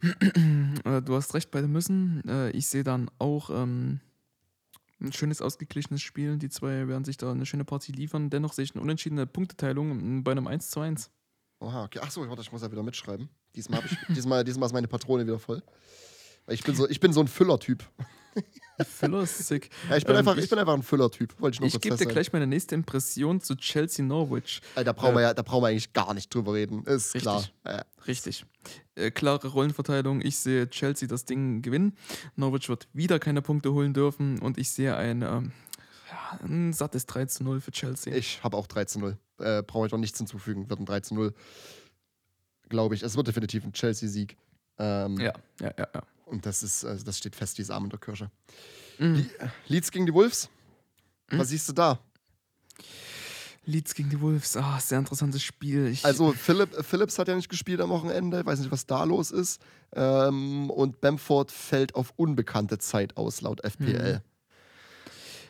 Äh, 0.02 1.02
du 1.02 1.14
hast 1.16 1.34
recht 1.34 1.50
bei 1.50 1.60
den 1.60 1.72
Müssen. 1.72 2.22
Äh, 2.28 2.50
ich 2.50 2.68
sehe 2.68 2.84
dann 2.84 3.10
auch 3.18 3.50
ähm, 3.50 4.00
ein 5.00 5.12
schönes, 5.12 5.42
ausgeglichenes 5.42 6.02
Spiel. 6.02 6.38
Die 6.38 6.48
zwei 6.48 6.88
werden 6.88 7.04
sich 7.04 7.16
da 7.16 7.30
eine 7.30 7.46
schöne 7.46 7.64
Partie 7.64 7.92
liefern. 7.92 8.30
Dennoch 8.30 8.52
sehe 8.52 8.64
ich 8.64 8.74
eine 8.74 8.82
unentschiedene 8.82 9.26
Punkteteilung 9.26 10.24
bei 10.24 10.32
einem 10.32 10.46
1 10.46 10.70
zu 10.70 10.80
1. 10.80 11.10
Oha, 11.60 11.84
okay. 11.84 12.00
Achso, 12.00 12.26
warte, 12.28 12.42
ich 12.42 12.52
muss 12.52 12.62
ja 12.62 12.70
wieder 12.70 12.82
mitschreiben. 12.82 13.28
Diesmal, 13.54 13.82
ich, 13.84 13.96
diesmal, 14.14 14.44
diesmal 14.44 14.66
ist 14.66 14.72
meine 14.72 14.88
Patrone 14.88 15.26
wieder 15.26 15.38
voll. 15.38 15.62
Ich 16.48 16.62
bin 16.62 16.74
so, 16.74 16.88
ich 16.88 17.00
bin 17.00 17.12
so 17.12 17.20
ein 17.20 17.28
Füller-Typ. 17.28 17.84
Füller 18.84 19.22
ist 19.22 19.38
sick. 19.46 19.70
Ja, 19.88 19.96
ich 19.96 20.04
bin, 20.04 20.14
ähm, 20.14 20.18
einfach, 20.20 20.36
ich, 20.36 20.44
ich, 20.44 20.50
bin 20.50 20.58
einfach 20.58 20.74
ein 20.74 20.82
Füller-Typ. 20.82 21.34
Ich, 21.50 21.60
ich 21.60 21.80
gebe 21.80 21.96
dir 21.96 22.06
gleich 22.06 22.32
meine 22.32 22.46
nächste 22.46 22.74
Impression 22.74 23.40
zu 23.40 23.56
Chelsea 23.56 24.04
Norwich. 24.04 24.60
Da 24.74 24.92
brauchen, 24.92 25.12
äh, 25.12 25.16
wir 25.16 25.22
ja, 25.22 25.34
da 25.34 25.42
brauchen 25.42 25.62
wir 25.62 25.68
eigentlich 25.68 25.92
gar 25.92 26.12
nicht 26.14 26.34
drüber 26.34 26.54
reden. 26.54 26.84
Ist 26.84 27.14
richtig, 27.14 27.22
klar. 27.22 27.44
Ja. 27.64 27.84
Richtig. 28.06 28.44
Äh, 28.94 29.10
klare 29.10 29.48
Rollenverteilung. 29.48 30.20
Ich 30.20 30.38
sehe 30.38 30.68
Chelsea 30.68 31.08
das 31.08 31.24
Ding 31.24 31.62
gewinnen. 31.62 31.96
Norwich 32.36 32.68
wird 32.68 32.88
wieder 32.92 33.18
keine 33.18 33.42
Punkte 33.42 33.72
holen 33.72 33.94
dürfen. 33.94 34.38
Und 34.40 34.58
ich 34.58 34.70
sehe 34.70 34.96
ein, 34.96 35.22
ähm, 35.22 35.52
ja, 36.10 36.38
ein 36.44 36.72
sattes 36.72 37.06
3 37.06 37.26
zu 37.26 37.44
0 37.44 37.60
für 37.60 37.72
Chelsea. 37.72 38.14
Ich 38.14 38.42
habe 38.42 38.56
auch 38.56 38.66
3 38.66 38.84
zu 38.84 38.98
0. 39.00 39.18
Äh, 39.38 39.62
Brauche 39.62 39.86
ich 39.86 39.92
auch 39.92 39.98
nichts 39.98 40.18
hinzufügen. 40.18 40.68
Wird 40.68 40.80
ein 40.80 40.86
3 40.86 41.00
zu 41.00 41.14
0. 41.14 41.34
Glaube 42.68 42.94
ich. 42.94 43.02
Es 43.02 43.16
wird 43.16 43.28
definitiv 43.28 43.64
ein 43.64 43.72
Chelsea-Sieg. 43.72 44.36
Ähm, 44.78 45.18
ja, 45.18 45.32
ja, 45.60 45.72
ja, 45.78 45.88
ja. 45.94 46.02
Und 46.26 46.44
das 46.44 46.62
ist, 46.62 46.84
also 46.84 47.04
das 47.04 47.18
steht 47.18 47.36
fest, 47.36 47.56
diese 47.56 47.72
Arm 47.72 47.84
in 47.84 47.90
der 47.90 48.00
Kirsche. 48.00 48.30
Mhm. 48.98 49.30
Leeds 49.68 49.90
gegen 49.90 50.06
die 50.06 50.12
Wolves. 50.12 50.50
Mhm. 51.30 51.38
Was 51.38 51.48
siehst 51.48 51.68
du 51.68 51.72
da? 51.72 51.98
Leeds 53.64 53.94
gegen 53.94 54.10
die 54.10 54.20
Wolves, 54.20 54.56
ah, 54.56 54.78
sehr 54.78 54.98
interessantes 54.98 55.42
Spiel. 55.42 55.88
Ich 55.88 56.04
also 56.04 56.32
Philipp, 56.32 56.84
Phillips 56.84 57.18
hat 57.18 57.26
ja 57.26 57.34
nicht 57.34 57.48
gespielt 57.48 57.80
am 57.80 57.90
Wochenende, 57.90 58.40
ich 58.40 58.46
weiß 58.46 58.60
nicht, 58.60 58.70
was 58.70 58.86
da 58.86 59.02
los 59.02 59.32
ist. 59.32 59.60
Ähm, 59.92 60.70
und 60.70 61.00
Bamford 61.00 61.50
fällt 61.50 61.94
auf 61.96 62.12
unbekannte 62.16 62.78
Zeit 62.78 63.16
aus, 63.16 63.40
laut 63.40 63.64
FPL. 63.64 64.14
Mhm. 64.14 64.20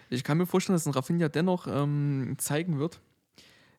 Ich 0.09 0.25
kann 0.25 0.39
mir 0.39 0.47
vorstellen, 0.47 0.77
dass 0.77 0.87
ein 0.87 0.93
Rafinha 0.93 1.29
dennoch 1.29 1.67
ähm, 1.67 2.37
zeigen 2.39 2.79
wird. 2.79 3.01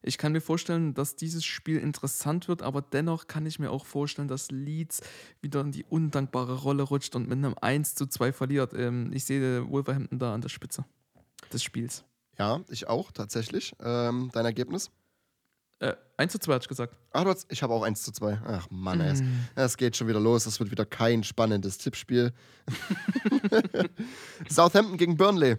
Ich 0.01 0.17
kann 0.17 0.31
mir 0.31 0.41
vorstellen, 0.41 0.93
dass 0.93 1.15
dieses 1.15 1.43
Spiel 1.45 1.77
interessant 1.77 2.47
wird, 2.47 2.61
aber 2.61 2.81
dennoch 2.81 3.27
kann 3.27 3.45
ich 3.45 3.59
mir 3.59 3.71
auch 3.71 3.85
vorstellen, 3.85 4.27
dass 4.27 4.51
Leeds 4.51 5.01
wieder 5.41 5.61
in 5.61 5.71
die 5.71 5.83
undankbare 5.83 6.55
Rolle 6.55 6.83
rutscht 6.83 7.15
und 7.15 7.27
mit 7.27 7.37
einem 7.37 7.55
1 7.59 7.95
zu 7.95 8.07
2 8.07 8.31
verliert. 8.31 8.73
Ähm, 8.73 9.11
ich 9.13 9.25
sehe 9.25 9.69
Wolverhampton 9.69 10.19
da 10.19 10.33
an 10.33 10.41
der 10.41 10.49
Spitze 10.49 10.85
des 11.51 11.63
Spiels. 11.63 12.03
Ja, 12.37 12.61
ich 12.69 12.87
auch, 12.87 13.11
tatsächlich. 13.11 13.73
Ähm, 13.81 14.29
dein 14.33 14.45
Ergebnis? 14.45 14.91
Äh, 15.79 15.95
1 16.17 16.31
zu 16.31 16.39
2 16.39 16.53
hatte 16.53 16.63
ich 16.63 16.69
gesagt. 16.69 16.95
Ach, 17.11 17.23
du 17.23 17.29
hast, 17.29 17.45
ich 17.51 17.61
habe 17.61 17.73
auch 17.73 17.83
1 17.83 18.01
zu 18.01 18.11
2. 18.11 18.41
Ach 18.45 18.67
Mann, 18.69 18.99
mm. 18.99 19.47
es 19.55 19.77
geht 19.77 19.95
schon 19.95 20.07
wieder 20.07 20.19
los. 20.19 20.45
Es 20.45 20.59
wird 20.59 20.71
wieder 20.71 20.85
kein 20.85 21.23
spannendes 21.23 21.77
Tippspiel. 21.77 22.33
Southampton 24.49 24.97
gegen 24.97 25.17
Burnley. 25.17 25.57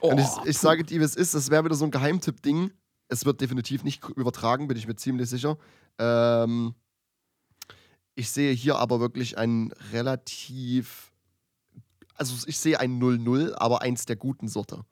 Oh, 0.00 0.10
und 0.10 0.20
ich, 0.20 0.26
ich 0.44 0.58
sage 0.58 0.84
dir, 0.84 1.00
wie 1.00 1.04
es 1.04 1.16
ist, 1.16 1.34
das 1.34 1.50
wäre 1.50 1.64
wieder 1.64 1.74
so 1.74 1.84
ein 1.84 1.90
Geheimtipp-Ding. 1.90 2.72
Es 3.08 3.24
wird 3.24 3.40
definitiv 3.40 3.84
nicht 3.84 4.06
übertragen, 4.10 4.68
bin 4.68 4.76
ich 4.76 4.86
mir 4.86 4.96
ziemlich 4.96 5.30
sicher. 5.30 5.56
Ähm, 5.98 6.74
ich 8.14 8.30
sehe 8.30 8.52
hier 8.52 8.76
aber 8.78 9.00
wirklich 9.00 9.38
ein 9.38 9.72
relativ. 9.92 11.12
Also 12.14 12.36
ich 12.46 12.58
sehe 12.58 12.80
ein 12.80 13.00
0-0, 13.00 13.54
aber 13.54 13.82
eins 13.82 14.06
der 14.06 14.16
guten 14.16 14.48
Sorte. 14.48 14.84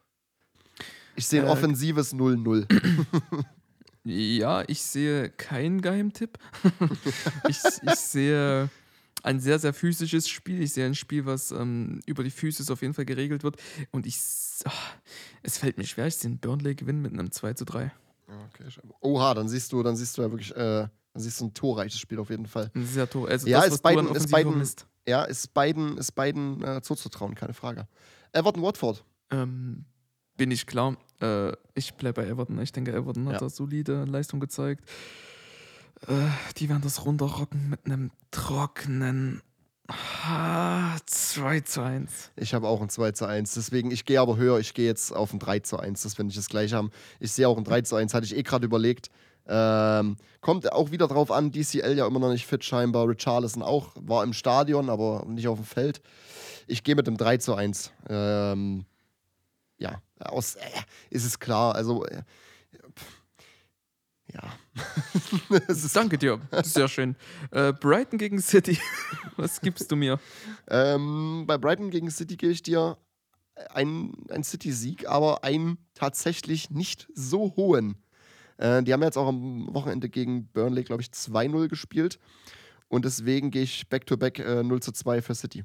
Ich 1.17 1.27
sehe 1.27 1.43
ein 1.43 1.49
äh, 1.49 1.51
offensives 1.51 2.15
0-0. 2.15 3.45
ja, 4.05 4.63
ich 4.69 4.81
sehe 4.81 5.31
keinen 5.31 5.83
Geheimtipp. 5.83 6.39
ich, 7.49 7.59
ich 7.83 7.95
sehe 7.97 8.71
ein 9.25 9.41
sehr, 9.41 9.59
sehr 9.59 9.75
physisches 9.75 10.29
Spiel. 10.29 10.63
Ich 10.63 10.73
sehe 10.73 10.87
ein 10.87 10.95
Spiel, 10.95 11.27
was 11.27 11.51
ähm, 11.51 12.01
über 12.07 12.23
die 12.23 12.31
Physis 12.31 12.71
auf 12.71 12.83
jeden 12.83 12.95
Fall 12.95 13.07
geregelt 13.07 13.43
wird. 13.43 13.57
Und 13.91 14.07
ich. 14.07 14.19
Oh, 14.65 14.71
es 15.43 15.59
fällt 15.59 15.79
mir 15.79 15.85
schwer, 15.85 16.07
ich 16.07 16.17
sehe 16.17 16.31
einen 16.31 16.39
Burnley 16.39 16.77
gewinnen 16.77 17.03
mit 17.03 17.13
einem 17.13 17.33
2 17.33 17.55
zu 17.55 17.65
3. 17.65 17.93
Okay, 18.27 18.69
Oha, 19.01 19.35
dann 19.35 19.49
siehst 19.49 19.73
du, 19.73 19.83
dann 19.83 19.97
siehst 19.97 20.19
du 20.19 20.23
ja 20.23 20.31
wirklich, 20.31 20.51
äh, 20.53 20.57
dann 20.57 20.91
siehst 21.15 21.41
du 21.41 21.47
ein 21.47 21.55
torreiches 21.55 22.01
Spiel 22.01 22.19
auf 22.19 22.31
jeden 22.31 22.47
Fall. 22.47 22.71
Ein 22.75 22.87
sehr 22.87 23.09
tor 23.09 23.29
also 23.29 23.47
ja, 23.47 23.61
das, 23.61 23.75
ist, 23.75 23.83
beiden, 23.83 24.15
ist 24.15 24.31
beiden, 24.31 24.65
ja, 25.07 25.25
ist 25.25 25.55
beiden, 25.55 25.97
ist 25.97 26.13
beiden 26.13 26.63
äh, 26.63 26.83
zuzutrauen, 26.83 27.35
keine 27.35 27.55
Frage. 27.55 27.87
Everton 28.33 28.63
Watford. 28.63 29.05
Ähm, 29.31 29.85
bin 30.37 30.51
ich 30.51 30.67
klar. 30.67 30.97
Äh, 31.21 31.53
ich 31.75 31.95
bleibe 31.95 32.23
bei 32.23 32.29
Everton. 32.29 32.61
Ich 32.61 32.73
denke, 32.73 32.93
Everton 32.93 33.27
hat 33.27 33.35
ja. 33.35 33.39
da 33.41 33.49
solide 33.49 34.05
Leistung 34.05 34.41
gezeigt. 34.41 34.85
Äh, 36.07 36.29
die 36.59 36.69
werden 36.69 36.83
das 36.83 37.05
runterrocken 37.05 37.71
mit 37.71 37.87
einem 37.87 38.11
trockenen 38.31 39.41
2 39.89 41.61
zu 41.61 41.83
1. 41.83 42.33
Ich 42.37 42.55
habe 42.55 42.67
auch 42.67 42.81
ein 42.81 42.89
2 42.89 43.13
zu 43.13 43.27
1. 43.27 43.55
Deswegen, 43.55 43.91
ich 43.91 44.05
gehe 44.05 44.21
aber 44.21 44.37
höher. 44.37 44.59
Ich 44.59 44.75
gehe 44.75 44.87
jetzt 44.87 45.13
auf 45.13 45.33
ein 45.33 45.39
3 45.39 45.61
zu 45.61 45.79
1. 45.79 46.03
Das 46.03 46.15
finde 46.15 46.31
ich 46.31 46.37
das 46.37 46.49
gleiche 46.49 46.77
haben. 46.77 46.91
Ich 47.21 47.33
sehe 47.33 47.49
auch 47.49 47.57
ein 47.57 47.65
3 47.65 47.83
zu 47.83 47.97
1. 47.97 48.13
Hatte 48.15 48.27
ich 48.27 48.37
eh 48.37 48.43
gerade 48.43 48.67
überlegt. 48.67 49.11
Ähm, 49.47 50.17
kommt 50.41 50.73
auch 50.73 50.91
wieder 50.91 51.07
drauf 51.07 51.31
an. 51.31 51.53
DCL 51.53 51.97
ja 51.97 52.07
immer 52.07 52.19
noch 52.19 52.31
nicht 52.31 52.47
fit 52.47 52.65
scheinbar. 52.65 53.09
Richarlison 53.09 53.63
auch. 53.63 53.93
War 54.01 54.25
im 54.25 54.33
Stadion, 54.33 54.91
aber 54.91 55.25
nicht 55.27 55.47
auf 55.47 55.59
dem 55.59 55.65
Feld. 55.65 56.01
Ich 56.67 56.83
gehe 56.83 56.97
mit 56.97 57.07
dem 57.07 57.17
3 57.17 57.37
zu 57.37 57.55
1. 57.55 57.93
Ähm, 58.09 58.87
ja, 59.79 60.03
aus, 60.19 60.57
äh, 60.57 60.61
ist 61.11 61.25
es 61.25 61.39
klar. 61.39 61.77
Also, 61.77 62.05
äh, 62.07 62.23
ja. 64.33 64.43
Danke 65.95 66.19
dir, 66.19 66.41
sehr 66.63 66.89
schön. 66.89 67.17
Äh, 67.51 67.73
Brighton 67.73 68.19
gegen 68.19 68.41
City, 68.41 68.79
was 69.37 69.61
gibst 69.61 69.91
du 69.91 69.97
mir? 69.97 70.19
Ähm, 70.69 71.45
bei 71.47 71.59
Brighton 71.59 71.91
gegen 71.91 72.11
City 72.11 72.37
gebe 72.37 72.53
ich 72.53 72.63
dir 72.63 72.99
einen, 73.71 74.15
City-Sieg, 74.43 75.09
aber 75.09 75.45
einen 75.45 75.79
tatsächlich 75.95 76.71
nicht 76.71 77.09
so 77.15 77.55
hohen. 77.57 77.97
Äh, 78.59 78.83
die 78.83 78.93
haben 78.93 79.03
jetzt 79.03 79.17
auch 79.17 79.29
am 79.29 79.73
Wochenende 79.75 80.09
gegen 80.09 80.49
Burnley, 80.49 80.85
glaube 80.85 81.03
ich, 81.03 81.09
2-0 81.09 81.69
gespielt. 81.69 82.19
und 82.89 83.05
deswegen 83.05 83.51
gehe 83.51 83.63
ich 83.63 83.89
back-to-back 83.89 84.39
äh, 84.39 84.63
0 84.63 84.81
zu 84.81 84.93
2 84.93 85.23
für 85.23 85.35
City. 85.35 85.65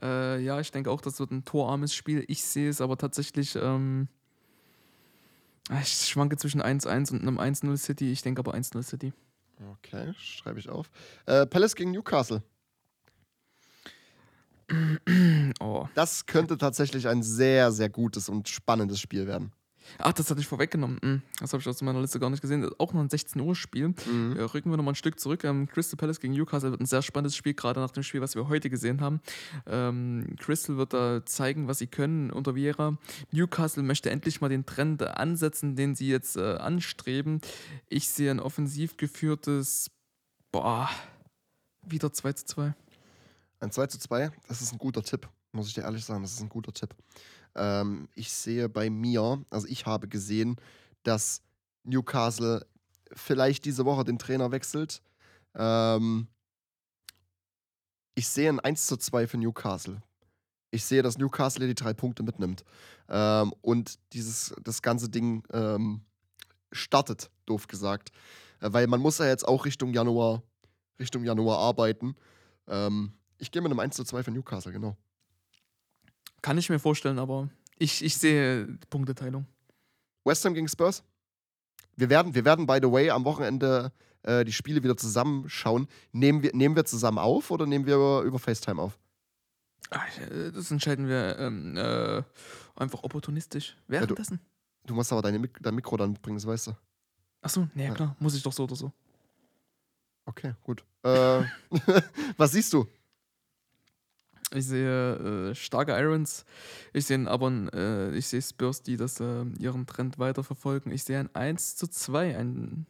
Äh, 0.00 0.42
ja, 0.42 0.60
ich 0.60 0.70
denke 0.70 0.90
auch, 0.90 1.00
das 1.00 1.20
wird 1.20 1.30
ein 1.30 1.44
torarmes 1.44 1.94
Spiel. 1.94 2.24
Ich 2.28 2.42
sehe 2.42 2.70
es 2.70 2.80
aber 2.80 2.96
tatsächlich. 2.96 3.56
Ähm, 3.56 4.08
ich 5.82 6.08
schwanke 6.08 6.36
zwischen 6.36 6.62
1-1 6.62 7.12
und 7.12 7.22
einem 7.22 7.38
1-0 7.38 7.76
City. 7.76 8.12
Ich 8.12 8.22
denke 8.22 8.40
aber 8.40 8.54
1-0 8.54 8.82
City. 8.82 9.12
Okay, 9.72 10.12
schreibe 10.18 10.58
ich 10.58 10.68
auf. 10.68 10.90
Äh, 11.26 11.46
Palace 11.46 11.74
gegen 11.76 11.92
Newcastle. 11.92 12.42
Oh. 15.60 15.86
Das 15.94 16.26
könnte 16.26 16.56
tatsächlich 16.56 17.06
ein 17.06 17.22
sehr, 17.22 17.72
sehr 17.72 17.88
gutes 17.90 18.28
und 18.28 18.48
spannendes 18.48 19.00
Spiel 19.00 19.26
werden. 19.26 19.52
Ach, 19.98 20.12
das 20.12 20.30
hatte 20.30 20.40
ich 20.40 20.46
vorweggenommen. 20.46 20.98
Hm, 21.02 21.22
Das 21.40 21.52
habe 21.52 21.60
ich 21.60 21.68
aus 21.68 21.80
meiner 21.82 22.00
Liste 22.00 22.18
gar 22.20 22.30
nicht 22.30 22.40
gesehen. 22.40 22.68
Auch 22.78 22.92
noch 22.92 23.00
ein 23.00 23.08
16-Uhr-Spiel. 23.08 23.88
Mhm. 23.88 24.36
Äh, 24.36 24.42
rücken 24.42 24.70
wir 24.70 24.76
nochmal 24.76 24.92
ein 24.92 24.96
Stück 24.96 25.18
zurück. 25.20 25.44
Ähm, 25.44 25.66
Crystal 25.68 25.96
Palace 25.96 26.20
gegen 26.20 26.34
Newcastle 26.34 26.70
wird 26.70 26.80
ein 26.80 26.86
sehr 26.86 27.02
spannendes 27.02 27.36
Spiel, 27.36 27.54
gerade 27.54 27.80
nach 27.80 27.90
dem 27.90 28.02
Spiel, 28.02 28.20
was 28.20 28.34
wir 28.34 28.48
heute 28.48 28.70
gesehen 28.70 29.00
haben. 29.00 29.20
Ähm, 29.66 30.36
Crystal 30.38 30.76
wird 30.76 30.92
da 30.92 31.24
zeigen, 31.26 31.68
was 31.68 31.78
sie 31.78 31.86
können 31.86 32.30
unter 32.30 32.54
Vieira. 32.54 32.96
Newcastle 33.30 33.82
möchte 33.82 34.10
endlich 34.10 34.40
mal 34.40 34.48
den 34.48 34.66
Trend 34.66 35.02
ansetzen, 35.02 35.76
den 35.76 35.94
sie 35.94 36.08
jetzt 36.08 36.36
äh, 36.36 36.54
anstreben. 36.56 37.40
Ich 37.88 38.08
sehe 38.08 38.30
ein 38.30 38.40
offensiv 38.40 38.96
geführtes, 38.96 39.90
boah, 40.50 40.88
wieder 41.86 42.12
2 42.12 42.32
zu 42.34 42.44
2. 42.46 42.74
Ein 43.60 43.70
2 43.70 43.86
zu 43.86 43.98
2, 43.98 44.30
das 44.48 44.60
ist 44.60 44.72
ein 44.72 44.78
guter 44.78 45.02
Tipp, 45.02 45.28
muss 45.52 45.68
ich 45.68 45.74
dir 45.74 45.82
ehrlich 45.82 46.04
sagen, 46.04 46.22
das 46.22 46.32
ist 46.32 46.40
ein 46.40 46.48
guter 46.48 46.72
Tipp. 46.72 46.94
Ähm, 47.54 48.08
ich 48.14 48.32
sehe 48.32 48.68
bei 48.68 48.90
mir, 48.90 49.44
also 49.50 49.66
ich 49.66 49.86
habe 49.86 50.08
gesehen, 50.08 50.56
dass 51.02 51.42
Newcastle 51.84 52.66
vielleicht 53.12 53.64
diese 53.64 53.84
Woche 53.84 54.04
den 54.04 54.18
Trainer 54.18 54.50
wechselt. 54.52 55.02
Ähm, 55.54 56.28
ich 58.14 58.28
sehe 58.28 58.48
ein 58.48 58.60
1 58.60 58.86
zu 58.86 58.96
2 58.96 59.26
für 59.26 59.38
Newcastle. 59.38 60.02
Ich 60.70 60.84
sehe, 60.84 61.02
dass 61.02 61.18
Newcastle 61.18 61.66
die 61.66 61.74
drei 61.74 61.92
Punkte 61.92 62.22
mitnimmt 62.22 62.64
ähm, 63.08 63.52
und 63.60 63.98
dieses, 64.14 64.54
das 64.62 64.80
ganze 64.80 65.08
Ding 65.08 65.44
ähm, 65.52 66.02
startet, 66.72 67.30
doof 67.44 67.68
gesagt. 67.68 68.10
Äh, 68.60 68.72
weil 68.72 68.86
man 68.86 69.00
muss 69.00 69.18
ja 69.18 69.26
jetzt 69.26 69.46
auch 69.46 69.66
Richtung 69.66 69.92
Januar, 69.92 70.42
Richtung 70.98 71.24
Januar 71.24 71.58
arbeiten. 71.58 72.16
Ähm, 72.68 73.12
ich 73.38 73.50
gehe 73.50 73.60
mit 73.60 73.70
einem 73.70 73.80
1 73.80 73.96
zu 73.96 74.04
2 74.04 74.22
für 74.22 74.30
Newcastle, 74.30 74.72
genau. 74.72 74.96
Kann 76.42 76.58
ich 76.58 76.68
mir 76.68 76.78
vorstellen, 76.78 77.18
aber 77.18 77.48
ich, 77.78 78.04
ich 78.04 78.16
sehe 78.16 78.66
Punkteteilung. 78.90 79.46
West 80.24 80.44
Ham 80.44 80.54
gegen 80.54 80.68
Spurs. 80.68 81.02
Wir 81.96 82.08
werden, 82.10 82.34
wir 82.34 82.44
werden, 82.44 82.66
by 82.66 82.78
the 82.82 82.90
way, 82.90 83.10
am 83.10 83.24
Wochenende 83.24 83.92
äh, 84.22 84.44
die 84.44 84.52
Spiele 84.52 84.82
wieder 84.82 84.96
zusammenschauen. 84.96 85.88
Nehmen 86.12 86.42
wir, 86.42 86.54
nehmen 86.54 86.74
wir 86.76 86.84
zusammen 86.84 87.18
auf 87.18 87.50
oder 87.50 87.66
nehmen 87.66 87.86
wir 87.86 87.96
über, 87.96 88.22
über 88.22 88.38
FaceTime 88.38 88.80
auf? 88.80 88.98
Ah, 89.90 90.00
äh, 90.30 90.52
Das 90.52 90.70
entscheiden 90.70 91.06
wir 91.08 91.38
ähm, 91.38 91.76
äh, 91.76 92.22
einfach 92.76 93.02
opportunistisch. 93.02 93.76
Währenddessen. 93.88 94.40
Du 94.84 94.94
musst 94.94 95.12
aber 95.12 95.22
deine 95.22 95.46
dein 95.60 95.74
Mikro 95.74 95.96
dann 95.96 96.12
mitbringen, 96.12 96.36
das 96.38 96.46
weißt 96.46 96.68
du. 96.68 96.72
Achso, 97.40 97.68
nee, 97.74 97.86
Ja. 97.86 97.94
klar, 97.94 98.16
muss 98.18 98.34
ich 98.34 98.42
doch 98.42 98.52
so 98.52 98.64
oder 98.64 98.74
so. 98.76 98.92
Okay, 100.24 100.54
gut. 100.62 100.84
Äh, 101.02 101.42
was 102.36 102.52
siehst 102.52 102.72
du? 102.72 102.86
Ich 104.54 104.66
sehe 104.66 105.50
äh, 105.50 105.54
starke 105.54 105.92
Irons. 105.92 106.44
Ich 106.92 107.06
sehe 107.06 107.28
aber 107.28 107.50
äh, 107.72 108.16
ich 108.16 108.26
sehe 108.26 108.42
Spurs, 108.42 108.82
die 108.82 108.96
das 108.96 109.20
äh, 109.20 109.44
ihren 109.58 109.86
Trend 109.86 110.18
weiterverfolgen. 110.18 110.92
Ich 110.92 111.04
sehe 111.04 111.18
ein 111.18 111.34
1 111.34 111.76
zu 111.76 111.86
2, 111.86 112.36
ein 112.36 112.86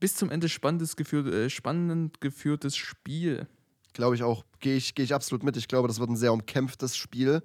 bis 0.00 0.14
zum 0.14 0.30
Ende 0.30 0.48
spannendes 0.48 0.96
geführt, 0.96 1.26
äh, 1.26 1.50
spannend 1.50 2.20
geführtes 2.20 2.76
Spiel. 2.76 3.46
Glaube 3.92 4.14
ich 4.14 4.22
auch. 4.22 4.44
Gehe 4.60 4.76
ich, 4.76 4.94
geh 4.94 5.02
ich 5.02 5.14
absolut 5.14 5.42
mit. 5.42 5.56
Ich 5.56 5.68
glaube, 5.68 5.88
das 5.88 5.98
wird 5.98 6.10
ein 6.10 6.16
sehr 6.16 6.32
umkämpftes 6.32 6.96
Spiel. 6.96 7.42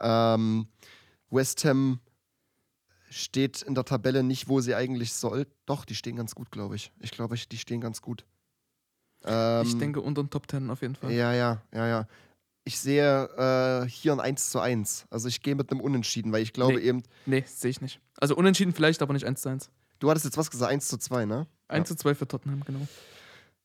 Ähm, 0.00 0.66
West 1.30 1.64
Ham 1.64 2.00
steht 3.10 3.62
in 3.62 3.74
der 3.74 3.84
Tabelle 3.84 4.22
nicht, 4.22 4.48
wo 4.48 4.60
sie 4.60 4.74
eigentlich 4.74 5.12
soll. 5.12 5.46
Doch, 5.66 5.84
die 5.84 5.94
stehen 5.94 6.16
ganz 6.16 6.34
gut, 6.34 6.50
glaube 6.50 6.76
ich. 6.76 6.92
Ich 7.00 7.10
glaube, 7.10 7.36
die 7.36 7.58
stehen 7.58 7.80
ganz 7.80 8.00
gut. 8.02 8.24
Ähm, 9.24 9.66
ich 9.66 9.78
denke 9.78 10.00
unter 10.00 10.22
den 10.22 10.30
Top 10.30 10.50
10 10.50 10.70
auf 10.70 10.82
jeden 10.82 10.96
Fall. 10.96 11.12
Ja, 11.12 11.32
ja, 11.32 11.62
ja, 11.72 11.86
ja. 11.86 12.08
Ich 12.64 12.78
sehe 12.78 13.82
äh, 13.84 13.88
hier 13.88 14.12
ein 14.12 14.20
1 14.20 14.50
zu 14.50 14.60
1. 14.60 15.06
Also 15.10 15.26
ich 15.28 15.42
gehe 15.42 15.54
mit 15.56 15.70
einem 15.72 15.80
Unentschieden, 15.80 16.32
weil 16.32 16.42
ich 16.42 16.52
glaube 16.52 16.74
Nee. 16.74 16.82
eben, 16.82 17.02
Nee, 17.26 17.42
sehe 17.46 17.70
ich 17.70 17.80
nicht. 17.80 18.00
Also 18.18 18.36
unentschieden 18.36 18.72
vielleicht, 18.72 19.02
aber 19.02 19.12
nicht 19.14 19.26
1 19.26 19.42
zu 19.42 19.48
1. 19.48 19.70
du 19.98 20.10
hattest 20.10 20.24
jetzt 20.24 20.36
was 20.36 20.50
gesagt, 20.50 20.70
1 20.70 20.86
zu 20.88 20.96
2, 20.96 21.24
ne? 21.24 21.46
1 21.68 21.88
zu 21.88 21.96
2 21.96 22.14
für 22.14 22.28
Tottenham, 22.28 22.62
genau. 22.64 22.86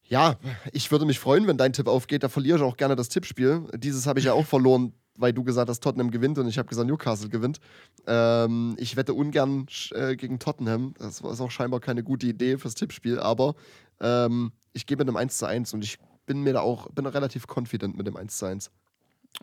Ja, 0.04 0.38
ich 0.72 0.90
würde 0.90 1.06
mich 1.06 1.20
freuen, 1.20 1.46
wenn 1.48 1.58
dein 1.58 1.74
Tipp 1.74 1.88
aufgeht. 1.88 2.24
Da 2.24 2.30
verliere 2.30 2.58
ich 2.58 2.64
auch 2.64 2.78
gerne 2.78 2.96
das 2.96 3.10
Tippspiel. 3.10 3.68
Dieses 3.76 4.08
habe 4.08 4.20
ich 4.20 4.26
ja 4.26 4.34
auch 4.34 4.46
verloren, 4.48 4.94
weil 5.16 5.34
du 5.34 5.44
gesagt 5.44 5.70
hast, 5.70 5.84
Tottenham 5.84 6.10
gewinnt 6.12 6.38
und 6.40 6.48
ich 6.48 6.58
habe 6.58 6.68
gesagt, 6.70 6.88
Newcastle 6.88 7.30
gewinnt. 7.30 7.60
Ähm, 8.08 8.76
ich 8.80 8.96
wette 8.96 9.14
ungern 9.14 9.68
äh, 9.92 10.16
gegen 10.16 10.40
Tottenham. 10.40 10.94
Das 10.98 11.22
war- 11.22 11.34
ist 11.34 11.42
auch 11.42 11.52
scheinbar 11.52 11.82
keine 11.82 12.04
gute 12.04 12.26
Idee 12.26 12.58
fürs 12.58 12.74
Tippspiel, 12.76 13.20
aber 13.20 13.56
ähm, 14.00 14.54
ich 14.74 14.86
gehe 14.86 14.96
mit 14.98 15.08
einem 15.08 15.18
1 15.18 15.38
zu 15.38 15.46
1 15.46 15.74
und 15.74 15.84
ich 15.84 15.98
bin 16.26 16.42
mir 16.42 16.54
da 16.54 16.62
auch, 16.62 16.90
bin 16.92 17.06
relativ 17.06 17.46
confident 17.54 17.98
mit 17.98 18.08
dem 18.08 18.16
1 18.16 18.38
zu 18.38 18.46
1. 18.46 18.72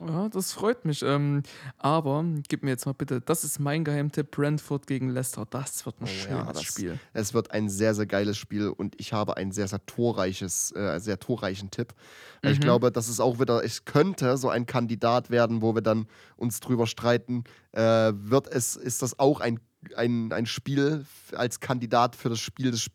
Ja, 0.00 0.28
das 0.28 0.52
freut 0.52 0.84
mich. 0.84 1.02
Ähm, 1.02 1.44
aber 1.78 2.24
gib 2.48 2.64
mir 2.64 2.70
jetzt 2.70 2.84
mal 2.84 2.94
bitte, 2.94 3.20
das 3.20 3.44
ist 3.44 3.60
mein 3.60 3.84
Geheimtipp: 3.84 4.32
Brentford 4.32 4.88
gegen 4.88 5.08
Leicester. 5.10 5.46
Das 5.48 5.86
wird 5.86 6.00
ein 6.00 6.06
Oh 6.06 6.08
ja, 6.08 6.38
schönes 6.40 6.52
das- 6.54 6.62
Spiel. 6.64 6.98
Es 7.12 7.32
wird 7.32 7.52
ein 7.52 7.68
sehr, 7.68 7.94
sehr 7.94 8.06
geiles 8.06 8.36
Spiel 8.36 8.68
und 8.70 8.98
ich 9.00 9.12
habe 9.12 9.36
ein 9.36 9.52
sehr, 9.52 9.68
sehr 9.68 9.84
torreiches, 9.86 10.72
äh, 10.72 10.98
sehr 10.98 11.20
torreichen 11.20 11.70
Tipp. 11.70 11.94
Ich 12.42 12.58
Mhm. 12.58 12.62
glaube, 12.62 12.90
das 12.90 13.08
ist 13.08 13.20
auch 13.20 13.38
wieder, 13.38 13.64
es 13.64 13.84
könnte 13.84 14.36
so 14.36 14.48
ein 14.48 14.66
Kandidat 14.66 15.30
werden, 15.30 15.62
wo 15.62 15.76
wir 15.76 15.82
dann 15.82 16.08
uns 16.36 16.58
drüber 16.58 16.88
streiten. 16.88 17.44
Äh, 17.70 18.12
wird 18.16 18.48
es, 18.48 18.74
ist 18.74 19.00
das 19.00 19.20
auch 19.20 19.38
ein, 19.40 19.60
ein, 19.96 20.32
ein 20.32 20.46
Spiel 20.46 21.06
als 21.36 21.60
Kandidat 21.60 22.16
für 22.16 22.30
das 22.30 22.40
Spiel 22.40 22.72
des, 22.72 22.88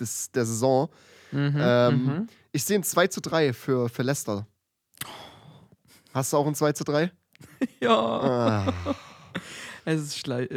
des, 0.00 0.32
der 0.32 0.44
Saison? 0.46 0.88
Mhm, 1.30 1.56
Ähm, 1.60 2.04
mhm. 2.06 2.26
Ich 2.50 2.64
sehe 2.64 2.76
ein 2.76 2.82
2 2.82 3.06
zu 3.06 3.20
3 3.20 3.52
für, 3.52 3.88
für 3.88 4.02
Leicester. 4.02 4.48
Hast 6.12 6.32
du 6.32 6.36
auch 6.36 6.46
ein 6.46 6.54
2 6.54 6.72
zu 6.72 6.84
3? 6.84 7.10
Ja, 7.80 7.90
Ah, 7.90 8.94
es 9.84 10.00
ist 10.02 10.18
schlecht. 10.18 10.52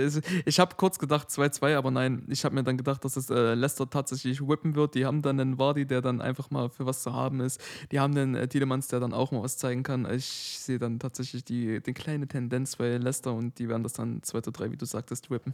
Ich 0.46 0.60
habe 0.60 0.76
kurz 0.76 1.00
gedacht 1.00 1.30
2-2, 1.30 1.76
aber 1.78 1.92
nein, 1.92 2.26
ich 2.28 2.44
habe 2.44 2.56
mir 2.56 2.64
dann 2.64 2.78
gedacht, 2.78 3.06
dass 3.06 3.16
es 3.16 3.30
äh, 3.30 3.54
Leicester 3.54 3.90
tatsächlich 3.90 4.42
whippen 4.46 4.76
wird. 4.76 4.96
Die 4.96 5.06
haben 5.06 5.22
dann 5.22 5.40
einen 5.40 5.58
Vardy, 5.58 5.86
der 5.86 6.02
dann 6.02 6.22
einfach 6.22 6.52
mal 6.52 6.70
für 6.70 6.86
was 6.86 7.02
zu 7.04 7.14
haben 7.14 7.40
ist. 7.40 7.62
Die 7.92 8.00
haben 8.00 8.14
den 8.16 8.36
äh, 8.36 8.48
Tielemans, 8.48 8.88
der 8.90 9.00
dann 9.00 9.14
auch 9.14 9.32
mal 9.32 9.42
was 9.44 9.58
zeigen 9.58 9.84
kann. 9.84 10.10
Ich 10.12 10.60
sehe 10.60 10.80
dann 10.80 11.00
tatsächlich 11.00 11.44
die, 11.46 11.82
die 11.82 11.94
kleine 11.94 12.28
Tendenz 12.28 12.76
bei 12.76 12.98
Leicester 12.98 13.34
und 13.34 13.60
die 13.60 13.70
werden 13.70 13.84
das 13.84 13.94
dann 13.94 14.22
2-3, 14.22 14.72
wie 14.72 14.78
du 14.78 14.86
sagtest, 14.86 15.30
whippen. 15.30 15.54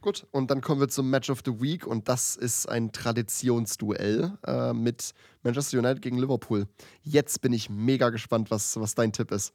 Gut, 0.00 0.26
und 0.30 0.50
dann 0.50 0.60
kommen 0.60 0.80
wir 0.80 0.88
zum 0.88 1.10
Match 1.10 1.30
of 1.30 1.40
the 1.44 1.60
Week 1.60 1.86
und 1.86 2.08
das 2.08 2.36
ist 2.36 2.68
ein 2.68 2.92
Traditionsduell 2.92 4.38
äh, 4.46 4.72
mit 4.72 5.14
Manchester 5.42 5.78
United 5.78 6.02
gegen 6.02 6.18
Liverpool. 6.18 6.66
Jetzt 7.02 7.40
bin 7.40 7.52
ich 7.52 7.70
mega 7.70 8.10
gespannt, 8.10 8.50
was, 8.50 8.78
was 8.78 8.94
dein 8.94 9.12
Tipp 9.12 9.32
ist. 9.32 9.52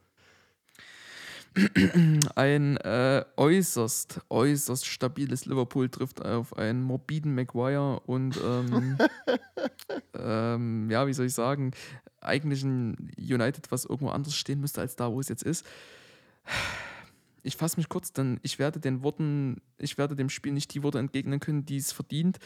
Ein 2.35 2.77
äh, 2.77 3.25
äußerst, 3.35 4.21
äußerst 4.29 4.85
stabiles 4.85 5.45
Liverpool 5.45 5.89
trifft 5.89 6.23
auf 6.23 6.57
einen 6.57 6.81
morbiden 6.81 7.35
Maguire 7.35 7.99
und 8.05 8.39
ähm, 8.41 8.97
ähm, 10.17 10.89
ja, 10.89 11.07
wie 11.07 11.13
soll 11.13 11.25
ich 11.25 11.33
sagen, 11.33 11.71
eigentlich 12.21 12.63
ein 12.63 13.11
United, 13.17 13.69
was 13.69 13.83
irgendwo 13.83 14.09
anders 14.09 14.35
stehen 14.35 14.61
müsste 14.61 14.79
als 14.79 14.95
da, 14.95 15.11
wo 15.11 15.19
es 15.19 15.27
jetzt 15.27 15.43
ist. 15.43 15.65
Ich 17.43 17.57
fasse 17.57 17.77
mich 17.77 17.89
kurz, 17.89 18.13
denn 18.13 18.39
ich 18.43 18.59
werde 18.59 18.79
den 18.79 19.01
Worten, 19.03 19.61
ich 19.77 19.97
werde 19.97 20.15
dem 20.15 20.29
Spiel 20.29 20.51
nicht 20.53 20.73
die 20.73 20.83
Worte 20.83 20.99
entgegnen 20.99 21.39
können, 21.39 21.65
die 21.65 21.77
es 21.77 21.91
verdient. 21.91 22.37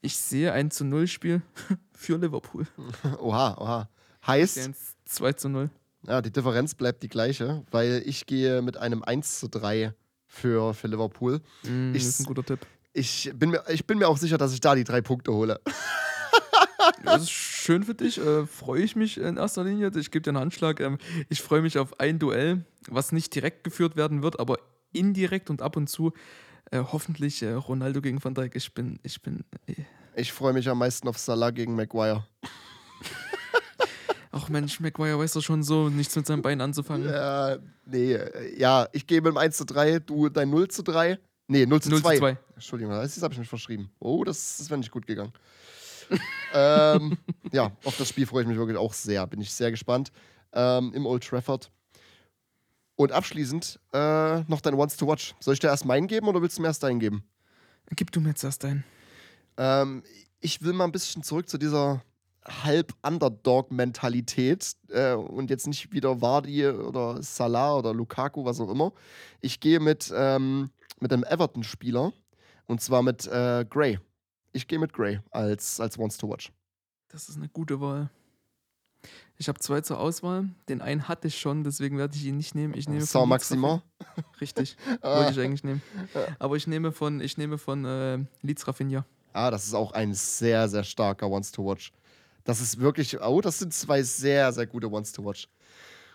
Ich 0.00 0.16
sehe 0.18 0.52
ein 0.52 0.70
zu 0.70 0.84
Null 0.84 1.06
Spiel 1.08 1.42
für 1.92 2.16
Liverpool. 2.16 2.66
Oha, 3.18 3.56
oha. 3.58 3.88
Heißt, 4.26 4.54
sehe 4.54 4.64
ein 4.66 4.74
2 5.06 5.32
zu 5.34 5.48
0. 5.48 5.70
ja, 6.06 6.22
die 6.22 6.32
Differenz 6.32 6.74
bleibt 6.74 7.02
die 7.02 7.08
gleiche, 7.08 7.64
weil 7.70 8.02
ich 8.06 8.26
gehe 8.26 8.62
mit 8.62 8.76
einem 8.76 9.02
1 9.02 9.40
zu 9.40 9.48
3 9.48 9.94
für, 10.26 10.74
für 10.74 10.86
Liverpool. 10.88 11.40
Mm, 11.64 11.94
Ich 11.94 12.02
das 12.04 12.10
ist 12.14 12.20
ein 12.20 12.26
guter 12.26 12.44
Tipp. 12.44 12.60
Ich 12.92 13.30
bin, 13.34 13.50
mir, 13.50 13.62
ich 13.68 13.86
bin 13.86 13.98
mir 13.98 14.08
auch 14.08 14.16
sicher, 14.18 14.38
dass 14.38 14.52
ich 14.52 14.60
da 14.60 14.74
die 14.74 14.84
drei 14.84 15.00
Punkte 15.02 15.32
hole. 15.32 15.60
Das 17.04 17.22
ist 17.24 17.30
schön 17.66 17.82
für 17.82 17.94
dich. 17.94 18.18
Äh, 18.18 18.46
freue 18.46 18.82
ich 18.82 18.94
mich 18.96 19.18
in 19.18 19.36
erster 19.36 19.64
Linie. 19.64 19.90
Ich 19.96 20.10
gebe 20.12 20.22
dir 20.22 20.30
einen 20.30 20.38
Handschlag. 20.38 20.80
Ähm, 20.80 20.98
ich 21.28 21.42
freue 21.42 21.62
mich 21.62 21.78
auf 21.78 21.98
ein 21.98 22.18
Duell, 22.18 22.64
was 22.88 23.10
nicht 23.12 23.34
direkt 23.34 23.64
geführt 23.64 23.96
werden 23.96 24.22
wird, 24.22 24.38
aber 24.38 24.58
indirekt 24.92 25.50
und 25.50 25.60
ab 25.62 25.76
und 25.76 25.88
zu 25.88 26.12
äh, 26.70 26.78
hoffentlich 26.78 27.42
äh, 27.42 27.52
Ronaldo 27.52 28.00
gegen 28.00 28.22
Van 28.22 28.34
Dijk. 28.34 28.54
Ich 28.54 28.72
bin, 28.72 29.00
ich 29.02 29.20
bin. 29.20 29.44
Äh, 29.66 29.74
Ich 30.14 30.32
freue 30.32 30.52
mich 30.52 30.68
am 30.68 30.78
meisten 30.78 31.08
auf 31.08 31.18
Salah 31.18 31.50
gegen 31.50 31.74
Maguire. 31.74 32.24
ach 34.30 34.48
Mensch, 34.48 34.78
Maguire 34.80 35.18
weiß 35.18 35.32
doch 35.32 35.42
schon 35.42 35.62
so, 35.64 35.88
nichts 35.88 36.14
mit 36.14 36.26
seinem 36.26 36.42
Bein 36.42 36.60
anzufangen. 36.60 37.08
Ja, 37.08 37.58
nee, 37.84 38.14
äh, 38.14 38.58
ja, 38.58 38.88
ich 38.92 39.06
gehe 39.08 39.20
mit 39.20 39.32
dem 39.32 39.38
1 39.38 39.56
zu 39.56 39.66
3, 39.66 39.98
du 39.98 40.28
dein 40.28 40.50
0 40.50 40.68
zu 40.68 40.82
3. 40.82 41.18
Nee, 41.48 41.66
0 41.66 41.82
zu 41.82 41.90
0 41.90 41.98
zu 41.98 42.04
2. 42.04 42.18
2. 42.18 42.38
Entschuldigung, 42.54 42.94
das 42.94 43.22
habe 43.22 43.34
ich 43.34 43.40
mich 43.40 43.48
verschrieben. 43.48 43.90
Oh, 43.98 44.22
das, 44.24 44.58
das 44.58 44.70
wäre 44.70 44.78
nicht 44.78 44.90
gut 44.92 45.06
gegangen. 45.06 45.32
Ähm, 46.54 47.18
ja, 47.52 47.72
auf 47.84 47.96
das 47.96 48.08
Spiel 48.08 48.26
freue 48.26 48.42
ich 48.42 48.48
mich 48.48 48.56
wirklich 48.56 48.78
auch 48.78 48.92
sehr. 48.92 49.26
Bin 49.26 49.40
ich 49.40 49.52
sehr 49.52 49.70
gespannt. 49.70 50.10
Ähm, 50.52 50.92
Im 50.94 51.06
Old 51.06 51.24
Trafford. 51.24 51.70
Und 52.96 53.12
abschließend 53.12 53.78
äh, 53.92 54.40
noch 54.42 54.60
dein 54.62 54.74
Once 54.74 54.96
to 54.96 55.06
Watch. 55.06 55.34
Soll 55.40 55.54
ich 55.54 55.60
dir 55.60 55.68
erst 55.68 55.84
meinen 55.84 56.06
geben 56.06 56.28
oder 56.28 56.40
willst 56.40 56.56
du 56.56 56.62
mir 56.62 56.68
erst 56.68 56.82
deinen 56.82 56.98
geben? 56.98 57.24
Gib 57.90 58.10
du 58.10 58.20
mir 58.20 58.30
jetzt 58.30 58.42
erst 58.42 58.64
deinen. 58.64 58.84
Ähm, 59.58 60.02
ich 60.40 60.62
will 60.62 60.72
mal 60.72 60.84
ein 60.84 60.92
bisschen 60.92 61.22
zurück 61.22 61.48
zu 61.48 61.58
dieser 61.58 62.02
Halb-Underdog-Mentalität 62.64 64.76
äh, 64.88 65.14
und 65.14 65.50
jetzt 65.50 65.66
nicht 65.66 65.92
wieder 65.92 66.20
Vardy 66.20 66.68
oder 66.68 67.20
Salah 67.22 67.76
oder 67.76 67.92
Lukaku, 67.92 68.44
was 68.44 68.60
auch 68.60 68.70
immer. 68.70 68.92
Ich 69.40 69.58
gehe 69.60 69.80
mit, 69.80 70.12
ähm, 70.14 70.70
mit 71.00 71.12
einem 71.12 71.24
Everton-Spieler 71.24 72.12
und 72.66 72.80
zwar 72.80 73.02
mit 73.02 73.26
äh, 73.26 73.66
Gray. 73.68 73.98
Ich 74.56 74.66
gehe 74.66 74.78
mit 74.78 74.94
Gray 74.94 75.20
als, 75.32 75.80
als 75.80 75.98
Once 75.98 76.16
to 76.16 76.30
Watch. 76.30 76.50
Das 77.08 77.28
ist 77.28 77.36
eine 77.36 77.50
gute 77.50 77.78
Wahl. 77.78 78.08
Ich 79.36 79.48
habe 79.48 79.60
zwei 79.60 79.82
zur 79.82 80.00
Auswahl. 80.00 80.48
Den 80.70 80.80
einen 80.80 81.08
hatte 81.08 81.28
ich 81.28 81.38
schon, 81.38 81.62
deswegen 81.62 81.98
werde 81.98 82.16
ich 82.16 82.24
ihn 82.24 82.38
nicht 82.38 82.54
nehmen. 82.54 82.72
Ich 82.74 82.88
nehme 82.88 83.04
Saint 83.04 83.28
Maximin. 83.28 83.82
Richtig, 84.40 84.78
wollte 85.02 85.32
ich 85.32 85.40
eigentlich 85.40 85.62
nehmen. 85.62 85.82
Aber 86.38 86.56
ich 86.56 86.66
nehme 86.66 86.90
von, 86.92 87.20
ich 87.20 87.36
nehme 87.36 87.58
von 87.58 87.84
äh, 87.84 88.18
Leeds 88.40 88.66
Rafinha. 88.66 89.04
Ah, 89.34 89.50
das 89.50 89.66
ist 89.66 89.74
auch 89.74 89.92
ein 89.92 90.14
sehr, 90.14 90.70
sehr 90.70 90.84
starker 90.84 91.28
Once 91.28 91.52
to 91.52 91.62
Watch. 91.62 91.92
Das 92.44 92.62
ist 92.62 92.80
wirklich, 92.80 93.20
oh, 93.20 93.42
das 93.42 93.58
sind 93.58 93.74
zwei 93.74 94.02
sehr, 94.02 94.54
sehr 94.54 94.66
gute 94.66 94.90
Once 94.90 95.12
to 95.12 95.22
Watch. 95.22 95.50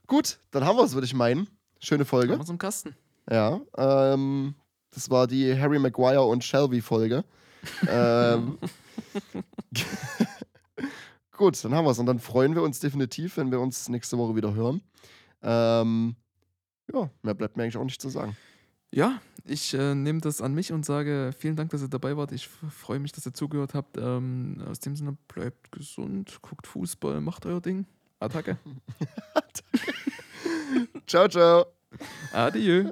Gut, 0.07 0.39
dann 0.49 0.65
haben 0.65 0.77
wir 0.77 0.83
es, 0.83 0.95
würde 0.95 1.05
ich 1.05 1.13
meinen. 1.13 1.47
Schöne 1.79 2.05
Haben 2.05 2.09
Folge. 2.09 2.39
wir 2.39 2.49
im 2.49 2.57
Kasten. 2.57 2.95
Ja, 3.29 3.61
ähm, 3.77 4.55
das 4.89 5.11
war 5.11 5.27
die 5.27 5.55
Harry 5.55 5.77
Maguire 5.77 6.23
und 6.25 6.43
Shelby-Folge. 6.43 7.23
Ähm, 7.87 8.57
gut, 11.37 11.63
dann 11.63 11.73
haben 11.73 11.85
wir 11.85 11.91
es. 11.91 11.99
Und 11.99 12.05
dann 12.05 12.19
freuen 12.19 12.55
wir 12.55 12.63
uns 12.63 12.79
definitiv, 12.79 13.37
wenn 13.37 13.51
wir 13.51 13.59
uns 13.59 13.89
nächste 13.89 14.17
Woche 14.17 14.35
wieder 14.35 14.53
hören. 14.53 14.81
Ähm, 15.41 16.15
ja, 16.93 17.09
mehr 17.21 17.33
bleibt 17.33 17.57
mir 17.57 17.63
eigentlich 17.63 17.77
auch 17.77 17.85
nicht 17.85 18.01
zu 18.01 18.09
sagen. 18.09 18.35
Ja, 18.93 19.21
ich 19.45 19.73
äh, 19.73 19.95
nehme 19.95 20.19
das 20.19 20.41
an 20.41 20.53
mich 20.53 20.71
und 20.71 20.85
sage 20.85 21.31
vielen 21.37 21.55
Dank, 21.55 21.71
dass 21.71 21.81
ihr 21.81 21.87
dabei 21.87 22.17
wart. 22.17 22.31
Ich 22.31 22.47
freue 22.47 22.99
mich, 22.99 23.11
dass 23.13 23.25
ihr 23.25 23.33
zugehört 23.33 23.73
habt. 23.73 23.97
Ähm, 23.97 24.61
aus 24.69 24.79
dem 24.79 24.95
Sinne, 24.95 25.17
bleibt 25.27 25.71
gesund, 25.71 26.39
guckt 26.41 26.67
Fußball, 26.67 27.21
macht 27.21 27.45
euer 27.45 27.61
Ding. 27.61 27.85
Attacke. 28.19 28.57
Ciao, 31.07 31.27
ciao. 31.27 31.65
Adieu. 32.31 32.91